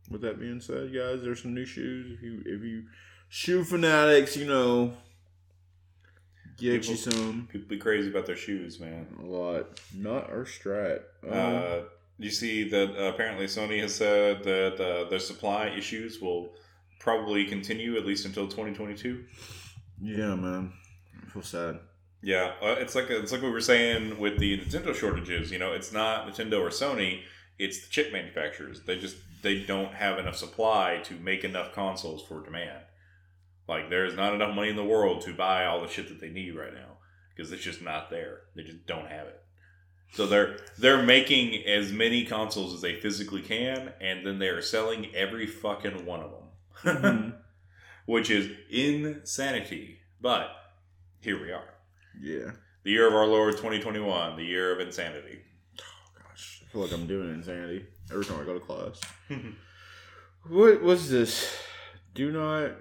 With 0.10 0.22
that 0.22 0.39
being 0.39 0.62
said, 0.62 0.93
guys, 0.93 1.22
there's 1.24 1.41
some 1.41 1.53
new 1.53 1.66
shoes. 1.66 2.12
If 2.18 2.22
you 2.24 2.41
if 2.45 2.62
you 2.64 2.86
shoe 3.30 3.64
fanatics, 3.64 4.38
you 4.38 4.45
know, 4.47 4.93
get 6.58 6.88
you 6.88 6.95
some. 6.95 7.47
people 7.51 7.68
be 7.68 7.78
crazy 7.78 8.10
about 8.10 8.26
their 8.26 8.36
shoes, 8.36 8.80
man. 8.80 9.08
A 9.20 9.26
lot, 9.26 9.80
not 9.93 10.30
our 10.30 10.45
strat. 10.45 11.01
Um, 11.24 11.32
Uh, 11.34 11.80
you 12.18 12.30
see 12.30 12.70
that 12.70 12.95
uh, 12.97 13.14
apparently 13.14 13.45
Sony 13.45 13.82
has 13.82 13.93
said 13.95 14.43
that 14.43 14.80
uh, 14.80 15.10
their 15.10 15.20
supply 15.20 15.68
issues 15.68 16.22
will 16.22 16.53
probably 16.99 17.45
continue 17.45 17.97
at 17.97 18.06
least 18.06 18.26
until 18.26 18.45
2022. 18.47 19.26
yeah, 20.01 20.34
man, 20.36 20.72
I 21.26 21.30
feel 21.30 21.41
sad. 21.41 21.80
Yeah, 22.26 22.53
uh, 22.59 22.78
it's 22.80 22.95
like 22.95 23.11
it's 23.11 23.32
like 23.32 23.43
we 23.43 23.51
were 23.51 23.61
saying 23.61 24.17
with 24.17 24.39
the 24.39 24.57
Nintendo 24.57 24.95
shortages. 24.95 25.51
You 25.51 25.59
know, 25.59 25.73
it's 25.73 25.93
not 25.93 26.28
Nintendo 26.28 26.59
or 26.59 26.69
Sony; 26.69 27.21
it's 27.59 27.86
the 27.86 27.91
chip 27.91 28.11
manufacturers. 28.11 28.82
They 28.82 28.97
just 28.97 29.17
they 29.43 29.59
don't 29.59 29.93
have 29.93 30.17
enough 30.17 30.36
supply 30.36 31.01
to 31.03 31.13
make 31.13 31.43
enough 31.43 31.71
consoles 31.73 32.23
for 32.23 32.41
demand. 32.43 32.82
Like, 33.67 33.91
there's 33.91 34.15
not 34.15 34.34
enough 34.34 34.55
money 34.55 34.69
in 34.69 34.76
the 34.76 34.84
world 34.84 35.21
to 35.21 35.36
buy 35.36 35.65
all 35.67 35.82
the 35.82 35.88
shit 35.88 36.07
that 36.09 36.19
they 36.19 36.32
need 36.32 36.55
right 36.55 36.73
now 36.73 36.97
because 37.36 37.51
it's 37.51 37.63
just 37.63 37.84
not 37.84 38.09
there. 38.09 38.41
They 38.55 38.63
just 38.63 38.88
don't 38.88 39.07
have 39.07 39.28
it. 39.28 39.39
So 40.13 40.26
they're 40.26 40.57
they're 40.80 41.03
making 41.03 41.63
as 41.67 41.91
many 41.91 42.26
consoles 42.26 42.73
as 42.73 42.82
they 42.82 42.99
physically 42.99 43.43
can, 43.43 43.93
and 44.01 44.26
then 44.26 44.39
they're 44.39 44.63
selling 44.63 45.13
every 45.13 45.45
fucking 45.45 46.07
one 46.07 46.21
of 46.21 46.32
them, 46.32 46.95
Mhm. 46.95 47.36
which 48.07 48.32
is 48.32 48.49
insanity. 48.71 49.99
But 50.19 50.49
here 51.21 51.39
we 51.39 51.51
are. 51.51 51.74
Yeah. 52.22 52.51
The 52.84 52.91
year 52.91 53.07
of 53.07 53.13
our 53.16 53.26
Lord 53.26 53.53
2021, 53.53 54.36
the 54.38 54.43
year 54.43 54.72
of 54.72 54.80
insanity. 54.80 55.39
Gosh, 55.78 56.61
I 56.63 56.72
feel 56.72 56.82
like 56.82 56.91
I'm 56.93 57.07
doing 57.07 57.34
insanity 57.34 57.86
every 58.11 58.26
time 58.26 58.39
I 58.39 58.43
go 58.45 58.53
to 58.53 58.59
class. 58.59 59.01
What 60.47 60.84
was 60.84 61.09
this? 61.09 61.57
Do 62.13 62.32
not 62.32 62.72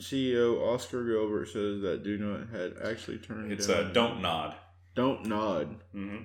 CEO 0.00 0.60
Oskar 0.60 1.04
Guilbert 1.04 1.46
says 1.48 1.80
that 1.82 2.02
do 2.04 2.16
not 2.16 2.48
had 2.50 2.74
actually 2.88 3.18
turned 3.18 3.50
it's 3.50 3.66
down. 3.66 3.86
uh, 3.86 3.92
don't 3.92 4.22
nod. 4.22 4.54
don't 4.94 5.26
nod. 5.26 5.76
hmm 5.92 6.18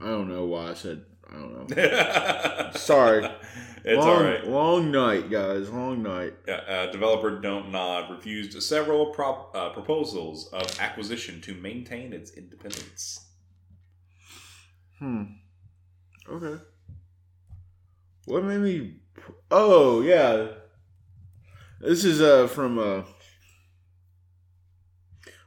I 0.00 0.06
don't 0.06 0.28
know 0.28 0.44
why 0.44 0.70
I 0.70 0.74
said 0.74 1.04
I 1.30 1.34
don't 1.34 1.52
know. 1.52 1.66
it's 2.70 2.82
Sorry. 2.82 3.22
long, 3.22 4.08
all 4.08 4.22
right. 4.22 4.46
Long 4.46 4.90
night, 4.90 5.30
guys. 5.30 5.70
Long 5.70 6.02
night. 6.02 6.34
Yeah, 6.46 6.54
uh, 6.68 6.92
developer 6.92 7.40
Don't 7.40 7.70
Nod 7.70 8.10
refused 8.10 8.60
several 8.62 9.06
prop, 9.06 9.54
uh, 9.56 9.70
proposals 9.70 10.48
of 10.52 10.78
acquisition 10.80 11.40
to 11.42 11.54
maintain 11.54 12.12
its 12.12 12.32
independence. 12.32 13.26
Hmm. 14.98 15.24
Okay. 16.28 16.62
What 18.26 18.44
made 18.44 18.60
me? 18.60 18.96
Oh 19.50 20.00
yeah. 20.00 20.48
This 21.80 22.04
is 22.04 22.20
uh 22.20 22.46
from 22.46 22.78
uh 22.78 23.02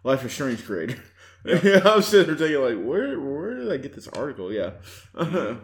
Life 0.03 0.25
of 0.25 0.31
Strange 0.31 0.65
creator. 0.65 1.01
Yeah. 1.45 1.59
Yeah, 1.63 1.81
I 1.85 1.95
was 1.95 2.07
sitting 2.07 2.35
there 2.35 2.47
thinking 2.47 2.61
like, 2.77 2.85
where 2.85 3.19
where 3.19 3.55
did 3.55 3.71
I 3.71 3.77
get 3.77 3.93
this 3.93 4.07
article? 4.09 4.51
Yeah. 4.51 4.71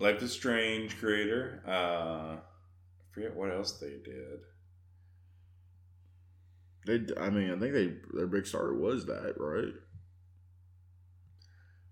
Life 0.00 0.22
is 0.22 0.32
Strange 0.32 0.98
creator. 0.98 1.62
Uh, 1.66 2.36
I 2.38 2.38
forget 3.12 3.36
what 3.36 3.52
else 3.52 3.72
they 3.72 3.98
did. 4.02 4.40
they, 6.86 7.00
I 7.20 7.30
mean, 7.30 7.50
I 7.52 7.58
think 7.58 7.72
they 7.74 7.94
their 8.14 8.26
big 8.26 8.46
starter 8.46 8.74
was 8.74 9.06
that, 9.06 9.34
right? 9.38 9.74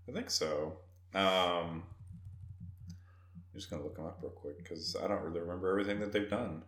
I 0.07 0.11
think 0.11 0.29
so. 0.29 0.77
Um, 1.13 1.83
I'm 3.35 3.55
just 3.55 3.69
gonna 3.69 3.83
look 3.83 3.95
them 3.95 4.05
up 4.05 4.19
real 4.21 4.31
quick 4.31 4.57
because 4.57 4.95
I 4.95 5.07
don't 5.07 5.21
really 5.23 5.39
remember 5.39 5.69
everything 5.69 5.99
that 5.99 6.11
they've 6.11 6.29
done. 6.29 6.63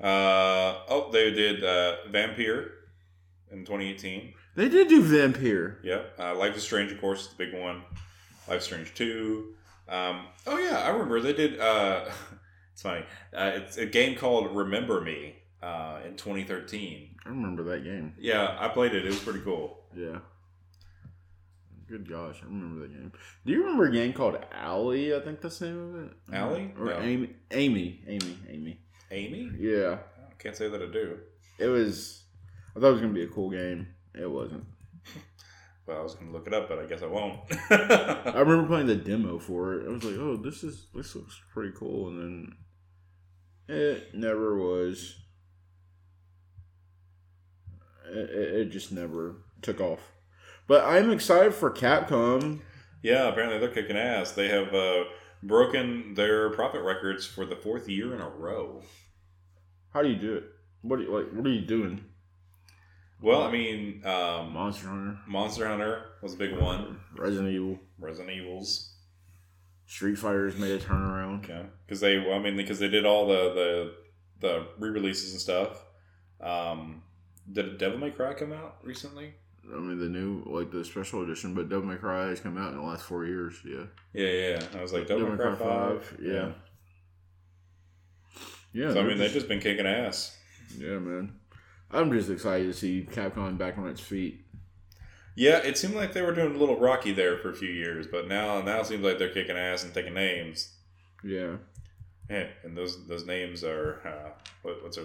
Uh, 0.00 0.82
oh, 0.88 1.10
they 1.12 1.30
did 1.30 1.62
uh, 1.64 1.96
Vampire 2.10 2.72
in 3.50 3.64
2018. 3.64 4.34
They 4.54 4.68
did 4.68 4.88
do 4.88 5.02
Vampire. 5.02 5.78
Yep. 5.82 6.14
Uh, 6.18 6.34
Life 6.36 6.56
is 6.56 6.62
Strange, 6.62 6.92
of 6.92 7.00
course, 7.00 7.22
is 7.22 7.28
the 7.28 7.44
big 7.46 7.54
one. 7.58 7.82
Life 8.48 8.58
is 8.58 8.64
Strange 8.64 8.92
2. 8.94 9.54
Um, 9.88 10.26
oh, 10.46 10.58
yeah, 10.58 10.80
I 10.84 10.88
remember. 10.90 11.20
They 11.20 11.32
did. 11.32 11.58
Uh, 11.58 12.04
it's 12.72 12.82
funny. 12.82 13.04
Uh, 13.34 13.52
it's 13.54 13.76
a 13.78 13.86
game 13.86 14.16
called 14.16 14.54
Remember 14.54 15.00
Me 15.00 15.36
uh, 15.62 16.00
in 16.06 16.16
2013. 16.16 17.16
I 17.24 17.28
remember 17.30 17.62
that 17.64 17.84
game. 17.84 18.14
Yeah, 18.18 18.56
I 18.58 18.68
played 18.68 18.94
it. 18.94 19.04
It 19.04 19.08
was 19.08 19.20
pretty 19.20 19.40
cool. 19.40 19.78
Yeah. 19.96 20.18
Good 21.88 22.08
gosh, 22.08 22.36
I 22.42 22.46
remember 22.46 22.80
that 22.82 22.92
game. 22.92 23.12
Do 23.44 23.52
you 23.52 23.60
remember 23.60 23.84
a 23.84 23.92
game 23.92 24.12
called 24.14 24.38
Alley? 24.52 25.14
I 25.14 25.20
think 25.20 25.42
that's 25.42 25.58
the 25.58 25.66
name 25.66 25.94
of 25.94 26.04
it. 26.06 26.12
Ally? 26.32 26.68
or 26.78 26.86
No. 26.86 26.98
Amy? 27.00 27.30
Amy? 27.50 28.00
Amy? 28.06 28.38
Amy? 28.48 28.80
Amy? 29.10 29.50
Yeah, 29.58 29.98
I 30.26 30.32
can't 30.42 30.56
say 30.56 30.68
that 30.68 30.80
I 30.82 30.86
do. 30.86 31.18
it 31.58 31.66
was. 31.66 32.22
I 32.74 32.80
thought 32.80 32.88
it 32.88 32.92
was 32.92 33.00
gonna 33.02 33.12
be 33.12 33.24
a 33.24 33.28
cool 33.28 33.50
game. 33.50 33.88
It 34.14 34.30
wasn't. 34.30 34.64
Well, 35.86 35.98
I 35.98 36.02
was 36.02 36.14
going 36.14 36.26
to 36.28 36.32
look 36.32 36.46
it 36.46 36.54
up, 36.54 36.68
but 36.68 36.78
I 36.78 36.86
guess 36.86 37.02
I 37.02 37.06
won't. 37.06 37.40
I 37.70 38.32
remember 38.36 38.66
playing 38.66 38.86
the 38.86 38.94
demo 38.94 39.38
for 39.38 39.74
it. 39.74 39.88
I 39.88 39.90
was 39.90 40.04
like, 40.04 40.16
"Oh, 40.18 40.36
this 40.36 40.62
is 40.62 40.86
this 40.94 41.16
looks 41.16 41.40
pretty 41.52 41.72
cool," 41.76 42.08
and 42.08 42.18
then 43.68 43.76
it 43.76 44.14
never 44.14 44.56
was. 44.56 45.16
It, 48.08 48.30
it 48.30 48.54
it 48.60 48.64
just 48.70 48.92
never 48.92 49.36
took 49.60 49.80
off. 49.80 50.12
But 50.68 50.84
I'm 50.84 51.10
excited 51.10 51.52
for 51.54 51.70
Capcom. 51.70 52.60
yeah, 53.02 53.26
apparently 53.28 53.58
they're 53.58 53.68
kicking 53.74 53.96
ass. 53.96 54.32
They 54.32 54.48
have 54.48 54.72
uh, 54.72 55.04
broken 55.42 56.14
their 56.14 56.50
profit 56.50 56.82
records 56.82 57.26
for 57.26 57.44
the 57.44 57.56
fourth 57.56 57.88
year 57.88 58.14
in 58.14 58.20
a 58.20 58.28
row. 58.28 58.82
How 59.92 60.02
do 60.02 60.08
you 60.08 60.16
do 60.16 60.34
it? 60.34 60.44
What 60.82 60.98
do 60.98 61.02
you, 61.02 61.16
like? 61.16 61.32
What 61.32 61.46
are 61.46 61.50
you 61.50 61.66
doing? 61.66 62.04
Well, 63.22 63.42
I 63.42 63.50
mean, 63.52 64.02
um, 64.04 64.52
Monster 64.52 64.88
Hunter, 64.88 65.18
Monster 65.26 65.68
Hunter 65.68 66.04
was 66.22 66.34
a 66.34 66.36
big 66.36 66.56
one. 66.58 66.98
Resident 67.16 67.52
Evil, 67.54 67.78
Resident 67.98 68.36
Evils. 68.36 68.88
Street 69.86 70.16
Fighters 70.16 70.56
made 70.58 70.72
a 70.72 70.78
turnaround. 70.78 71.44
Okay, 71.44 71.62
because 71.86 72.00
they, 72.00 72.18
I 72.18 72.38
mean, 72.38 72.56
because 72.56 72.78
they 72.78 72.88
did 72.88 73.04
all 73.06 73.26
the 73.26 73.52
the 73.54 73.94
the 74.40 74.66
re-releases 74.78 75.32
and 75.32 75.40
stuff. 75.40 75.84
Um, 76.40 77.02
did 77.50 77.78
Devil 77.78 77.98
May 77.98 78.10
Cry 78.10 78.34
come 78.34 78.52
out 78.52 78.78
recently? 78.82 79.34
I 79.72 79.78
mean, 79.78 79.98
the 80.00 80.08
new 80.08 80.42
like 80.46 80.70
the 80.72 80.84
special 80.84 81.22
edition, 81.22 81.54
but 81.54 81.68
Devil 81.68 81.86
May 81.86 81.96
Cry 81.96 82.26
has 82.28 82.40
come 82.40 82.58
out 82.58 82.72
in 82.72 82.78
the 82.78 82.82
last 82.84 83.04
four 83.04 83.24
years. 83.24 83.54
Yeah, 83.64 83.84
Yeah, 84.12 84.26
yeah. 84.26 84.48
yeah. 84.72 84.78
I 84.78 84.82
was 84.82 84.92
like 84.92 85.06
Devil, 85.06 85.28
May 85.28 85.36
Cry 85.36 85.54
Five. 85.54 86.18
Yeah, 86.20 86.52
yeah. 88.72 88.92
So 88.92 89.00
I 89.00 89.02
mean, 89.04 89.18
they're 89.18 89.28
they've 89.28 89.32
just 89.32 89.48
been 89.48 89.60
kicking 89.60 89.86
ass. 89.86 90.36
yeah, 90.76 90.98
man. 90.98 91.38
I'm 91.92 92.10
just 92.12 92.30
excited 92.30 92.66
to 92.66 92.72
see 92.72 93.06
Capcom 93.10 93.58
back 93.58 93.78
on 93.78 93.88
its 93.88 94.00
feet. 94.00 94.44
Yeah, 95.34 95.58
it 95.58 95.78
seemed 95.78 95.94
like 95.94 96.12
they 96.12 96.22
were 96.22 96.34
doing 96.34 96.54
a 96.54 96.58
little 96.58 96.78
rocky 96.78 97.12
there 97.12 97.38
for 97.38 97.50
a 97.50 97.54
few 97.54 97.70
years, 97.70 98.06
but 98.06 98.28
now 98.28 98.60
now 98.60 98.80
it 98.80 98.86
seems 98.86 99.02
like 99.02 99.18
they're 99.18 99.32
kicking 99.32 99.56
ass 99.56 99.84
and 99.84 99.94
taking 99.94 100.14
names. 100.14 100.74
Yeah. 101.24 101.56
Yeah, 102.30 102.46
and 102.64 102.76
those 102.76 103.06
those 103.06 103.26
names 103.26 103.64
are 103.64 104.00
uh, 104.06 104.30
what, 104.62 104.82
what's 104.82 104.96
her 104.96 105.04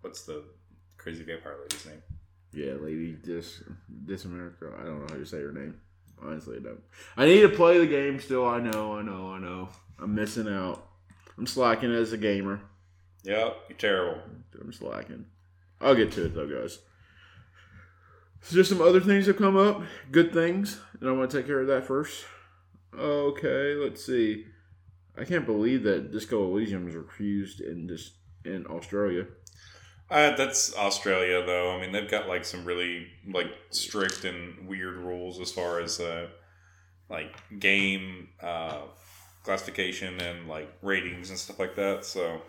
what's 0.00 0.22
the 0.22 0.44
crazy 0.96 1.24
vampire 1.24 1.56
lady's 1.60 1.86
name? 1.86 2.02
Yeah, 2.52 2.74
lady 2.74 3.12
dis 3.12 3.62
dis 4.04 4.24
America. 4.24 4.72
I 4.78 4.84
don't 4.84 5.00
know 5.00 5.06
how 5.08 5.18
to 5.18 5.26
say 5.26 5.38
her 5.38 5.52
name. 5.52 5.80
Honestly, 6.20 6.56
I 6.56 6.60
don't. 6.60 6.80
I 7.16 7.26
need 7.26 7.42
to 7.42 7.48
play 7.48 7.78
the 7.78 7.86
game 7.86 8.20
still. 8.20 8.46
I 8.46 8.60
know, 8.60 8.94
I 8.96 9.02
know, 9.02 9.32
I 9.32 9.38
know. 9.38 9.68
I'm 10.00 10.14
missing 10.14 10.48
out. 10.48 10.86
I'm 11.36 11.46
slacking 11.46 11.92
as 11.92 12.12
a 12.12 12.16
gamer. 12.16 12.60
Yep, 13.24 13.56
you're 13.68 13.78
terrible. 13.78 14.20
I'm 14.60 14.72
slacking. 14.72 15.26
I'll 15.80 15.94
get 15.94 16.12
to 16.12 16.26
it 16.26 16.34
though, 16.34 16.46
guys. 16.46 16.80
So 18.40 18.54
just 18.54 18.70
some 18.70 18.80
other 18.80 19.00
things 19.00 19.26
have 19.26 19.36
come 19.36 19.56
up. 19.56 19.82
Good 20.10 20.32
things. 20.32 20.80
And 21.00 21.08
I 21.08 21.12
want 21.12 21.30
to 21.30 21.36
take 21.36 21.46
care 21.46 21.60
of 21.60 21.66
that 21.68 21.86
first. 21.86 22.24
Okay, 22.96 23.74
let's 23.74 24.04
see. 24.04 24.46
I 25.16 25.24
can't 25.24 25.46
believe 25.46 25.82
that 25.82 26.12
Disco 26.12 26.44
Elysium 26.44 26.84
was 26.84 26.94
refused 26.94 27.60
in 27.60 27.86
this 27.86 28.12
in 28.44 28.66
Australia. 28.66 29.26
Uh, 30.10 30.34
that's 30.36 30.74
Australia, 30.76 31.44
though. 31.44 31.76
I 31.76 31.80
mean, 31.80 31.92
they've 31.92 32.10
got 32.10 32.28
like 32.28 32.44
some 32.44 32.64
really 32.64 33.08
like 33.30 33.50
strict 33.70 34.24
and 34.24 34.66
weird 34.66 34.96
rules 34.96 35.38
as 35.40 35.52
far 35.52 35.80
as 35.80 36.00
uh, 36.00 36.28
like 37.10 37.34
game 37.58 38.28
uh, 38.42 38.82
classification 39.42 40.18
and 40.20 40.48
like 40.48 40.72
ratings 40.82 41.30
and 41.30 41.38
stuff 41.38 41.58
like 41.58 41.74
that. 41.76 42.04
So, 42.04 42.40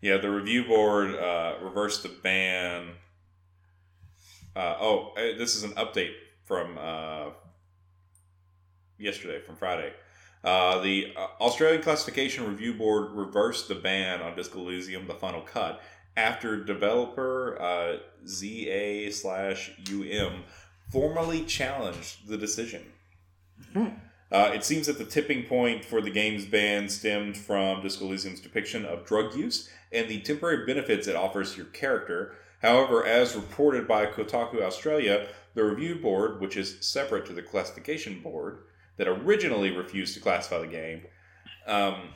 yeah, 0.00 0.16
the 0.16 0.30
review 0.30 0.64
board 0.64 1.14
uh, 1.14 1.54
reversed 1.62 2.02
the 2.02 2.08
ban. 2.08 2.90
Uh, 4.56 4.76
oh, 4.80 5.12
uh, 5.16 5.38
this 5.38 5.56
is 5.56 5.62
an 5.62 5.72
update 5.72 6.14
from 6.44 6.78
uh, 6.78 7.30
yesterday, 8.98 9.40
from 9.40 9.56
Friday. 9.56 9.92
Uh, 10.42 10.80
the 10.80 11.12
uh, 11.16 11.26
Australian 11.42 11.82
Classification 11.82 12.48
Review 12.48 12.72
Board 12.72 13.12
reversed 13.12 13.68
the 13.68 13.74
ban 13.74 14.22
on 14.22 14.34
Disco 14.34 14.58
Elysium: 14.60 15.06
The 15.06 15.14
Final 15.14 15.42
Cut 15.42 15.82
after 16.16 16.64
developer 16.64 17.60
uh, 17.60 17.98
ZA 18.26 19.12
slash 19.12 19.70
UM 19.90 20.44
formally 20.90 21.44
challenged 21.44 22.26
the 22.26 22.36
decision. 22.36 22.82
Uh, 24.32 24.52
it 24.54 24.64
seems 24.64 24.86
that 24.86 24.98
the 24.98 25.04
tipping 25.04 25.42
point 25.42 25.84
for 25.84 26.00
the 26.00 26.10
game's 26.10 26.44
ban 26.44 26.88
stemmed 26.88 27.36
from 27.36 27.82
Disco 27.82 28.04
Elysium's 28.04 28.40
depiction 28.40 28.84
of 28.84 29.04
drug 29.04 29.34
use 29.34 29.68
and 29.92 30.08
the 30.08 30.20
temporary 30.20 30.64
benefits 30.64 31.08
it 31.08 31.16
offers 31.16 31.56
your 31.56 31.66
character. 31.66 32.34
However, 32.62 33.04
as 33.04 33.34
reported 33.34 33.88
by 33.88 34.06
Kotaku 34.06 34.62
Australia, 34.62 35.26
the 35.54 35.64
review 35.64 35.96
board, 35.96 36.40
which 36.40 36.56
is 36.56 36.76
separate 36.80 37.26
to 37.26 37.32
the 37.32 37.42
classification 37.42 38.20
board 38.20 38.58
that 38.98 39.08
originally 39.08 39.70
refused 39.70 40.14
to 40.14 40.20
classify 40.20 40.60
the 40.60 40.66
game, 40.66 41.02
um, 41.66 42.10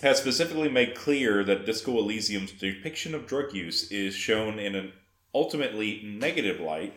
has 0.00 0.18
specifically 0.18 0.68
made 0.68 0.94
clear 0.94 1.44
that 1.44 1.66
Disco 1.66 1.98
Elysium's 1.98 2.52
depiction 2.52 3.14
of 3.14 3.26
drug 3.26 3.52
use 3.52 3.90
is 3.90 4.14
shown 4.14 4.58
in 4.58 4.74
an 4.74 4.92
ultimately 5.34 6.02
negative 6.04 6.60
light, 6.60 6.94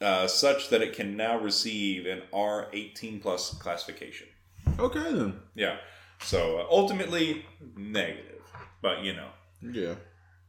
uh, 0.00 0.26
such 0.26 0.68
that 0.70 0.82
it 0.82 0.94
can 0.94 1.16
now 1.16 1.38
receive 1.38 2.06
an 2.06 2.22
R18 2.32 3.20
plus 3.22 3.54
classification. 3.58 4.26
Okay 4.78 5.02
then. 5.12 5.40
Yeah. 5.54 5.76
So 6.22 6.58
uh, 6.58 6.66
ultimately 6.70 7.44
negative, 7.76 8.42
but 8.82 9.02
you 9.02 9.14
know. 9.14 9.28
Yeah. 9.62 9.94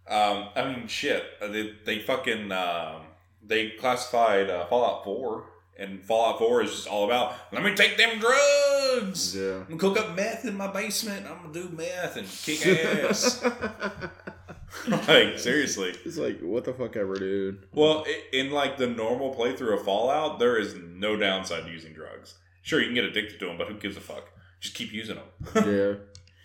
Um, 0.07 0.49
I 0.55 0.65
mean, 0.73 0.87
shit. 0.87 1.23
uh, 1.41 1.47
They, 1.47 1.73
they 1.85 1.99
fucking 1.99 2.51
um, 2.51 3.01
they 3.43 3.69
classified 3.71 4.49
uh, 4.49 4.65
Fallout 4.67 5.03
Four, 5.03 5.45
and 5.77 6.03
Fallout 6.03 6.37
Four 6.39 6.63
is 6.63 6.71
just 6.71 6.87
all 6.87 7.05
about 7.05 7.35
let 7.51 7.63
me 7.63 7.73
take 7.75 7.97
them 7.97 8.19
drugs. 8.19 9.35
Yeah. 9.35 9.63
I'm 9.69 9.77
gonna 9.77 9.77
cook 9.77 9.97
up 9.99 10.15
meth 10.15 10.45
in 10.45 10.55
my 10.55 10.67
basement. 10.67 11.25
I'm 11.25 11.41
gonna 11.51 11.53
do 11.53 11.69
meth 11.75 12.17
and 12.17 12.27
kick 12.27 12.65
ass. 12.67 13.43
like 15.07 15.37
seriously. 15.37 15.93
It's 16.05 16.17
like 16.17 16.39
what 16.41 16.65
the 16.65 16.73
fuck 16.73 16.95
ever, 16.95 17.15
dude. 17.15 17.67
Well, 17.73 18.05
in 18.31 18.51
like 18.51 18.77
the 18.77 18.87
normal 18.87 19.33
playthrough 19.35 19.79
of 19.79 19.85
Fallout, 19.85 20.39
there 20.39 20.57
is 20.57 20.75
no 20.75 21.15
downside 21.17 21.65
to 21.65 21.71
using 21.71 21.93
drugs. 21.93 22.35
Sure, 22.61 22.79
you 22.79 22.85
can 22.87 22.95
get 22.95 23.03
addicted 23.05 23.39
to 23.39 23.47
them, 23.47 23.57
but 23.57 23.67
who 23.67 23.75
gives 23.75 23.97
a 23.97 24.01
fuck? 24.01 24.29
Just 24.59 24.75
keep 24.75 24.93
using 24.93 25.15
them. 25.15 25.25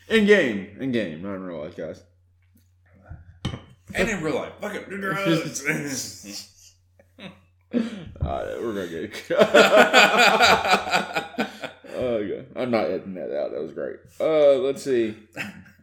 yeah. 0.09 0.17
In 0.17 0.27
game, 0.27 0.77
in 0.81 0.93
game, 0.93 1.23
not 1.23 1.35
in 1.35 1.43
real 1.43 1.61
life, 1.63 1.77
guys. 1.77 2.03
and 3.95 4.09
in 4.09 4.23
real 4.23 4.37
life, 4.37 4.53
fuck 4.61 4.75
it, 4.75 4.89
do 4.91 4.99
drugs. 4.99 5.63
Alright, 8.23 8.63
we're 8.63 8.75
gonna 8.75 8.89
get. 8.89 9.05
it. 9.05 9.23
oh 11.97 12.19
yeah, 12.19 12.43
I'm 12.55 12.71
not 12.71 12.87
editing 12.87 13.15
that 13.15 13.37
out. 13.37 13.51
That 13.53 13.61
was 13.61 13.73
great. 13.73 13.97
Uh, 14.21 14.55
let's 14.59 14.83
see. 14.83 15.17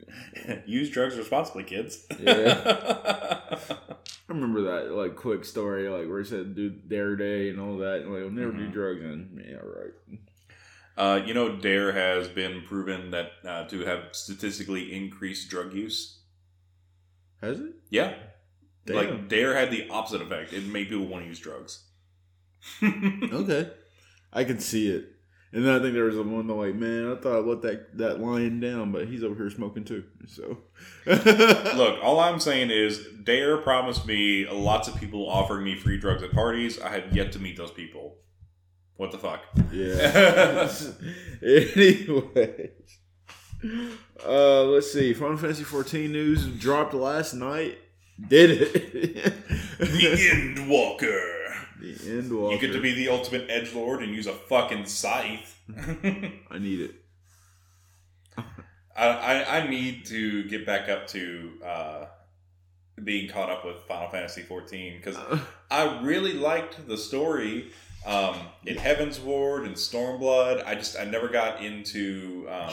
Use 0.65 0.89
drugs 0.89 1.17
responsibly, 1.17 1.63
kids. 1.63 2.05
Yeah. 2.19 2.61
I 3.69 3.95
remember 4.27 4.61
that 4.63 4.91
like 4.93 5.15
quick 5.15 5.45
story, 5.45 5.89
like 5.89 6.07
where 6.07 6.19
he 6.21 6.25
said 6.27 6.55
do 6.55 6.69
Dare 6.69 7.15
Day 7.15 7.49
and 7.49 7.59
all 7.59 7.77
that, 7.77 8.01
and 8.01 8.13
like 8.13 8.23
I'll 8.23 8.29
never 8.31 8.51
do 8.51 8.67
Mhm. 8.67 8.73
drugs. 8.73 9.01
And 9.03 9.43
yeah, 9.47 9.57
right. 9.57 10.19
Uh, 10.95 11.21
you 11.25 11.33
know, 11.33 11.55
Dare 11.57 11.91
has 11.91 12.27
been 12.27 12.61
proven 12.63 13.11
that 13.11 13.31
uh, 13.45 13.65
to 13.67 13.79
have 13.85 14.09
statistically 14.11 14.93
increased 14.93 15.49
drug 15.49 15.73
use. 15.73 16.19
Has 17.41 17.59
it? 17.59 17.73
Yeah, 17.89 18.13
Damn. 18.85 18.95
like 18.95 19.27
Dare 19.27 19.55
had 19.55 19.71
the 19.71 19.89
opposite 19.89 20.21
effect. 20.21 20.53
It 20.53 20.65
made 20.65 20.89
people 20.89 21.07
want 21.07 21.23
to 21.25 21.29
use 21.29 21.39
drugs. 21.39 21.83
Okay. 22.83 23.69
I 24.31 24.43
can 24.45 24.59
see 24.59 24.87
it. 24.89 25.12
And 25.53 25.63
then 25.63 25.75
I 25.75 25.79
think 25.79 25.93
there 25.93 26.05
was 26.05 26.17
a 26.17 26.23
one 26.23 26.47
that 26.47 26.53
like, 26.55 26.73
man, 26.73 27.11
I 27.11 27.15
thought 27.15 27.35
I 27.35 27.39
let 27.39 27.61
that 27.61 27.97
that 27.99 28.19
lion 28.19 28.59
down, 28.59 28.91
but 28.91 29.07
he's 29.07 29.23
over 29.23 29.35
here 29.35 29.51
smoking 29.51 29.83
too. 29.83 30.03
So 30.25 30.57
Look, 31.05 32.03
all 32.03 32.19
I'm 32.19 32.39
saying 32.39 32.71
is 32.71 33.05
Dare 33.23 33.57
promised 33.57 34.07
me 34.07 34.47
lots 34.49 34.87
of 34.87 34.95
people 34.99 35.29
offering 35.29 35.63
me 35.63 35.75
free 35.75 35.99
drugs 35.99 36.23
at 36.23 36.31
parties. 36.31 36.81
I 36.81 36.89
have 36.89 37.15
yet 37.15 37.31
to 37.33 37.39
meet 37.39 37.55
those 37.55 37.69
people. 37.69 38.15
What 38.95 39.11
the 39.11 39.19
fuck? 39.19 39.41
Yeah. 39.71 40.69
Anyways. 41.43 42.71
Uh 44.27 44.63
let's 44.63 44.91
see. 44.91 45.13
Final 45.13 45.37
Fantasy 45.37 45.63
14 45.63 46.11
news 46.11 46.47
dropped 46.47 46.95
last 46.95 47.35
night. 47.35 47.77
Did 48.27 48.49
it? 48.51 48.73
the 49.77 50.29
End 50.31 50.67
Walker. 50.67 51.32
The 51.83 52.17
end. 52.17 52.29
You 52.31 52.57
get 52.59 52.71
to 52.71 52.81
be 52.81 52.93
the 52.93 53.09
ultimate 53.09 53.49
edge 53.49 53.73
lord 53.73 54.01
and 54.01 54.15
use 54.15 54.25
a 54.27 54.33
fucking 54.33 54.85
scythe. 54.85 55.59
I 55.77 56.57
need 56.57 56.79
it. 56.79 56.95
I, 58.95 59.07
I, 59.07 59.57
I 59.59 59.67
need 59.69 60.05
to 60.05 60.43
get 60.45 60.65
back 60.65 60.87
up 60.87 61.07
to 61.07 61.51
uh, 61.65 62.05
being 63.03 63.29
caught 63.29 63.49
up 63.49 63.65
with 63.65 63.77
Final 63.87 64.07
Fantasy 64.09 64.43
XIV 64.43 64.97
because 64.97 65.17
Uh, 65.17 65.39
I 65.71 65.99
really 66.01 66.33
liked 66.33 66.87
the 66.87 66.97
story 66.97 67.71
um, 68.05 68.35
in 68.65 68.77
Heavensward 68.77 69.65
and 69.65 69.75
Stormblood. 69.75 70.63
I 70.65 70.75
just 70.75 70.97
I 70.97 71.05
never 71.05 71.27
got 71.27 71.63
into. 71.63 72.47
Um, 72.49 72.69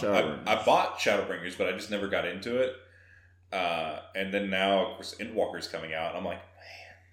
I, 0.47 0.55
I 0.55 0.65
bought 0.65 0.99
Shadowbringers, 0.99 1.57
but 1.59 1.69
I 1.69 1.73
just 1.73 1.91
never 1.91 2.07
got 2.09 2.27
into 2.27 2.59
it. 2.59 2.77
Uh, 3.53 3.99
and 4.15 4.33
then 4.33 4.51
now, 4.51 4.87
of 4.87 4.95
course, 4.95 5.17
Endwalker's 5.19 5.67
coming 5.67 5.95
out. 5.95 6.11
And 6.11 6.19
I'm 6.19 6.25
like, 6.25 6.41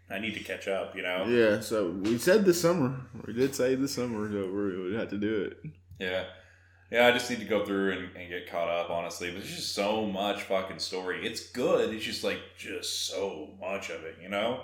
I 0.10 0.20
need 0.20 0.34
to 0.36 0.44
catch 0.44 0.68
up. 0.68 0.96
You 0.96 1.04
know? 1.04 1.26
yeah, 1.28 1.60
so 1.60 1.90
we 1.90 2.18
said 2.18 2.46
this 2.46 2.62
summer. 2.62 2.96
We 3.26 3.34
did 3.34 3.56
say 3.56 3.76
this 3.76 3.96
summer 3.96 4.28
that 4.28 4.48
we 4.48 4.78
would 4.78 4.94
have 4.94 5.10
to 5.10 5.18
do 5.18 5.44
it. 5.44 5.72
Yeah. 6.00 6.26
Yeah, 6.90 7.08
I 7.08 7.12
just 7.12 7.30
need 7.30 7.40
to 7.40 7.46
go 7.46 7.66
through 7.66 7.92
and, 7.92 8.16
and 8.16 8.30
get 8.30 8.50
caught 8.50 8.70
up, 8.70 8.90
honestly. 8.90 9.30
But 9.30 9.40
there's 9.40 9.56
just 9.56 9.76
so 9.76 10.06
much 10.06 10.44
fucking 10.44 10.80
story. 10.80 11.26
It's 11.26 11.52
good. 11.52 11.94
It's 11.94 12.06
just 12.06 12.24
like 12.24 12.40
just 12.58 13.08
so 13.08 13.50
much 13.60 13.90
of 13.90 14.06
it, 14.06 14.16
you 14.22 14.30
know. 14.30 14.62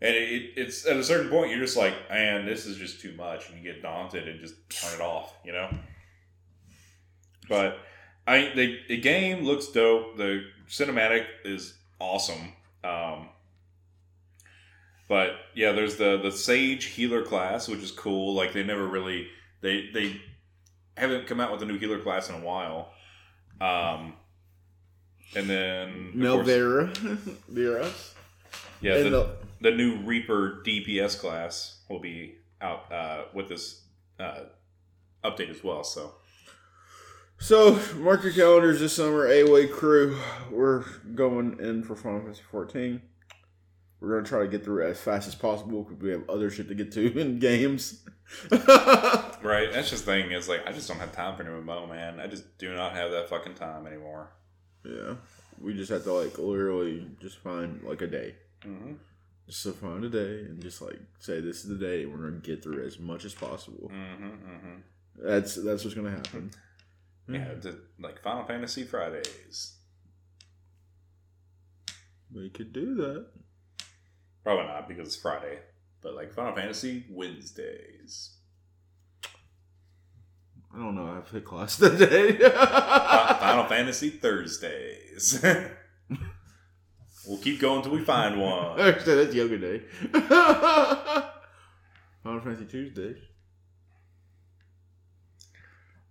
And 0.00 0.14
it, 0.14 0.32
it, 0.32 0.50
it's 0.56 0.86
at 0.86 0.96
a 0.96 1.04
certain 1.04 1.30
point 1.30 1.50
you're 1.50 1.60
just 1.60 1.76
like, 1.76 1.94
man, 2.10 2.46
this 2.46 2.66
is 2.66 2.76
just 2.76 3.00
too 3.00 3.12
much, 3.16 3.48
and 3.48 3.58
you 3.58 3.72
get 3.72 3.82
daunted 3.82 4.28
and 4.28 4.40
just 4.40 4.54
turn 4.70 4.94
it 4.94 5.00
off, 5.00 5.34
you 5.44 5.52
know. 5.52 5.68
But 7.48 7.78
I 8.26 8.52
the, 8.54 8.78
the 8.88 8.96
game 8.98 9.44
looks 9.44 9.68
dope. 9.68 10.16
The 10.16 10.44
cinematic 10.68 11.26
is 11.44 11.74
awesome. 11.98 12.52
Um, 12.84 13.28
but 15.12 15.32
yeah, 15.54 15.72
there's 15.72 15.96
the 15.96 16.16
the 16.16 16.32
Sage 16.32 16.86
Healer 16.86 17.22
class, 17.22 17.68
which 17.68 17.80
is 17.80 17.90
cool. 17.90 18.32
Like 18.32 18.54
they 18.54 18.62
never 18.62 18.86
really 18.86 19.28
they 19.60 19.90
they 19.92 20.18
haven't 20.96 21.26
come 21.26 21.38
out 21.38 21.52
with 21.52 21.60
a 21.60 21.66
new 21.66 21.78
healer 21.78 21.98
class 21.98 22.30
in 22.30 22.34
a 22.34 22.40
while. 22.40 22.94
Um, 23.60 24.14
and 25.36 25.50
then 25.50 26.12
Melvera. 26.16 26.96
Vera. 27.46 27.90
yeah, 28.80 29.02
the, 29.02 29.10
the- 29.10 29.36
the 29.60 29.70
new 29.70 29.98
Reaper 29.98 30.62
DPS 30.66 31.18
class 31.20 31.82
will 31.90 32.00
be 32.00 32.36
out 32.62 32.90
uh, 32.90 33.24
with 33.34 33.50
this 33.50 33.82
uh, 34.18 34.44
update 35.22 35.50
as 35.50 35.62
well. 35.62 35.84
So 35.84 36.14
So, 37.38 37.78
mark 37.96 38.22
your 38.24 38.32
calendars 38.32 38.80
this 38.80 38.96
summer. 38.96 39.28
AWOI 39.28 39.70
crew. 39.70 40.18
We're 40.50 40.84
going 41.14 41.58
in 41.60 41.84
for 41.84 41.94
Final 41.96 42.20
Fantasy 42.22 42.42
14. 42.50 43.02
We're 44.02 44.16
gonna 44.16 44.26
try 44.28 44.40
to 44.40 44.48
get 44.48 44.64
through 44.64 44.84
as 44.86 45.00
fast 45.00 45.28
as 45.28 45.34
possible 45.36 45.84
because 45.84 46.02
we 46.02 46.10
have 46.10 46.28
other 46.28 46.50
shit 46.50 46.66
to 46.68 46.74
get 46.74 46.90
to 46.92 47.18
in 47.20 47.38
games. 47.38 48.02
Right. 49.42 49.72
That's 49.72 49.90
just 49.90 50.06
the 50.06 50.12
thing 50.12 50.30
is 50.30 50.48
like 50.48 50.66
I 50.68 50.72
just 50.72 50.86
don't 50.88 50.98
have 51.00 51.12
time 51.12 51.36
for 51.36 51.42
new 51.42 51.62
MMO, 51.62 51.88
man. 51.88 52.20
I 52.20 52.26
just 52.28 52.58
do 52.58 52.72
not 52.74 52.92
have 52.94 53.10
that 53.10 53.28
fucking 53.28 53.54
time 53.54 53.86
anymore. 53.86 54.30
yeah, 54.84 55.14
we 55.60 55.74
just 55.74 55.90
have 55.90 56.04
to 56.04 56.12
like 56.12 56.38
literally 56.38 57.08
just 57.20 57.38
find 57.38 57.82
like 57.82 58.02
a 58.02 58.06
day, 58.06 58.34
Mm-hmm. 58.64 58.92
just 59.48 59.64
to 59.64 59.72
find 59.72 60.04
a 60.04 60.08
day 60.08 60.44
and 60.46 60.62
just 60.62 60.80
like 60.80 60.98
say 61.18 61.40
this 61.40 61.64
is 61.64 61.68
the 61.68 61.74
day 61.74 62.04
and 62.04 62.12
we're 62.12 62.28
gonna 62.28 62.40
get 62.40 62.62
through 62.62 62.86
as 62.86 62.98
much 63.00 63.24
as 63.24 63.34
possible. 63.34 63.90
Mm-hmm. 63.92 64.26
Mm-hmm. 64.28 64.76
That's 65.26 65.56
that's 65.56 65.82
what's 65.84 65.96
gonna 65.96 66.10
happen. 66.10 66.50
Yeah, 67.28 67.54
the, 67.60 67.78
like 68.00 68.20
Final 68.22 68.44
Fantasy 68.44 68.82
Fridays. 68.82 69.74
We 72.34 72.50
could 72.50 72.72
do 72.72 72.94
that. 72.96 73.26
Probably 74.44 74.66
not 74.66 74.88
because 74.88 75.08
it's 75.08 75.16
Friday, 75.16 75.58
but 76.00 76.14
like 76.14 76.34
Final 76.34 76.54
Fantasy 76.54 77.04
Wednesdays. 77.10 78.36
I 80.74 80.78
don't 80.78 80.94
know. 80.94 81.06
I 81.06 81.14
have 81.16 81.30
hit 81.30 81.44
class 81.44 81.76
that 81.78 81.98
day. 81.98 82.32
Final 82.38 83.64
Fantasy 83.66 84.10
Thursdays. 84.10 85.42
we'll 87.26 87.38
keep 87.38 87.60
going 87.60 87.82
till 87.82 87.92
we 87.92 88.00
find 88.00 88.40
one. 88.40 88.80
Actually, 88.88 89.24
that's 89.24 89.34
yoga 89.34 89.58
day. 89.58 89.82
Final 92.22 92.40
Fantasy 92.40 92.64
Tuesdays. 92.64 93.18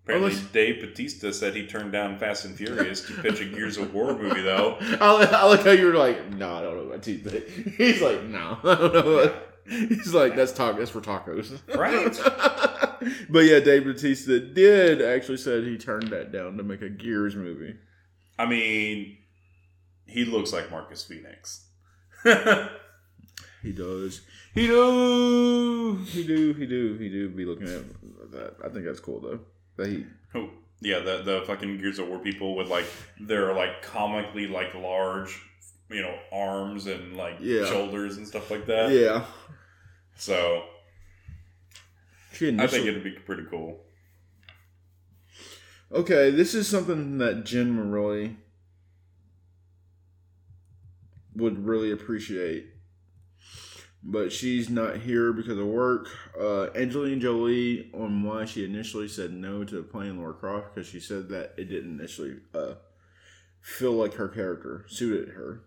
Apparently, 0.03 0.32
Unless- 0.32 0.52
Dave 0.52 0.82
Batista 0.82 1.32
said 1.32 1.56
he 1.56 1.68
turned 1.68 1.91
down 1.91 2.18
Fast 2.18 2.45
and 2.45 2.56
Furious 2.56 3.02
to 3.07 3.14
pitch 3.22 3.40
a 3.40 3.45
Gears 3.45 3.78
of 3.78 3.94
War 3.94 4.18
movie, 4.18 4.41
though. 4.41 4.78
I, 4.82 5.19
li- 5.19 5.28
I 5.32 5.45
like 5.45 5.64
how 5.64 5.72
you 5.72 5.86
were 5.88 5.94
like, 5.94 6.32
no, 6.34 6.53
I 6.56 6.61
don't 6.61 6.76
know 6.78 6.84
about 6.91 7.03
Tuesday. 7.03 7.44
He's 7.78 8.02
like, 8.02 8.23
no, 8.23 8.57
I 8.64 8.76
don't 8.76 8.94
know. 8.94 9.19
About... 9.19 9.36
He's 9.69 10.14
like, 10.14 10.36
that's 10.36 10.52
taco. 10.52 10.80
That's 10.80 10.90
for 10.90 11.02
tacos, 11.02 11.60
Right. 11.78 12.19
but 13.30 13.40
yeah, 13.45 13.60
Dave 13.60 13.84
Batista 13.86 14.40
did 14.40 15.02
actually 15.03 15.38
said 15.38 15.64
he 15.65 15.78
turned 15.78 16.07
that 16.10 16.32
down 16.32 16.57
to 16.57 16.64
make 16.64 16.82
a 16.82 16.90
Gears 16.90 17.36
movie. 17.36 17.76
I 18.40 18.48
mean, 18.48 19.18
he 20.07 20.26
looks 20.26 20.52
like 20.52 20.72
Marcus 20.72 21.03
Phoenix. 21.03 21.68
He 23.61 23.72
does. 23.72 24.22
He 24.56 24.65
do. 24.65 25.98
He 26.07 26.26
do. 26.26 26.53
He 26.53 26.65
do. 26.65 26.98
He 26.98 27.10
do 27.10 27.30
be 27.30 27.45
looking 27.45 27.68
at 27.68 27.84
that. 28.32 28.56
I 28.65 28.69
think 28.69 28.86
that's 28.86 28.99
cool 28.99 29.19
though. 29.22 29.40
He. 29.77 30.06
Oh, 30.35 30.49
yeah, 30.80 30.99
the 30.99 31.22
the 31.23 31.43
fucking 31.45 31.77
Gears 31.77 31.99
of 31.99 32.07
War 32.07 32.19
people 32.19 32.56
with 32.56 32.68
like 32.68 32.85
their 33.19 33.53
like 33.53 33.81
comically 33.81 34.48
like 34.48 34.73
large, 34.76 35.39
you 35.89 36.02
know, 36.02 36.18
arms 36.31 36.88
and 36.88 37.15
like 37.18 37.38
Yeah. 37.39 37.65
shoulders 37.65 38.18
and 38.18 38.27
stuff 38.27 38.49
like 38.52 38.65
that. 38.68 38.91
Yeah. 38.91 39.26
So 40.15 40.64
I 42.34 42.68
think 42.68 42.85
it'd 42.88 43.03
be 43.03 43.11
pretty 43.11 43.43
cool. 43.49 43.80
Okay, 45.91 46.31
this 46.31 46.56
is 46.56 46.68
something 46.68 47.18
that 47.18 47.43
Gen 47.43 47.91
really 47.91 48.38
would 51.35 51.65
really 51.65 51.91
appreciate. 51.91 52.68
But 54.03 54.32
she's 54.32 54.69
not 54.69 54.98
here 54.98 55.32
because 55.32 55.60
of 55.60 55.68
work. 55.68 56.07
Uh, 56.40 56.68
Angelina 56.76 57.22
Jolie, 57.22 57.91
on 57.94 58.23
why 58.23 58.45
she 58.45 58.65
initially 58.65 59.07
said 59.07 59.32
no 59.32 59.64
to 59.64 59.84
playing 59.84 60.19
Lara 60.19 60.34
Croft, 60.34 60.73
because 60.73 60.90
she 60.90 60.99
said 60.99 61.30
that 61.30 61.53
it 61.57 61.65
didn't 61.65 61.99
initially 61.99 62.38
uh, 62.56 62.73
feel 63.61 63.91
like 63.91 64.15
her 64.15 64.28
character 64.28 64.86
suited 64.88 65.30
her. 65.36 65.64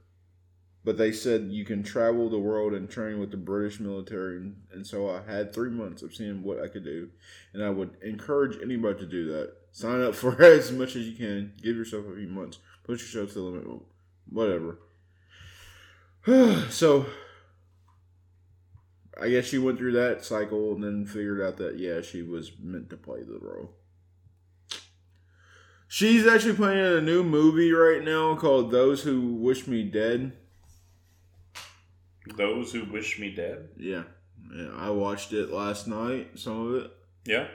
But 0.84 0.98
they 0.98 1.12
said 1.12 1.48
you 1.50 1.64
can 1.64 1.82
travel 1.82 2.28
the 2.28 2.38
world 2.38 2.74
and 2.74 2.90
train 2.90 3.18
with 3.18 3.30
the 3.30 3.38
British 3.38 3.80
military, 3.80 4.36
and, 4.36 4.56
and 4.70 4.86
so 4.86 5.08
I 5.08 5.22
had 5.30 5.52
three 5.52 5.70
months 5.70 6.02
of 6.02 6.14
seeing 6.14 6.42
what 6.42 6.60
I 6.60 6.68
could 6.68 6.84
do, 6.84 7.08
and 7.54 7.64
I 7.64 7.70
would 7.70 7.96
encourage 8.02 8.60
anybody 8.62 8.98
to 8.98 9.06
do 9.06 9.32
that. 9.32 9.54
Sign 9.72 10.02
up 10.02 10.14
for 10.14 10.40
as 10.42 10.70
much 10.72 10.94
as 10.96 11.06
you 11.06 11.16
can. 11.16 11.52
Give 11.62 11.76
yourself 11.76 12.04
a 12.06 12.16
few 12.16 12.28
months. 12.28 12.58
Push 12.82 13.00
yourself 13.00 13.32
to 13.32 13.34
the 13.34 13.40
limit. 13.40 13.82
Whatever. 14.28 14.78
so, 16.70 17.06
I 19.20 19.28
guess 19.28 19.46
she 19.46 19.58
went 19.58 19.78
through 19.78 19.92
that 19.92 20.24
cycle 20.24 20.74
and 20.74 20.82
then 20.82 21.06
figured 21.06 21.40
out 21.40 21.56
that 21.58 21.78
yeah, 21.78 22.00
she 22.00 22.22
was 22.22 22.52
meant 22.60 22.90
to 22.90 22.96
play 22.96 23.22
the 23.22 23.38
role. 23.40 23.72
She's 25.86 26.26
actually 26.26 26.54
playing 26.54 26.78
in 26.78 26.92
a 26.92 27.00
new 27.00 27.22
movie 27.22 27.72
right 27.72 28.02
now 28.02 28.34
called 28.34 28.70
"Those 28.70 29.02
Who 29.02 29.34
Wish 29.34 29.66
Me 29.66 29.84
Dead." 29.84 30.32
Those 32.36 32.72
who 32.72 32.84
wish 32.86 33.18
me 33.18 33.34
dead. 33.34 33.68
Yeah, 33.76 34.04
yeah 34.54 34.70
I 34.74 34.90
watched 34.90 35.32
it 35.32 35.50
last 35.50 35.86
night. 35.86 36.38
Some 36.38 36.66
of 36.66 36.84
it. 36.84 36.90
Yeah. 37.26 37.48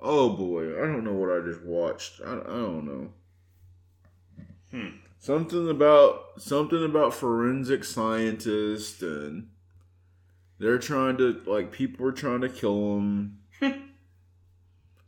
Oh 0.00 0.30
boy, 0.30 0.76
I 0.76 0.86
don't 0.86 1.04
know 1.04 1.12
what 1.12 1.30
I 1.30 1.44
just 1.44 1.62
watched. 1.62 2.20
I, 2.24 2.32
I 2.32 2.36
don't 2.36 2.84
know. 2.84 3.12
Hmm. 4.70 4.96
Something 5.20 5.68
about 5.70 6.22
something 6.38 6.84
about 6.84 7.14
forensic 7.14 7.84
scientists 7.84 9.02
and 9.02 9.48
they're 10.58 10.78
trying 10.78 11.16
to 11.18 11.40
like 11.46 11.72
people 11.72 12.06
are 12.06 12.12
trying 12.12 12.40
to 12.42 12.48
kill 12.48 12.94
them. 12.96 13.38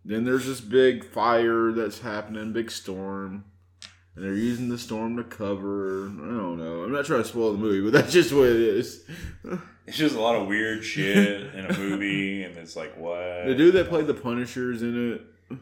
then 0.05 0.25
there's 0.25 0.47
this 0.47 0.61
big 0.61 1.05
fire 1.05 1.73
that's 1.73 2.01
happening, 2.01 2.53
big 2.53 2.71
storm, 2.71 3.45
and 4.15 4.25
they're 4.25 4.35
using 4.35 4.69
the 4.69 4.79
storm 4.79 5.17
to 5.17 5.25
cover. 5.25 6.07
I 6.07 6.09
don't 6.09 6.59
know. 6.59 6.83
I'm 6.85 6.93
not 6.93 7.05
trying 7.07 7.23
to 7.23 7.29
spoil 7.29 7.53
the 7.53 7.59
movie, 7.59 7.81
but 7.83 7.93
that's 7.93 8.13
just 8.13 8.33
what 8.33 8.49
it 8.49 8.57
is. 8.61 9.05
It's 9.87 9.99
just 9.99 10.15
a 10.15 10.21
lot 10.21 10.37
of 10.37 10.47
weird 10.47 10.85
shit 10.85 11.53
in 11.53 11.67
a 11.67 11.77
movie, 11.77 12.45
and 12.45 12.57
it's 12.59 12.77
like, 12.77 12.97
what? 12.97 13.47
The 13.47 13.57
dude 13.57 13.75
that 13.75 13.89
played 13.89 14.07
the 14.07 14.15
Punishers 14.15 14.83
in 14.83 15.15
it, 15.15 15.59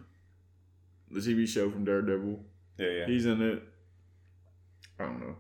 the 1.10 1.20
TV 1.20 1.48
show 1.48 1.70
from 1.70 1.86
Daredevil, 1.86 2.38
Yeah, 2.76 2.88
yeah. 2.90 3.06
he's 3.06 3.24
in 3.24 3.40
it. 3.40 3.62
I 4.98 5.04
don't 5.04 5.20
know. 5.20 5.36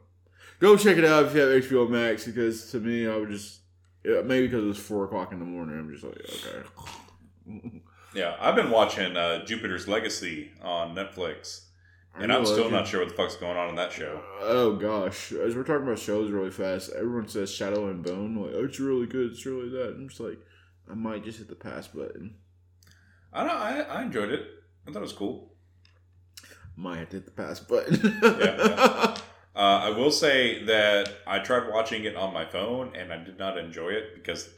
Go 0.58 0.74
check 0.78 0.96
it 0.96 1.04
out 1.04 1.26
if 1.26 1.34
you 1.34 1.40
have 1.42 1.62
HBO 1.64 1.90
Max 1.90 2.24
because 2.24 2.70
to 2.70 2.80
me, 2.80 3.06
I 3.06 3.14
would 3.18 3.28
just 3.28 3.60
yeah, 4.04 4.22
maybe 4.22 4.46
because 4.46 4.64
it's 4.76 4.86
four 4.86 5.04
o'clock 5.04 5.32
in 5.32 5.38
the 5.38 5.44
morning. 5.44 5.78
I'm 5.78 5.90
just 5.90 6.04
like, 6.04 6.20
okay. 6.24 7.82
Yeah, 8.14 8.36
I've 8.40 8.54
been 8.54 8.70
watching 8.70 9.16
uh, 9.16 9.44
Jupiter's 9.44 9.86
Legacy 9.86 10.50
on 10.62 10.94
Netflix, 10.94 11.66
and 12.18 12.32
I'm 12.32 12.46
still 12.46 12.70
not 12.70 12.86
sure 12.86 13.00
what 13.00 13.10
the 13.10 13.14
fuck's 13.14 13.36
going 13.36 13.56
on 13.56 13.68
in 13.68 13.74
that 13.76 13.92
show. 13.92 14.22
Oh 14.40 14.76
gosh, 14.76 15.30
as 15.32 15.54
we're 15.54 15.62
talking 15.62 15.86
about 15.86 15.98
shows 15.98 16.30
really 16.30 16.50
fast, 16.50 16.90
everyone 16.96 17.28
says 17.28 17.52
Shadow 17.52 17.88
and 17.88 18.02
Bone. 18.02 18.34
Like, 18.36 18.54
oh, 18.54 18.64
it's 18.64 18.80
really 18.80 19.06
good. 19.06 19.32
It's 19.32 19.44
really 19.44 19.68
that. 19.70 19.94
I'm 19.94 20.08
just 20.08 20.20
like, 20.20 20.38
I 20.90 20.94
might 20.94 21.22
just 21.22 21.38
hit 21.38 21.48
the 21.48 21.54
pass 21.54 21.86
button. 21.86 22.36
I 23.32 23.44
don't. 23.44 23.56
I, 23.56 23.80
I 23.82 24.02
enjoyed 24.02 24.30
it. 24.30 24.46
I 24.86 24.90
thought 24.90 25.00
it 25.00 25.02
was 25.02 25.12
cool. 25.12 25.52
Might 26.76 26.98
have 26.98 27.10
to 27.10 27.16
hit 27.16 27.26
the 27.26 27.30
pass 27.30 27.60
button. 27.60 28.18
yeah. 28.22 29.16
Uh, 29.58 29.80
I 29.86 29.90
will 29.90 30.12
say 30.12 30.62
that 30.64 31.08
I 31.26 31.40
tried 31.40 31.68
watching 31.68 32.04
it 32.04 32.14
on 32.14 32.32
my 32.32 32.44
phone 32.44 32.94
and 32.94 33.12
I 33.12 33.16
did 33.16 33.38
not 33.38 33.58
enjoy 33.58 33.88
it 33.88 34.14
because 34.14 34.48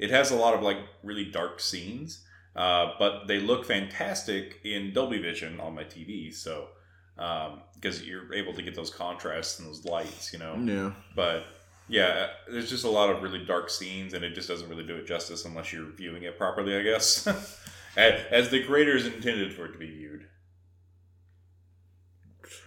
it 0.00 0.10
has 0.10 0.32
a 0.32 0.36
lot 0.36 0.52
of 0.52 0.62
like 0.62 0.78
really 1.04 1.26
dark 1.26 1.60
scenes, 1.60 2.24
uh, 2.56 2.92
but 2.98 3.28
they 3.28 3.38
look 3.38 3.64
fantastic 3.64 4.58
in 4.64 4.92
Dolby 4.92 5.18
Vision 5.22 5.60
on 5.60 5.76
my 5.76 5.84
TV. 5.84 6.34
So 6.34 6.70
because 7.16 8.02
you're 8.04 8.34
able 8.34 8.52
to 8.54 8.62
get 8.62 8.74
those 8.74 8.90
contrasts 8.90 9.60
and 9.60 9.68
those 9.68 9.84
lights, 9.84 10.32
you 10.32 10.40
know. 10.40 10.56
yeah. 10.58 10.92
But 11.14 11.44
yeah, 11.88 12.28
there's 12.50 12.68
just 12.68 12.84
a 12.84 12.90
lot 12.90 13.10
of 13.10 13.22
really 13.22 13.44
dark 13.44 13.70
scenes, 13.70 14.12
and 14.12 14.24
it 14.24 14.34
just 14.34 14.48
doesn't 14.48 14.68
really 14.68 14.86
do 14.86 14.96
it 14.96 15.06
justice 15.06 15.44
unless 15.44 15.72
you're 15.72 15.90
viewing 15.90 16.24
it 16.24 16.36
properly, 16.36 16.76
I 16.76 16.82
guess. 16.82 17.26
as 17.96 18.20
as 18.30 18.50
the 18.50 18.62
creators 18.64 19.06
intended 19.06 19.52
for 19.54 19.66
it 19.66 19.72
to 19.72 19.78
be 19.78 19.90
viewed. 19.90 20.26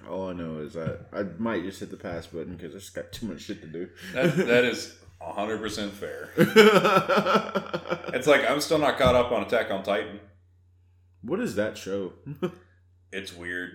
All 0.10 0.30
I 0.30 0.34
know 0.34 0.60
is 0.60 0.74
that 0.74 1.08
I 1.14 1.24
might 1.38 1.64
just 1.64 1.80
hit 1.80 1.92
the 1.92 1.98
pass 1.98 2.28
button 2.28 2.56
because 2.56 2.76
I 2.76 2.80
just 2.80 2.94
got 2.94 3.12
too 3.12 3.26
much 3.28 3.42
shit 3.42 3.62
to 3.62 3.68
do. 3.68 3.90
That, 4.14 4.36
that 4.36 4.64
is 4.66 4.96
100% 5.22 5.90
fair. 5.92 6.30
It's 8.14 8.28
like 8.28 8.48
I'm 8.50 8.60
still 8.62 8.78
not 8.78 8.98
caught 8.98 9.16
up 9.16 9.32
on 9.32 9.44
Attack 9.44 9.72
on 9.72 9.84
Titan. 9.84 10.20
what 11.22 11.40
is 11.40 11.56
that 11.56 11.78
show? 11.78 12.14
It's 13.14 13.36
weird. 13.36 13.72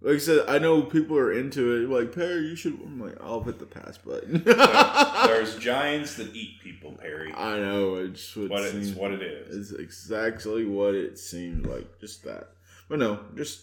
Like 0.00 0.14
I 0.16 0.18
said, 0.18 0.46
I 0.48 0.58
know 0.58 0.82
people 0.82 1.16
are 1.18 1.30
into 1.30 1.76
it. 1.76 1.90
Like 1.90 2.14
Perry, 2.14 2.46
you 2.48 2.56
should. 2.56 2.72
I'm 2.82 2.98
like, 2.98 3.16
I'll 3.20 3.42
hit 3.42 3.58
the 3.58 3.66
pass 3.66 3.98
button. 3.98 4.42
There's 5.26 5.58
giants 5.58 6.14
that 6.16 6.34
eat 6.34 6.58
people, 6.62 6.92
Perry. 6.92 7.32
I 7.34 7.58
know 7.58 7.96
it's 7.96 8.34
what, 8.34 8.48
What 8.50 8.62
it 8.64 8.74
it's 8.74 8.96
what 8.96 9.12
it 9.12 9.20
is. 9.22 9.70
It's 9.72 9.78
exactly 9.78 10.64
what 10.64 10.94
it 10.94 11.18
seemed 11.18 11.66
like. 11.66 12.00
Just 12.00 12.24
that. 12.24 12.48
But 12.88 12.98
no, 12.98 13.20
just 13.36 13.62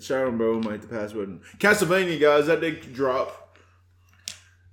Shadow 0.00 0.28
and 0.28 0.38
Bone 0.38 0.60
might 0.64 0.72
hit 0.72 0.82
the 0.82 0.88
pass 0.88 1.12
button. 1.12 1.40
Castlevania, 1.58 2.20
guys, 2.20 2.46
that 2.46 2.60
did 2.60 2.92
drop. 2.92 3.58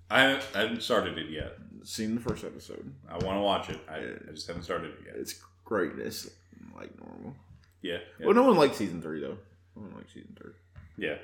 I 0.09 0.21
haven't, 0.21 0.45
I 0.53 0.59
haven't 0.61 0.83
started 0.83 1.17
it 1.17 1.29
yet. 1.29 1.57
Seen 1.83 2.15
the 2.15 2.21
first 2.21 2.43
episode. 2.43 2.93
I 3.09 3.13
want 3.13 3.37
to 3.37 3.41
watch 3.41 3.69
it. 3.69 3.79
I, 3.89 3.97
I 3.97 4.31
just 4.33 4.47
haven't 4.47 4.63
started 4.63 4.91
it 4.91 4.99
yet. 5.05 5.15
It's 5.17 5.39
greatness, 5.63 6.29
like 6.75 6.91
normal. 6.99 7.35
Yeah, 7.81 7.97
yeah. 8.19 8.25
Well, 8.25 8.35
no 8.35 8.43
one 8.43 8.57
likes 8.57 8.77
season 8.77 9.01
three 9.01 9.21
though. 9.21 9.37
No 9.75 9.83
one 9.83 9.93
liked 9.95 10.11
season 10.13 10.35
three. 10.39 10.53
yeah. 10.97 11.15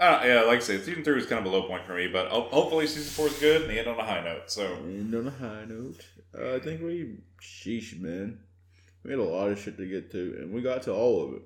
Uh, 0.00 0.20
yeah, 0.24 0.40
like 0.42 0.56
I 0.56 0.60
said, 0.60 0.82
season 0.84 1.04
three 1.04 1.14
was 1.14 1.26
kind 1.26 1.46
of 1.46 1.52
a 1.52 1.54
low 1.54 1.62
point 1.68 1.86
for 1.86 1.94
me, 1.94 2.08
but 2.08 2.26
hopefully 2.28 2.88
season 2.88 3.12
four 3.12 3.28
is 3.28 3.38
good 3.38 3.62
and 3.62 3.70
they 3.70 3.78
end 3.78 3.86
on 3.86 4.00
a 4.00 4.04
high 4.04 4.22
note. 4.24 4.50
So 4.50 4.64
end 4.84 5.14
on 5.14 5.28
a 5.28 5.30
high 5.30 5.64
note, 5.68 6.04
uh, 6.36 6.56
I 6.56 6.58
think 6.58 6.82
we, 6.82 7.18
sheesh, 7.40 8.00
man, 8.00 8.40
we 9.04 9.10
had 9.10 9.20
a 9.20 9.22
lot 9.22 9.50
of 9.50 9.60
shit 9.60 9.76
to 9.76 9.86
get 9.86 10.10
to, 10.10 10.38
and 10.40 10.52
we 10.52 10.60
got 10.60 10.82
to 10.84 10.92
all 10.92 11.22
of 11.28 11.34
it. 11.34 11.42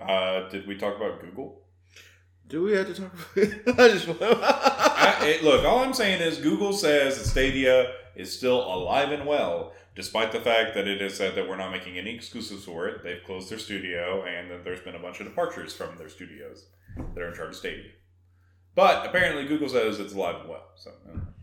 Uh, 0.00 0.48
did 0.48 0.66
we 0.66 0.76
talk 0.76 0.96
about 0.96 1.20
Google? 1.20 1.62
Do 2.48 2.64
we 2.64 2.72
have 2.72 2.86
to 2.88 2.94
talk 2.94 3.12
about 3.12 3.36
it? 3.36 3.62
I 3.78 3.88
just 3.88 4.08
I, 4.20 5.18
it, 5.26 5.44
look, 5.44 5.64
all 5.64 5.80
I'm 5.80 5.94
saying 5.94 6.20
is 6.20 6.38
Google 6.38 6.72
says 6.72 7.18
that 7.18 7.24
Stadia 7.24 7.92
is 8.16 8.36
still 8.36 8.60
alive 8.60 9.12
and 9.12 9.26
well, 9.26 9.72
despite 9.94 10.32
the 10.32 10.40
fact 10.40 10.74
that 10.74 10.88
it 10.88 11.00
has 11.00 11.14
said 11.16 11.36
that 11.36 11.48
we're 11.48 11.56
not 11.56 11.70
making 11.70 11.96
any 11.96 12.14
exclusives 12.14 12.64
for 12.64 12.88
it. 12.88 13.04
They've 13.04 13.22
closed 13.24 13.50
their 13.50 13.58
studio, 13.58 14.24
and 14.24 14.50
that 14.50 14.64
there's 14.64 14.80
been 14.80 14.96
a 14.96 14.98
bunch 14.98 15.20
of 15.20 15.26
departures 15.26 15.74
from 15.74 15.96
their 15.96 16.08
studios 16.08 16.66
that 16.96 17.22
are 17.22 17.28
in 17.28 17.34
charge 17.34 17.50
of 17.50 17.56
Stadia. 17.56 17.90
But 18.74 19.06
apparently, 19.06 19.46
Google 19.46 19.68
says 19.68 20.00
it's 20.00 20.14
alive 20.14 20.40
and 20.40 20.48
well. 20.48 20.66
So 20.76 20.90
don't. 21.06 21.34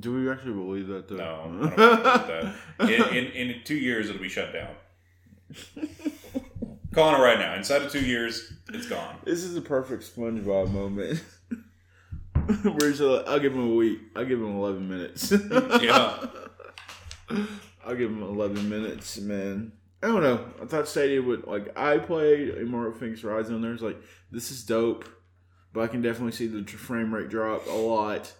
Do 0.00 0.14
we 0.14 0.30
actually 0.30 0.52
believe 0.52 0.88
that? 0.88 1.08
Though? 1.08 1.16
no, 1.16 1.24
I 1.24 1.44
don't 1.44 1.60
believe 1.60 1.76
that. 1.76 2.54
In, 2.80 3.16
in, 3.16 3.32
in 3.32 3.64
two 3.64 3.76
years, 3.76 4.08
it'll 4.10 4.20
be 4.20 4.28
shut 4.28 4.52
down. 4.52 4.74
Calling 6.96 7.20
it 7.20 7.22
right 7.22 7.38
now. 7.38 7.54
Inside 7.54 7.82
of 7.82 7.92
two 7.92 8.00
years, 8.00 8.54
it's 8.72 8.86
gone. 8.86 9.18
This 9.22 9.44
is 9.44 9.54
a 9.54 9.60
perfect 9.60 10.02
SpongeBob 10.02 10.72
moment. 10.72 11.22
Where 12.62 12.88
he's 12.88 13.02
like, 13.02 13.28
I'll 13.28 13.38
give 13.38 13.52
him 13.52 13.70
a 13.70 13.74
week. 13.74 14.00
I'll 14.16 14.24
give 14.24 14.38
him 14.40 14.56
11 14.56 14.88
minutes. 14.88 15.30
Yeah. 15.82 16.26
I'll 17.84 17.96
give 17.96 18.08
him 18.10 18.22
11 18.22 18.66
minutes, 18.70 19.18
man. 19.18 19.72
I 20.02 20.06
don't 20.06 20.22
know. 20.22 20.42
I 20.62 20.64
thought 20.64 20.88
Stadia 20.88 21.20
would, 21.20 21.46
like, 21.46 21.78
I 21.78 21.98
played 21.98 22.48
Immortal 22.56 22.92
Fenyx 22.98 23.22
Rise 23.22 23.50
on 23.50 23.60
there. 23.60 23.74
It's 23.74 23.82
like, 23.82 24.00
this 24.30 24.50
is 24.50 24.64
dope, 24.64 25.06
but 25.74 25.82
I 25.82 25.88
can 25.88 26.00
definitely 26.00 26.32
see 26.32 26.46
the 26.46 26.64
frame 26.64 27.14
rate 27.14 27.28
drop 27.28 27.66
a 27.66 27.72
lot. 27.72 28.32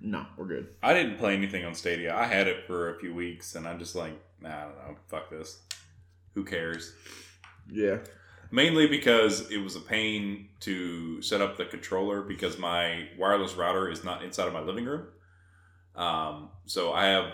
No, 0.00 0.24
we're 0.36 0.46
good. 0.46 0.68
I 0.84 0.94
didn't 0.94 1.18
play 1.18 1.34
anything 1.34 1.64
on 1.64 1.74
Stadia. 1.74 2.14
I 2.14 2.26
had 2.26 2.46
it 2.46 2.64
for 2.68 2.94
a 2.94 2.98
few 3.00 3.12
weeks, 3.12 3.56
and 3.56 3.66
I'm 3.66 3.80
just 3.80 3.96
like, 3.96 4.12
nah, 4.40 4.50
I 4.50 4.62
don't 4.62 4.76
know. 4.76 4.96
Fuck 5.08 5.30
this. 5.30 5.62
Who 6.34 6.44
cares? 6.44 6.92
Yeah. 7.70 7.98
Mainly 8.50 8.86
because 8.86 9.50
it 9.50 9.58
was 9.58 9.74
a 9.74 9.80
pain 9.80 10.48
to 10.60 11.20
set 11.22 11.40
up 11.40 11.56
the 11.56 11.64
controller 11.64 12.22
because 12.22 12.58
my 12.58 13.08
wireless 13.18 13.54
router 13.54 13.90
is 13.90 14.04
not 14.04 14.22
inside 14.22 14.46
of 14.46 14.52
my 14.52 14.60
living 14.60 14.84
room. 14.84 15.06
Um, 15.96 16.50
so 16.66 16.92
I 16.92 17.06
have 17.06 17.32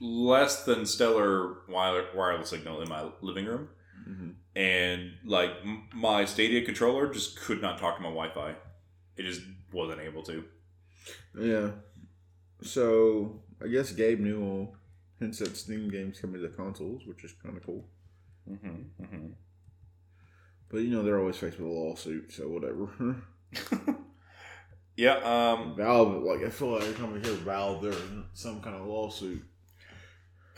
less 0.00 0.64
than 0.64 0.86
stellar 0.86 1.58
wire- 1.68 2.08
wireless 2.14 2.50
signal 2.50 2.80
in 2.82 2.88
my 2.88 3.10
living 3.20 3.46
room. 3.46 3.68
hmm 4.04 4.30
And 4.56 5.12
like 5.24 5.50
m- 5.64 5.88
my 5.94 6.24
Stadia 6.24 6.64
controller 6.64 7.12
just 7.12 7.38
could 7.40 7.60
not 7.62 7.78
talk 7.78 7.96
to 7.96 8.02
my 8.02 8.08
Wi 8.08 8.30
Fi. 8.30 8.56
It 9.16 9.22
just 9.24 9.42
wasn't 9.72 10.00
able 10.00 10.22
to. 10.24 10.44
Yeah. 11.38 11.70
So, 12.62 13.40
I 13.62 13.68
guess 13.68 13.92
Gabe 13.92 14.20
Newell 14.20 14.74
hints 15.18 15.40
at 15.40 15.56
Steam 15.56 15.88
games 15.90 16.20
coming 16.20 16.40
to 16.40 16.48
the 16.48 16.54
consoles, 16.54 17.06
which 17.06 17.24
is 17.24 17.32
kind 17.42 17.56
of 17.56 17.64
cool. 17.64 17.84
Mm-hmm, 18.50 19.02
mm-hmm. 19.02 19.26
But, 20.70 20.78
you 20.78 20.90
know, 20.90 21.02
they're 21.02 21.18
always 21.18 21.36
faced 21.36 21.58
with 21.58 21.68
a 21.68 21.72
lawsuit, 21.72 22.32
so 22.32 22.48
whatever. 22.48 23.16
Yeah, 25.00 25.14
um, 25.24 25.76
Valve, 25.76 26.22
like, 26.24 26.44
I 26.44 26.50
feel 26.50 26.72
like 26.72 26.82
every 26.82 26.94
time 26.94 27.14
I 27.14 27.26
hear 27.26 27.34
Valve, 27.36 27.80
they're 27.80 27.92
in 27.92 28.24
some 28.34 28.60
kind 28.60 28.76
of 28.76 28.86
lawsuit. 28.86 29.42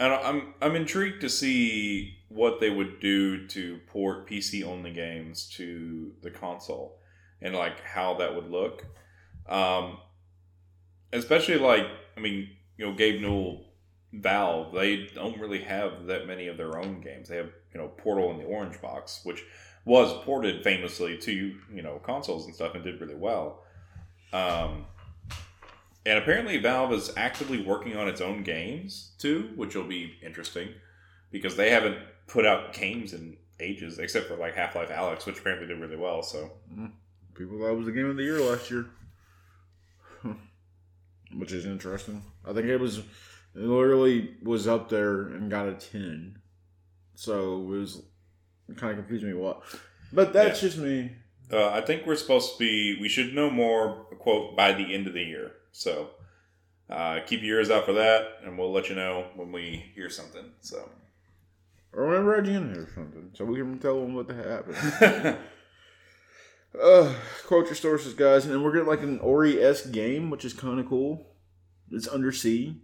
And 0.01 0.13
I'm 0.13 0.55
I'm 0.61 0.75
intrigued 0.75 1.21
to 1.21 1.29
see 1.29 2.17
what 2.29 2.59
they 2.59 2.69
would 2.69 2.99
do 2.99 3.47
to 3.47 3.79
port 3.87 4.29
PC 4.29 4.65
only 4.65 4.93
games 4.93 5.49
to 5.51 6.13
the 6.23 6.31
console, 6.33 6.99
and 7.41 7.55
like 7.55 7.85
how 7.85 8.15
that 8.15 8.35
would 8.35 8.51
look. 8.51 8.85
Um, 9.49 9.99
especially 11.13 11.59
like 11.59 11.87
I 12.17 12.21
mean, 12.21 12.49
you 12.77 12.87
know, 12.87 12.95
Gabe 12.95 13.21
Newell, 13.21 13.67
Valve, 14.13 14.75
they 14.75 15.09
don't 15.15 15.39
really 15.39 15.63
have 15.63 16.07
that 16.07 16.27
many 16.27 16.49
of 16.49 16.57
their 16.57 16.79
own 16.79 17.01
games. 17.01 17.29
They 17.29 17.37
have 17.37 17.53
you 17.73 17.81
know 17.81 17.87
Portal 17.87 18.33
and 18.33 18.41
the 18.41 18.47
Orange 18.47 18.81
Box, 18.81 19.21
which 19.23 19.45
was 19.85 20.13
ported 20.25 20.63
famously 20.63 21.19
to 21.19 21.33
you 21.33 21.83
know 21.83 22.01
consoles 22.05 22.47
and 22.47 22.55
stuff 22.55 22.75
and 22.75 22.85
did 22.85 23.01
really 23.01 23.15
well. 23.15 23.63
Um, 24.33 24.87
and 26.05 26.19
apparently, 26.19 26.59
Valve 26.59 26.93
is 26.93 27.13
actively 27.17 27.63
working 27.63 27.97
on 27.97 28.09
its 28.09 28.21
own 28.21 28.43
games 28.43 29.13
too, 29.19 29.51
which 29.57 29.75
will 29.75 29.85
be 29.85 30.15
interesting 30.23 30.69
because 31.31 31.57
they 31.57 31.71
haven't 31.71 31.99
put 32.27 32.45
out 32.47 32.73
games 32.73 33.13
in 33.13 33.37
ages, 33.61 33.99
except 33.99 34.27
for 34.27 34.37
like 34.37 34.55
Half-Life 34.55 34.89
Alyx, 34.91 35.27
which 35.27 35.39
apparently 35.39 35.69
did 35.69 35.81
really 35.81 35.97
well. 35.97 36.23
So, 36.23 36.51
People 37.35 37.59
thought 37.59 37.71
it 37.71 37.77
was 37.77 37.87
the 37.87 37.93
game 37.93 38.11
of 38.11 38.17
the 38.17 38.23
year 38.23 38.41
last 38.41 38.71
year. 38.71 38.87
Which 41.35 41.53
is 41.53 41.65
interesting. 41.65 42.23
I 42.47 42.53
think 42.53 42.67
it 42.67 42.77
was, 42.77 42.99
it 42.99 43.05
literally 43.55 44.37
was 44.43 44.69
up 44.69 44.91
there 44.91 45.29
and 45.29 45.51
got 45.51 45.67
a 45.67 45.73
10. 45.73 46.39
So 47.15 47.63
it 47.63 47.65
was, 47.65 48.03
it 48.73 48.79
kind 48.81 48.93
of 48.93 48.99
confused 48.99 49.25
me 49.25 49.35
what. 49.35 49.63
But 50.13 50.33
that's 50.33 50.61
just 50.61 50.77
me. 50.79 51.13
uh, 51.53 51.69
I 51.71 51.81
think 51.81 52.07
we're 52.07 52.17
supposed 52.17 52.53
to 52.53 52.59
be. 52.59 52.99
We 53.01 53.09
should 53.09 53.35
know 53.35 53.51
more. 53.51 54.07
Quote 54.19 54.57
by 54.57 54.73
the 54.73 54.95
end 54.95 55.07
of 55.07 55.15
the 55.15 55.23
year. 55.23 55.53
So, 55.73 56.11
uh, 56.91 57.21
keep 57.27 57.43
your 57.43 57.59
ears 57.59 57.71
out 57.71 57.87
for 57.87 57.93
that, 57.95 58.39
and 58.45 58.59
we'll 58.59 58.73
let 58.73 58.89
you 58.89 58.95
know 58.95 59.27
when 59.37 59.51
we 59.53 59.91
hear 59.95 60.11
something. 60.11 60.53
So, 60.61 60.89
Or 61.93 62.07
whenever 62.09 62.41
IGN 62.43 62.73
hears 62.75 62.95
something. 62.95 63.31
So 63.35 63.45
we 63.45 63.57
can 63.57 63.79
tell 63.79 64.01
them 64.01 64.15
what 64.15 64.29
the 64.29 64.35
happened. 64.35 65.39
Uh, 66.83 67.15
quote 67.47 67.67
your 67.67 67.75
sources, 67.75 68.15
guys, 68.15 68.47
and 68.47 68.55
then 68.55 68.63
we're 68.63 68.73
getting 68.73 68.89
like 68.89 69.03
an 69.03 69.19
Ori 69.21 69.63
esque 69.63 69.93
game, 69.93 70.31
which 70.31 70.43
is 70.43 70.55
kind 70.55 70.81
of 70.81 70.89
cool. 70.89 71.27
It's 71.91 72.09
Undersea. 72.09 72.75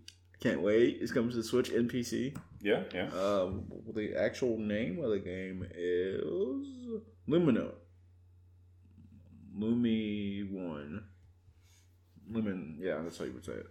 Can't 0.40 0.60
wait. 0.62 0.98
It's 1.00 1.12
coming 1.12 1.30
to 1.30 1.36
the 1.36 1.42
Switch 1.42 1.70
and 1.70 1.90
PC. 1.90 2.36
yeah, 2.62 2.84
yeah. 2.94 3.08
Um, 3.08 3.64
the 3.92 4.14
actual 4.16 4.56
name 4.56 5.02
of 5.02 5.10
the 5.10 5.18
game 5.18 5.66
is 5.74 6.22
Lumino. 7.28 7.72
Lumi 9.58 10.48
One. 10.50 11.04
Lumin, 12.30 12.76
yeah, 12.78 13.00
that's 13.02 13.18
how 13.18 13.24
you 13.24 13.32
would 13.32 13.44
say 13.44 13.52
it. 13.52 13.66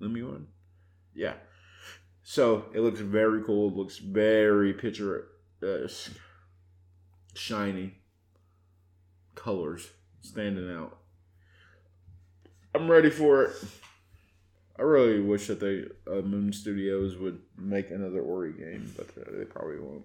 Lumi 0.00 0.26
One. 0.26 0.46
Yeah. 1.14 1.34
So 2.22 2.66
it 2.72 2.80
looks 2.80 3.00
very 3.00 3.42
cool. 3.42 3.68
It 3.68 3.76
looks 3.76 3.98
very 3.98 4.72
picturesque, 4.72 6.12
shiny, 7.34 7.94
colors 9.34 9.90
standing 10.22 10.70
out. 10.70 10.96
I'm 12.74 12.90
ready 12.90 13.10
for 13.10 13.42
it. 13.44 13.56
I 14.78 14.82
really 14.82 15.20
wish 15.20 15.48
that 15.48 15.60
they 15.60 15.84
uh, 16.10 16.22
Moon 16.22 16.52
Studios 16.52 17.16
would 17.16 17.40
make 17.58 17.90
another 17.90 18.20
Ori 18.20 18.52
game, 18.52 18.92
but 18.96 19.14
they 19.14 19.44
probably 19.44 19.78
won't. 19.78 20.04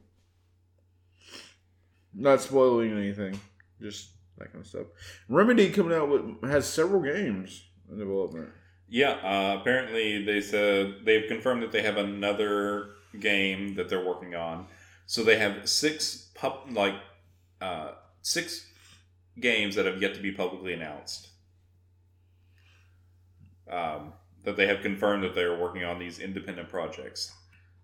Not 2.14 2.41
spoiling 2.41 2.91
anything, 2.91 3.39
just 3.81 4.10
that 4.38 4.52
kind 4.52 4.64
of 4.64 4.68
stuff. 4.68 4.88
Remedy 5.30 5.69
coming 5.69 5.94
out 5.95 6.10
with 6.10 6.49
has 6.49 6.68
several 6.68 7.02
games 7.02 7.64
in 7.89 7.98
development. 7.98 8.49
Yeah, 8.89 9.11
uh, 9.11 9.57
apparently 9.60 10.23
they 10.23 10.41
said 10.41 11.06
they've 11.06 11.27
confirmed 11.27 11.64
that 11.64 11.72
they 11.72 11.81
have 11.81 11.98
another 11.98 12.95
game 13.19 13.76
that 13.76 13.89
they're 13.89 14.06
working 14.06 14.35
on. 14.35 14.68
So 15.06 15.23
they 15.23 15.38
have 15.38 15.68
six 15.69 16.30
pub 16.35 16.68
like 16.72 16.95
uh, 17.61 17.91
six 18.22 18.65
games 19.39 19.76
that 19.76 19.85
have 19.85 20.02
yet 20.02 20.14
to 20.15 20.22
be 20.22 20.31
publicly 20.31 20.73
announced. 20.73 21.30
Um, 23.69 24.14
that 24.48 24.56
they 24.56 24.65
have 24.65 24.80
confirmed 24.82 25.22
that 25.26 25.36
they 25.36 25.41
are 25.44 25.60
working 25.60 25.84
on 25.84 25.99
these 25.99 26.19
independent 26.19 26.69
projects. 26.69 27.34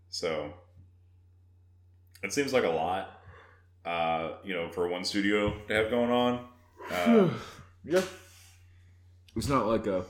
So 0.07 0.53
it 2.23 2.31
seems 2.31 2.53
like 2.53 2.63
a 2.63 2.69
lot, 2.69 3.21
uh, 3.83 4.35
you 4.45 4.53
know, 4.53 4.69
for 4.69 4.87
one 4.87 5.03
studio 5.03 5.53
to 5.67 5.73
have 5.73 5.89
going 5.89 6.09
on. 6.09 6.47
Uh, 6.89 7.29
yeah, 7.83 8.01
it's 9.35 9.49
not 9.49 9.67
like 9.67 9.87
a 9.87 10.05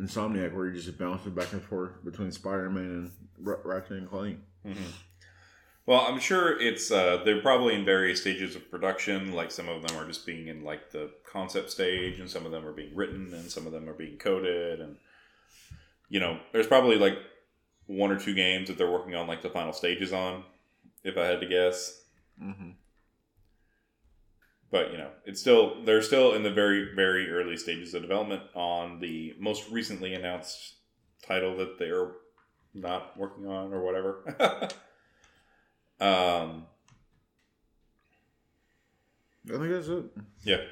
Insomniac 0.00 0.54
where 0.54 0.64
you're 0.64 0.74
just 0.74 0.96
bouncing 0.96 1.34
back 1.34 1.52
and 1.52 1.62
forth 1.62 2.02
between 2.02 2.32
Spider 2.32 2.70
Man 2.70 2.84
and 2.84 3.12
Ratchet 3.38 3.98
and 3.98 4.08
Clank. 4.08 4.38
Mhm. 4.66 4.76
Well, 5.86 6.00
I'm 6.02 6.20
sure 6.20 6.60
it's 6.60 6.90
uh, 6.90 7.22
they're 7.24 7.40
probably 7.40 7.74
in 7.74 7.84
various 7.84 8.20
stages 8.20 8.54
of 8.54 8.70
production. 8.70 9.32
Like 9.32 9.50
some 9.50 9.68
of 9.68 9.82
them 9.82 9.96
are 9.96 10.06
just 10.06 10.26
being 10.26 10.48
in 10.48 10.62
like 10.62 10.90
the 10.90 11.10
concept 11.30 11.70
stage, 11.70 12.20
and 12.20 12.28
some 12.28 12.46
of 12.46 12.52
them 12.52 12.66
are 12.66 12.72
being 12.72 12.94
written, 12.94 13.32
and 13.34 13.50
some 13.50 13.66
of 13.66 13.72
them 13.72 13.88
are 13.88 13.94
being 13.94 14.16
coded, 14.18 14.80
and 14.80 14.96
you 16.08 16.20
know, 16.20 16.38
there's 16.52 16.66
probably 16.66 16.96
like 16.96 17.18
one 17.86 18.12
or 18.12 18.18
two 18.18 18.34
games 18.34 18.68
that 18.68 18.78
they're 18.78 18.90
working 18.90 19.14
on 19.14 19.26
like 19.26 19.42
the 19.42 19.48
final 19.48 19.72
stages 19.72 20.12
on, 20.12 20.44
if 21.02 21.16
I 21.16 21.24
had 21.24 21.40
to 21.40 21.46
guess. 21.46 22.02
Mm-hmm. 22.40 22.70
But 24.70 24.92
you 24.92 24.98
know, 24.98 25.10
it's 25.24 25.40
still 25.40 25.82
they're 25.84 26.02
still 26.02 26.34
in 26.34 26.42
the 26.42 26.52
very 26.52 26.94
very 26.94 27.30
early 27.30 27.56
stages 27.56 27.94
of 27.94 28.02
development 28.02 28.42
on 28.54 29.00
the 29.00 29.34
most 29.38 29.68
recently 29.70 30.14
announced 30.14 30.74
title 31.26 31.56
that 31.56 31.78
they're 31.78 32.12
not 32.74 33.16
working 33.16 33.46
on 33.46 33.72
or 33.72 33.82
whatever. 33.82 34.68
um, 36.00 36.66
I 39.48 39.58
think 39.58 39.70
that's 39.70 39.88
it. 39.88 40.04
Yeah. 40.42 40.62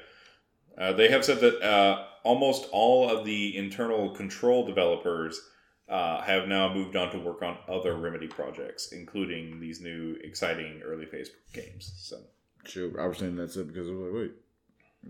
Uh, 0.77 0.93
they 0.93 1.09
have 1.09 1.25
said 1.25 1.39
that 1.41 1.61
uh, 1.61 2.05
almost 2.23 2.67
all 2.71 3.09
of 3.09 3.25
the 3.25 3.57
internal 3.57 4.11
control 4.11 4.65
developers 4.65 5.41
uh, 5.89 6.21
have 6.21 6.47
now 6.47 6.73
moved 6.73 6.95
on 6.95 7.11
to 7.11 7.19
work 7.19 7.41
on 7.41 7.57
other 7.67 7.95
Remedy 7.95 8.27
projects, 8.27 8.91
including 8.91 9.59
these 9.59 9.81
new 9.81 10.17
exciting 10.23 10.81
early 10.85 11.05
phase 11.05 11.29
games. 11.53 11.91
So, 11.97 12.17
Sure, 12.65 13.01
I 13.01 13.07
was 13.07 13.17
saying 13.17 13.35
that's 13.35 13.55
it 13.55 13.67
because 13.67 13.87
I 13.87 13.91
was 13.91 13.99
like, 14.01 14.13
wait, 14.13 14.31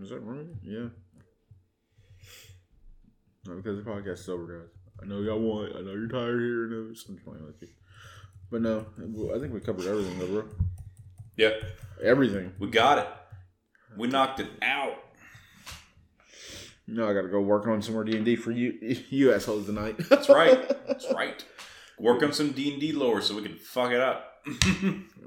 is 0.02 0.10
that 0.10 0.20
right? 0.20 0.46
Yeah. 0.62 0.88
No, 3.46 3.56
because 3.56 3.82
the 3.82 3.90
podcast 3.90 4.20
is 4.20 4.28
over, 4.28 4.60
guys. 4.60 4.68
I 5.02 5.06
know 5.06 5.20
y'all 5.20 5.40
want. 5.40 5.74
I 5.76 5.80
know 5.80 5.92
you're 5.92 6.08
tired 6.08 6.40
here. 6.40 6.66
No, 6.68 6.76
I'm 6.88 6.94
just 6.94 7.06
playing 7.24 7.44
with 7.44 7.60
you. 7.60 7.68
But 8.50 8.62
no, 8.62 8.86
I 9.34 9.38
think 9.38 9.52
we 9.52 9.60
covered 9.60 9.86
everything, 9.86 10.18
though, 10.18 10.26
bro. 10.26 10.44
yeah, 11.36 11.50
Everything. 12.02 12.52
we 12.58 12.68
got 12.68 12.98
it. 12.98 13.08
We 13.96 14.08
knocked 14.08 14.40
it 14.40 14.48
out. 14.62 14.94
No, 16.88 17.08
I 17.08 17.14
got 17.14 17.22
to 17.22 17.28
go 17.28 17.40
work 17.40 17.68
on 17.68 17.80
some 17.82 17.94
more 17.94 18.02
D 18.02 18.16
and 18.16 18.24
D 18.24 18.34
for 18.34 18.50
you, 18.50 18.74
you 19.10 19.32
assholes 19.32 19.66
tonight. 19.66 19.96
That's 20.08 20.28
right. 20.28 20.68
That's 20.88 21.06
right. 21.14 21.44
Work 21.98 22.22
on 22.24 22.32
some 22.32 22.50
D 22.50 22.72
and 22.72 22.80
D 22.80 22.92
lore 22.92 23.20
so 23.20 23.36
we 23.36 23.42
can 23.42 23.56
fuck 23.56 23.92
it 23.92 24.00
up. 24.00 24.26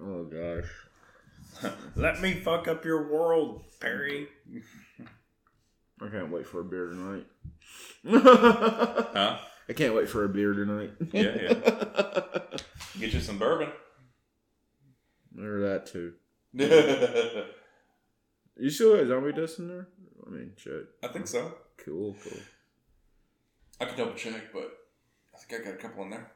oh 0.02 0.24
gosh, 0.26 1.72
Let 1.96 2.20
me 2.20 2.34
fuck 2.34 2.68
up 2.68 2.84
your 2.84 3.10
world, 3.12 3.64
Perry. 3.80 4.28
I 6.02 6.08
can't 6.10 6.32
wait 6.32 6.46
for 6.48 6.60
a 6.62 6.64
beer 6.66 6.88
tonight. 6.88 7.26
Huh? 8.06 9.38
I 9.70 9.74
can't 9.74 9.94
wait 9.96 10.10
for 10.10 10.26
a 10.26 10.30
beer 10.30 10.54
tonight. 10.54 10.92
Yeah, 11.14 11.38
yeah. 11.42 12.58
Get 13.04 13.14
you 13.16 13.20
some 13.20 13.38
bourbon. 13.38 13.68
or 15.38 15.60
that 15.60 15.88
too. 15.88 16.14
You 18.56 18.70
still 18.70 18.96
got 18.96 19.08
zombie 19.08 19.34
dust 19.34 19.58
in 19.58 19.68
there? 19.68 19.88
I 20.26 20.30
mean, 20.30 20.52
shit. 20.56 20.88
I 21.04 21.08
think 21.08 21.28
so. 21.28 21.56
Cool, 21.84 22.16
cool. 22.24 22.38
I 23.82 23.86
can 23.86 23.98
double 23.98 24.14
check, 24.14 24.54
but 24.54 24.72
I 25.34 25.40
think 25.40 25.62
I 25.62 25.66
got 25.66 25.74
a 25.74 25.78
couple 25.78 26.04
in 26.04 26.12
there. 26.12 26.32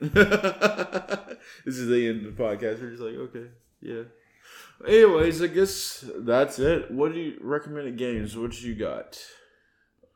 this 1.64 1.78
is 1.78 1.88
the 1.88 2.06
end 2.06 2.26
of 2.26 2.36
the 2.36 2.42
podcast. 2.42 2.82
We're 2.82 2.90
just 2.90 3.02
like, 3.02 3.14
okay, 3.14 3.46
yeah. 3.80 4.02
Anyways, 4.86 5.40
I 5.42 5.46
guess 5.46 6.04
that's 6.18 6.58
it. 6.58 6.90
What 6.90 7.14
do 7.14 7.18
you 7.18 7.38
recommended 7.40 7.96
games? 7.96 8.36
What 8.36 8.60
you 8.62 8.74
got? 8.74 9.18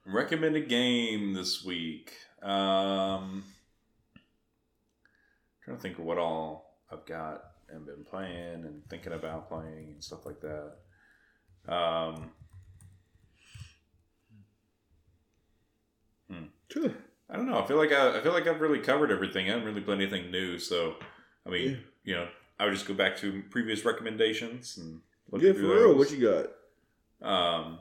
Recommended 0.06 0.68
game 0.68 1.32
this 1.32 1.64
week. 1.64 2.12
Um, 2.42 3.42
trying 5.64 5.76
to 5.76 5.82
think 5.82 5.98
of 5.98 6.04
what 6.04 6.18
all 6.18 6.78
I've 6.90 7.04
got 7.06 7.44
and 7.68 7.86
been 7.86 8.04
playing 8.04 8.64
and 8.64 8.82
thinking 8.88 9.12
about 9.12 9.48
playing 9.48 9.92
and 9.92 10.04
stuff 10.04 10.26
like 10.26 10.40
that. 10.40 10.72
Um, 11.72 12.30
Sure. 16.70 16.90
I 17.28 17.36
don't 17.36 17.46
know. 17.46 17.62
I 17.62 17.66
feel 17.66 17.76
like 17.76 17.92
I, 17.92 18.18
I 18.18 18.22
feel 18.22 18.32
like 18.32 18.46
I've 18.46 18.60
really 18.62 18.78
covered 18.78 19.10
everything. 19.10 19.46
I 19.46 19.50
haven't 19.50 19.66
really 19.66 19.82
played 19.82 20.00
anything 20.00 20.30
new. 20.30 20.58
So, 20.58 20.94
I 21.46 21.50
mean, 21.50 21.70
Yeah. 21.70 21.76
you 22.04 22.14
know, 22.14 22.28
I 22.58 22.64
would 22.64 22.72
just 22.72 22.86
go 22.86 22.94
back 22.94 23.16
to 23.18 23.42
previous 23.50 23.84
recommendations 23.84 24.78
and 24.78 25.02
look 25.30 25.42
Yeah, 25.42 25.52
for 25.52 25.58
real. 25.60 25.96
What 25.98 26.10
you 26.10 26.46
got? 27.20 27.26
Um, 27.28 27.78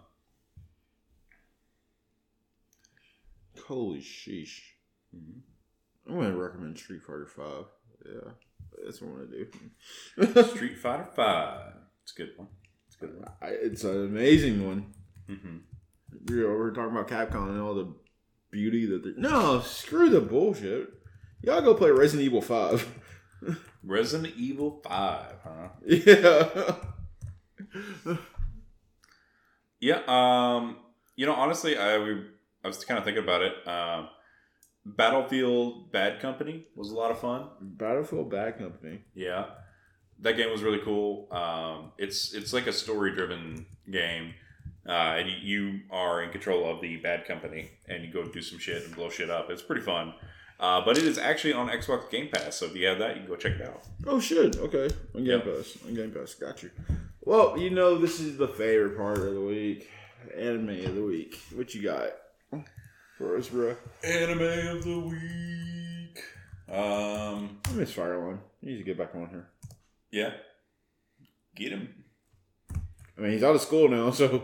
Holy 3.66 4.00
sheesh. 4.02 4.60
mhm. 5.16 5.40
I'm 6.08 6.16
gonna 6.16 6.36
recommend 6.36 6.78
Street 6.78 7.02
Fighter 7.04 7.28
Five. 7.28 7.66
Yeah, 8.06 8.32
that's 8.84 9.02
what 9.02 9.12
I'm 9.12 9.30
gonna 10.18 10.34
do. 10.44 10.44
Street 10.56 10.78
Fighter 10.78 11.08
Five. 11.16 11.74
It's 12.04 12.14
a 12.14 12.16
good 12.16 12.32
one. 12.38 12.48
It's 12.88 12.96
a 12.98 13.00
good 13.06 13.20
one. 13.20 13.30
I, 13.42 13.48
it's 13.50 13.84
an 13.84 14.06
amazing 14.06 14.66
one. 14.66 14.94
hmm 15.28 15.58
You 16.30 16.42
know, 16.44 16.50
we're 16.50 16.72
talking 16.72 16.92
about 16.98 17.08
Capcom 17.08 17.50
and 17.50 17.62
all 17.62 17.76
the 17.76 17.94
beauty 18.52 18.86
that 18.88 19.04
they 19.04 19.12
No, 19.22 19.62
screw 19.62 20.10
the 20.10 20.22
bullshit. 20.22 20.90
Y'all 21.44 21.62
go 21.62 21.74
play 21.74 21.92
Resident 21.92 22.26
Evil 22.26 22.42
Five. 22.42 22.88
Resident 23.84 24.34
Evil 24.38 24.82
Five, 24.84 25.36
huh? 25.44 25.70
yeah. 25.86 26.76
Yeah. 29.80 30.02
Um. 30.08 30.78
You 31.16 31.26
know, 31.26 31.34
honestly, 31.34 31.78
I 31.78 31.98
we, 32.00 32.24
I 32.64 32.68
was 32.68 32.84
kind 32.86 32.98
of 32.98 33.04
thinking 33.06 33.24
about 33.24 33.42
it. 33.42 33.54
Um, 33.68 34.10
Battlefield 34.86 35.92
Bad 35.92 36.20
Company 36.20 36.66
was 36.76 36.92
a 36.92 36.96
lot 36.96 37.12
of 37.12 37.20
fun. 37.20 37.48
Battlefield 37.62 38.32
Bad 38.32 38.58
Company. 38.58 39.02
Yeah, 39.14 39.46
that 40.20 40.38
game 40.38 40.52
was 40.52 40.64
really 40.64 40.80
cool. 40.84 41.28
Um, 41.32 41.92
it's 41.98 42.34
it's 42.34 42.52
like 42.54 42.68
a 42.68 42.74
story 42.74 43.14
driven 43.14 43.66
game, 43.90 44.34
uh, 44.88 44.92
and 44.92 45.30
you, 45.30 45.36
you 45.42 45.80
are 45.92 46.24
in 46.24 46.32
control 46.32 46.70
of 46.70 46.82
the 46.82 46.98
bad 46.98 47.26
company, 47.26 47.70
and 47.88 48.04
you 48.04 48.12
go 48.12 48.24
do 48.24 48.42
some 48.42 48.58
shit 48.60 48.84
and 48.86 48.96
blow 48.96 49.10
shit 49.10 49.30
up. 49.30 49.50
It's 49.50 49.62
pretty 49.62 49.82
fun. 49.82 50.14
Uh, 50.60 50.80
but 50.86 50.96
it 50.98 51.04
is 51.06 51.18
actually 51.18 51.54
on 51.54 51.70
Xbox 51.70 52.10
Game 52.12 52.30
Pass, 52.32 52.56
so 52.58 52.68
if 52.68 52.76
you 52.76 52.86
have 52.86 53.00
that, 53.00 53.16
you 53.16 53.22
can 53.22 53.30
go 53.30 53.36
check 53.36 53.54
it 53.54 53.68
out. 53.68 53.84
Oh 54.06 54.20
shit! 54.20 54.58
Okay, 54.58 54.90
on 55.16 55.24
Game 55.24 55.42
Yeah. 55.46 55.54
Pass. 55.58 55.78
On 55.88 55.94
Game 55.96 56.12
Pass. 56.12 56.34
Got 56.36 56.62
you. 56.64 56.72
Well, 57.24 57.58
you 57.58 57.70
know 57.70 57.98
this 57.98 58.20
is 58.20 58.38
the 58.38 58.48
favorite 58.48 58.98
part 58.98 59.18
of 59.20 59.34
the 59.34 59.42
week. 59.42 59.90
Anime 60.38 60.70
of 60.86 60.96
the 60.96 61.04
week. 61.04 61.40
What 61.56 61.74
you 61.74 61.82
got 61.84 62.10
for 63.22 63.38
us, 63.38 63.50
bro? 63.50 63.76
Anime 64.04 64.76
of 64.76 64.84
the 64.84 65.00
week. 65.00 66.24
Um, 66.68 67.60
I 67.66 67.74
miss 67.74 67.94
Fireline. 67.94 68.40
He 68.62 68.68
needs 68.68 68.80
to 68.80 68.84
get 68.84 68.98
back 68.98 69.14
on 69.14 69.30
here. 69.30 69.48
yeah, 70.10 70.32
get 71.56 71.72
him. 71.72 71.94
I 72.74 73.22
mean, 73.22 73.34
he's 73.34 73.44
out 73.44 73.56
of 73.56 73.62
school 73.62 73.90
now, 73.90 74.10
so. 74.12 74.44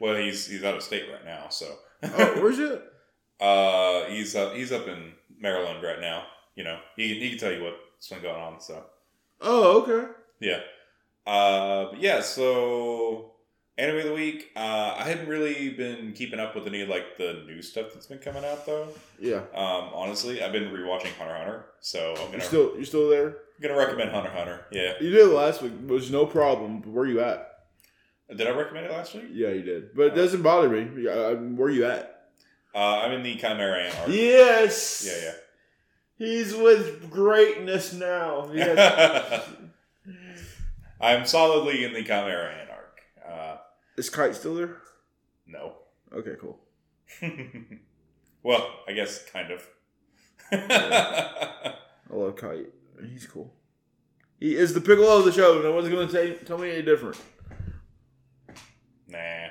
Well, 0.00 0.16
he's 0.16 0.46
he's 0.46 0.64
out 0.64 0.74
of 0.74 0.82
state 0.82 1.04
right 1.10 1.24
now, 1.24 1.48
so. 1.50 1.66
Oh, 2.02 2.42
where's 2.42 2.58
it? 2.58 2.82
uh, 3.40 4.06
he's 4.06 4.34
up 4.34 4.54
he's 4.54 4.72
up 4.72 4.88
in 4.88 5.12
Maryland 5.38 5.82
right 5.82 6.00
now. 6.00 6.24
You 6.56 6.64
know, 6.64 6.78
he 6.96 7.20
he 7.20 7.30
can 7.30 7.38
tell 7.38 7.52
you 7.52 7.62
what's 7.62 8.08
been 8.08 8.22
going 8.22 8.40
on. 8.40 8.60
So. 8.60 8.84
Oh, 9.40 9.82
okay. 9.82 10.12
Yeah. 10.40 10.60
Uh, 11.26 11.90
but 11.92 12.00
yeah, 12.00 12.20
so 12.22 13.35
anime 13.78 13.98
of 13.98 14.04
the 14.04 14.14
week. 14.14 14.50
Uh, 14.56 14.94
I 14.98 15.04
hadn't 15.04 15.28
really 15.28 15.70
been 15.70 16.12
keeping 16.12 16.40
up 16.40 16.54
with 16.54 16.66
any 16.66 16.80
of 16.82 16.88
like 16.88 17.16
the 17.18 17.42
new 17.46 17.60
stuff 17.62 17.86
that's 17.92 18.06
been 18.06 18.18
coming 18.18 18.44
out 18.44 18.64
though. 18.66 18.88
Yeah. 19.20 19.42
Um, 19.54 19.90
honestly, 19.94 20.42
I've 20.42 20.52
been 20.52 20.70
rewatching 20.70 21.12
Hunter 21.18 21.36
Hunter, 21.36 21.64
so 21.80 22.14
I'm 22.16 22.26
You 22.26 22.32
gonna 22.32 22.44
still, 22.44 22.76
you 22.78 22.84
still 22.84 23.08
there? 23.10 23.36
gonna 23.60 23.76
recommend 23.76 24.10
Hunter 24.10 24.30
Hunter. 24.30 24.66
Yeah. 24.70 24.94
You 25.00 25.10
did 25.10 25.20
it 25.28 25.32
last 25.34 25.62
week. 25.62 25.72
It 25.72 25.88
was 25.88 26.10
no 26.10 26.26
problem. 26.26 26.82
Where 26.92 27.06
you 27.06 27.20
at? 27.20 27.52
Did 28.34 28.46
I 28.46 28.50
recommend 28.50 28.86
it 28.86 28.92
last 28.92 29.14
week? 29.14 29.26
Yeah, 29.30 29.50
you 29.50 29.62
did. 29.62 29.94
But 29.94 30.06
it 30.06 30.14
doesn't 30.16 30.42
bother 30.42 30.68
me. 30.68 31.04
Yeah, 31.04 31.10
uh, 31.12 31.34
Where 31.36 31.70
you 31.70 31.84
at? 31.86 32.12
Uh, 32.74 32.98
I'm 32.98 33.12
in 33.12 33.22
the 33.22 33.36
Chimera 33.36 33.84
Ant 33.84 33.98
arc. 34.00 34.08
Yes. 34.10 35.06
Yeah, 35.06 35.24
yeah. 35.28 35.32
He's 36.18 36.54
with 36.54 37.08
greatness 37.10 37.92
now. 37.92 38.50
Yes. 38.52 39.48
I'm 41.00 41.26
solidly 41.26 41.84
in 41.84 41.92
the 41.92 42.02
Chimera 42.02 42.52
Ant. 42.52 42.65
Uh, 42.65 42.65
Is 43.96 44.10
Kite 44.10 44.34
still 44.34 44.54
there? 44.54 44.76
no. 45.46 45.74
Okay, 46.12 46.34
cool. 46.40 46.58
well, 48.42 48.70
I 48.88 48.92
guess 48.92 49.24
kind 49.30 49.50
of. 49.50 49.66
I 50.52 51.74
love 52.10 52.36
Kite. 52.36 52.66
He's 53.10 53.26
cool. 53.26 53.52
He 54.38 54.54
is 54.54 54.72
the 54.74 54.80
piccolo 54.80 55.18
of 55.18 55.24
the 55.24 55.32
show. 55.32 55.60
No 55.62 55.72
one's 55.72 55.88
going 55.88 56.06
to 56.06 56.12
say 56.12 56.34
tell 56.44 56.58
me 56.58 56.70
any 56.70 56.82
different. 56.82 57.16
nah. 59.08 59.48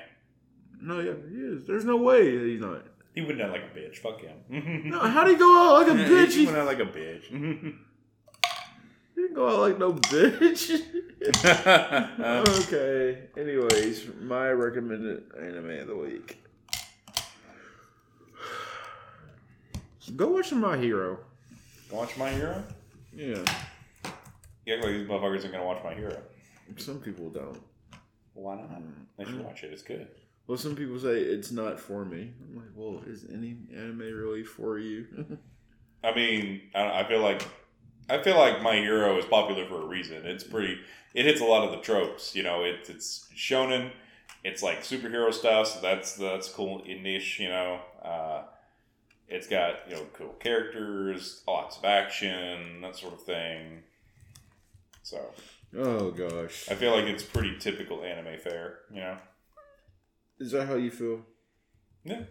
No, 0.80 1.00
yeah, 1.00 1.12
he 1.28 1.36
is. 1.36 1.66
There's 1.66 1.84
no 1.84 1.96
way 1.96 2.50
he's 2.52 2.60
not. 2.60 2.84
He 3.14 3.20
went 3.22 3.40
out 3.42 3.50
like 3.50 3.62
a 3.74 3.78
bitch. 3.78 3.96
Fuck 3.98 4.20
him. 4.20 4.90
No, 4.90 5.00
how'd 5.00 5.28
he 5.28 5.34
go 5.36 5.44
out 5.76 5.86
like 5.86 5.94
a 5.94 5.98
Yeah, 6.00 6.08
bitch? 6.08 6.32
He 6.32 6.40
He, 6.40 6.46
went 6.46 6.58
out 6.58 6.66
like 6.66 6.78
a 6.80 6.84
bitch. 6.86 7.74
Go 9.36 9.48
out 9.48 9.60
like 9.60 9.78
no 9.78 9.92
bitch. 9.92 10.82
okay. 12.64 13.28
Anyways, 13.36 14.06
my 14.22 14.48
recommended 14.50 15.24
anime 15.38 15.70
of 15.70 15.86
the 15.88 15.96
week. 15.96 16.42
Go 20.14 20.28
watch 20.28 20.52
My 20.52 20.76
Hero. 20.78 21.18
watch 21.90 22.16
My 22.16 22.30
Hero? 22.30 22.62
Yeah. 23.12 23.44
Yeah, 24.64 24.76
like 24.76 24.92
these 24.92 25.06
motherfuckers 25.06 25.44
are 25.44 25.48
gonna 25.48 25.64
watch 25.64 25.82
My 25.84 25.94
Hero. 25.94 26.16
Some 26.76 27.00
people 27.00 27.28
don't. 27.28 27.60
Why 28.34 28.56
not? 28.56 28.70
Mm. 28.70 28.92
They 29.18 29.24
should 29.24 29.44
watch 29.44 29.64
it. 29.64 29.72
It's 29.72 29.82
good. 29.82 30.08
Well, 30.46 30.56
some 30.56 30.76
people 30.76 30.98
say 30.98 31.20
it's 31.20 31.50
not 31.50 31.78
for 31.80 32.04
me. 32.04 32.30
I'm 32.40 32.56
like, 32.56 32.68
well, 32.74 33.02
is 33.06 33.26
any 33.32 33.56
anime 33.74 33.98
really 33.98 34.44
for 34.44 34.78
you? 34.78 35.06
I 36.04 36.14
mean, 36.14 36.62
I, 36.74 37.00
I 37.00 37.08
feel 37.08 37.20
like 37.20 37.42
I 38.08 38.22
feel 38.22 38.36
like 38.36 38.62
My 38.62 38.76
Hero 38.76 39.18
is 39.18 39.24
popular 39.24 39.66
for 39.66 39.82
a 39.82 39.86
reason. 39.86 40.26
It's 40.26 40.44
pretty. 40.44 40.78
It 41.14 41.24
hits 41.24 41.40
a 41.40 41.44
lot 41.44 41.64
of 41.64 41.70
the 41.70 41.78
tropes. 41.78 42.34
You 42.34 42.42
know, 42.42 42.64
it's 42.64 42.88
it's 42.88 43.28
shonen. 43.34 43.90
It's 44.44 44.62
like 44.62 44.82
superhero 44.82 45.32
stuff. 45.32 45.68
So 45.68 45.80
that's 45.80 46.14
that's 46.14 46.48
cool 46.48 46.82
niche. 46.86 47.40
You 47.40 47.48
know, 47.48 47.80
uh, 48.02 48.42
it's 49.28 49.48
got 49.48 49.88
you 49.88 49.96
know 49.96 50.06
cool 50.12 50.34
characters, 50.40 51.42
lots 51.48 51.78
of 51.78 51.84
action, 51.84 52.80
that 52.82 52.96
sort 52.96 53.14
of 53.14 53.22
thing. 53.22 53.82
So 55.02 55.20
Oh 55.78 56.10
gosh. 56.10 56.68
I 56.70 56.74
feel 56.74 56.92
like 56.92 57.04
it's 57.04 57.22
pretty 57.22 57.58
typical 57.58 58.02
anime 58.02 58.38
fare, 58.38 58.78
you 58.90 59.00
know? 59.00 59.18
Is 60.38 60.52
that 60.52 60.66
how 60.66 60.74
you 60.74 60.90
feel? 60.90 61.20
Yeah. 62.04 62.22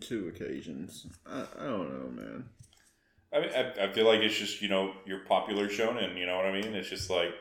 Two 0.00 0.28
occasions. 0.28 1.06
I, 1.26 1.44
I 1.58 1.64
don't 1.64 1.90
know, 1.90 2.10
man. 2.10 2.48
I 3.32 3.40
mean, 3.40 3.50
I, 3.54 3.84
I 3.84 3.92
feel 3.92 4.06
like 4.06 4.20
it's 4.20 4.36
just, 4.36 4.60
you 4.60 4.68
know, 4.68 4.92
your 5.06 5.20
popular 5.20 5.68
shonen, 5.68 6.18
you 6.18 6.26
know 6.26 6.36
what 6.36 6.46
I 6.46 6.52
mean? 6.52 6.74
It's 6.74 6.88
just 6.88 7.10
like, 7.10 7.32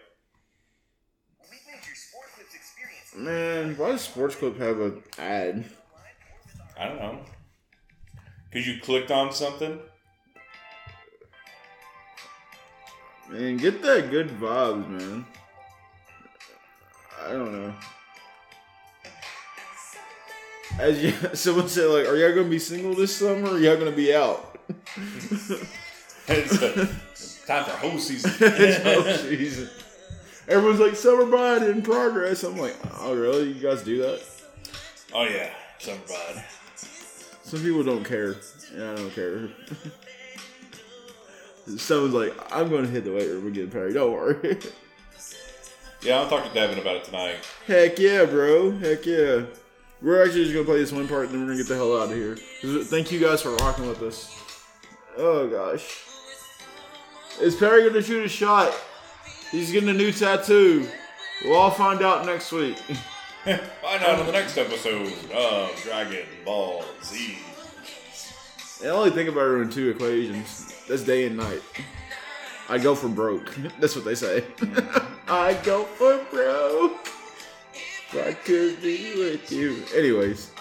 We 1.49 1.57
made 1.65 1.81
your 1.85 1.95
Sport 1.95 2.27
Clips 2.35 2.53
experience. 2.53 3.15
Man, 3.15 3.75
why 3.75 3.91
does 3.91 4.01
Sports 4.01 4.35
Clip 4.35 4.57
have 4.59 4.79
an 4.79 5.01
ad? 5.17 5.65
I 6.77 6.87
don't 6.87 6.97
know. 6.97 7.19
Because 8.49 8.67
you 8.67 8.79
clicked 8.79 9.11
on 9.11 9.33
something? 9.33 9.79
Man, 13.29 13.57
get 13.57 13.81
that 13.81 14.09
good 14.09 14.29
vibes, 14.29 14.87
man. 14.87 15.25
I 17.23 17.31
don't 17.31 17.51
know. 17.51 17.73
As 20.79 21.03
you, 21.03 21.11
someone 21.33 21.67
said, 21.67 21.87
like, 21.87 22.07
are 22.07 22.15
y'all 22.15 22.33
gonna 22.33 22.47
be 22.47 22.59
single 22.59 22.95
this 22.95 23.15
summer? 23.15 23.49
or 23.51 23.59
y'all 23.59 23.77
gonna 23.77 23.91
be 23.91 24.15
out? 24.15 24.48
It's, 26.27 27.45
time 27.45 27.65
for 27.65 27.71
whole 27.71 27.97
season. 27.97 28.31
It's 28.39 28.83
whole 28.83 29.03
season. 29.29 29.69
Everyone's 30.47 30.79
like, 30.79 30.95
summer 30.95 31.25
bond 31.25 31.63
in 31.63 31.81
progress. 31.81 32.43
I'm 32.43 32.57
like, 32.57 32.75
oh 32.99 33.15
really? 33.15 33.51
You 33.51 33.61
guys 33.61 33.83
do 33.83 34.01
that? 34.01 34.21
oh, 35.13 35.23
yeah. 35.23 35.49
Summer 35.79 36.01
bod. 36.07 36.43
Some 37.43 37.61
people 37.61 37.83
don't 37.83 38.03
care, 38.03 38.35
and 38.73 38.83
I 38.83 38.95
don't 38.95 39.13
care. 39.15 39.49
Someone's 41.77 42.13
like, 42.13 42.33
I'm 42.51 42.69
gonna 42.69 42.87
hit 42.87 43.03
the 43.05 43.11
weight 43.11 43.27
room 43.27 43.47
and 43.47 43.55
get 43.55 43.71
paid. 43.71 43.93
Don't 43.93 44.11
worry. 44.11 44.59
Yeah, 46.01 46.21
I'll 46.21 46.29
talk 46.29 46.47
to 46.47 46.53
Devin 46.53 46.79
about 46.79 46.95
it 46.95 47.03
tonight. 47.03 47.35
Heck 47.67 47.99
yeah, 47.99 48.23
bro. 48.23 48.71
Heck 48.71 49.05
yeah. 49.05 49.41
We're 50.01 50.23
actually 50.23 50.43
just 50.43 50.53
gonna 50.53 50.65
play 50.65 50.77
this 50.77 50.93
one 50.93 51.09
part 51.09 51.25
and 51.25 51.33
then 51.33 51.41
we're 51.41 51.47
gonna 51.47 51.57
get 51.57 51.67
the 51.67 51.75
hell 51.75 51.99
out 51.99 52.09
of 52.09 52.15
here. 52.15 52.37
Thank 52.85 53.11
you 53.11 53.19
guys 53.19 53.41
for 53.41 53.53
rocking 53.55 53.85
with 53.85 54.01
us. 54.01 54.33
Oh 55.21 55.47
gosh. 55.49 56.05
Is 57.41 57.53
Perry 57.57 57.85
gonna 57.89 58.01
shoot 58.01 58.25
a 58.25 58.29
shot? 58.29 58.73
He's 59.51 59.69
getting 59.69 59.89
a 59.89 59.93
new 59.93 60.13
tattoo. 60.13 60.87
We'll 61.43 61.55
all 61.57 61.71
find 61.71 62.01
out 62.01 62.25
next 62.25 62.51
week. 62.53 62.77
Find 63.45 64.03
out 64.03 64.19
on 64.19 64.25
the 64.25 64.31
next 64.31 64.57
episode 64.57 65.11
of 65.33 65.75
Dragon 65.83 66.25
Ball 66.45 66.83
z 67.03 67.37
Z. 68.13 68.85
I 68.85 68.89
only 68.89 69.09
think 69.11 69.29
about 69.29 69.47
it 69.47 69.61
in 69.61 69.69
two 69.69 69.89
equations. 69.89 70.73
That's 70.87 71.03
day 71.03 71.25
and 71.25 71.35
night. 71.35 71.61
I 72.69 72.77
go 72.77 72.95
for 72.95 73.09
broke. 73.09 73.53
That's 73.79 73.95
what 73.95 74.05
they 74.05 74.15
say. 74.15 74.41
Mm-hmm. 74.57 75.15
I 75.27 75.53
go 75.63 75.83
for 75.83 76.23
broke. 76.31 77.07
If 77.73 78.27
I 78.27 78.33
could 78.33 78.81
be 78.81 79.15
with 79.17 79.51
you. 79.51 79.83
Anyways, 79.95 80.51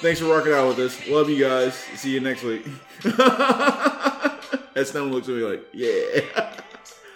thanks 0.00 0.20
for 0.20 0.26
rocking 0.26 0.52
out 0.52 0.68
with 0.68 0.78
us. 0.78 1.08
Love 1.08 1.28
you 1.28 1.44
guys. 1.44 1.74
See 1.74 2.10
you 2.10 2.20
next 2.20 2.42
week. 2.42 2.66
That 4.72 4.86
Stone 4.86 5.10
looks 5.10 5.28
at 5.28 5.34
me 5.34 5.42
like, 5.42 5.66
yeah. 5.72 6.20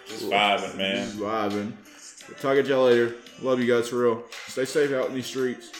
Just 0.07 0.29
vibing, 0.29 0.75
man. 0.75 1.05
Just 1.05 1.17
vibing. 1.17 1.71
Talk 2.41 2.57
at 2.57 2.65
y'all 2.67 2.85
later. 2.85 3.15
Love 3.41 3.59
you 3.59 3.73
guys 3.73 3.89
for 3.89 3.97
real. 3.97 4.23
Stay 4.47 4.65
safe 4.65 4.91
out 4.91 5.07
in 5.07 5.15
these 5.15 5.25
streets. 5.25 5.71